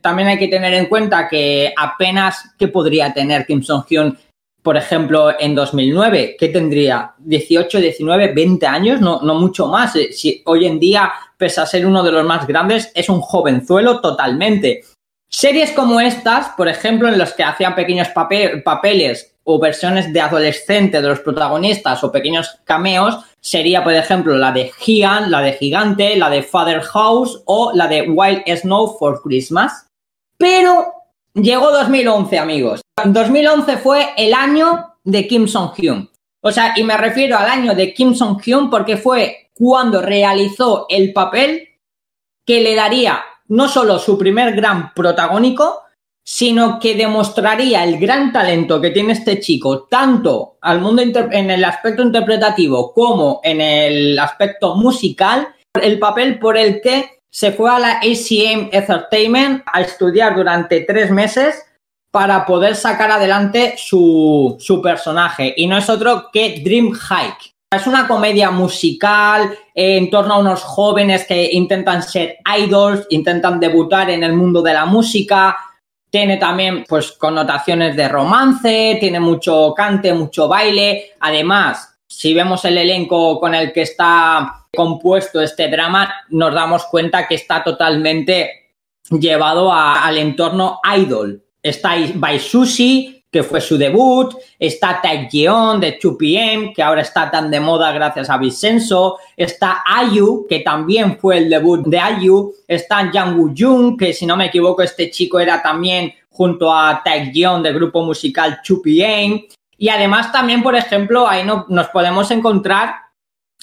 También 0.02 0.28
hay 0.28 0.38
que 0.38 0.50
tener 0.50 0.74
en 0.74 0.88
cuenta 0.88 1.30
que 1.30 1.74
apenas 1.78 2.54
que 2.60 2.68
podría 2.68 3.14
tener 3.14 3.46
Kim 3.46 3.64
Song-hyun, 3.64 4.18
por 4.62 4.76
ejemplo, 4.76 5.34
en 5.40 5.56
2009. 5.56 6.36
¿Qué 6.38 6.50
tendría? 6.50 7.14
¿18, 7.26 7.80
19, 7.80 8.34
20 8.34 8.68
años? 8.68 9.00
No, 9.00 9.22
no 9.22 9.36
mucho 9.36 9.68
más. 9.68 9.94
Si 10.12 10.42
hoy 10.46 10.66
en 10.66 10.80
día, 10.82 11.14
pese 11.38 11.62
a 11.62 11.66
ser 11.66 11.86
uno 11.86 12.04
de 12.04 12.12
los 12.12 12.26
más 12.26 12.46
grandes, 12.46 12.92
es 12.94 13.08
un 13.08 13.22
jovenzuelo 13.22 14.02
totalmente. 14.02 14.84
Series 15.34 15.72
como 15.72 16.02
estas, 16.02 16.50
por 16.50 16.68
ejemplo, 16.68 17.08
en 17.08 17.18
las 17.18 17.34
que 17.34 17.44
hacían 17.44 17.74
pequeños 17.74 18.10
papel, 18.10 18.62
papeles 18.64 19.34
o 19.46 19.60
versiones 19.60 20.12
de 20.12 20.20
adolescente 20.20 21.02
de 21.02 21.08
los 21.08 21.22
protagonistas 21.22 22.04
o 22.04 22.12
pequeños 22.12 22.60
cameos, 22.66 23.18
sería, 23.40 23.82
por 23.82 23.94
ejemplo, 23.94 24.36
la 24.36 24.52
de 24.52 24.72
Gian, 24.78 25.32
la 25.32 25.42
de 25.42 25.54
Gigante, 25.54 26.18
la 26.18 26.30
de 26.30 26.44
Father 26.44 26.82
House 26.82 27.42
o 27.46 27.72
la 27.74 27.88
de 27.88 28.10
Wild 28.10 28.44
Snow 28.46 28.98
for 29.00 29.22
Christmas. 29.24 29.88
Pero 30.38 30.94
llegó 31.34 31.72
2011, 31.72 32.38
amigos. 32.38 32.82
2011 33.04 33.78
fue 33.78 34.10
el 34.18 34.34
año 34.34 34.96
de 35.06 35.28
Kim 35.28 35.48
Song-hyun. 35.48 36.10
O 36.44 36.52
sea, 36.52 36.74
y 36.76 36.84
me 36.84 36.98
refiero 36.98 37.38
al 37.38 37.48
año 37.48 37.74
de 37.74 37.94
Kim 37.94 38.14
Song-hyun 38.14 38.70
porque 38.70 38.98
fue 38.98 39.50
cuando 39.54 40.02
realizó 40.02 40.88
el 40.90 41.14
papel 41.14 41.70
que 42.46 42.60
le 42.62 42.76
daría 42.76 43.24
no 43.52 43.68
solo 43.68 44.00
su 44.00 44.18
primer 44.18 44.56
gran 44.56 44.94
protagónico, 44.94 45.82
sino 46.24 46.80
que 46.80 46.96
demostraría 46.96 47.84
el 47.84 48.00
gran 48.00 48.32
talento 48.32 48.80
que 48.80 48.92
tiene 48.92 49.14
este 49.14 49.40
chico, 49.40 49.88
tanto 49.90 50.58
al 50.62 50.80
mundo 50.80 51.02
en 51.02 51.52
el 51.52 51.64
aspecto 51.66 52.02
interpretativo 52.02 52.94
como 52.94 53.42
en 53.44 53.60
el 53.60 54.18
aspecto 54.20 54.76
musical, 54.76 55.50
el 55.82 56.00
papel 56.00 56.40
por 56.40 56.58
el 56.58 56.82
que 56.82 57.22
se 57.30 57.52
fue 57.52 57.70
a 57.70 57.80
la 57.80 57.92
ACM 58.00 58.70
Entertainment 58.72 59.64
a 59.66 59.82
estudiar 59.82 60.36
durante 60.36 60.82
tres 60.82 61.12
meses 61.12 61.66
para 62.12 62.46
poder 62.46 62.76
sacar 62.76 63.12
adelante 63.12 63.76
su, 63.78 64.56
su 64.60 64.82
personaje. 64.82 65.54
Y 65.58 65.68
no 65.68 65.78
es 65.78 65.90
otro 65.90 66.30
que 66.32 66.62
Dream 66.64 66.92
Hike. 66.94 67.51
Es 67.74 67.88
una 67.88 68.06
comedia 68.06 68.52
musical 68.52 69.58
eh, 69.74 69.96
en 69.96 70.10
torno 70.10 70.34
a 70.34 70.40
unos 70.40 70.62
jóvenes 70.62 71.26
que 71.26 71.52
intentan 71.54 72.04
ser 72.04 72.40
idols, 72.58 73.08
intentan 73.12 73.62
debutar 73.62 74.10
en 74.10 74.24
el 74.24 74.34
mundo 74.34 74.62
de 74.62 74.74
la 74.74 74.86
música. 74.86 75.58
Tiene 76.10 76.36
también 76.36 76.84
pues 76.86 77.14
connotaciones 77.14 77.96
de 77.96 78.10
romance, 78.10 78.98
tiene 79.00 79.22
mucho 79.22 79.74
cante, 79.74 80.14
mucho 80.14 80.50
baile. 80.50 81.12
Además, 81.22 81.98
si 82.06 82.34
vemos 82.34 82.66
el 82.66 82.78
elenco 82.78 83.40
con 83.40 83.56
el 83.56 83.72
que 83.72 83.84
está 83.84 84.66
compuesto 84.76 85.40
este 85.40 85.70
drama, 85.70 86.14
nos 86.28 86.54
damos 86.54 86.84
cuenta 86.88 87.26
que 87.26 87.36
está 87.36 87.64
totalmente 87.64 88.74
llevado 89.12 89.72
al 89.72 90.18
entorno 90.18 90.82
idol. 90.94 91.42
Está 91.64 91.96
By 92.16 92.38
Sushi, 92.38 93.21
que 93.32 93.44
fue 93.44 93.62
su 93.62 93.78
debut, 93.78 94.36
está 94.60 95.00
Taekyeon 95.02 95.80
de 95.80 95.98
2PM, 95.98 96.74
que 96.76 96.84
ahora 96.84 97.02
está 97.02 97.32
tan 97.32 97.50
de 97.50 97.62
moda 97.62 97.92
gracias 97.94 98.30
a 98.30 98.38
Vincenzo, 98.38 99.20
está 99.38 99.84
Ayu, 99.86 100.46
que 100.50 100.60
también 100.60 101.18
fue 101.18 101.38
el 101.38 101.50
debut 101.50 101.88
de 101.88 101.98
Ayu, 101.98 102.54
está 102.68 103.10
Yang 103.10 103.40
Woo 103.40 103.54
Jung, 103.58 103.98
que 103.98 104.14
si 104.14 104.26
no 104.26 104.36
me 104.36 104.48
equivoco 104.48 104.82
este 104.82 105.10
chico 105.10 105.40
era 105.40 105.62
también 105.62 106.14
junto 106.30 106.74
a 106.74 107.02
Taekyeon 107.04 107.64
del 107.64 107.76
grupo 107.76 108.04
musical 108.04 108.60
2PM, 108.68 109.48
y 109.78 109.90
además 109.90 110.32
también, 110.32 110.62
por 110.62 110.76
ejemplo, 110.76 111.28
ahí 111.28 111.46
no, 111.46 111.66
nos 111.70 111.88
podemos 111.88 112.30
encontrar 112.32 112.96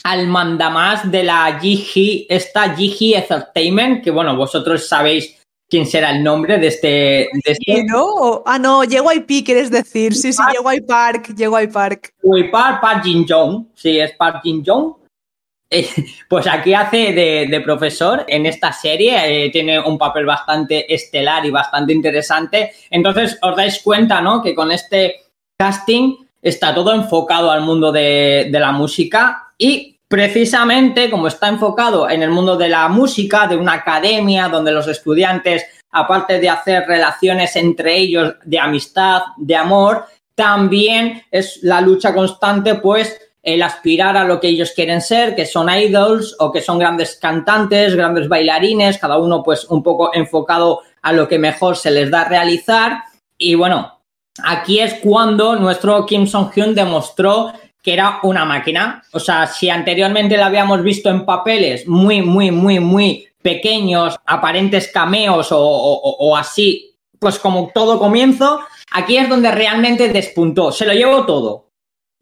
al 0.03 0.27
mandamás 0.27 1.11
de 1.11 1.25
la 1.25 1.59
Jihi, 1.61 2.27
esta 2.31 2.75
Jihi 2.75 3.15
Entertainment, 3.15 4.03
que 4.03 4.11
bueno, 4.11 4.35
vosotros 4.35 4.89
sabéis 4.89 5.38
quién 5.69 5.87
será 5.87 6.11
el 6.11 6.23
nombre 6.23 6.59
de 6.59 6.67
este. 6.69 6.89
De 6.89 7.53
este... 7.53 7.85
¿No? 7.85 8.43
Ah, 8.47 8.59
no, 8.59 8.85
JYP 8.85 9.45
quieres 9.45 9.71
decir. 9.71 10.15
Sí, 10.15 10.33
sí, 10.33 10.43
JY 10.43 10.81
Park, 10.83 11.35
JY 11.37 11.69
Park. 11.73 12.15
JY 12.23 12.45
Park, 12.51 12.81
Park 12.81 13.05
Jin 13.05 13.27
Jong. 13.29 13.67
Sí, 13.75 13.99
es 13.99 14.13
Park 14.13 14.41
Jin 14.43 14.65
Jong. 14.65 14.95
Eh, 15.71 15.87
pues 16.29 16.47
aquí 16.47 16.73
hace 16.75 17.13
de, 17.13 17.61
profesor 17.61 18.25
en 18.27 18.47
esta 18.47 18.73
serie, 18.73 19.45
eh, 19.45 19.51
tiene 19.51 19.79
un 19.79 19.99
papel 19.99 20.25
bastante 20.25 20.93
estelar 20.93 21.45
y 21.45 21.51
bastante 21.51 21.93
interesante. 21.93 22.73
Entonces 22.91 23.39
os 23.43 23.57
dais 23.57 23.81
cuenta, 23.83 24.21
¿no? 24.21 24.43
Que 24.43 24.55
con 24.55 24.73
este 24.73 25.23
casting 25.59 26.17
está 26.41 26.75
todo 26.75 26.95
enfocado 26.95 27.51
al 27.51 27.63
mundo 27.63 27.93
de, 27.93 28.49
de 28.51 28.61
la 28.61 28.73
música 28.73 29.53
y 29.59 29.98
precisamente 30.09 31.11
como 31.11 31.29
está 31.29 31.49
enfocado 31.49 32.09
en 32.09 32.23
el 32.23 32.31
mundo 32.31 32.57
de 32.57 32.71
la 32.71 32.89
música, 32.89 33.47
de 33.47 33.57
una 33.57 33.75
academia 33.75 34.49
donde 34.49 34.73
los 34.73 34.89
estudiantes, 34.89 35.65
aparte 35.91 36.41
de 36.41 36.49
hacer 36.49 36.85
relaciones 36.87 37.55
entre 37.57 37.97
ellos 37.99 38.35
de 38.45 38.59
amistad, 38.59 39.23
de 39.37 39.55
amor, 39.55 40.07
también 40.35 41.23
es 41.31 41.61
la 41.63 41.81
lucha 41.81 42.15
constante, 42.15 42.77
pues, 42.77 43.21
el 43.43 43.63
aspirar 43.63 44.17
a 44.17 44.25
lo 44.25 44.41
que 44.41 44.49
ellos 44.49 44.73
quieren 44.75 45.01
ser, 45.01 45.35
que 45.35 45.47
son 45.47 45.69
idols 45.71 46.37
o 46.39 46.51
que 46.51 46.61
son 46.61 46.79
grandes 46.79 47.17
cantantes, 47.17 47.95
grandes 47.95 48.29
bailarines, 48.29 48.99
cada 48.99 49.19
uno 49.19 49.43
pues 49.43 49.65
un 49.65 49.83
poco 49.83 50.11
enfocado 50.13 50.83
a 51.03 51.13
lo 51.13 51.29
que 51.29 51.39
mejor 51.39 51.77
se 51.77 51.91
les 51.91 52.11
da 52.11 52.25
realizar. 52.25 53.05
Y 53.39 53.55
bueno, 53.55 54.01
aquí 54.43 54.81
es 54.81 54.95
cuando 54.95 55.57
nuestro 55.57 56.05
Kim 56.05 56.27
Song-hyun 56.27 56.75
demostró 56.75 57.53
que 57.89 57.95
era 57.95 58.21
una 58.23 58.45
máquina. 58.45 59.03
O 59.13 59.19
sea, 59.19 59.47
si 59.47 59.71
anteriormente 59.71 60.37
la 60.37 60.45
habíamos 60.45 60.83
visto 60.83 61.09
en 61.09 61.25
papeles 61.25 61.89
muy, 61.89 62.21
muy, 62.21 62.51
muy, 62.51 62.81
muy 62.81 63.27
pequeños, 63.41 64.15
aparentes 64.27 64.89
cameos 64.93 65.49
o, 65.53 66.37
así, 66.37 66.95
pues 67.19 67.39
como 67.39 67.71
todo 67.73 67.99
comienzo, 67.99 68.61
aquí 68.93 69.17
es 69.17 69.27
donde 69.27 69.51
realmente 69.53 70.11
despuntó. 70.11 70.71
Se 70.71 70.85
lo 70.85 70.93
llevó 70.93 71.25
todo. 71.25 71.71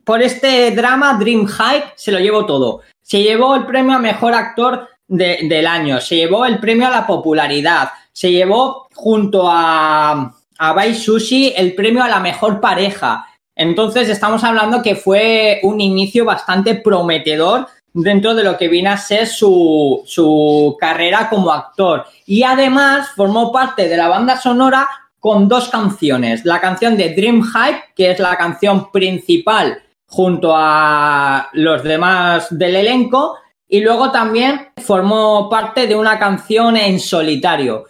Por 0.04 0.22
este 0.22 0.70
drama, 0.70 1.14
Dream 1.18 1.46
High, 1.46 1.82
se 1.96 2.12
lo 2.12 2.20
llevó 2.20 2.46
todo. 2.46 2.82
Se 3.02 3.20
llevó 3.20 3.56
el 3.56 3.66
premio 3.66 3.96
a 3.96 3.98
mejor 3.98 4.34
actor 4.34 4.88
del 5.08 5.66
año, 5.66 6.00
se 6.00 6.14
llevó 6.14 6.46
el 6.46 6.60
premio 6.60 6.86
a 6.86 6.90
la 6.90 7.08
popularidad, 7.08 7.88
se 8.12 8.30
llevó 8.30 8.86
junto 8.94 9.48
a, 9.50 10.32
a 10.58 10.72
Bai 10.72 10.94
Sushi 10.94 11.54
el 11.56 11.74
premio 11.74 12.04
a 12.04 12.08
la 12.08 12.20
mejor 12.20 12.60
pareja, 12.60 13.26
entonces 13.56 14.10
estamos 14.10 14.44
hablando 14.44 14.82
que 14.82 14.94
fue 14.94 15.60
un 15.62 15.80
inicio 15.80 16.26
bastante 16.26 16.74
prometedor 16.74 17.66
dentro 17.94 18.34
de 18.34 18.44
lo 18.44 18.58
que 18.58 18.68
viene 18.68 18.90
a 18.90 18.98
ser 18.98 19.26
su, 19.26 20.76
carrera 20.78 21.30
como 21.30 21.50
actor. 21.50 22.04
Y 22.26 22.42
además 22.42 23.08
formó 23.16 23.50
parte 23.50 23.88
de 23.88 23.96
la 23.96 24.08
banda 24.08 24.36
sonora 24.36 24.86
con 25.18 25.48
dos 25.48 25.70
canciones. 25.70 26.44
La 26.44 26.60
canción 26.60 26.98
de 26.98 27.14
Dream 27.14 27.42
Hype, 27.42 27.94
que 27.96 28.10
es 28.10 28.18
la 28.18 28.36
canción 28.36 28.92
principal 28.92 29.82
junto 30.06 30.52
a 30.54 31.48
los 31.54 31.82
demás 31.82 32.46
del 32.50 32.76
elenco, 32.76 33.38
y 33.66 33.80
luego 33.80 34.12
también 34.12 34.68
formó 34.76 35.48
parte 35.48 35.86
de 35.86 35.96
una 35.96 36.18
canción 36.18 36.76
en 36.76 37.00
solitario. 37.00 37.86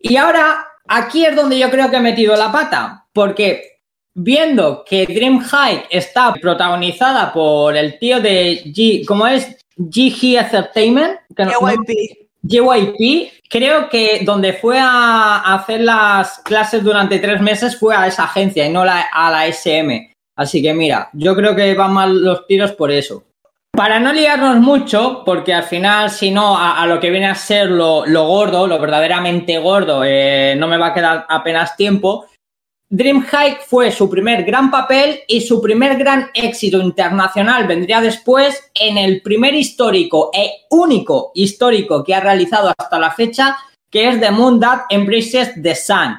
Y 0.00 0.16
ahora, 0.16 0.66
aquí 0.88 1.24
es 1.24 1.36
donde 1.36 1.58
yo 1.58 1.70
creo 1.70 1.90
que 1.90 1.96
he 1.96 2.00
metido 2.00 2.34
la 2.34 2.50
pata, 2.50 3.06
porque 3.12 3.73
viendo 4.14 4.84
que 4.84 5.06
Dream 5.06 5.40
High 5.40 5.86
está 5.90 6.32
protagonizada 6.34 7.32
por 7.32 7.76
el 7.76 7.98
tío 7.98 8.20
de 8.20 8.62
G, 8.64 9.04
¿cómo 9.04 9.26
es? 9.26 9.56
GG 9.76 10.36
Entertainment. 10.38 11.18
JYP. 11.36 12.24
JYP, 12.46 13.32
creo 13.48 13.88
que 13.88 14.20
donde 14.24 14.52
fue 14.52 14.78
a 14.78 15.54
hacer 15.54 15.80
las 15.80 16.38
clases 16.40 16.84
durante 16.84 17.18
tres 17.18 17.40
meses 17.40 17.78
fue 17.78 17.96
a 17.96 18.06
esa 18.06 18.24
agencia 18.24 18.66
y 18.66 18.70
no 18.70 18.82
a 18.82 19.30
la 19.30 19.46
SM. 19.46 20.12
Así 20.36 20.62
que 20.62 20.74
mira, 20.74 21.08
yo 21.12 21.34
creo 21.34 21.54
que 21.54 21.74
van 21.74 21.92
mal 21.92 22.22
los 22.22 22.46
tiros 22.46 22.72
por 22.72 22.90
eso. 22.90 23.24
Para 23.72 23.98
no 23.98 24.12
liarnos 24.12 24.58
mucho, 24.58 25.22
porque 25.26 25.52
al 25.52 25.64
final, 25.64 26.10
si 26.10 26.30
no, 26.30 26.56
a, 26.56 26.86
lo 26.86 27.00
que 27.00 27.10
viene 27.10 27.26
a 27.26 27.34
ser 27.34 27.68
lo, 27.70 28.04
gordo, 28.04 28.68
lo 28.68 28.78
verdaderamente 28.78 29.58
gordo, 29.58 30.04
eh, 30.04 30.54
no 30.56 30.68
me 30.68 30.78
va 30.78 30.88
a 30.88 30.94
quedar 30.94 31.26
apenas 31.28 31.76
tiempo, 31.76 32.26
Dream 32.90 33.22
High 33.22 33.58
fue 33.66 33.90
su 33.90 34.08
primer 34.10 34.44
gran 34.44 34.70
papel 34.70 35.20
y 35.26 35.40
su 35.40 35.60
primer 35.60 35.96
gran 35.96 36.30
éxito 36.34 36.78
internacional 36.78 37.66
vendría 37.66 38.00
después 38.00 38.70
en 38.74 38.98
el 38.98 39.22
primer 39.22 39.54
histórico 39.54 40.30
e 40.32 40.66
único 40.70 41.32
histórico 41.34 42.04
que 42.04 42.14
ha 42.14 42.20
realizado 42.20 42.72
hasta 42.76 42.98
la 42.98 43.10
fecha, 43.10 43.56
que 43.90 44.08
es 44.08 44.20
The 44.20 44.30
Moon 44.30 44.60
That 44.60 44.82
Embraces 44.90 45.60
the 45.62 45.74
Sun. 45.74 46.16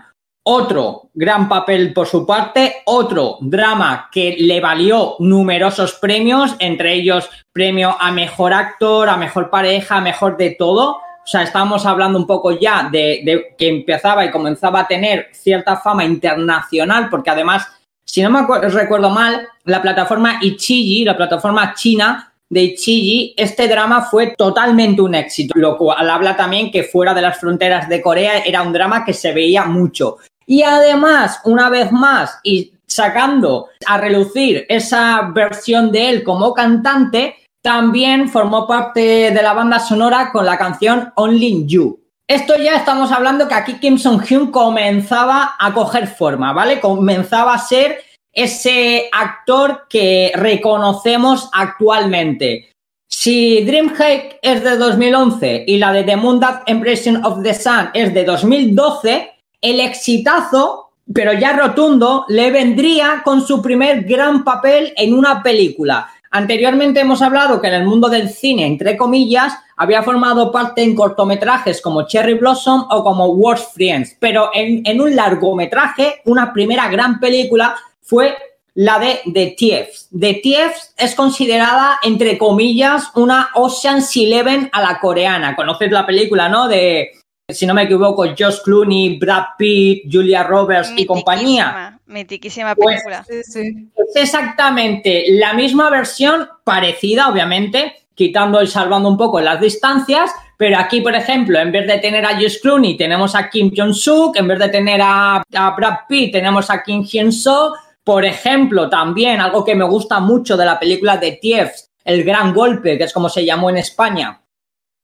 Otro 0.48 1.10
gran 1.14 1.48
papel 1.48 1.94
por 1.94 2.08
su 2.08 2.26
parte, 2.26 2.78
otro 2.86 3.38
drama 3.42 4.10
que 4.12 4.36
le 4.38 4.60
valió 4.60 5.16
numerosos 5.20 5.94
premios, 5.94 6.56
entre 6.60 6.94
ellos 6.94 7.30
premio 7.54 7.96
a 8.00 8.12
mejor 8.12 8.54
actor, 8.54 9.08
a 9.10 9.18
mejor 9.18 9.50
pareja, 9.50 9.98
a 9.98 10.02
mejor 10.02 10.36
de 10.38 10.52
todo. 10.52 11.00
O 11.26 11.28
sea, 11.28 11.42
estábamos 11.42 11.88
hablando 11.88 12.20
un 12.20 12.28
poco 12.28 12.52
ya 12.52 12.88
de, 12.92 13.56
que 13.58 13.68
empezaba 13.68 14.24
y 14.24 14.30
comenzaba 14.30 14.82
a 14.82 14.88
tener 14.88 15.30
cierta 15.32 15.78
fama 15.78 16.06
internacional, 16.06 17.10
porque 17.10 17.32
además, 17.32 17.68
si 18.06 18.22
no 18.22 18.30
me 18.30 18.46
recuerdo 18.70 19.10
mal, 19.10 19.48
la 19.64 19.82
plataforma 19.82 20.38
Ichiji, 20.40 21.04
la 21.04 21.18
plataforma 21.18 21.74
china 21.74 22.32
de 22.48 22.62
Ichiji, 22.62 23.34
este 23.36 23.68
drama 23.68 24.04
fue 24.04 24.36
totalmente 24.38 25.02
un 25.02 25.16
éxito, 25.16 25.54
lo 25.58 25.78
cual 25.78 26.08
habla 26.08 26.38
también 26.38 26.72
que 26.72 26.84
fuera 26.84 27.16
de 27.16 27.24
las 27.24 27.40
fronteras 27.40 27.90
de 27.90 28.04
Corea 28.04 28.44
era 28.46 28.62
un 28.62 28.72
drama 28.72 29.04
que 29.04 29.14
se 29.14 29.34
veía 29.34 29.66
mucho. 29.66 30.18
Y 30.46 30.62
además, 30.62 31.42
una 31.44 31.72
vez 31.72 31.92
más, 31.92 32.40
y 32.44 32.72
sacando 32.86 33.70
a 33.88 33.98
relucir 33.98 34.68
esa 34.70 35.32
versión 35.34 35.92
de 35.92 36.10
él 36.10 36.24
como 36.24 36.54
cantante, 36.54 37.36
también 37.66 38.30
formó 38.30 38.68
parte 38.68 39.32
de 39.32 39.42
la 39.42 39.54
banda 39.54 39.80
sonora 39.80 40.30
con 40.32 40.46
la 40.46 40.56
canción 40.56 41.12
Only 41.16 41.66
You. 41.66 42.00
Esto 42.28 42.56
ya 42.58 42.76
estamos 42.76 43.12
hablando 43.12 43.48
que 43.48 43.56
aquí 43.56 43.80
Kim 43.80 43.98
Song-hyun 43.98 44.52
comenzaba 44.52 45.56
a 45.58 45.74
coger 45.74 46.06
forma, 46.06 46.54
¿vale? 46.54 46.80
Comenzaba 46.80 47.56
a 47.56 47.58
ser 47.58 48.04
ese 48.32 49.10
actor 49.12 49.88
que 49.90 50.32
reconocemos 50.36 51.50
actualmente. 51.54 52.70
Si 53.10 53.64
Dream 53.64 53.96
Hike 53.96 54.38
es 54.44 54.64
de 54.64 54.78
2011 54.78 55.64
y 55.66 55.80
la 55.80 55.92
de 55.92 56.04
The 56.04 56.18
Moon 56.18 56.40
Impression 56.68 57.26
of 57.26 57.42
the 57.42 57.56
Sun 57.56 57.90
es 57.96 58.14
de 58.14 58.26
2012, 58.26 59.32
el 59.62 59.80
exitazo, 59.80 60.92
pero 61.12 61.34
ya 61.34 61.54
rotundo, 61.54 62.26
le 62.28 62.52
vendría 62.52 63.24
con 63.26 63.42
su 63.42 63.60
primer 63.60 64.04
gran 64.04 64.44
papel 64.44 64.94
en 64.96 65.16
una 65.16 65.42
película. 65.42 66.12
Anteriormente 66.36 67.00
hemos 67.00 67.22
hablado 67.22 67.62
que 67.62 67.70
en 67.70 67.76
el 67.76 67.86
mundo 67.86 68.10
del 68.10 68.28
cine, 68.28 68.66
entre 68.66 68.98
comillas, 68.98 69.54
había 69.78 70.04
formado 70.04 70.52
parte 70.52 70.84
en 70.84 70.94
cortometrajes 70.94 71.82
como 71.82 72.06
Cherry 72.08 72.34
Blossom 72.34 72.88
o 72.90 73.06
como 73.06 73.28
Worst 73.28 73.74
Friends, 73.74 74.18
pero 74.20 74.50
en, 74.54 75.00
un 75.00 75.16
largometraje, 75.16 76.24
una 76.26 76.52
primera 76.52 76.90
gran 76.90 77.22
película 77.22 77.78
fue 78.02 78.36
la 78.74 79.00
de 79.00 79.22
The 79.34 79.56
Thieves. 79.58 80.10
The 80.12 80.34
Thieves 80.44 80.94
es 80.98 81.16
considerada, 81.16 82.00
entre 82.04 82.38
comillas, 82.38 83.12
una 83.16 83.52
Ocean's 83.54 84.14
Eleven 84.18 84.70
a 84.74 84.82
la 84.82 85.00
coreana. 85.00 85.56
Conoces 85.56 85.90
la 85.90 86.06
película, 86.06 86.50
¿no? 86.50 86.68
De, 86.68 87.12
si 87.48 87.68
no 87.68 87.74
me 87.74 87.84
equivoco, 87.84 88.26
Josh 88.38 88.62
Clooney, 88.64 89.20
Brad 89.20 89.44
Pitt, 89.58 90.06
Julia 90.12 90.44
Roberts 90.44 90.94
y 90.98 91.06
compañía. 91.06 92.00
Mitiquísima 92.08 92.76
pues, 92.76 93.04
película. 93.04 93.26
Es 93.28 94.16
exactamente 94.16 95.26
la 95.30 95.54
misma 95.54 95.90
versión, 95.90 96.48
parecida, 96.64 97.30
obviamente, 97.30 98.08
quitando 98.16 98.62
y 98.64 98.68
salvando 98.68 99.10
un 99.10 99.18
poco 99.18 99.40
las 99.42 99.62
distancias, 99.62 100.32
pero 100.58 100.78
aquí, 100.80 101.02
por 101.02 101.14
ejemplo, 101.14 101.60
en 101.60 101.72
vez 101.72 101.86
de 101.86 102.00
tener 102.00 102.26
a 102.26 102.36
Josh 102.36 102.62
Clooney, 102.62 102.98
tenemos 102.98 103.36
a 103.36 103.50
Kim 103.50 103.72
Jong-suk, 103.76 104.38
en 104.38 104.48
vez 104.48 104.60
de 104.60 104.70
tener 104.70 105.02
a, 105.04 105.44
a 105.54 105.70
Brad 105.72 106.00
Pitt, 106.08 106.32
tenemos 106.32 106.70
a 106.70 106.82
Kim 106.82 107.04
Hyun-soo, 107.04 107.76
por 108.04 108.26
ejemplo, 108.26 108.90
también 108.90 109.42
algo 109.42 109.66
que 109.66 109.76
me 109.76 109.86
gusta 109.86 110.20
mucho 110.20 110.56
de 110.56 110.66
la 110.66 110.80
película 110.80 111.18
de 111.18 111.34
Tiefs, 111.34 111.92
El 112.04 112.24
Gran 112.24 112.54
Golpe, 112.54 112.98
que 112.98 113.04
es 113.04 113.14
como 113.14 113.30
se 113.30 113.46
llamó 113.46 113.70
en 113.70 113.78
España, 113.78 114.42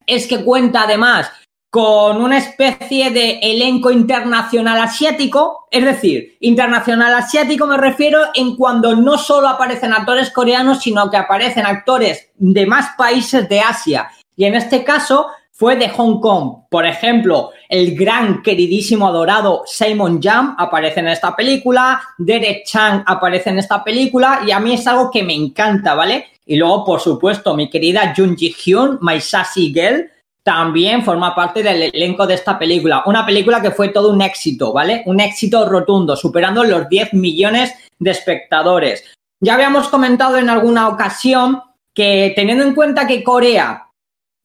es 0.05 0.27
que 0.27 0.43
cuenta 0.43 0.83
además 0.83 1.31
con 1.71 2.21
una 2.21 2.37
especie 2.37 3.11
de 3.11 3.39
elenco 3.41 3.91
internacional 3.91 4.77
asiático, 4.77 5.69
es 5.71 5.85
decir, 5.85 6.35
internacional 6.41 7.13
asiático 7.13 7.65
me 7.65 7.77
refiero 7.77 8.19
en 8.35 8.57
cuando 8.57 8.93
no 8.93 9.17
solo 9.17 9.47
aparecen 9.47 9.93
actores 9.93 10.31
coreanos, 10.31 10.81
sino 10.81 11.09
que 11.09 11.15
aparecen 11.15 11.65
actores 11.65 12.27
de 12.35 12.65
más 12.65 12.89
países 12.97 13.47
de 13.47 13.61
Asia. 13.61 14.11
Y 14.35 14.43
en 14.43 14.55
este 14.55 14.83
caso 14.83 15.27
fue 15.49 15.77
de 15.77 15.87
Hong 15.87 16.19
Kong. 16.19 16.65
Por 16.69 16.85
ejemplo, 16.85 17.51
el 17.69 17.95
gran, 17.95 18.41
queridísimo, 18.41 19.07
adorado 19.07 19.63
Simon 19.65 20.21
Jam 20.21 20.55
aparece 20.59 20.99
en 20.99 21.07
esta 21.07 21.33
película, 21.37 22.01
Derek 22.17 22.65
Chang 22.65 23.01
aparece 23.05 23.49
en 23.49 23.59
esta 23.59 23.81
película 23.81 24.41
y 24.45 24.51
a 24.51 24.59
mí 24.59 24.73
es 24.73 24.85
algo 24.87 25.09
que 25.09 25.23
me 25.23 25.35
encanta, 25.35 25.95
¿vale? 25.95 26.31
Y 26.45 26.57
luego, 26.57 26.83
por 26.83 26.99
supuesto, 26.99 27.55
mi 27.55 27.69
querida 27.69 28.13
Jun 28.13 28.35
Ji 28.35 28.53
Hyun, 28.53 28.99
My 29.01 29.21
Sassy 29.21 29.71
Girl, 29.73 30.11
también 30.43 31.03
forma 31.03 31.35
parte 31.35 31.61
del 31.61 31.83
elenco 31.83 32.25
de 32.25 32.35
esta 32.35 32.57
película. 32.57 33.03
Una 33.05 33.25
película 33.25 33.61
que 33.61 33.71
fue 33.71 33.89
todo 33.89 34.11
un 34.11 34.21
éxito, 34.21 34.73
¿vale? 34.73 35.03
Un 35.05 35.19
éxito 35.19 35.67
rotundo, 35.67 36.15
superando 36.15 36.63
los 36.63 36.89
10 36.89 37.13
millones 37.13 37.73
de 37.99 38.11
espectadores. 38.11 39.03
Ya 39.39 39.53
habíamos 39.53 39.87
comentado 39.87 40.37
en 40.37 40.49
alguna 40.49 40.87
ocasión 40.87 41.61
que 41.93 42.33
teniendo 42.35 42.63
en 42.63 42.73
cuenta 42.73 43.07
que 43.07 43.23
Corea 43.23 43.87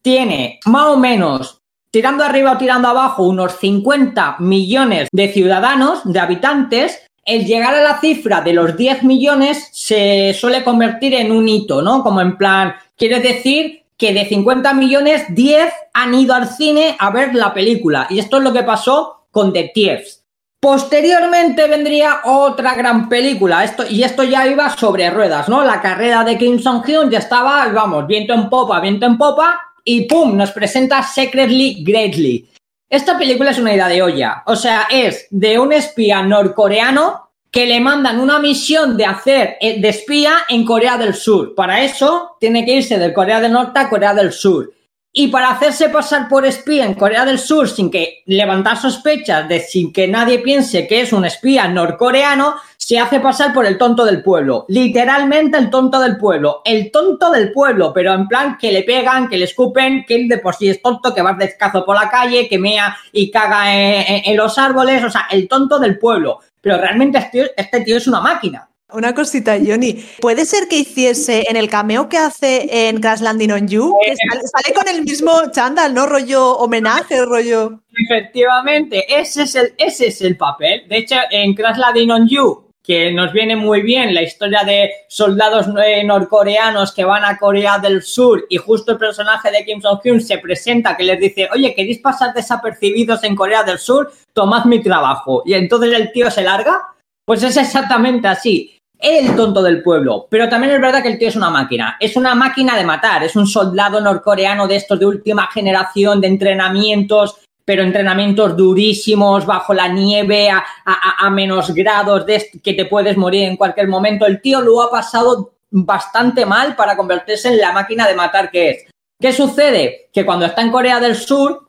tiene 0.03 0.61
más 0.67 0.87
o 0.87 0.97
menos, 0.97 1.61
tirando 1.91 2.25
arriba 2.25 2.53
o 2.53 2.59
tirando 2.59 2.89
abajo, 2.89 3.25
unos 3.25 3.57
50 3.57 4.37
millones 4.41 5.09
de 5.13 5.33
ciudadanos, 5.33 6.01
de 6.05 6.21
habitantes, 6.21 7.07
el 7.25 7.45
llegar 7.45 7.75
a 7.75 7.81
la 7.81 8.01
cifra 8.01 8.41
de 8.41 8.53
los 8.53 8.77
10 8.77 9.03
millones 9.03 9.69
se 9.73 10.33
suele 10.35 10.63
convertir 10.63 11.15
en 11.15 11.33
un 11.33 11.49
hito, 11.49 11.83
¿no? 11.83 12.03
Como 12.03 12.21
en 12.21 12.37
plan, 12.37 12.75
quiere 12.97 13.21
decir 13.21 13.83
que 13.97 14.13
de 14.13 14.27
50 14.27 14.75
millones, 14.75 15.25
10 15.29 15.73
han 15.95 16.15
ido 16.15 16.35
al 16.35 16.49
cine 16.49 16.97
a 16.99 17.11
ver 17.11 17.35
la 17.35 17.55
película. 17.55 18.07
Y 18.11 18.19
esto 18.19 18.39
es 18.39 18.43
lo 18.43 18.53
que 18.53 18.63
pasó 18.63 19.27
con 19.31 19.53
The 19.53 19.73
Thieves. 19.75 20.25
Posteriormente 20.61 21.69
vendría 21.69 22.23
otra 22.25 22.75
gran 22.75 23.09
película, 23.09 23.63
esto, 23.63 23.85
y 23.89 24.03
esto 24.03 24.25
ya 24.25 24.47
iba 24.47 24.71
sobre 24.71 25.11
ruedas, 25.11 25.49
¿no? 25.49 25.63
La 25.63 25.81
carrera 25.81 26.25
de 26.25 26.39
Kim 26.39 26.59
Song-hyun 26.59 27.11
ya 27.11 27.19
estaba, 27.19 27.69
vamos, 27.69 28.07
viento 28.07 28.35
en 28.35 28.49
popa, 28.49 28.81
viento 28.81 29.07
en 29.07 29.19
popa, 29.19 29.61
y 29.85 30.03
¡pum! 30.03 30.37
nos 30.37 30.51
presenta 30.51 31.03
Secretly 31.03 31.85
Greatly. 31.85 32.49
Esta 32.89 33.19
película 33.19 33.51
es 33.51 33.59
una 33.59 33.75
idea 33.75 33.89
de 33.89 34.03
olla. 34.03 34.43
O 34.47 34.57
sea, 34.57 34.89
es 34.91 35.27
de 35.31 35.59
un 35.59 35.73
espía 35.73 36.23
norcoreano 36.23 37.26
que 37.51 37.67
le 37.67 37.81
mandan 37.81 38.21
una 38.21 38.39
misión 38.39 38.97
de 38.97 39.07
hacer 39.07 39.57
eh, 39.61 39.81
de 39.81 39.89
espía 39.89 40.45
en 40.49 40.65
Corea 40.65 40.97
del 40.97 41.15
Sur. 41.15 41.55
Para 41.55 41.83
eso 41.83 42.37
tiene 42.39 42.65
que 42.65 42.73
irse 42.73 42.99
de 42.99 43.13
Corea 43.13 43.41
del 43.41 43.53
Norte 43.53 43.79
a 43.79 43.89
Corea 43.89 44.15
del 44.15 44.33
Sur. 44.33 44.73
Y 45.19 45.29
para 45.29 45.49
hacerse 45.49 45.89
pasar 45.89 46.29
por 46.29 46.45
espía 46.45 46.85
en 46.85 46.93
Corea 46.93 47.25
del 47.25 47.39
Sur 47.39 47.71
sin 47.71 47.91
que 47.91 48.23
levantar 48.27 48.77
sospechas 48.77 49.49
de 49.49 49.61
sin 49.61 49.91
que 49.91 50.07
nadie 50.07 50.41
piense 50.41 50.87
que 50.87 51.01
es 51.01 51.11
un 51.11 51.25
espía 51.25 51.67
norcoreano, 51.69 52.57
se 52.77 52.99
hace 52.99 53.19
pasar 53.19 53.55
por 53.55 53.65
el 53.65 53.79
tonto 53.79 54.05
del 54.05 54.23
pueblo. 54.23 54.67
Literalmente 54.69 55.57
el 55.57 55.71
tonto 55.71 56.01
del 56.01 56.19
pueblo. 56.19 56.61
El 56.67 56.91
tonto 56.91 57.31
del 57.31 57.51
pueblo, 57.51 57.95
pero 57.95 58.13
en 58.13 58.29
plan 58.29 58.59
que 58.61 58.71
le 58.71 58.83
pegan, 58.83 59.27
que 59.27 59.39
le 59.39 59.47
escupen, 59.47 60.05
que 60.07 60.17
él 60.17 60.29
de 60.29 60.37
por 60.37 60.55
sí 60.55 60.69
es 60.69 60.83
tonto, 60.83 61.15
que 61.15 61.23
va 61.23 61.33
descazo 61.33 61.87
por 61.87 61.97
la 61.97 62.11
calle, 62.11 62.47
que 62.47 62.59
mea 62.59 62.95
y 63.11 63.31
caga 63.31 63.75
en, 63.75 64.37
los 64.37 64.59
árboles. 64.59 65.03
O 65.03 65.09
sea, 65.09 65.29
el 65.31 65.49
tonto 65.49 65.79
del 65.79 65.99
pueblo. 65.99 66.41
Pero 66.67 66.79
realmente 66.79 67.17
este, 67.19 67.53
este 67.57 67.81
tío 67.83 67.97
es 67.97 68.09
una 68.09 68.21
máquina. 68.21 68.69
Una 68.93 69.15
cosita, 69.15 69.57
Johnny. 69.65 70.05
¿Puede 70.21 70.45
ser 70.45 70.67
que 70.67 70.79
hiciese 70.81 71.45
en 71.49 71.57
el 71.57 71.71
cameo 71.71 72.09
que 72.09 72.19
hace 72.19 72.89
en 72.89 73.01
Crash 73.01 73.21
Landing 73.21 73.53
on 73.53 73.69
You? 73.69 73.97
Eh, 74.05 74.17
sale, 74.17 74.75
con 74.75 74.89
el 74.89 75.05
mismo 75.05 75.31
chándal, 75.53 75.95
¿no? 75.95 76.07
Rollo 76.07 76.57
homenaje, 76.59 77.25
rollo. 77.25 77.85
Efectivamente, 77.97 79.05
ese 79.09 79.45
es 79.45 79.55
el, 79.55 79.75
ese 79.79 80.09
es 80.09 80.21
el 80.23 80.37
papel. 80.37 80.89
De 80.89 80.99
hecho, 80.99 81.15
en 81.31 81.55
Crash 81.55 81.77
Landing 81.77 82.11
on 82.11 82.29
You, 82.29 82.66
que 82.87 83.13
nos 83.13 83.33
viene 83.33 83.57
muy 83.57 83.83
bien 83.83 84.15
la 84.15 84.23
historia 84.23 84.63
de 84.65 84.91
soldados 85.09 85.67
eh, 85.85 86.05
norcoreanos 86.05 86.93
que 86.93 87.05
van 87.05 87.25
a 87.25 87.37
Corea 87.37 87.79
del 87.79 88.03
Sur 88.03 88.47
y 88.49 88.59
justo 88.59 88.93
el 88.93 88.99
personaje 88.99 89.51
de 89.51 89.65
Kim 89.65 89.81
Jong-un 89.83 90.21
se 90.21 90.39
presenta 90.39 90.97
que 90.97 91.03
les 91.03 91.19
dice, 91.19 91.49
oye, 91.53 91.75
¿queréis 91.75 91.99
pasar 91.99 92.33
desapercibidos 92.33 93.25
en 93.25 93.35
Corea 93.35 93.65
del 93.65 93.79
Sur? 93.79 94.13
Tomad 94.33 94.67
mi 94.67 94.81
trabajo. 94.81 95.43
Y 95.45 95.55
entonces 95.55 95.93
el 95.95 96.13
tío 96.13 96.31
se 96.31 96.43
larga. 96.43 96.93
Pues 97.25 97.43
es 97.43 97.57
exactamente 97.57 98.29
así 98.29 98.79
el 98.99 99.35
tonto 99.35 99.63
del 99.63 99.83
pueblo. 99.83 100.27
Pero 100.31 100.49
también 100.49 100.75
es 100.75 100.81
verdad 100.81 101.03
que 101.03 101.09
el 101.09 101.19
tío 101.19 101.29
es 101.29 101.37
una 101.37 101.51
máquina. 101.51 101.97
Es 101.99 102.17
una 102.17 102.35
máquina 102.35 102.77
de 102.77 102.85
matar. 102.85 103.25
Es 103.25 103.35
un 103.35 103.47
soldado 103.47 104.01
norcoreano 104.01 104.69
de 104.69 104.77
estos 104.77 104.99
de 104.99 105.07
última 105.07 105.49
generación 105.49 106.21
de 106.21 106.29
entrenamientos, 106.29 107.41
pero 107.67 107.83
entrenamientos 107.83 108.57
durísimos, 108.57 109.45
bajo 109.45 109.75
la 109.75 109.89
nieve, 109.89 110.49
a, 110.49 111.31
menos 111.31 111.75
grados, 111.75 112.25
de 112.25 112.49
que 112.63 112.75
te 112.75 112.85
puedes 112.85 113.17
morir 113.17 113.43
en 113.43 113.57
cualquier 113.57 113.89
momento. 113.89 114.25
El 114.25 114.41
tío 114.41 114.61
lo 114.61 114.81
ha 114.81 114.89
pasado 114.89 115.55
bastante 115.69 116.47
mal 116.47 116.77
para 116.77 116.97
convertirse 116.97 117.49
en 117.49 117.59
la 117.59 117.73
máquina 117.73 118.07
de 118.07 118.15
matar 118.15 118.53
que 118.53 118.71
es. 118.71 118.85
¿Qué 119.21 119.33
sucede? 119.33 120.09
Que 120.13 120.25
cuando 120.25 120.47
está 120.47 120.63
en 120.63 120.71
Corea 120.71 121.01
del 121.01 121.17
Sur, 121.17 121.69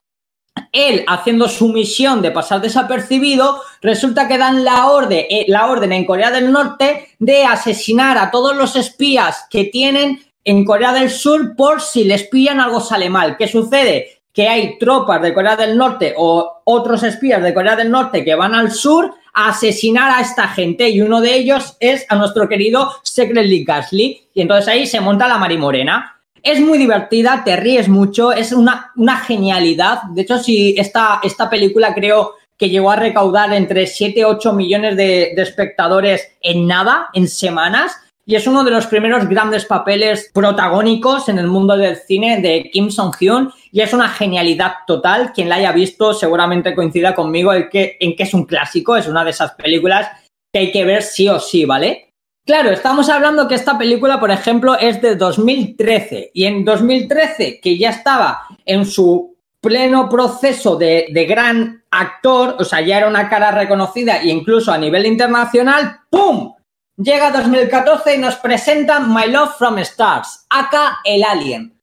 él 0.72 1.04
haciendo 1.08 1.50
su 1.50 1.70
misión 1.70 2.22
de 2.22 2.30
pasar 2.30 2.62
desapercibido, 2.62 3.60
resulta 3.82 4.28
que 4.28 4.38
dan 4.38 4.64
la 4.64 4.92
orden, 4.92 5.26
eh, 5.28 5.46
la 5.48 5.66
orden 5.66 5.94
en 5.94 6.06
Corea 6.06 6.30
del 6.30 6.52
Norte 6.52 7.10
de 7.18 7.44
asesinar 7.44 8.20
a 8.20 8.30
todos 8.30 8.56
los 8.56 8.76
espías 8.76 9.48
que 9.50 9.66
tienen 9.66 10.22
en 10.44 10.64
Corea 10.64 10.94
del 10.94 11.10
Sur 11.10 11.56
por 11.56 11.82
si 11.82 12.04
les 12.04 12.28
pillan 12.28 12.60
algo 12.60 12.82
sale 12.82 13.10
mal. 13.10 13.36
¿Qué 13.36 13.48
sucede? 13.48 14.17
Que 14.38 14.48
hay 14.48 14.78
tropas 14.78 15.20
de 15.20 15.34
Corea 15.34 15.56
del 15.56 15.76
Norte 15.76 16.14
o 16.16 16.62
otros 16.64 17.02
espías 17.02 17.42
de 17.42 17.56
Corea 17.56 17.76
del 17.76 17.90
Norte 17.90 18.24
que 18.24 18.36
van 18.36 18.54
al 18.54 18.70
sur 18.70 19.16
a 19.34 19.50
asesinar 19.50 20.12
a 20.12 20.22
esta 20.22 20.48
gente 20.48 20.88
y 20.90 21.02
uno 21.02 21.22
de 21.22 21.34
ellos 21.34 21.76
es 21.80 22.06
a 22.08 22.16
nuestro 22.16 22.48
querido 22.48 22.92
Secretly 23.02 23.64
Gasly 23.64 24.28
y 24.36 24.42
entonces 24.42 24.68
ahí 24.68 24.86
se 24.86 25.02
monta 25.02 25.28
la 25.28 25.40
marimorena. 25.40 26.22
Es 26.44 26.60
muy 26.60 26.78
divertida, 26.78 27.42
te 27.44 27.56
ríes 27.56 27.90
mucho, 27.90 28.32
es 28.32 28.52
una, 28.52 28.92
una 28.96 29.18
genialidad. 29.18 30.04
De 30.12 30.22
hecho, 30.22 30.38
si 30.38 30.76
esta, 30.78 31.20
esta 31.24 31.50
película 31.50 31.96
creo 31.96 32.36
que 32.60 32.70
llegó 32.70 32.92
a 32.92 32.96
recaudar 32.96 33.52
entre 33.54 33.88
7 33.88 34.20
y 34.20 34.24
8 34.24 34.54
millones 34.54 34.96
de, 34.98 35.34
de, 35.36 35.42
espectadores 35.42 36.30
en 36.42 36.68
nada, 36.68 37.08
en 37.14 37.28
semanas, 37.28 37.98
y 38.28 38.36
es 38.36 38.46
uno 38.46 38.66
de 38.66 38.72
los 38.72 38.88
primeros 38.88 39.28
grandes 39.30 39.64
papeles 39.64 40.30
protagónicos 40.34 41.30
en 41.30 41.40
el 41.40 41.48
mundo 41.48 41.78
del 41.78 41.96
cine 41.96 42.42
de 42.42 42.70
Kim 42.70 42.92
Song-hyun, 42.92 43.54
y 43.72 43.80
es 43.80 43.94
una 43.94 44.10
genialidad 44.10 44.74
total. 44.86 45.32
Quien 45.34 45.48
la 45.48 45.56
haya 45.56 45.72
visto 45.72 46.14
seguramente 46.14 46.76
coincida 46.76 47.16
conmigo 47.16 47.54
en 47.54 47.70
que, 47.70 47.98
es 48.00 48.34
un 48.34 48.44
clásico, 48.44 48.98
es 48.98 49.08
una 49.08 49.24
de 49.24 49.30
esas 49.30 49.54
películas 49.54 50.10
que 50.52 50.60
hay 50.60 50.72
que 50.74 50.84
ver 50.84 51.04
sí 51.04 51.30
o 51.30 51.40
sí, 51.40 51.64
¿vale? 51.64 52.14
Claro, 52.46 52.70
estamos 52.70 53.08
hablando 53.08 53.48
que 53.48 53.56
esta 53.56 53.78
película, 53.78 54.20
por 54.20 54.32
ejemplo, 54.32 54.78
es 54.78 55.02
de 55.02 55.16
2013 55.16 56.32
y 56.34 56.44
en 56.44 56.66
2013, 56.66 57.62
que 57.62 57.78
ya 57.78 57.92
estaba 57.92 58.42
en 58.66 58.86
su 58.86 59.38
pleno 59.62 60.10
proceso 60.10 60.76
de, 60.76 61.08
gran 61.30 61.82
actor, 61.92 62.58
o 62.60 62.66
sea, 62.66 62.82
ya 62.82 62.98
era 62.98 63.08
una 63.08 63.30
cara 63.30 63.52
reconocida 63.52 64.18
e 64.18 64.28
incluso 64.28 64.74
a 64.74 64.78
nivel 64.78 65.06
internacional, 65.06 66.02
¡pum! 66.10 66.57
Llega 66.98 67.30
2014 67.30 68.16
y 68.16 68.18
nos 68.18 68.38
presenta 68.38 69.00
My 69.00 69.28
Love 69.28 69.56
from 69.56 69.78
Stars, 69.78 70.48
acá 70.50 70.98
el 71.04 71.24
Alien. 71.24 71.80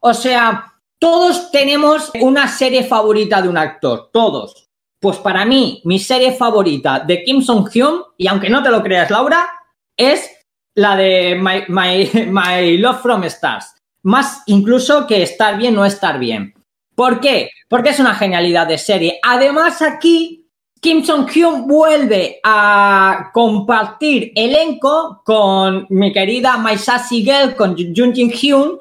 O 0.00 0.12
sea, 0.12 0.74
todos 0.98 1.52
tenemos 1.52 2.10
una 2.20 2.48
serie 2.48 2.82
favorita 2.82 3.40
de 3.40 3.48
un 3.48 3.58
actor, 3.58 4.10
todos. 4.12 4.68
Pues 4.98 5.18
para 5.18 5.44
mí, 5.44 5.80
mi 5.84 6.00
serie 6.00 6.32
favorita 6.32 6.98
de 6.98 7.22
Kim 7.22 7.42
Song-hyun, 7.42 8.02
y 8.18 8.26
aunque 8.26 8.50
no 8.50 8.60
te 8.60 8.70
lo 8.70 8.82
creas, 8.82 9.08
Laura, 9.08 9.48
es 9.96 10.28
la 10.74 10.96
de 10.96 11.36
My, 11.36 11.64
My, 12.26 12.76
Love 12.78 13.02
from 13.02 13.22
Stars. 13.22 13.72
Más 14.02 14.42
incluso 14.46 15.06
que 15.06 15.22
estar 15.22 15.56
bien 15.58 15.78
o 15.78 15.84
estar 15.84 16.18
bien. 16.18 16.54
¿Por 16.96 17.20
qué? 17.20 17.50
Porque 17.68 17.90
es 17.90 18.00
una 18.00 18.16
genialidad 18.16 18.66
de 18.66 18.78
serie. 18.78 19.20
Además, 19.22 19.80
aquí 19.80 20.45
Kim 20.86 21.04
Song-hyun 21.04 21.66
vuelve 21.66 22.38
a 22.44 23.30
compartir 23.34 24.30
elenco 24.36 25.20
con 25.24 25.84
mi 25.90 26.12
querida 26.12 26.58
Maisa 26.58 27.00
Sigel, 27.00 27.56
con 27.56 27.74
Jun 27.76 28.14
Jin 28.14 28.30
Hyun, 28.30 28.78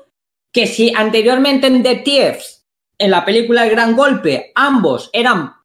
que 0.54 0.68
si 0.68 0.94
anteriormente 0.96 1.66
en 1.66 1.82
The 1.82 1.96
Thieves, 1.96 2.64
en 3.00 3.10
la 3.10 3.26
película 3.26 3.64
El 3.64 3.72
Gran 3.72 3.96
Golpe, 3.96 4.52
ambos 4.54 5.10
eran 5.14 5.56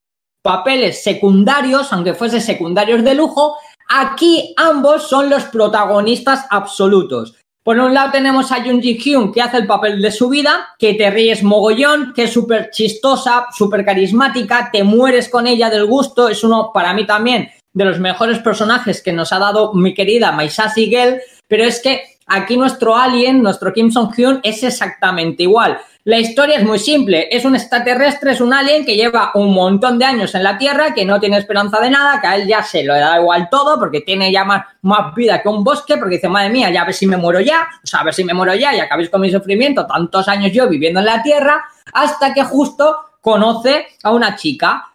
papeles 0.41 1.03
secundarios, 1.03 1.93
aunque 1.93 2.15
fuese 2.15 2.41
secundarios 2.41 3.05
de 3.05 3.15
lujo, 3.15 3.59
aquí 3.91 4.55
ambos 4.57 5.11
son 5.11 5.29
los 5.29 5.45
protagonistas 5.45 6.47
absolutos. 6.49 7.37
Por 7.62 7.78
un 7.78 7.93
lado 7.93 8.12
tenemos 8.12 8.53
a 8.53 8.62
Jung 8.65 8.81
Ji 8.81 8.99
Hyun 8.99 9.32
que 9.32 9.43
hace 9.43 9.59
el 9.59 9.66
papel 9.66 10.01
de 10.01 10.11
su 10.11 10.31
vida, 10.31 10.70
que 10.78 10.95
te 10.95 11.11
ríes 11.11 11.43
mogollón, 11.43 12.12
que 12.15 12.24
es 12.24 12.32
súper 12.32 12.70
chistosa, 12.70 13.47
súper 13.57 13.85
carismática, 13.85 14.70
te 14.73 14.82
mueres 14.82 15.28
con 15.28 15.47
ella 15.47 15.69
del 15.69 15.85
gusto, 15.85 16.28
es 16.28 16.43
uno 16.43 16.70
para 16.73 16.95
mí 16.95 17.07
también 17.07 17.51
de 17.73 17.85
los 17.85 18.01
mejores 18.01 18.39
personajes 18.39 19.03
que 19.03 19.12
nos 19.12 19.32
ha 19.32 19.39
dado 19.39 19.74
mi 19.74 19.95
querida 19.95 20.32
Maisa 20.32 20.70
Sigel, 20.70 21.20
pero 21.47 21.65
es 21.65 21.81
que 21.81 22.10
aquí 22.31 22.57
nuestro 22.57 22.97
alien, 22.97 23.43
nuestro 23.43 23.73
Kim 23.73 23.90
Song 23.90 24.15
Hyun 24.16 24.40
es 24.43 24.62
exactamente 24.62 25.43
igual. 25.43 25.78
La 26.05 26.19
historia 26.19 26.57
es 26.57 26.65
muy 26.65 26.78
simple, 26.78 27.28
es 27.31 27.44
un 27.44 27.55
extraterrestre, 27.55 28.32
es 28.32 28.40
un 28.40 28.55
alien 28.55 28.86
que 28.86 28.97
lleva 28.97 29.32
un 29.35 29.52
montón 29.52 29.98
de 29.98 30.07
años 30.07 30.35
en 30.35 30.44
la 30.44 30.57
Tierra, 30.57 30.94
que 30.94 31.05
no 31.05 31.20
tiene 31.20 31.36
esperanza 31.36 31.78
de 31.78 31.90
nada, 31.90 32.20
que 32.20 32.27
a 32.27 32.36
él 32.36 32.48
ya 32.48 32.62
se 32.62 32.85
lo 32.85 32.94
da 32.94 33.20
igual 33.20 33.48
todo, 33.51 33.78
porque 33.78 34.01
tiene 34.01 34.32
ya 34.32 34.44
más, 34.44 34.65
más 34.81 35.15
vida 35.15 35.43
que 35.43 35.48
un 35.51 35.62
bosque, 35.62 35.98
porque 35.98 36.15
dice, 36.15 36.28
madre 36.28 36.48
mía, 36.48 36.70
ya 36.70 36.82
a 36.82 36.85
ver 36.86 36.94
si 36.94 37.07
me 37.07 37.19
muero 37.19 37.40
ya, 37.40 37.69
o 37.85 37.86
sea, 37.86 38.01
a 38.01 38.05
ver 38.05 38.15
si 38.15 38.24
me 38.24 38.32
muero 38.32 38.55
ya 38.55 38.74
y 38.74 38.81
acabéis 38.81 39.11
con 39.11 39.20
mi 39.20 39.31
sufrimiento, 39.31 39.86
tantos 39.86 40.27
años 40.28 40.52
yo 40.52 40.69
viviendo 40.69 41.01
en 41.01 41.07
la 41.07 41.23
Tierra, 41.23 41.62
hasta 41.93 42.32
que 42.32 42.44
justo 42.44 42.97
conoce 43.20 43.89
a 44.02 44.12
una 44.12 44.36
chica, 44.36 44.90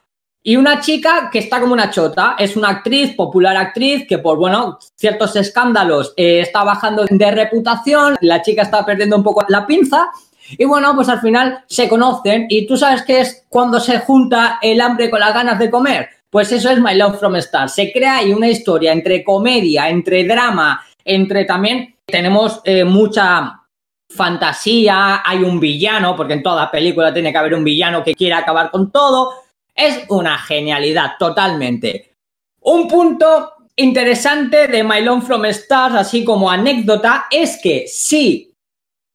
y 0.47 0.57
una 0.57 0.79
chica 0.79 1.31
que 1.31 1.39
está 1.39 1.59
como 1.59 1.73
una 1.73 1.89
chota, 1.89 2.35
es 2.37 2.55
una 2.55 2.69
actriz, 2.69 3.15
popular 3.15 3.57
actriz, 3.57 4.05
que 4.07 4.19
por, 4.19 4.37
bueno, 4.37 4.77
ciertos 4.95 5.35
escándalos 5.35 6.13
eh, 6.15 6.41
está 6.41 6.63
bajando 6.63 7.03
de 7.09 7.31
reputación, 7.31 8.15
la 8.21 8.43
chica 8.43 8.61
está 8.61 8.85
perdiendo 8.85 9.17
un 9.17 9.23
poco 9.23 9.43
la 9.49 9.65
pinza 9.65 10.11
y 10.51 10.63
bueno, 10.65 10.93
pues 10.95 11.09
al 11.09 11.19
final 11.19 11.63
se 11.65 11.89
conocen 11.89 12.45
y 12.47 12.67
tú 12.67 12.77
sabes 12.77 13.01
qué 13.01 13.21
es 13.21 13.43
cuando 13.49 13.79
se 13.79 13.97
junta 14.01 14.59
el 14.61 14.81
hambre 14.81 15.09
con 15.09 15.19
las 15.19 15.33
ganas 15.33 15.57
de 15.57 15.71
comer. 15.71 16.09
Pues 16.29 16.51
eso 16.51 16.69
es 16.69 16.79
My 16.79 16.93
Love 16.93 17.17
from 17.17 17.35
Star. 17.37 17.67
Se 17.67 17.91
crea 17.91 18.17
ahí 18.17 18.31
una 18.31 18.47
historia 18.47 18.91
entre 18.91 19.23
comedia, 19.23 19.89
entre 19.89 20.25
drama, 20.25 20.79
entre 21.03 21.45
también 21.45 21.95
tenemos 22.05 22.61
eh, 22.65 22.83
mucha 22.83 23.63
fantasía, 24.07 25.23
hay 25.25 25.39
un 25.39 25.59
villano, 25.59 26.15
porque 26.15 26.33
en 26.33 26.43
toda 26.43 26.69
película 26.69 27.11
tiene 27.11 27.31
que 27.31 27.37
haber 27.39 27.55
un 27.55 27.63
villano 27.63 28.03
que 28.03 28.13
quiera 28.13 28.37
acabar 28.37 28.69
con 28.69 28.91
todo. 28.91 29.44
Es 29.75 30.05
una 30.09 30.37
genialidad, 30.37 31.17
totalmente. 31.19 32.15
Un 32.61 32.87
punto 32.87 33.51
interesante 33.75 34.67
de 34.67 34.83
My 34.83 35.01
Love 35.01 35.25
from 35.25 35.45
Stars, 35.45 35.95
así 35.95 36.23
como 36.23 36.49
anécdota, 36.49 37.25
es 37.29 37.59
que 37.61 37.85
si 37.87 38.55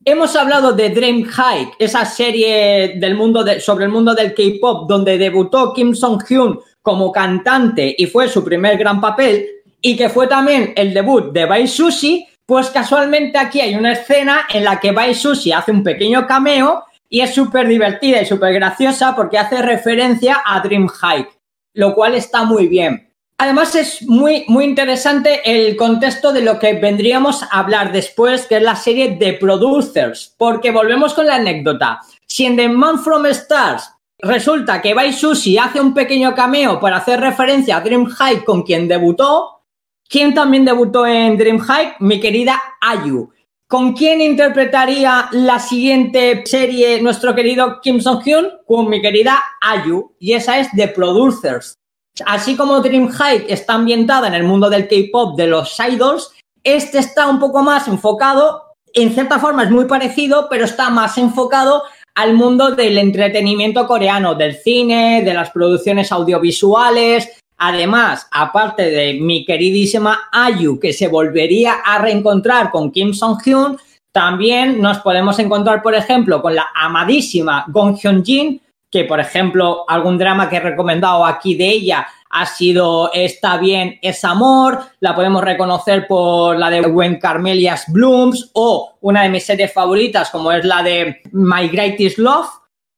Hemos 0.02 0.34
hablado 0.34 0.72
de 0.72 0.88
Dream 0.88 1.24
High, 1.24 1.72
esa 1.78 2.06
serie 2.06 2.94
del 2.96 3.14
mundo 3.16 3.44
sobre 3.60 3.84
el 3.84 3.90
mundo 3.90 4.14
del 4.14 4.32
K-pop, 4.32 4.88
donde 4.88 5.18
debutó 5.18 5.74
Kim 5.74 5.94
Song-hyun 5.94 6.58
como 6.80 7.12
cantante 7.12 7.94
y 7.98 8.06
fue 8.06 8.26
su 8.26 8.42
primer 8.42 8.78
gran 8.78 8.98
papel, 8.98 9.46
y 9.78 9.98
que 9.98 10.08
fue 10.08 10.26
también 10.26 10.72
el 10.74 10.94
debut 10.94 11.32
de 11.32 11.44
Bai 11.44 11.68
Sushi, 11.68 12.26
pues 12.46 12.70
casualmente 12.70 13.36
aquí 13.36 13.60
hay 13.60 13.74
una 13.74 13.92
escena 13.92 14.46
en 14.48 14.64
la 14.64 14.80
que 14.80 14.92
Bai 14.92 15.14
Sushi 15.14 15.52
hace 15.52 15.70
un 15.70 15.82
pequeño 15.82 16.26
cameo 16.26 16.82
y 17.10 17.20
es 17.20 17.34
súper 17.34 17.66
divertida 17.66 18.22
y 18.22 18.26
súper 18.26 18.54
graciosa 18.54 19.14
porque 19.14 19.36
hace 19.36 19.60
referencia 19.60 20.40
a 20.46 20.60
Dream 20.60 20.86
High, 20.86 21.28
lo 21.74 21.94
cual 21.94 22.14
está 22.14 22.44
muy 22.44 22.68
bien. 22.68 23.08
Además 23.36 23.74
es 23.74 24.02
muy, 24.02 24.44
muy 24.48 24.64
interesante 24.64 25.40
el 25.44 25.74
contexto 25.74 26.32
de 26.32 26.42
lo 26.42 26.58
que 26.58 26.74
vendríamos 26.74 27.42
a 27.42 27.58
hablar 27.58 27.90
después, 27.90 28.46
que 28.46 28.58
es 28.58 28.62
la 28.62 28.76
serie 28.76 29.16
de 29.16 29.32
Producers, 29.32 30.34
porque 30.38 30.70
volvemos 30.70 31.14
con 31.14 31.26
la 31.26 31.36
anécdota. 31.36 32.00
Si 32.26 32.44
en 32.44 32.56
The 32.56 32.68
Man 32.68 32.98
From 33.00 33.26
Stars 33.26 33.90
resulta 34.18 34.80
que 34.80 34.94
Bai 34.94 35.12
Sushi 35.12 35.58
hace 35.58 35.80
un 35.80 35.94
pequeño 35.94 36.34
cameo 36.34 36.78
para 36.78 36.98
hacer 36.98 37.18
referencia 37.18 37.78
a 37.78 37.80
Dream 37.80 38.06
High 38.06 38.44
con 38.44 38.62
quien 38.62 38.86
debutó, 38.86 39.62
¿quién 40.08 40.34
también 40.34 40.64
debutó 40.64 41.06
en 41.06 41.36
Dream 41.38 41.58
High? 41.58 41.94
Mi 42.00 42.20
querida 42.20 42.60
Ayu. 42.80 43.32
¿Con 43.70 43.92
quién 43.92 44.20
interpretaría 44.20 45.28
la 45.30 45.60
siguiente 45.60 46.42
serie 46.44 47.00
nuestro 47.00 47.36
querido 47.36 47.80
Kim 47.80 48.00
Song-hyun? 48.00 48.48
Con 48.66 48.90
mi 48.90 49.00
querida 49.00 49.40
Ayu. 49.60 50.12
Y 50.18 50.32
esa 50.32 50.58
es 50.58 50.66
The 50.74 50.88
Producers. 50.88 51.78
Así 52.26 52.56
como 52.56 52.80
Dream 52.80 53.08
High 53.10 53.44
está 53.48 53.74
ambientada 53.74 54.26
en 54.26 54.34
el 54.34 54.42
mundo 54.42 54.68
del 54.68 54.88
K-pop 54.88 55.38
de 55.38 55.46
los 55.46 55.78
idols, 55.78 56.32
este 56.64 56.98
está 56.98 57.28
un 57.28 57.38
poco 57.38 57.62
más 57.62 57.86
enfocado, 57.86 58.60
en 58.92 59.14
cierta 59.14 59.38
forma 59.38 59.62
es 59.62 59.70
muy 59.70 59.84
parecido, 59.84 60.48
pero 60.50 60.64
está 60.64 60.90
más 60.90 61.16
enfocado 61.16 61.84
al 62.16 62.34
mundo 62.34 62.72
del 62.72 62.98
entretenimiento 62.98 63.86
coreano, 63.86 64.34
del 64.34 64.56
cine, 64.56 65.22
de 65.22 65.32
las 65.32 65.50
producciones 65.50 66.10
audiovisuales. 66.10 67.40
Además, 67.62 68.26
aparte 68.30 68.90
de 68.90 69.20
mi 69.20 69.44
queridísima 69.44 70.30
Ayu, 70.32 70.80
que 70.80 70.94
se 70.94 71.08
volvería 71.08 71.74
a 71.84 71.98
reencontrar 71.98 72.70
con 72.70 72.90
Kim 72.90 73.12
Song-hyun, 73.12 73.76
también 74.12 74.80
nos 74.80 75.00
podemos 75.00 75.38
encontrar, 75.38 75.82
por 75.82 75.94
ejemplo, 75.94 76.40
con 76.40 76.54
la 76.54 76.68
amadísima 76.74 77.66
Gong 77.68 77.96
Hyun-jin, 77.96 78.62
que 78.90 79.04
por 79.04 79.20
ejemplo 79.20 79.84
algún 79.86 80.16
drama 80.16 80.48
que 80.48 80.56
he 80.56 80.60
recomendado 80.60 81.26
aquí 81.26 81.54
de 81.54 81.68
ella 81.68 82.08
ha 82.30 82.46
sido 82.46 83.12
Está 83.12 83.58
bien, 83.58 83.98
es 84.00 84.24
amor, 84.24 84.80
la 85.00 85.14
podemos 85.14 85.44
reconocer 85.44 86.06
por 86.06 86.58
la 86.58 86.70
de 86.70 86.80
When 86.80 87.18
Carmelia's 87.18 87.84
Blooms 87.88 88.50
o 88.54 88.94
una 89.02 89.24
de 89.24 89.28
mis 89.28 89.44
series 89.44 89.70
favoritas 89.70 90.30
como 90.30 90.50
es 90.50 90.64
la 90.64 90.82
de 90.82 91.20
My 91.32 91.68
Greatest 91.68 92.16
Love, 92.16 92.48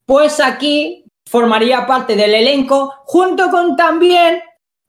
pues 0.06 0.39
aquí 0.39 1.05
formaría 1.26 1.84
parte 1.84 2.14
del 2.14 2.32
elenco 2.32 2.94
junto 3.06 3.51
con 3.51 3.74
también 3.74 4.40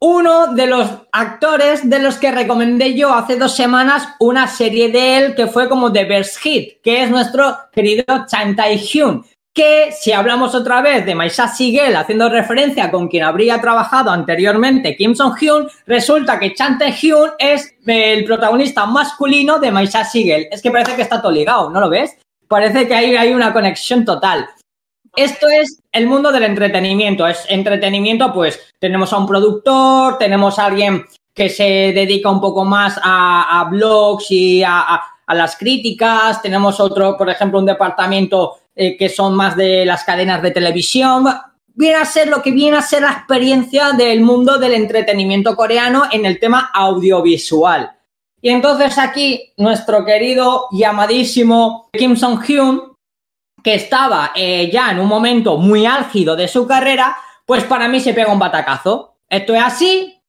uno 0.05 0.53
de 0.53 0.67
los 0.67 0.89
actores 1.13 1.89
de 1.89 1.99
los 1.99 2.17
que 2.17 2.29
recomendé 2.29 2.93
yo 2.93 3.13
hace 3.13 3.37
dos 3.37 3.55
semanas 3.55 4.09
una 4.19 4.47
serie 4.47 4.89
de 4.89 5.15
él 5.15 5.33
que 5.33 5.47
fue 5.47 5.69
como 5.69 5.93
The 5.93 6.03
Best 6.03 6.39
Hit, 6.39 6.81
que 6.83 7.03
es 7.03 7.09
nuestro 7.09 7.57
querido 7.71 8.03
Chan 8.27 8.53
Tae-hyun 8.53 9.23
que 9.53 9.93
si 9.97 10.11
hablamos 10.11 10.55
otra 10.55 10.81
vez 10.81 11.05
de 11.05 11.15
Maisa 11.15 11.47
Sigel 11.47 11.95
haciendo 11.95 12.27
referencia 12.27 12.91
con 12.91 13.07
quien 13.07 13.23
habría 13.23 13.61
trabajado 13.61 14.11
anteriormente 14.11 14.97
Kim 14.97 15.15
Song-hyun, 15.15 15.69
resulta 15.85 16.37
que 16.37 16.53
Chan 16.53 16.79
Tae-hyun 16.79 17.31
es 17.39 17.73
el 17.85 18.25
protagonista 18.25 18.85
masculino 18.85 19.59
de 19.59 19.71
Maisa 19.71 20.03
Sigel. 20.03 20.47
Es 20.51 20.61
que 20.61 20.71
parece 20.71 20.97
que 20.97 21.03
está 21.03 21.21
todo 21.21 21.31
ligado, 21.31 21.69
¿no 21.69 21.79
lo 21.79 21.89
ves? 21.89 22.17
Parece 22.49 22.87
que 22.87 22.93
hay, 22.93 23.15
hay 23.15 23.33
una 23.33 23.53
conexión 23.53 24.03
total. 24.03 24.49
Esto 25.15 25.47
es 25.49 25.81
el 25.91 26.07
mundo 26.07 26.31
del 26.31 26.43
entretenimiento. 26.43 27.27
Es 27.27 27.45
entretenimiento, 27.49 28.33
pues 28.33 28.59
tenemos 28.79 29.13
a 29.13 29.17
un 29.17 29.27
productor, 29.27 30.17
tenemos 30.17 30.57
a 30.59 30.65
alguien 30.65 31.05
que 31.33 31.49
se 31.49 31.63
dedica 31.63 32.29
un 32.29 32.41
poco 32.41 32.65
más 32.65 32.99
a, 33.03 33.67
blogs 33.69 34.29
y 34.29 34.63
a, 34.63 35.01
a 35.25 35.35
las 35.35 35.55
críticas, 35.57 36.41
tenemos 36.41 36.79
otro, 36.79 37.17
por 37.17 37.29
ejemplo, 37.29 37.59
un 37.59 37.65
departamento 37.65 38.57
eh, 38.75 38.97
que 38.97 39.09
son 39.09 39.35
más 39.35 39.55
de 39.55 39.85
las 39.85 40.03
cadenas 40.03 40.41
de 40.41 40.51
televisión. 40.51 41.25
Viene 41.75 41.95
a 41.95 42.05
ser 42.05 42.27
lo 42.27 42.41
que 42.41 42.51
viene 42.51 42.77
a 42.77 42.81
ser 42.81 43.01
la 43.01 43.11
experiencia 43.11 43.91
del 43.93 44.21
mundo 44.21 44.57
del 44.57 44.73
entretenimiento 44.73 45.55
coreano 45.55 46.03
en 46.11 46.25
el 46.25 46.39
tema 46.39 46.71
audiovisual. 46.73 47.91
Y 48.41 48.49
entonces 48.49 48.97
aquí 48.97 49.53
nuestro 49.57 50.03
querido 50.05 50.67
y 50.71 50.83
amadísimo 50.83 51.89
Kim 51.93 52.15
Song-hyun, 52.15 52.92
que 53.63 53.75
estaba 53.75 54.31
eh, 54.35 54.69
ya 54.71 54.91
en 54.91 54.99
un 54.99 55.07
momento 55.07 55.57
muy 55.57 55.85
álgido 55.85 56.35
de 56.35 56.47
su 56.47 56.67
carrera, 56.67 57.15
pues 57.45 57.63
para 57.63 57.87
mí 57.87 57.99
se 57.99 58.13
pega 58.13 58.31
un 58.33 58.39
batacazo. 58.39 59.15
Esto 59.29 59.55
es 59.55 59.63
así. 59.63 60.19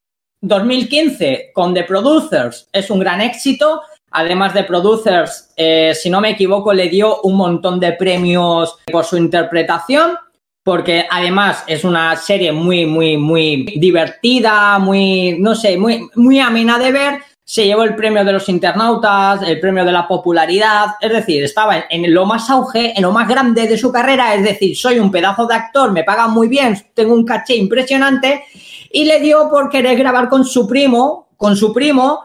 2015 0.41 1.51
con 1.55 1.73
The 1.73 1.85
Producers 1.85 2.69
es 2.73 2.91
un 2.91 2.99
gran 2.99 3.21
éxito 3.21 3.81
además 4.15 4.55
de 4.55 4.65
producers, 4.65 5.53
eh, 5.57 5.93
si 5.95 6.09
no 6.09 6.21
me 6.21 6.31
equivoco, 6.31 6.73
le 6.73 6.89
dio 6.89 7.21
un 7.23 7.37
montón 7.37 7.81
de 7.81 7.93
premios 7.93 8.79
por 8.91 9.05
su 9.05 9.17
interpretación, 9.17 10.17
porque 10.63 11.05
además 11.11 11.65
es 11.67 11.85
una 11.85 12.17
serie 12.17 12.53
muy, 12.53 12.87
muy, 12.87 13.17
muy 13.17 13.75
divertida, 13.77 14.79
muy, 14.79 15.37
no 15.41 15.55
sé, 15.55 15.77
muy, 15.77 16.09
muy 16.15 16.39
amena 16.39 16.79
de 16.79 16.93
ver. 16.93 17.23
Se 17.47 17.67
llevó 17.67 17.83
el 17.83 17.95
premio 17.95 18.25
de 18.25 18.33
los 18.33 18.49
internautas, 18.49 19.43
el 19.43 19.61
premio 19.61 19.85
de 19.85 19.93
la 19.93 20.09
popularidad, 20.09 20.95
es 21.01 21.13
decir, 21.13 21.45
estaba 21.45 21.85
en, 21.91 22.15
lo 22.15 22.25
más 22.25 22.49
auge, 22.49 22.95
en 22.97 23.03
lo 23.03 23.13
más 23.13 23.29
grande 23.29 23.67
de 23.67 23.77
su 23.77 23.93
carrera, 23.93 24.35
es 24.35 24.43
decir, 24.43 24.75
soy 24.75 24.99
un 24.99 25.11
pedazo 25.11 25.47
de 25.47 25.55
actor, 25.55 25.93
me 25.93 26.05
pagan 26.05 26.31
muy 26.31 26.49
bien, 26.49 26.75
tengo 26.95 27.13
un 27.13 27.25
caché 27.25 27.55
impresionante, 27.57 28.45
y 28.91 29.05
le 29.05 29.21
dio 29.21 29.51
por 29.51 29.69
querer 29.69 29.99
grabar 29.99 30.31
con 30.31 30.47
su 30.47 30.67
primo, 30.67 31.29
con 31.37 31.55
su 31.55 31.73
primo, 31.75 32.25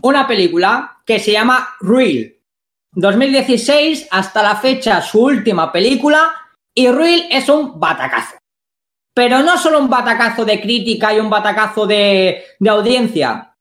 una 0.00 0.26
película 0.26 1.02
que 1.04 1.18
se 1.18 1.32
llama 1.32 1.68
Real. 1.80 2.34
2016 2.92 4.08
hasta 4.10 4.42
la 4.42 4.56
fecha 4.56 5.02
su 5.02 5.22
última 5.22 5.70
película 5.70 6.32
y 6.74 6.88
Real 6.88 7.26
es 7.30 7.48
un 7.48 7.78
batacazo. 7.78 8.36
Pero 9.14 9.40
no 9.40 9.58
solo 9.58 9.80
un 9.80 9.90
batacazo 9.90 10.44
de 10.44 10.60
crítica 10.60 11.12
y 11.12 11.20
un 11.20 11.28
batacazo 11.28 11.86
de, 11.86 12.44
de 12.58 12.70
audiencia, 12.70 13.56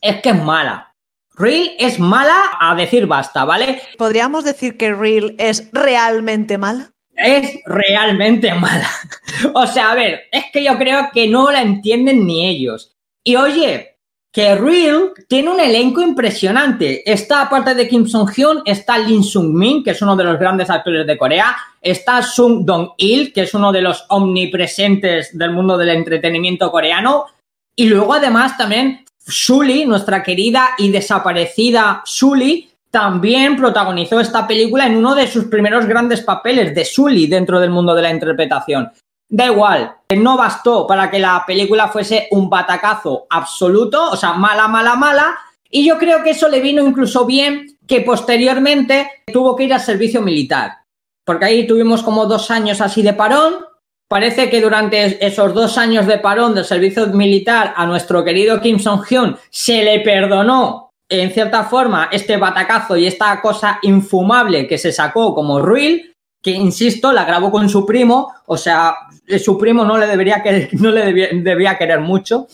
es 0.00 0.20
que 0.20 0.30
es 0.30 0.42
mala. 0.42 0.94
Real 1.34 1.70
es 1.78 2.00
mala 2.00 2.50
a 2.58 2.74
decir 2.74 3.06
basta, 3.06 3.44
¿vale? 3.44 3.80
¿Podríamos 3.96 4.44
decir 4.44 4.76
que 4.76 4.92
Real 4.92 5.36
es 5.38 5.68
realmente 5.72 6.58
mala? 6.58 6.90
Es 7.14 7.60
realmente 7.66 8.52
mala. 8.54 8.88
o 9.54 9.66
sea, 9.66 9.92
a 9.92 9.94
ver, 9.94 10.22
es 10.32 10.44
que 10.52 10.64
yo 10.64 10.76
creo 10.76 11.10
que 11.12 11.28
no 11.28 11.50
la 11.50 11.62
entienden 11.62 12.26
ni 12.26 12.48
ellos. 12.48 12.96
Y 13.22 13.36
oye, 13.36 13.98
que 14.32 14.54
Real 14.54 15.12
tiene 15.28 15.50
un 15.50 15.60
elenco 15.60 16.02
impresionante. 16.02 17.10
Está, 17.10 17.42
aparte 17.42 17.74
de 17.74 17.88
Kim 17.88 18.06
Song-hyun, 18.06 18.62
está 18.64 18.98
Lin 18.98 19.24
Sung-min, 19.24 19.82
que 19.82 19.90
es 19.90 20.02
uno 20.02 20.16
de 20.16 20.24
los 20.24 20.38
grandes 20.38 20.70
actores 20.70 21.06
de 21.06 21.16
Corea. 21.16 21.56
Está 21.80 22.22
Sung 22.22 22.64
Dong-il, 22.64 23.32
que 23.32 23.42
es 23.42 23.54
uno 23.54 23.72
de 23.72 23.82
los 23.82 24.04
omnipresentes 24.08 25.36
del 25.36 25.52
mundo 25.52 25.78
del 25.78 25.90
entretenimiento 25.90 26.70
coreano. 26.70 27.26
Y 27.74 27.86
luego, 27.86 28.14
además, 28.14 28.56
también 28.56 29.04
Sully, 29.28 29.84
nuestra 29.84 30.22
querida 30.22 30.70
y 30.78 30.90
desaparecida 30.90 32.02
Sully, 32.04 32.70
también 32.90 33.56
protagonizó 33.56 34.18
esta 34.18 34.46
película 34.46 34.86
en 34.86 34.96
uno 34.96 35.14
de 35.14 35.26
sus 35.26 35.44
primeros 35.44 35.86
grandes 35.86 36.22
papeles 36.22 36.74
de 36.74 36.84
Sully 36.84 37.26
dentro 37.26 37.60
del 37.60 37.70
mundo 37.70 37.94
de 37.94 38.02
la 38.02 38.10
interpretación. 38.10 38.90
Da 39.30 39.44
igual, 39.44 39.94
no 40.16 40.38
bastó 40.38 40.86
para 40.86 41.10
que 41.10 41.18
la 41.18 41.44
película 41.46 41.88
fuese 41.88 42.28
un 42.30 42.48
batacazo 42.48 43.26
absoluto, 43.28 44.10
o 44.10 44.16
sea, 44.16 44.32
mala, 44.32 44.68
mala, 44.68 44.94
mala, 44.96 45.38
y 45.70 45.86
yo 45.86 45.98
creo 45.98 46.22
que 46.22 46.30
eso 46.30 46.48
le 46.48 46.60
vino 46.60 46.82
incluso 46.82 47.26
bien 47.26 47.76
que 47.86 48.00
posteriormente 48.00 49.10
tuvo 49.30 49.54
que 49.54 49.64
ir 49.64 49.74
al 49.74 49.82
servicio 49.82 50.22
militar, 50.22 50.78
porque 51.26 51.44
ahí 51.44 51.66
tuvimos 51.66 52.02
como 52.02 52.24
dos 52.24 52.50
años 52.50 52.80
así 52.80 53.02
de 53.02 53.12
parón. 53.12 53.66
Parece 54.08 54.48
que 54.48 54.62
durante 54.62 55.24
esos 55.24 55.52
dos 55.52 55.76
años 55.76 56.06
de 56.06 56.16
parón 56.16 56.54
del 56.54 56.64
servicio 56.64 57.08
militar 57.08 57.74
a 57.76 57.84
nuestro 57.84 58.24
querido 58.24 58.58
Kim 58.58 58.78
Song-hyun 58.78 59.36
se 59.50 59.84
le 59.84 60.00
perdonó 60.00 60.92
en 61.10 61.30
cierta 61.30 61.64
forma 61.64 62.08
este 62.10 62.38
batacazo 62.38 62.96
y 62.96 63.06
esta 63.06 63.38
cosa 63.42 63.78
infumable 63.82 64.66
que 64.66 64.78
se 64.78 64.92
sacó 64.92 65.34
como 65.34 65.60
Ruil, 65.60 66.14
que 66.42 66.52
insisto, 66.52 67.12
la 67.12 67.24
grabó 67.24 67.50
con 67.50 67.68
su 67.68 67.84
primo, 67.84 68.32
o 68.46 68.56
sea, 68.56 68.94
su 69.38 69.58
primo 69.58 69.84
no 69.84 69.98
le 69.98 70.06
debería 70.06 70.42
querer, 70.42 70.70
no 70.72 70.90
le 70.90 71.12
debía, 71.42 71.76
querer 71.76 72.00
mucho. 72.00 72.46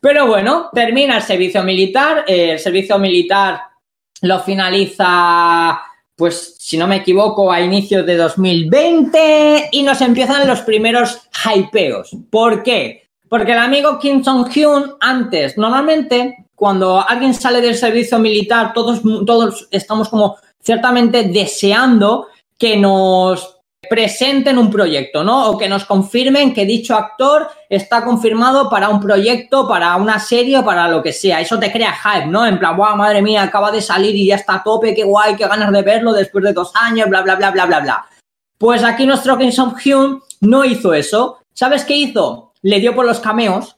Pero 0.00 0.26
bueno, 0.26 0.70
termina 0.72 1.16
el 1.16 1.22
servicio 1.22 1.62
militar, 1.64 2.24
el 2.26 2.58
servicio 2.58 2.98
militar 2.98 3.60
lo 4.22 4.40
finaliza, 4.40 5.80
pues 6.18 6.56
si 6.58 6.76
no 6.76 6.88
me 6.88 6.96
equivoco, 6.96 7.52
a 7.52 7.60
inicios 7.60 8.04
de 8.04 8.16
2020 8.16 9.68
y 9.70 9.84
nos 9.84 10.00
empiezan 10.00 10.48
los 10.48 10.62
primeros 10.62 11.20
hypeos. 11.32 12.10
¿Por 12.28 12.64
qué? 12.64 13.08
Porque 13.28 13.52
el 13.52 13.58
amigo 13.58 14.00
Kim 14.00 14.24
Jong-hyun 14.24 14.96
antes, 14.98 15.56
normalmente, 15.56 16.46
cuando 16.56 17.08
alguien 17.08 17.34
sale 17.34 17.60
del 17.60 17.76
servicio 17.76 18.18
militar, 18.18 18.72
todos, 18.72 19.00
todos 19.24 19.68
estamos 19.70 20.08
como 20.08 20.36
ciertamente 20.60 21.22
deseando 21.22 22.26
que 22.58 22.76
nos 22.76 23.57
presenten 23.88 24.58
un 24.58 24.70
proyecto, 24.70 25.22
¿no? 25.22 25.50
O 25.50 25.58
que 25.58 25.68
nos 25.68 25.84
confirmen 25.84 26.52
que 26.52 26.64
dicho 26.64 26.96
actor 26.96 27.48
está 27.68 28.04
confirmado 28.04 28.68
para 28.68 28.88
un 28.88 29.00
proyecto, 29.00 29.68
para 29.68 29.94
una 29.96 30.18
serie 30.18 30.58
o 30.58 30.64
para 30.64 30.88
lo 30.88 31.02
que 31.02 31.12
sea. 31.12 31.40
Eso 31.40 31.58
te 31.58 31.70
crea 31.70 31.92
hype, 31.94 32.26
¿no? 32.26 32.44
En 32.44 32.58
plan, 32.58 32.76
wow, 32.76 32.96
madre 32.96 33.22
mía, 33.22 33.42
acaba 33.42 33.70
de 33.70 33.80
salir 33.80 34.16
y 34.16 34.26
ya 34.26 34.36
está 34.36 34.56
a 34.56 34.62
tope, 34.62 34.94
qué 34.94 35.04
guay, 35.04 35.36
qué 35.36 35.46
ganas 35.46 35.72
de 35.72 35.82
verlo 35.82 36.12
después 36.12 36.44
de 36.44 36.52
dos 36.52 36.72
años, 36.74 37.08
bla, 37.08 37.22
bla, 37.22 37.36
bla, 37.36 37.50
bla, 37.50 37.66
bla, 37.66 37.80
bla. 37.80 38.06
Pues 38.58 38.82
aquí 38.82 39.06
nuestro 39.06 39.38
Kim 39.38 39.52
Song-hyun 39.52 40.20
no 40.40 40.64
hizo 40.64 40.92
eso. 40.92 41.38
¿Sabes 41.54 41.84
qué 41.84 41.94
hizo? 41.94 42.52
Le 42.62 42.80
dio 42.80 42.94
por 42.94 43.06
los 43.06 43.20
cameos. 43.20 43.76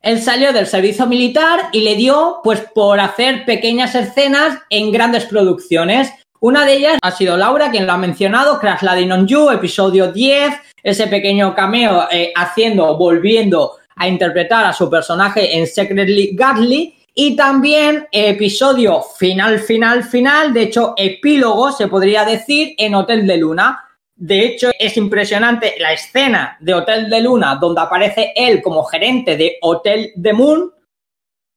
Él 0.00 0.22
salió 0.22 0.52
del 0.52 0.66
servicio 0.66 1.06
militar 1.06 1.68
y 1.72 1.80
le 1.80 1.96
dio, 1.96 2.40
pues, 2.42 2.60
por 2.74 3.00
hacer 3.00 3.44
pequeñas 3.44 3.94
escenas 3.94 4.58
en 4.70 4.92
grandes 4.92 5.26
producciones. 5.26 6.12
Una 6.40 6.64
de 6.64 6.74
ellas 6.74 6.98
ha 7.02 7.10
sido 7.10 7.36
Laura, 7.36 7.68
quien 7.68 7.84
lo 7.84 7.92
ha 7.92 7.96
mencionado, 7.96 8.60
Crash 8.60 8.82
Landing 8.82 9.10
on 9.10 9.26
You, 9.26 9.50
episodio 9.50 10.12
10, 10.12 10.54
ese 10.84 11.08
pequeño 11.08 11.52
cameo 11.52 12.06
eh, 12.10 12.32
haciendo, 12.36 12.96
volviendo 12.96 13.78
a 13.96 14.06
interpretar 14.06 14.64
a 14.64 14.72
su 14.72 14.88
personaje 14.88 15.58
en 15.58 15.66
Secretly 15.66 16.36
Godly. 16.36 16.94
Y 17.12 17.34
también 17.34 18.06
episodio 18.12 19.02
final, 19.02 19.58
final, 19.58 20.04
final, 20.04 20.52
de 20.52 20.62
hecho, 20.62 20.94
epílogo, 20.96 21.72
se 21.72 21.88
podría 21.88 22.24
decir, 22.24 22.74
en 22.78 22.94
Hotel 22.94 23.26
de 23.26 23.36
Luna. 23.36 23.84
De 24.14 24.46
hecho, 24.46 24.70
es 24.78 24.96
impresionante 24.96 25.74
la 25.80 25.92
escena 25.92 26.56
de 26.60 26.74
Hotel 26.74 27.10
de 27.10 27.20
Luna 27.20 27.56
donde 27.56 27.80
aparece 27.80 28.32
él 28.36 28.62
como 28.62 28.84
gerente 28.84 29.36
de 29.36 29.56
Hotel 29.62 30.12
de 30.14 30.32
Moon 30.32 30.72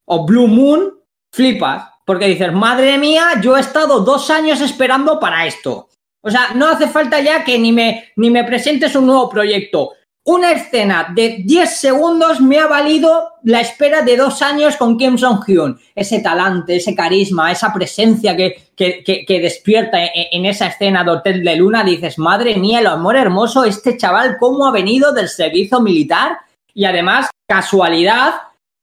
o 0.05 0.25
Blue 0.25 0.47
Moon. 0.47 0.97
Flipas. 1.31 1.90
Porque 2.11 2.27
dices, 2.27 2.51
madre 2.51 2.97
mía, 2.97 3.39
yo 3.41 3.55
he 3.55 3.61
estado 3.61 4.01
dos 4.01 4.29
años 4.29 4.59
esperando 4.59 5.17
para 5.17 5.45
esto. 5.45 5.87
O 6.19 6.29
sea, 6.29 6.49
no 6.55 6.67
hace 6.67 6.89
falta 6.89 7.21
ya 7.21 7.45
que 7.45 7.57
ni 7.57 7.71
me, 7.71 8.11
ni 8.17 8.29
me 8.29 8.43
presentes 8.43 8.97
un 8.97 9.05
nuevo 9.05 9.29
proyecto. 9.29 9.91
Una 10.25 10.51
escena 10.51 11.07
de 11.15 11.37
10 11.45 11.73
segundos 11.73 12.41
me 12.41 12.59
ha 12.59 12.67
valido 12.67 13.29
la 13.43 13.61
espera 13.61 14.01
de 14.01 14.17
dos 14.17 14.41
años 14.41 14.75
con 14.75 14.97
Kim 14.97 15.17
Song-hyun. 15.17 15.79
Ese 15.95 16.19
talante, 16.19 16.75
ese 16.75 16.93
carisma, 16.93 17.49
esa 17.49 17.71
presencia 17.71 18.35
que, 18.35 18.61
que, 18.75 19.39
despierta 19.41 20.03
en, 20.03 20.09
en, 20.33 20.45
esa 20.45 20.67
escena 20.67 21.05
de 21.05 21.11
Hotel 21.11 21.45
de 21.45 21.55
Luna. 21.55 21.85
Dices, 21.85 22.19
madre 22.19 22.57
mía, 22.57 22.81
lo 22.81 22.89
amor 22.89 23.15
hermoso, 23.15 23.63
este 23.63 23.95
chaval, 23.95 24.35
cómo 24.37 24.67
ha 24.67 24.71
venido 24.71 25.13
del 25.13 25.29
servicio 25.29 25.79
militar. 25.79 26.39
Y 26.73 26.83
además, 26.83 27.29
casualidad, 27.47 28.33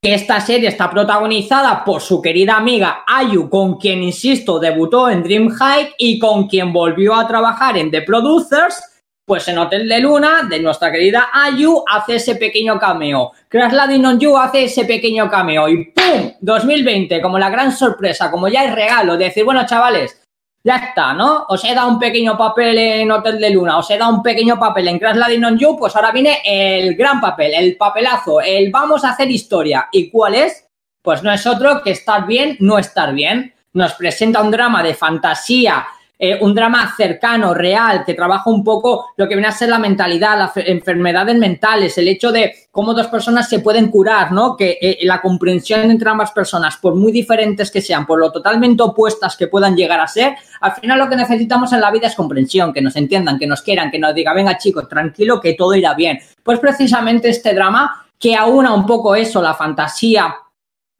que 0.00 0.14
esta 0.14 0.40
serie 0.40 0.68
está 0.68 0.88
protagonizada 0.90 1.84
por 1.84 2.00
su 2.00 2.22
querida 2.22 2.56
amiga 2.56 3.02
Ayu, 3.06 3.50
con 3.50 3.78
quien, 3.78 4.02
insisto, 4.02 4.60
debutó 4.60 5.08
en 5.10 5.24
Dream 5.24 5.48
High 5.48 5.94
y 5.98 6.18
con 6.20 6.46
quien 6.46 6.72
volvió 6.72 7.14
a 7.14 7.26
trabajar 7.26 7.76
en 7.76 7.90
The 7.90 8.02
Producers, 8.02 9.02
pues 9.26 9.48
en 9.48 9.58
Hotel 9.58 9.88
de 9.88 9.98
Luna, 9.98 10.44
de 10.48 10.60
nuestra 10.60 10.92
querida 10.92 11.28
Ayu, 11.32 11.82
hace 11.90 12.14
ese 12.14 12.36
pequeño 12.36 12.78
cameo. 12.78 13.32
Crash 13.48 13.72
Landing 13.72 14.06
on 14.06 14.20
You 14.20 14.36
hace 14.36 14.64
ese 14.64 14.84
pequeño 14.84 15.28
cameo 15.28 15.68
y 15.68 15.86
¡pum! 15.86 16.32
2020, 16.40 17.20
como 17.20 17.38
la 17.38 17.50
gran 17.50 17.72
sorpresa, 17.72 18.30
como 18.30 18.46
ya 18.46 18.64
es 18.64 18.74
regalo, 18.74 19.16
de 19.16 19.24
decir, 19.24 19.44
bueno, 19.44 19.66
chavales, 19.66 20.27
ya 20.68 20.76
está, 20.76 21.14
¿no? 21.14 21.46
Os 21.48 21.64
he 21.64 21.74
dado 21.74 21.88
un 21.88 21.98
pequeño 21.98 22.36
papel 22.36 22.76
en 22.76 23.10
Hotel 23.10 23.40
de 23.40 23.48
Luna, 23.48 23.78
os 23.78 23.90
he 23.90 23.96
dado 23.96 24.12
un 24.12 24.22
pequeño 24.22 24.58
papel 24.58 24.88
en 24.88 24.98
Crash 24.98 25.16
Landing 25.16 25.44
on 25.44 25.58
You, 25.58 25.78
pues 25.78 25.96
ahora 25.96 26.12
viene 26.12 26.42
el 26.44 26.94
gran 26.94 27.22
papel, 27.22 27.54
el 27.54 27.76
papelazo, 27.78 28.42
el 28.42 28.70
vamos 28.70 29.02
a 29.02 29.12
hacer 29.12 29.30
historia. 29.30 29.88
¿Y 29.90 30.10
cuál 30.10 30.34
es? 30.34 30.68
Pues 31.00 31.22
no 31.22 31.32
es 31.32 31.46
otro 31.46 31.82
que 31.82 31.92
estar 31.92 32.26
bien, 32.26 32.58
no 32.60 32.78
estar 32.78 33.14
bien. 33.14 33.54
Nos 33.72 33.94
presenta 33.94 34.42
un 34.42 34.50
drama 34.50 34.82
de 34.82 34.92
fantasía 34.92 35.86
eh, 36.18 36.36
un 36.40 36.54
drama 36.54 36.92
cercano, 36.96 37.54
real, 37.54 38.04
que 38.04 38.14
trabaja 38.14 38.50
un 38.50 38.64
poco 38.64 39.06
lo 39.16 39.28
que 39.28 39.36
viene 39.36 39.48
a 39.48 39.52
ser 39.52 39.68
la 39.68 39.78
mentalidad, 39.78 40.36
las 40.36 40.56
enfermedades 40.56 41.36
mentales, 41.36 41.96
el 41.96 42.08
hecho 42.08 42.32
de 42.32 42.52
cómo 42.72 42.92
dos 42.92 43.06
personas 43.06 43.48
se 43.48 43.60
pueden 43.60 43.88
curar, 43.88 44.32
¿no? 44.32 44.56
Que 44.56 44.78
eh, 44.80 44.98
la 45.02 45.20
comprensión 45.20 45.90
entre 45.90 46.10
ambas 46.10 46.32
personas, 46.32 46.76
por 46.76 46.96
muy 46.96 47.12
diferentes 47.12 47.70
que 47.70 47.80
sean, 47.80 48.04
por 48.04 48.18
lo 48.18 48.32
totalmente 48.32 48.82
opuestas 48.82 49.36
que 49.36 49.46
puedan 49.46 49.76
llegar 49.76 50.00
a 50.00 50.08
ser, 50.08 50.34
al 50.60 50.72
final 50.72 50.98
lo 50.98 51.08
que 51.08 51.16
necesitamos 51.16 51.72
en 51.72 51.80
la 51.80 51.90
vida 51.92 52.08
es 52.08 52.16
comprensión, 52.16 52.72
que 52.72 52.82
nos 52.82 52.96
entiendan, 52.96 53.38
que 53.38 53.46
nos 53.46 53.62
quieran, 53.62 53.90
que 53.90 53.98
nos 53.98 54.14
digan, 54.14 54.34
venga 54.34 54.58
chicos, 54.58 54.88
tranquilo, 54.88 55.40
que 55.40 55.54
todo 55.54 55.74
irá 55.76 55.94
bien. 55.94 56.18
Pues 56.42 56.58
precisamente 56.58 57.28
este 57.28 57.54
drama 57.54 58.06
que 58.18 58.34
aúna 58.34 58.74
un 58.74 58.84
poco 58.84 59.14
eso, 59.14 59.40
la 59.40 59.54
fantasía, 59.54 60.34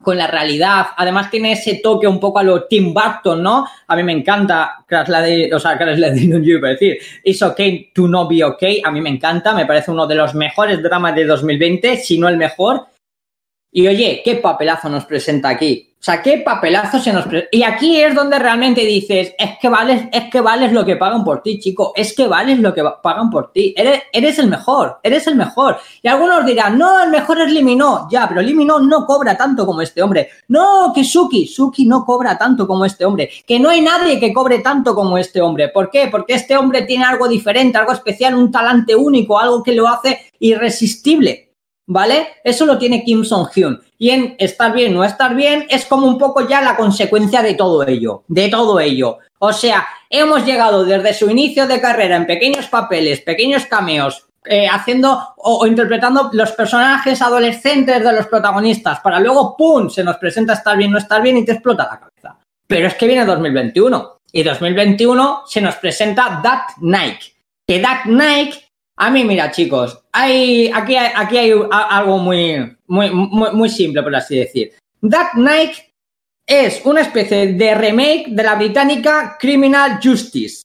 con 0.02 0.16
la 0.16 0.26
realidad. 0.26 0.86
Además 0.96 1.30
tiene 1.30 1.52
ese 1.52 1.76
toque 1.76 2.06
un 2.06 2.20
poco 2.20 2.38
a 2.38 2.42
lo 2.42 2.64
Tim 2.64 2.94
Burton, 2.94 3.42
¿no? 3.42 3.66
A 3.86 3.96
mí 3.96 4.02
me 4.02 4.12
encanta 4.12 4.84
Crash 4.86 5.10
o 5.52 5.58
sea, 5.58 5.76
Crash 5.76 5.98
Landing, 5.98 6.44
iba 6.44 6.68
a 6.68 6.72
decir, 6.72 6.98
It's 7.24 7.42
okay 7.42 7.90
to 7.92 8.06
not 8.06 8.28
be 8.28 8.44
okay. 8.44 8.80
A 8.84 8.90
mí 8.90 9.00
me 9.00 9.10
encanta, 9.10 9.54
me 9.54 9.66
parece 9.66 9.90
uno 9.90 10.06
de 10.06 10.14
los 10.14 10.34
mejores 10.34 10.82
dramas 10.82 11.14
de 11.14 11.24
2020, 11.24 11.96
si 11.96 12.18
no 12.18 12.28
el 12.28 12.36
mejor. 12.36 12.86
Y 13.70 13.86
oye, 13.86 14.22
qué 14.24 14.36
papelazo 14.36 14.88
nos 14.88 15.04
presenta 15.04 15.50
aquí. 15.50 15.87
O 16.00 16.04
sea, 16.04 16.22
qué 16.22 16.38
papelazo 16.38 17.00
se 17.00 17.12
nos... 17.12 17.26
Y 17.50 17.64
aquí 17.64 18.00
es 18.00 18.14
donde 18.14 18.38
realmente 18.38 18.82
dices, 18.82 19.34
es 19.36 19.58
que 19.60 19.68
vales, 19.68 20.04
es 20.12 20.30
que 20.30 20.40
vales 20.40 20.72
lo 20.72 20.84
que 20.84 20.94
pagan 20.94 21.24
por 21.24 21.42
ti, 21.42 21.58
chico, 21.58 21.92
es 21.96 22.14
que 22.14 22.28
vales 22.28 22.60
lo 22.60 22.72
que 22.72 22.84
pagan 23.02 23.28
por 23.30 23.50
ti. 23.50 23.74
Eres, 23.76 24.02
eres 24.12 24.38
el 24.38 24.46
mejor, 24.46 25.00
eres 25.02 25.26
el 25.26 25.34
mejor. 25.34 25.78
Y 26.00 26.06
algunos 26.06 26.46
dirán, 26.46 26.78
no, 26.78 27.02
el 27.02 27.10
mejor 27.10 27.40
es 27.40 27.50
Limino. 27.50 28.06
Ya, 28.12 28.28
pero 28.28 28.40
Limino 28.40 28.78
no 28.78 29.06
cobra 29.06 29.36
tanto 29.36 29.66
como 29.66 29.82
este 29.82 30.00
hombre. 30.00 30.28
No, 30.46 30.92
que 30.94 31.02
Suki, 31.02 31.48
Suki 31.48 31.84
no 31.84 32.04
cobra 32.04 32.38
tanto 32.38 32.68
como 32.68 32.84
este 32.84 33.04
hombre. 33.04 33.28
Que 33.44 33.58
no 33.58 33.68
hay 33.68 33.80
nadie 33.80 34.20
que 34.20 34.32
cobre 34.32 34.60
tanto 34.60 34.94
como 34.94 35.18
este 35.18 35.40
hombre. 35.40 35.68
¿Por 35.68 35.90
qué? 35.90 36.06
Porque 36.08 36.34
este 36.34 36.56
hombre 36.56 36.82
tiene 36.82 37.06
algo 37.06 37.26
diferente, 37.26 37.76
algo 37.76 37.92
especial, 37.92 38.36
un 38.36 38.52
talante 38.52 38.94
único, 38.94 39.36
algo 39.36 39.64
que 39.64 39.72
lo 39.72 39.88
hace 39.88 40.30
irresistible. 40.38 41.47
¿Vale? 41.88 42.36
Eso 42.44 42.66
lo 42.66 42.78
tiene 42.78 43.02
Kim 43.02 43.24
Song-hyun. 43.24 43.80
Y 43.98 44.10
en 44.10 44.36
estar 44.38 44.72
bien 44.72 44.94
no 44.94 45.02
estar 45.02 45.34
bien 45.34 45.66
es 45.68 45.86
como 45.86 46.06
un 46.06 46.18
poco 46.18 46.46
ya 46.46 46.60
la 46.60 46.76
consecuencia 46.76 47.42
de 47.42 47.54
todo 47.54 47.84
ello, 47.86 48.22
de 48.28 48.48
todo 48.48 48.78
ello. 48.78 49.18
O 49.40 49.52
sea, 49.52 49.86
hemos 50.08 50.44
llegado 50.44 50.84
desde 50.84 51.14
su 51.14 51.28
inicio 51.28 51.66
de 51.66 51.80
carrera 51.80 52.16
en 52.16 52.26
pequeños 52.26 52.66
papeles, 52.66 53.22
pequeños 53.22 53.66
cameos, 53.66 54.26
eh, 54.44 54.68
haciendo 54.68 55.34
o, 55.38 55.66
interpretando 55.66 56.30
los 56.32 56.52
personajes 56.52 57.20
adolescentes 57.20 58.02
de 58.02 58.12
los 58.12 58.26
protagonistas, 58.26 59.00
para 59.00 59.18
luego, 59.18 59.56
¡pum!, 59.56 59.90
se 59.90 60.04
nos 60.04 60.16
presenta 60.16 60.52
estar 60.52 60.76
bien 60.76 60.92
no 60.92 60.98
estar 60.98 61.20
bien 61.20 61.38
y 61.38 61.44
te 61.44 61.52
explota 61.52 61.88
la 61.90 61.98
cabeza. 61.98 62.38
Pero 62.66 62.86
es 62.86 62.94
que 62.94 63.06
viene 63.06 63.24
2021 63.24 64.20
y 64.32 64.42
2021 64.42 65.42
se 65.46 65.60
nos 65.60 65.76
presenta 65.76 66.40
That 66.42 66.76
Nike. 66.82 67.32
Que 67.66 67.80
That 67.80 68.04
Nike, 68.06 68.67
a 69.00 69.10
mí, 69.10 69.24
mira, 69.24 69.50
chicos, 69.52 70.02
hay, 70.10 70.70
aquí, 70.74 70.96
aquí 70.96 71.38
hay 71.38 71.52
algo 71.70 72.18
muy, 72.18 72.76
muy, 72.88 73.10
muy, 73.10 73.52
muy 73.52 73.68
simple, 73.68 74.02
por 74.02 74.14
así 74.14 74.38
decir. 74.38 74.72
That 75.08 75.34
Nike 75.34 75.94
es 76.44 76.80
una 76.84 77.02
especie 77.02 77.52
de 77.52 77.74
remake 77.76 78.26
de 78.30 78.42
la 78.42 78.56
británica 78.56 79.36
Criminal 79.38 80.00
Justice. 80.02 80.62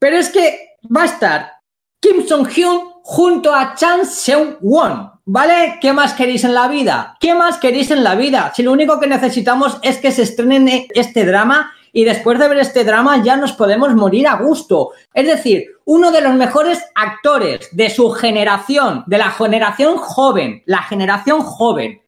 Pero 0.00 0.16
es 0.16 0.28
que 0.30 0.76
va 0.94 1.02
a 1.02 1.06
estar 1.06 1.52
Kim 2.00 2.26
Song-hyun 2.26 2.94
junto 3.02 3.54
a 3.54 3.74
Chan 3.76 4.00
Seung-won. 4.04 5.12
¿Vale? 5.28 5.78
¿Qué 5.80 5.92
más 5.92 6.14
queréis 6.14 6.44
en 6.44 6.54
la 6.54 6.68
vida? 6.68 7.16
¿Qué 7.20 7.34
más 7.34 7.58
queréis 7.58 7.90
en 7.90 8.04
la 8.04 8.14
vida? 8.14 8.52
Si 8.54 8.62
lo 8.62 8.72
único 8.72 9.00
que 9.00 9.08
necesitamos 9.08 9.76
es 9.82 9.98
que 9.98 10.12
se 10.12 10.22
estrene 10.22 10.86
este 10.94 11.24
drama 11.24 11.72
y 11.96 12.04
después 12.04 12.38
de 12.38 12.46
ver 12.46 12.58
este 12.58 12.84
drama 12.84 13.22
ya 13.24 13.38
nos 13.38 13.52
podemos 13.52 13.94
morir 13.94 14.28
a 14.28 14.36
gusto. 14.36 14.90
Es 15.14 15.26
decir, 15.26 15.64
uno 15.86 16.12
de 16.12 16.20
los 16.20 16.34
mejores 16.34 16.84
actores 16.94 17.70
de 17.72 17.88
su 17.88 18.10
generación, 18.10 19.02
de 19.06 19.16
la 19.16 19.30
generación 19.30 19.96
joven, 19.96 20.62
la 20.66 20.82
generación 20.82 21.40
joven, 21.40 22.02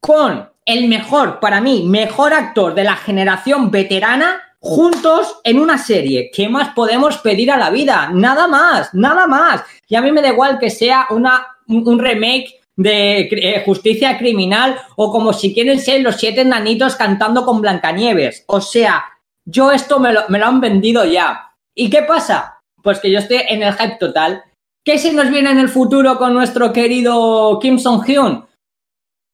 con 0.00 0.48
el 0.64 0.88
mejor, 0.88 1.40
para 1.40 1.60
mí, 1.60 1.84
mejor 1.86 2.32
actor 2.32 2.74
de 2.74 2.84
la 2.84 2.96
generación 2.96 3.70
veterana, 3.70 4.40
juntos 4.60 5.38
en 5.44 5.60
una 5.60 5.76
serie. 5.76 6.30
¿Qué 6.34 6.48
más 6.48 6.70
podemos 6.70 7.18
pedir 7.18 7.50
a 7.52 7.58
la 7.58 7.68
vida? 7.68 8.08
Nada 8.14 8.48
más, 8.48 8.94
nada 8.94 9.26
más. 9.26 9.62
Y 9.86 9.94
a 9.94 10.00
mí 10.00 10.10
me 10.10 10.22
da 10.22 10.28
igual 10.28 10.58
que 10.58 10.70
sea 10.70 11.06
una, 11.10 11.48
un 11.66 11.98
remake 11.98 12.62
de 12.76 13.28
eh, 13.30 13.62
justicia 13.64 14.16
criminal 14.16 14.80
o 14.96 15.12
como 15.12 15.34
si 15.34 15.52
quieren 15.52 15.78
ser 15.78 16.00
los 16.00 16.16
siete 16.16 16.46
nanitos 16.46 16.96
cantando 16.96 17.44
con 17.44 17.60
Blancanieves. 17.60 18.44
O 18.46 18.62
sea, 18.62 19.04
yo 19.44 19.70
esto 19.70 19.98
me 19.98 20.12
lo, 20.12 20.22
me 20.28 20.38
lo 20.38 20.46
han 20.46 20.60
vendido 20.60 21.04
ya. 21.04 21.52
¿Y 21.74 21.90
qué 21.90 22.02
pasa? 22.02 22.60
Pues 22.82 23.00
que 23.00 23.10
yo 23.10 23.18
estoy 23.18 23.42
en 23.48 23.62
el 23.62 23.74
hype 23.74 23.96
total. 23.98 24.44
¿Qué 24.84 24.98
se 24.98 25.12
nos 25.12 25.30
viene 25.30 25.50
en 25.50 25.58
el 25.58 25.68
futuro 25.68 26.18
con 26.18 26.34
nuestro 26.34 26.72
querido 26.72 27.58
Kim 27.60 27.78
Song-hyun? 27.78 28.44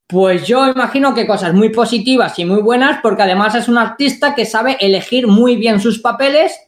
Pues 0.08 0.46
yo 0.46 0.66
imagino 0.68 1.14
que 1.14 1.26
cosas 1.26 1.54
muy 1.54 1.68
positivas 1.68 2.38
y 2.38 2.44
muy 2.44 2.62
buenas, 2.62 3.00
porque 3.00 3.22
además 3.22 3.54
es 3.54 3.68
un 3.68 3.78
artista 3.78 4.34
que 4.34 4.44
sabe 4.44 4.76
elegir 4.80 5.28
muy 5.28 5.54
bien 5.56 5.80
sus 5.80 6.00
papeles, 6.00 6.58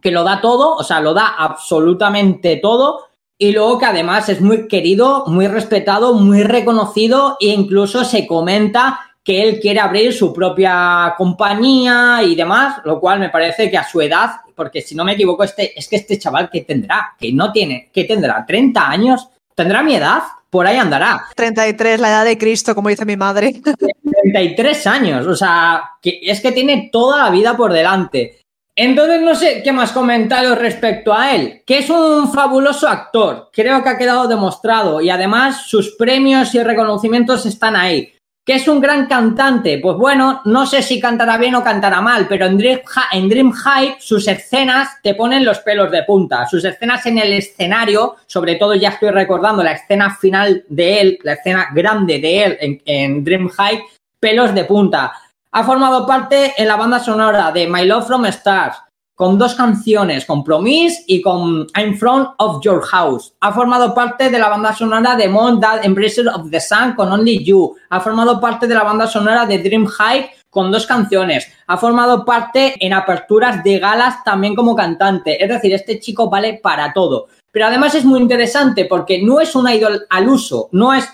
que 0.00 0.10
lo 0.10 0.24
da 0.24 0.40
todo, 0.40 0.74
o 0.74 0.82
sea, 0.82 1.00
lo 1.00 1.14
da 1.14 1.28
absolutamente 1.38 2.56
todo, 2.56 3.06
y 3.38 3.52
luego 3.52 3.78
que 3.78 3.86
además 3.86 4.28
es 4.28 4.40
muy 4.40 4.66
querido, 4.66 5.24
muy 5.26 5.46
respetado, 5.46 6.14
muy 6.14 6.42
reconocido, 6.42 7.36
e 7.40 7.48
incluso 7.48 8.04
se 8.04 8.26
comenta 8.26 9.11
que 9.24 9.42
él 9.42 9.60
quiere 9.60 9.80
abrir 9.80 10.12
su 10.12 10.32
propia 10.32 11.14
compañía 11.16 12.20
y 12.24 12.34
demás, 12.34 12.80
lo 12.84 12.98
cual 12.98 13.20
me 13.20 13.30
parece 13.30 13.70
que 13.70 13.78
a 13.78 13.88
su 13.88 14.00
edad, 14.00 14.40
porque 14.54 14.82
si 14.82 14.94
no 14.94 15.04
me 15.04 15.12
equivoco, 15.12 15.44
este, 15.44 15.78
es 15.78 15.88
que 15.88 15.96
este 15.96 16.18
chaval 16.18 16.50
que 16.50 16.62
tendrá, 16.62 17.14
que 17.18 17.32
no 17.32 17.52
tiene, 17.52 17.90
que 17.92 18.04
tendrá 18.04 18.44
30 18.44 18.88
años, 18.88 19.28
tendrá 19.54 19.82
mi 19.82 19.94
edad, 19.94 20.22
por 20.50 20.66
ahí 20.66 20.76
andará. 20.76 21.26
33, 21.36 22.00
la 22.00 22.08
edad 22.08 22.24
de 22.24 22.36
Cristo, 22.36 22.74
como 22.74 22.88
dice 22.88 23.04
mi 23.04 23.16
madre. 23.16 23.54
33 24.22 24.86
años, 24.86 25.26
o 25.26 25.36
sea, 25.36 25.82
que 26.00 26.20
es 26.22 26.40
que 26.40 26.52
tiene 26.52 26.90
toda 26.92 27.24
la 27.24 27.30
vida 27.30 27.56
por 27.56 27.72
delante. 27.72 28.40
Entonces, 28.74 29.20
no 29.20 29.34
sé 29.34 29.62
qué 29.62 29.70
más 29.70 29.92
comentarios 29.92 30.58
respecto 30.58 31.12
a 31.12 31.34
él, 31.34 31.62
que 31.66 31.78
es 31.78 31.90
un 31.90 32.32
fabuloso 32.32 32.88
actor, 32.88 33.50
creo 33.52 33.82
que 33.82 33.88
ha 33.90 33.98
quedado 33.98 34.26
demostrado 34.26 35.00
y 35.02 35.10
además 35.10 35.66
sus 35.66 35.94
premios 35.96 36.54
y 36.54 36.62
reconocimientos 36.62 37.44
están 37.44 37.76
ahí. 37.76 38.11
¿Que 38.44 38.54
es 38.54 38.66
un 38.66 38.80
gran 38.80 39.06
cantante? 39.06 39.78
Pues 39.78 39.96
bueno, 39.96 40.40
no 40.46 40.66
sé 40.66 40.82
si 40.82 41.00
cantará 41.00 41.36
bien 41.36 41.54
o 41.54 41.62
cantará 41.62 42.00
mal, 42.00 42.26
pero 42.28 42.46
en 42.46 42.58
Dream, 42.58 43.52
High 43.52 43.96
sus 44.00 44.26
escenas 44.26 45.00
te 45.00 45.14
ponen 45.14 45.44
los 45.44 45.60
pelos 45.60 45.92
de 45.92 46.02
punta. 46.02 46.48
Sus 46.48 46.64
escenas 46.64 47.06
en 47.06 47.18
el 47.18 47.34
escenario, 47.34 48.16
sobre 48.26 48.56
todo 48.56 48.74
ya 48.74 48.88
estoy 48.88 49.10
recordando 49.10 49.62
la 49.62 49.72
escena 49.72 50.16
final 50.16 50.64
de 50.68 51.00
él, 51.00 51.18
la 51.22 51.34
escena 51.34 51.68
grande 51.72 52.18
de 52.18 52.44
él 52.44 52.58
en, 52.60 52.82
en 52.84 53.22
Dream 53.22 53.48
High, 53.48 53.80
pelos 54.18 54.52
de 54.52 54.64
punta. 54.64 55.12
Ha 55.52 55.62
formado 55.62 56.04
parte 56.04 56.54
en 56.56 56.66
la 56.66 56.74
banda 56.74 56.98
sonora 56.98 57.52
de 57.52 57.68
My 57.68 57.84
Love 57.84 58.08
from 58.08 58.24
Stars, 58.24 58.76
con 59.14 59.38
dos 59.38 59.54
canciones, 59.54 60.24
con 60.24 60.42
Promise 60.42 61.04
y 61.06 61.20
con 61.20 61.66
I'm 61.76 61.96
Front 61.96 62.30
of 62.38 62.62
Your 62.64 62.82
House. 62.82 63.34
Ha 63.40 63.52
formado 63.52 63.94
parte 63.94 64.30
de 64.30 64.38
la 64.38 64.48
banda 64.48 64.74
sonora 64.74 65.14
de 65.16 65.28
Mon 65.28 65.60
That 65.60 65.84
Embracer 65.84 66.28
of 66.28 66.50
the 66.50 66.60
Sun 66.60 66.94
con 66.94 67.12
Only 67.12 67.44
You. 67.44 67.76
Ha 67.90 68.00
formado 68.00 68.40
parte 68.40 68.66
de 68.66 68.74
la 68.74 68.84
banda 68.84 69.06
sonora 69.06 69.46
de 69.46 69.58
Dream 69.58 69.86
High 69.86 70.30
con 70.48 70.70
dos 70.70 70.86
canciones. 70.86 71.46
Ha 71.66 71.76
formado 71.76 72.24
parte 72.24 72.74
en 72.84 72.92
aperturas 72.92 73.62
de 73.62 73.78
galas 73.78 74.24
también 74.24 74.54
como 74.54 74.74
cantante. 74.74 75.42
Es 75.42 75.48
decir, 75.48 75.72
este 75.74 76.00
chico 76.00 76.28
vale 76.28 76.60
para 76.62 76.92
todo. 76.92 77.28
Pero 77.50 77.66
además 77.66 77.94
es 77.94 78.04
muy 78.04 78.20
interesante 78.20 78.86
porque 78.86 79.22
no 79.22 79.40
es 79.40 79.54
un 79.54 79.68
idol 79.68 80.06
al 80.08 80.28
uso, 80.28 80.68
no 80.72 80.94
es 80.94 81.08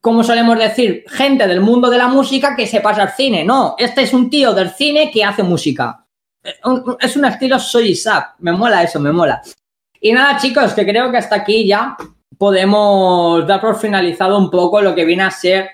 como 0.00 0.22
solemos 0.22 0.56
decir, 0.56 1.04
gente 1.08 1.48
del 1.48 1.60
mundo 1.60 1.90
de 1.90 1.98
la 1.98 2.06
música 2.06 2.54
que 2.54 2.68
se 2.68 2.80
pasa 2.80 3.02
al 3.02 3.10
cine. 3.10 3.44
No, 3.44 3.74
este 3.76 4.02
es 4.02 4.12
un 4.12 4.30
tío 4.30 4.52
del 4.54 4.70
cine 4.70 5.10
que 5.10 5.24
hace 5.24 5.42
música 5.42 6.05
es 7.00 7.16
un 7.16 7.24
estilo 7.24 7.58
soy 7.58 7.94
Sap. 7.94 8.38
Me 8.40 8.52
mola 8.52 8.82
eso, 8.82 9.00
me 9.00 9.12
mola. 9.12 9.42
Y 10.00 10.12
nada, 10.12 10.38
chicos, 10.38 10.72
que 10.72 10.86
creo 10.86 11.10
que 11.10 11.18
hasta 11.18 11.36
aquí 11.36 11.66
ya 11.66 11.96
podemos 12.38 13.46
dar 13.46 13.60
por 13.60 13.78
finalizado 13.78 14.38
un 14.38 14.50
poco 14.50 14.80
lo 14.80 14.94
que 14.94 15.04
viene 15.04 15.24
a 15.24 15.30
ser 15.30 15.68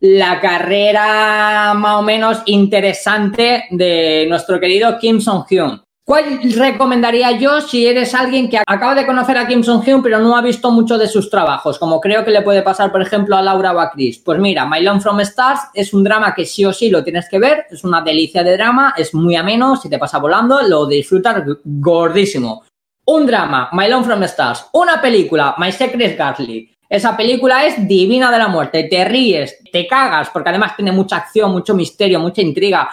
la 0.00 0.40
carrera 0.40 1.72
más 1.74 1.96
o 1.96 2.02
menos 2.02 2.42
interesante 2.46 3.64
de 3.70 4.26
nuestro 4.28 4.60
querido 4.60 4.98
Kim 4.98 5.20
Song-hyun. 5.20 5.85
¿Cuál 6.06 6.38
recomendaría 6.40 7.32
yo 7.32 7.60
si 7.60 7.84
eres 7.84 8.14
alguien 8.14 8.48
que 8.48 8.58
acaba 8.64 8.94
de 8.94 9.04
conocer 9.04 9.36
a 9.38 9.48
Kim 9.48 9.64
Song-hyun 9.64 10.04
pero 10.04 10.20
no 10.20 10.36
ha 10.36 10.40
visto 10.40 10.70
mucho 10.70 10.98
de 10.98 11.08
sus 11.08 11.28
trabajos? 11.28 11.80
Como 11.80 12.00
creo 12.00 12.24
que 12.24 12.30
le 12.30 12.42
puede 12.42 12.62
pasar, 12.62 12.92
por 12.92 13.02
ejemplo, 13.02 13.36
a 13.36 13.42
Laura 13.42 13.72
o. 13.72 14.22
Pues 14.24 14.38
mira, 14.38 14.66
My 14.66 14.80
Long 14.82 15.00
From 15.00 15.18
Stars 15.18 15.62
es 15.74 15.92
un 15.92 16.04
drama 16.04 16.32
que 16.32 16.46
sí 16.46 16.64
o 16.64 16.72
sí 16.72 16.90
lo 16.90 17.02
tienes 17.02 17.28
que 17.28 17.40
ver. 17.40 17.66
Es 17.72 17.82
una 17.82 18.02
delicia 18.02 18.44
de 18.44 18.56
drama, 18.56 18.94
es 18.96 19.14
muy 19.14 19.34
ameno, 19.34 19.74
si 19.74 19.90
te 19.90 19.98
pasa 19.98 20.20
volando, 20.20 20.62
lo 20.62 20.86
disfrutas 20.86 21.42
gordísimo. 21.64 22.62
Un 23.06 23.26
drama, 23.26 23.70
My 23.72 23.88
Long 23.88 24.04
From 24.04 24.22
Stars. 24.22 24.66
Una 24.74 25.02
película, 25.02 25.56
My 25.58 25.72
Secret 25.72 26.16
Garlic. 26.16 26.70
Esa 26.88 27.16
película 27.16 27.66
es 27.66 27.88
divina 27.88 28.30
de 28.30 28.38
la 28.38 28.46
muerte, 28.46 28.84
te 28.84 29.04
ríes, 29.04 29.58
te 29.72 29.88
cagas, 29.88 30.30
porque 30.30 30.50
además 30.50 30.76
tiene 30.76 30.92
mucha 30.92 31.16
acción, 31.16 31.50
mucho 31.50 31.74
misterio, 31.74 32.20
mucha 32.20 32.42
intriga 32.42 32.88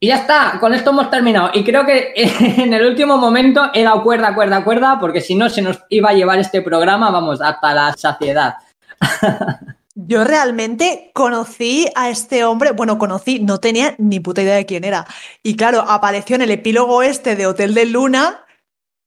y 0.00 0.08
ya 0.08 0.16
está, 0.16 0.58
con 0.60 0.74
esto 0.74 0.90
hemos 0.90 1.10
terminado. 1.10 1.50
Y 1.54 1.64
creo 1.64 1.84
que 1.84 2.12
en 2.16 2.72
el 2.72 2.86
último 2.86 3.16
momento 3.16 3.70
he 3.74 3.82
dado 3.82 4.02
cuerda, 4.02 4.34
cuerda, 4.34 4.62
cuerda, 4.62 4.98
porque 5.00 5.20
si 5.20 5.34
no 5.34 5.48
se 5.48 5.62
nos 5.62 5.78
iba 5.88 6.10
a 6.10 6.14
llevar 6.14 6.38
este 6.38 6.62
programa, 6.62 7.10
vamos, 7.10 7.40
hasta 7.40 7.74
la 7.74 7.92
saciedad. 7.94 8.54
Yo 9.94 10.22
realmente 10.22 11.10
conocí 11.12 11.88
a 11.96 12.08
este 12.08 12.44
hombre, 12.44 12.70
bueno, 12.70 12.98
conocí, 12.98 13.40
no 13.40 13.58
tenía 13.58 13.96
ni 13.98 14.20
puta 14.20 14.42
idea 14.42 14.54
de 14.54 14.64
quién 14.64 14.84
era. 14.84 15.04
Y 15.42 15.56
claro, 15.56 15.80
apareció 15.88 16.36
en 16.36 16.42
el 16.42 16.52
epílogo 16.52 17.02
este 17.02 17.34
de 17.34 17.48
Hotel 17.48 17.74
de 17.74 17.86
Luna 17.86 18.44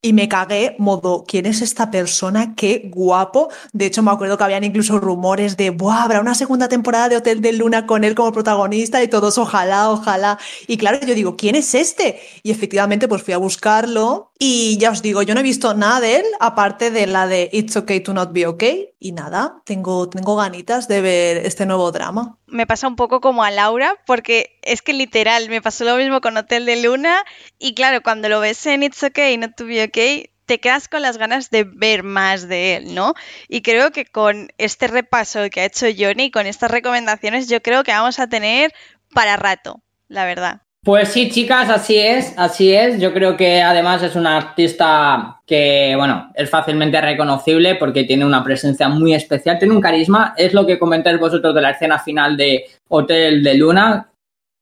y 0.04 0.14
me 0.14 0.28
cagué, 0.28 0.76
modo, 0.80 1.24
¿quién 1.28 1.46
es 1.46 1.62
esta 1.62 1.92
persona? 1.92 2.56
Qué 2.56 2.90
guapo. 2.92 3.50
De 3.72 3.86
hecho, 3.86 4.02
me 4.02 4.10
acuerdo 4.10 4.36
que 4.36 4.44
habían 4.44 4.64
incluso 4.64 5.00
rumores 5.00 5.58
de, 5.58 5.70
Buah, 5.70 6.04
habrá 6.04 6.22
una 6.22 6.34
segunda 6.34 6.68
temporada 6.68 7.08
de 7.08 7.18
Hotel 7.18 7.40
de 7.42 7.54
Luna 7.54 7.86
con 7.86 8.04
él 8.04 8.16
como 8.16 8.32
protagonista 8.32 9.04
y 9.04 9.08
todos, 9.08 9.38
ojalá, 9.38 9.92
ojalá. 9.92 10.40
Y 10.68 10.78
claro, 10.78 11.00
yo 11.06 11.14
digo, 11.14 11.36
¿quién 11.38 11.54
es 11.56 11.76
este? 11.76 12.20
Y 12.42 12.50
efectivamente, 12.50 13.08
pues 13.08 13.22
fui 13.22 13.36
a 13.36 13.38
buscarlo 13.38 14.32
y 14.40 14.78
ya 14.80 14.90
os 14.90 15.04
digo, 15.04 15.22
yo 15.22 15.36
no 15.36 15.42
he 15.42 15.44
visto 15.44 15.76
nada 15.76 16.02
de 16.02 16.16
él, 16.18 16.26
aparte 16.40 16.90
de 16.90 17.06
la 17.06 17.28
de 17.28 17.50
It's 17.54 17.78
Okay 17.78 18.00
to 18.00 18.14
Not 18.14 18.34
Be 18.34 18.48
Okay. 18.48 18.96
Y 19.00 19.12
nada, 19.12 19.62
tengo, 19.66 20.10
tengo 20.10 20.36
ganitas 20.36 20.88
de 20.88 21.02
ver 21.02 21.38
este 21.46 21.68
nuevo 21.68 21.92
drama. 21.92 22.40
Me 22.52 22.68
pasa 22.68 22.88
un 22.88 22.96
poco 22.96 23.22
como 23.22 23.44
a 23.44 23.50
Laura, 23.52 23.96
porque 24.06 24.60
es 24.62 24.82
que 24.82 24.94
literal, 24.94 25.50
me 25.50 25.62
pasó 25.62 25.86
lo 25.86 25.96
mismo 25.96 26.22
con 26.22 26.38
Hotel 26.38 26.66
de 26.66 26.82
Luna. 26.82 27.24
Y 27.58 27.74
claro, 27.74 28.02
cuando 28.02 28.30
lo 28.30 28.40
ves 28.40 28.66
en 28.68 28.84
It's 28.84 29.02
Okay 29.04 29.38
Not 29.38 29.56
to 29.56 29.66
Be 29.66 29.84
Okay, 29.86 30.32
te 30.46 30.60
quedas 30.60 30.88
con 30.90 31.02
las 31.02 31.18
ganas 31.18 31.50
de 31.50 31.64
ver 31.64 32.04
más 32.04 32.48
de 32.48 32.76
él, 32.76 32.94
¿no? 32.94 33.14
Y 33.48 33.62
creo 33.62 33.92
que 33.92 34.06
con 34.06 34.50
este 34.58 34.88
repaso 34.88 35.50
que 35.50 35.62
ha 35.62 35.66
hecho 35.66 35.88
Johnny, 35.98 36.30
con 36.30 36.46
estas 36.46 36.70
recomendaciones, 36.70 37.48
yo 37.48 37.62
creo 37.62 37.84
que 37.84 37.92
vamos 37.92 38.20
a 38.20 38.28
tener 38.28 38.74
para 39.14 39.38
rato, 39.38 39.82
la 40.08 40.26
verdad. 40.26 40.62
Pues 40.84 41.10
sí, 41.10 41.30
chicas, 41.30 41.70
así 41.70 41.96
es, 41.96 42.34
así 42.38 42.74
es. 42.74 43.00
Yo 43.00 43.14
creo 43.14 43.38
que 43.38 43.62
además 43.62 44.02
es 44.02 44.16
una 44.16 44.36
artista 44.36 45.40
que, 45.46 45.94
bueno, 45.96 46.32
es 46.34 46.50
fácilmente 46.50 47.00
reconocible 47.00 47.76
porque 47.76 48.06
tiene 48.06 48.26
una 48.26 48.44
presencia 48.44 48.90
muy 48.90 49.14
especial, 49.14 49.60
tiene 49.60 49.76
un 49.76 49.82
carisma. 49.82 50.34
Es 50.36 50.56
lo 50.56 50.66
que 50.66 50.80
comentáis 50.80 51.20
vosotros 51.20 51.54
de 51.54 51.62
la 51.62 51.70
escena 51.70 52.00
final 52.00 52.36
de 52.36 52.66
Hotel 52.90 53.44
de 53.44 53.54
Luna, 53.54 54.10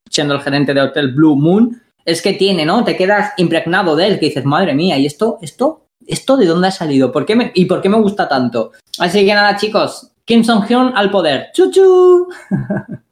siendo 0.09 0.33
el 0.33 0.41
gerente 0.41 0.73
de 0.73 0.81
Hotel 0.81 1.13
Blue 1.13 1.37
Moon. 1.37 1.81
Es 2.03 2.21
que 2.21 2.33
tiene, 2.33 2.65
¿no? 2.65 2.83
Te 2.83 2.97
quedas 2.97 3.31
impregnado 3.37 3.95
de 3.95 4.07
él, 4.07 4.19
que 4.19 4.25
dices, 4.25 4.43
madre 4.43 4.73
mía, 4.73 4.97
¿y 4.97 5.05
esto, 5.05 5.37
esto, 5.41 5.85
esto 6.05 6.35
de 6.35 6.47
dónde 6.47 6.67
ha 6.67 6.71
salido? 6.71 7.13
¿Por 7.13 7.25
qué 7.25 7.37
me, 7.37 7.53
¿Y 7.55 7.63
por 7.63 7.81
qué 7.81 7.87
me 7.87 8.01
gusta 8.01 8.27
tanto? 8.27 8.73
Así 8.97 9.25
que 9.25 9.33
nada, 9.33 9.55
chicos, 9.55 10.11
Kim 10.29 10.43
Song-hyun 10.43 10.93
al 10.95 11.09
poder. 11.09 11.49
¡Chuchu! 11.55 12.27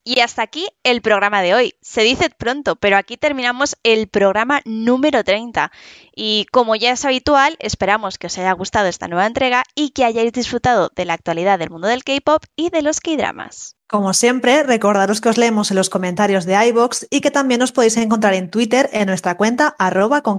Y 0.03 0.19
hasta 0.19 0.43
aquí 0.43 0.67
el 0.83 1.01
programa 1.01 1.41
de 1.41 1.55
hoy. 1.55 1.73
Se 1.81 2.01
dice 2.01 2.29
pronto, 2.29 2.75
pero 2.75 2.95
aquí 2.95 3.17
terminamos 3.17 3.75
el 3.81 4.07
programa 4.07 4.61
número 4.65 5.23
30. 5.23 5.71
Y 6.15 6.45
como 6.51 6.75
ya 6.75 6.91
es 6.91 7.03
habitual, 7.05 7.57
esperamos 7.57 8.19
que 8.19 8.27
os 8.27 8.37
haya 8.37 8.51
gustado 8.51 8.87
esta 8.87 9.07
nueva 9.07 9.25
entrega 9.25 9.63
y 9.73 9.89
que 9.89 10.05
hayáis 10.05 10.31
disfrutado 10.31 10.91
de 10.95 11.05
la 11.05 11.13
actualidad 11.13 11.57
del 11.57 11.71
mundo 11.71 11.87
del 11.87 12.03
K-pop 12.03 12.43
y 12.55 12.69
de 12.69 12.83
los 12.83 13.01
K-dramas. 13.01 13.75
Como 13.87 14.13
siempre, 14.13 14.61
recordaros 14.61 15.19
que 15.19 15.29
os 15.29 15.39
leemos 15.39 15.71
en 15.71 15.77
los 15.77 15.89
comentarios 15.89 16.45
de 16.45 16.67
iBox 16.67 17.07
y 17.09 17.21
que 17.21 17.31
también 17.31 17.63
os 17.63 17.71
podéis 17.71 17.97
encontrar 17.97 18.35
en 18.35 18.51
Twitter 18.51 18.91
en 18.93 19.07
nuestra 19.07 19.37
cuenta 19.37 19.75
arroba 19.79 20.21
con 20.21 20.37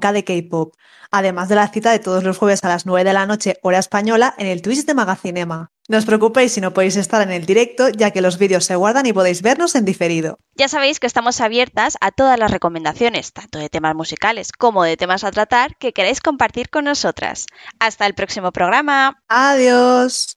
además 1.10 1.48
de 1.48 1.54
la 1.56 1.68
cita 1.68 1.90
de 1.90 1.98
todos 1.98 2.22
los 2.22 2.38
jueves 2.38 2.62
a 2.62 2.68
las 2.68 2.86
9 2.86 3.02
de 3.02 3.12
la 3.12 3.26
noche 3.26 3.58
hora 3.62 3.80
española 3.80 4.34
en 4.38 4.46
el 4.46 4.62
Twitch 4.62 4.86
de 4.86 4.94
Magacinema. 4.94 5.72
No 5.90 5.96
os 5.96 6.04
preocupéis 6.04 6.52
si 6.52 6.60
no 6.60 6.74
podéis 6.74 6.96
estar 6.96 7.22
en 7.22 7.32
el 7.32 7.46
directo, 7.46 7.88
ya 7.88 8.10
que 8.10 8.20
los 8.20 8.36
vídeos 8.36 8.66
se 8.66 8.76
guardan 8.76 9.06
y 9.06 9.14
podéis 9.14 9.40
vernos 9.40 9.74
en 9.74 9.86
diferido. 9.86 10.38
Ya 10.54 10.68
sabéis 10.68 11.00
que 11.00 11.06
estamos 11.06 11.40
abiertas 11.40 11.96
a 12.02 12.10
todas 12.10 12.38
las 12.38 12.50
recomendaciones, 12.50 13.32
tanto 13.32 13.58
de 13.58 13.70
temas 13.70 13.94
musicales 13.94 14.52
como 14.52 14.84
de 14.84 14.98
temas 14.98 15.24
a 15.24 15.30
tratar, 15.30 15.76
que 15.78 15.94
queráis 15.94 16.20
compartir 16.20 16.68
con 16.68 16.84
nosotras. 16.84 17.46
Hasta 17.80 18.04
el 18.04 18.12
próximo 18.12 18.52
programa. 18.52 19.22
Adiós. 19.28 20.26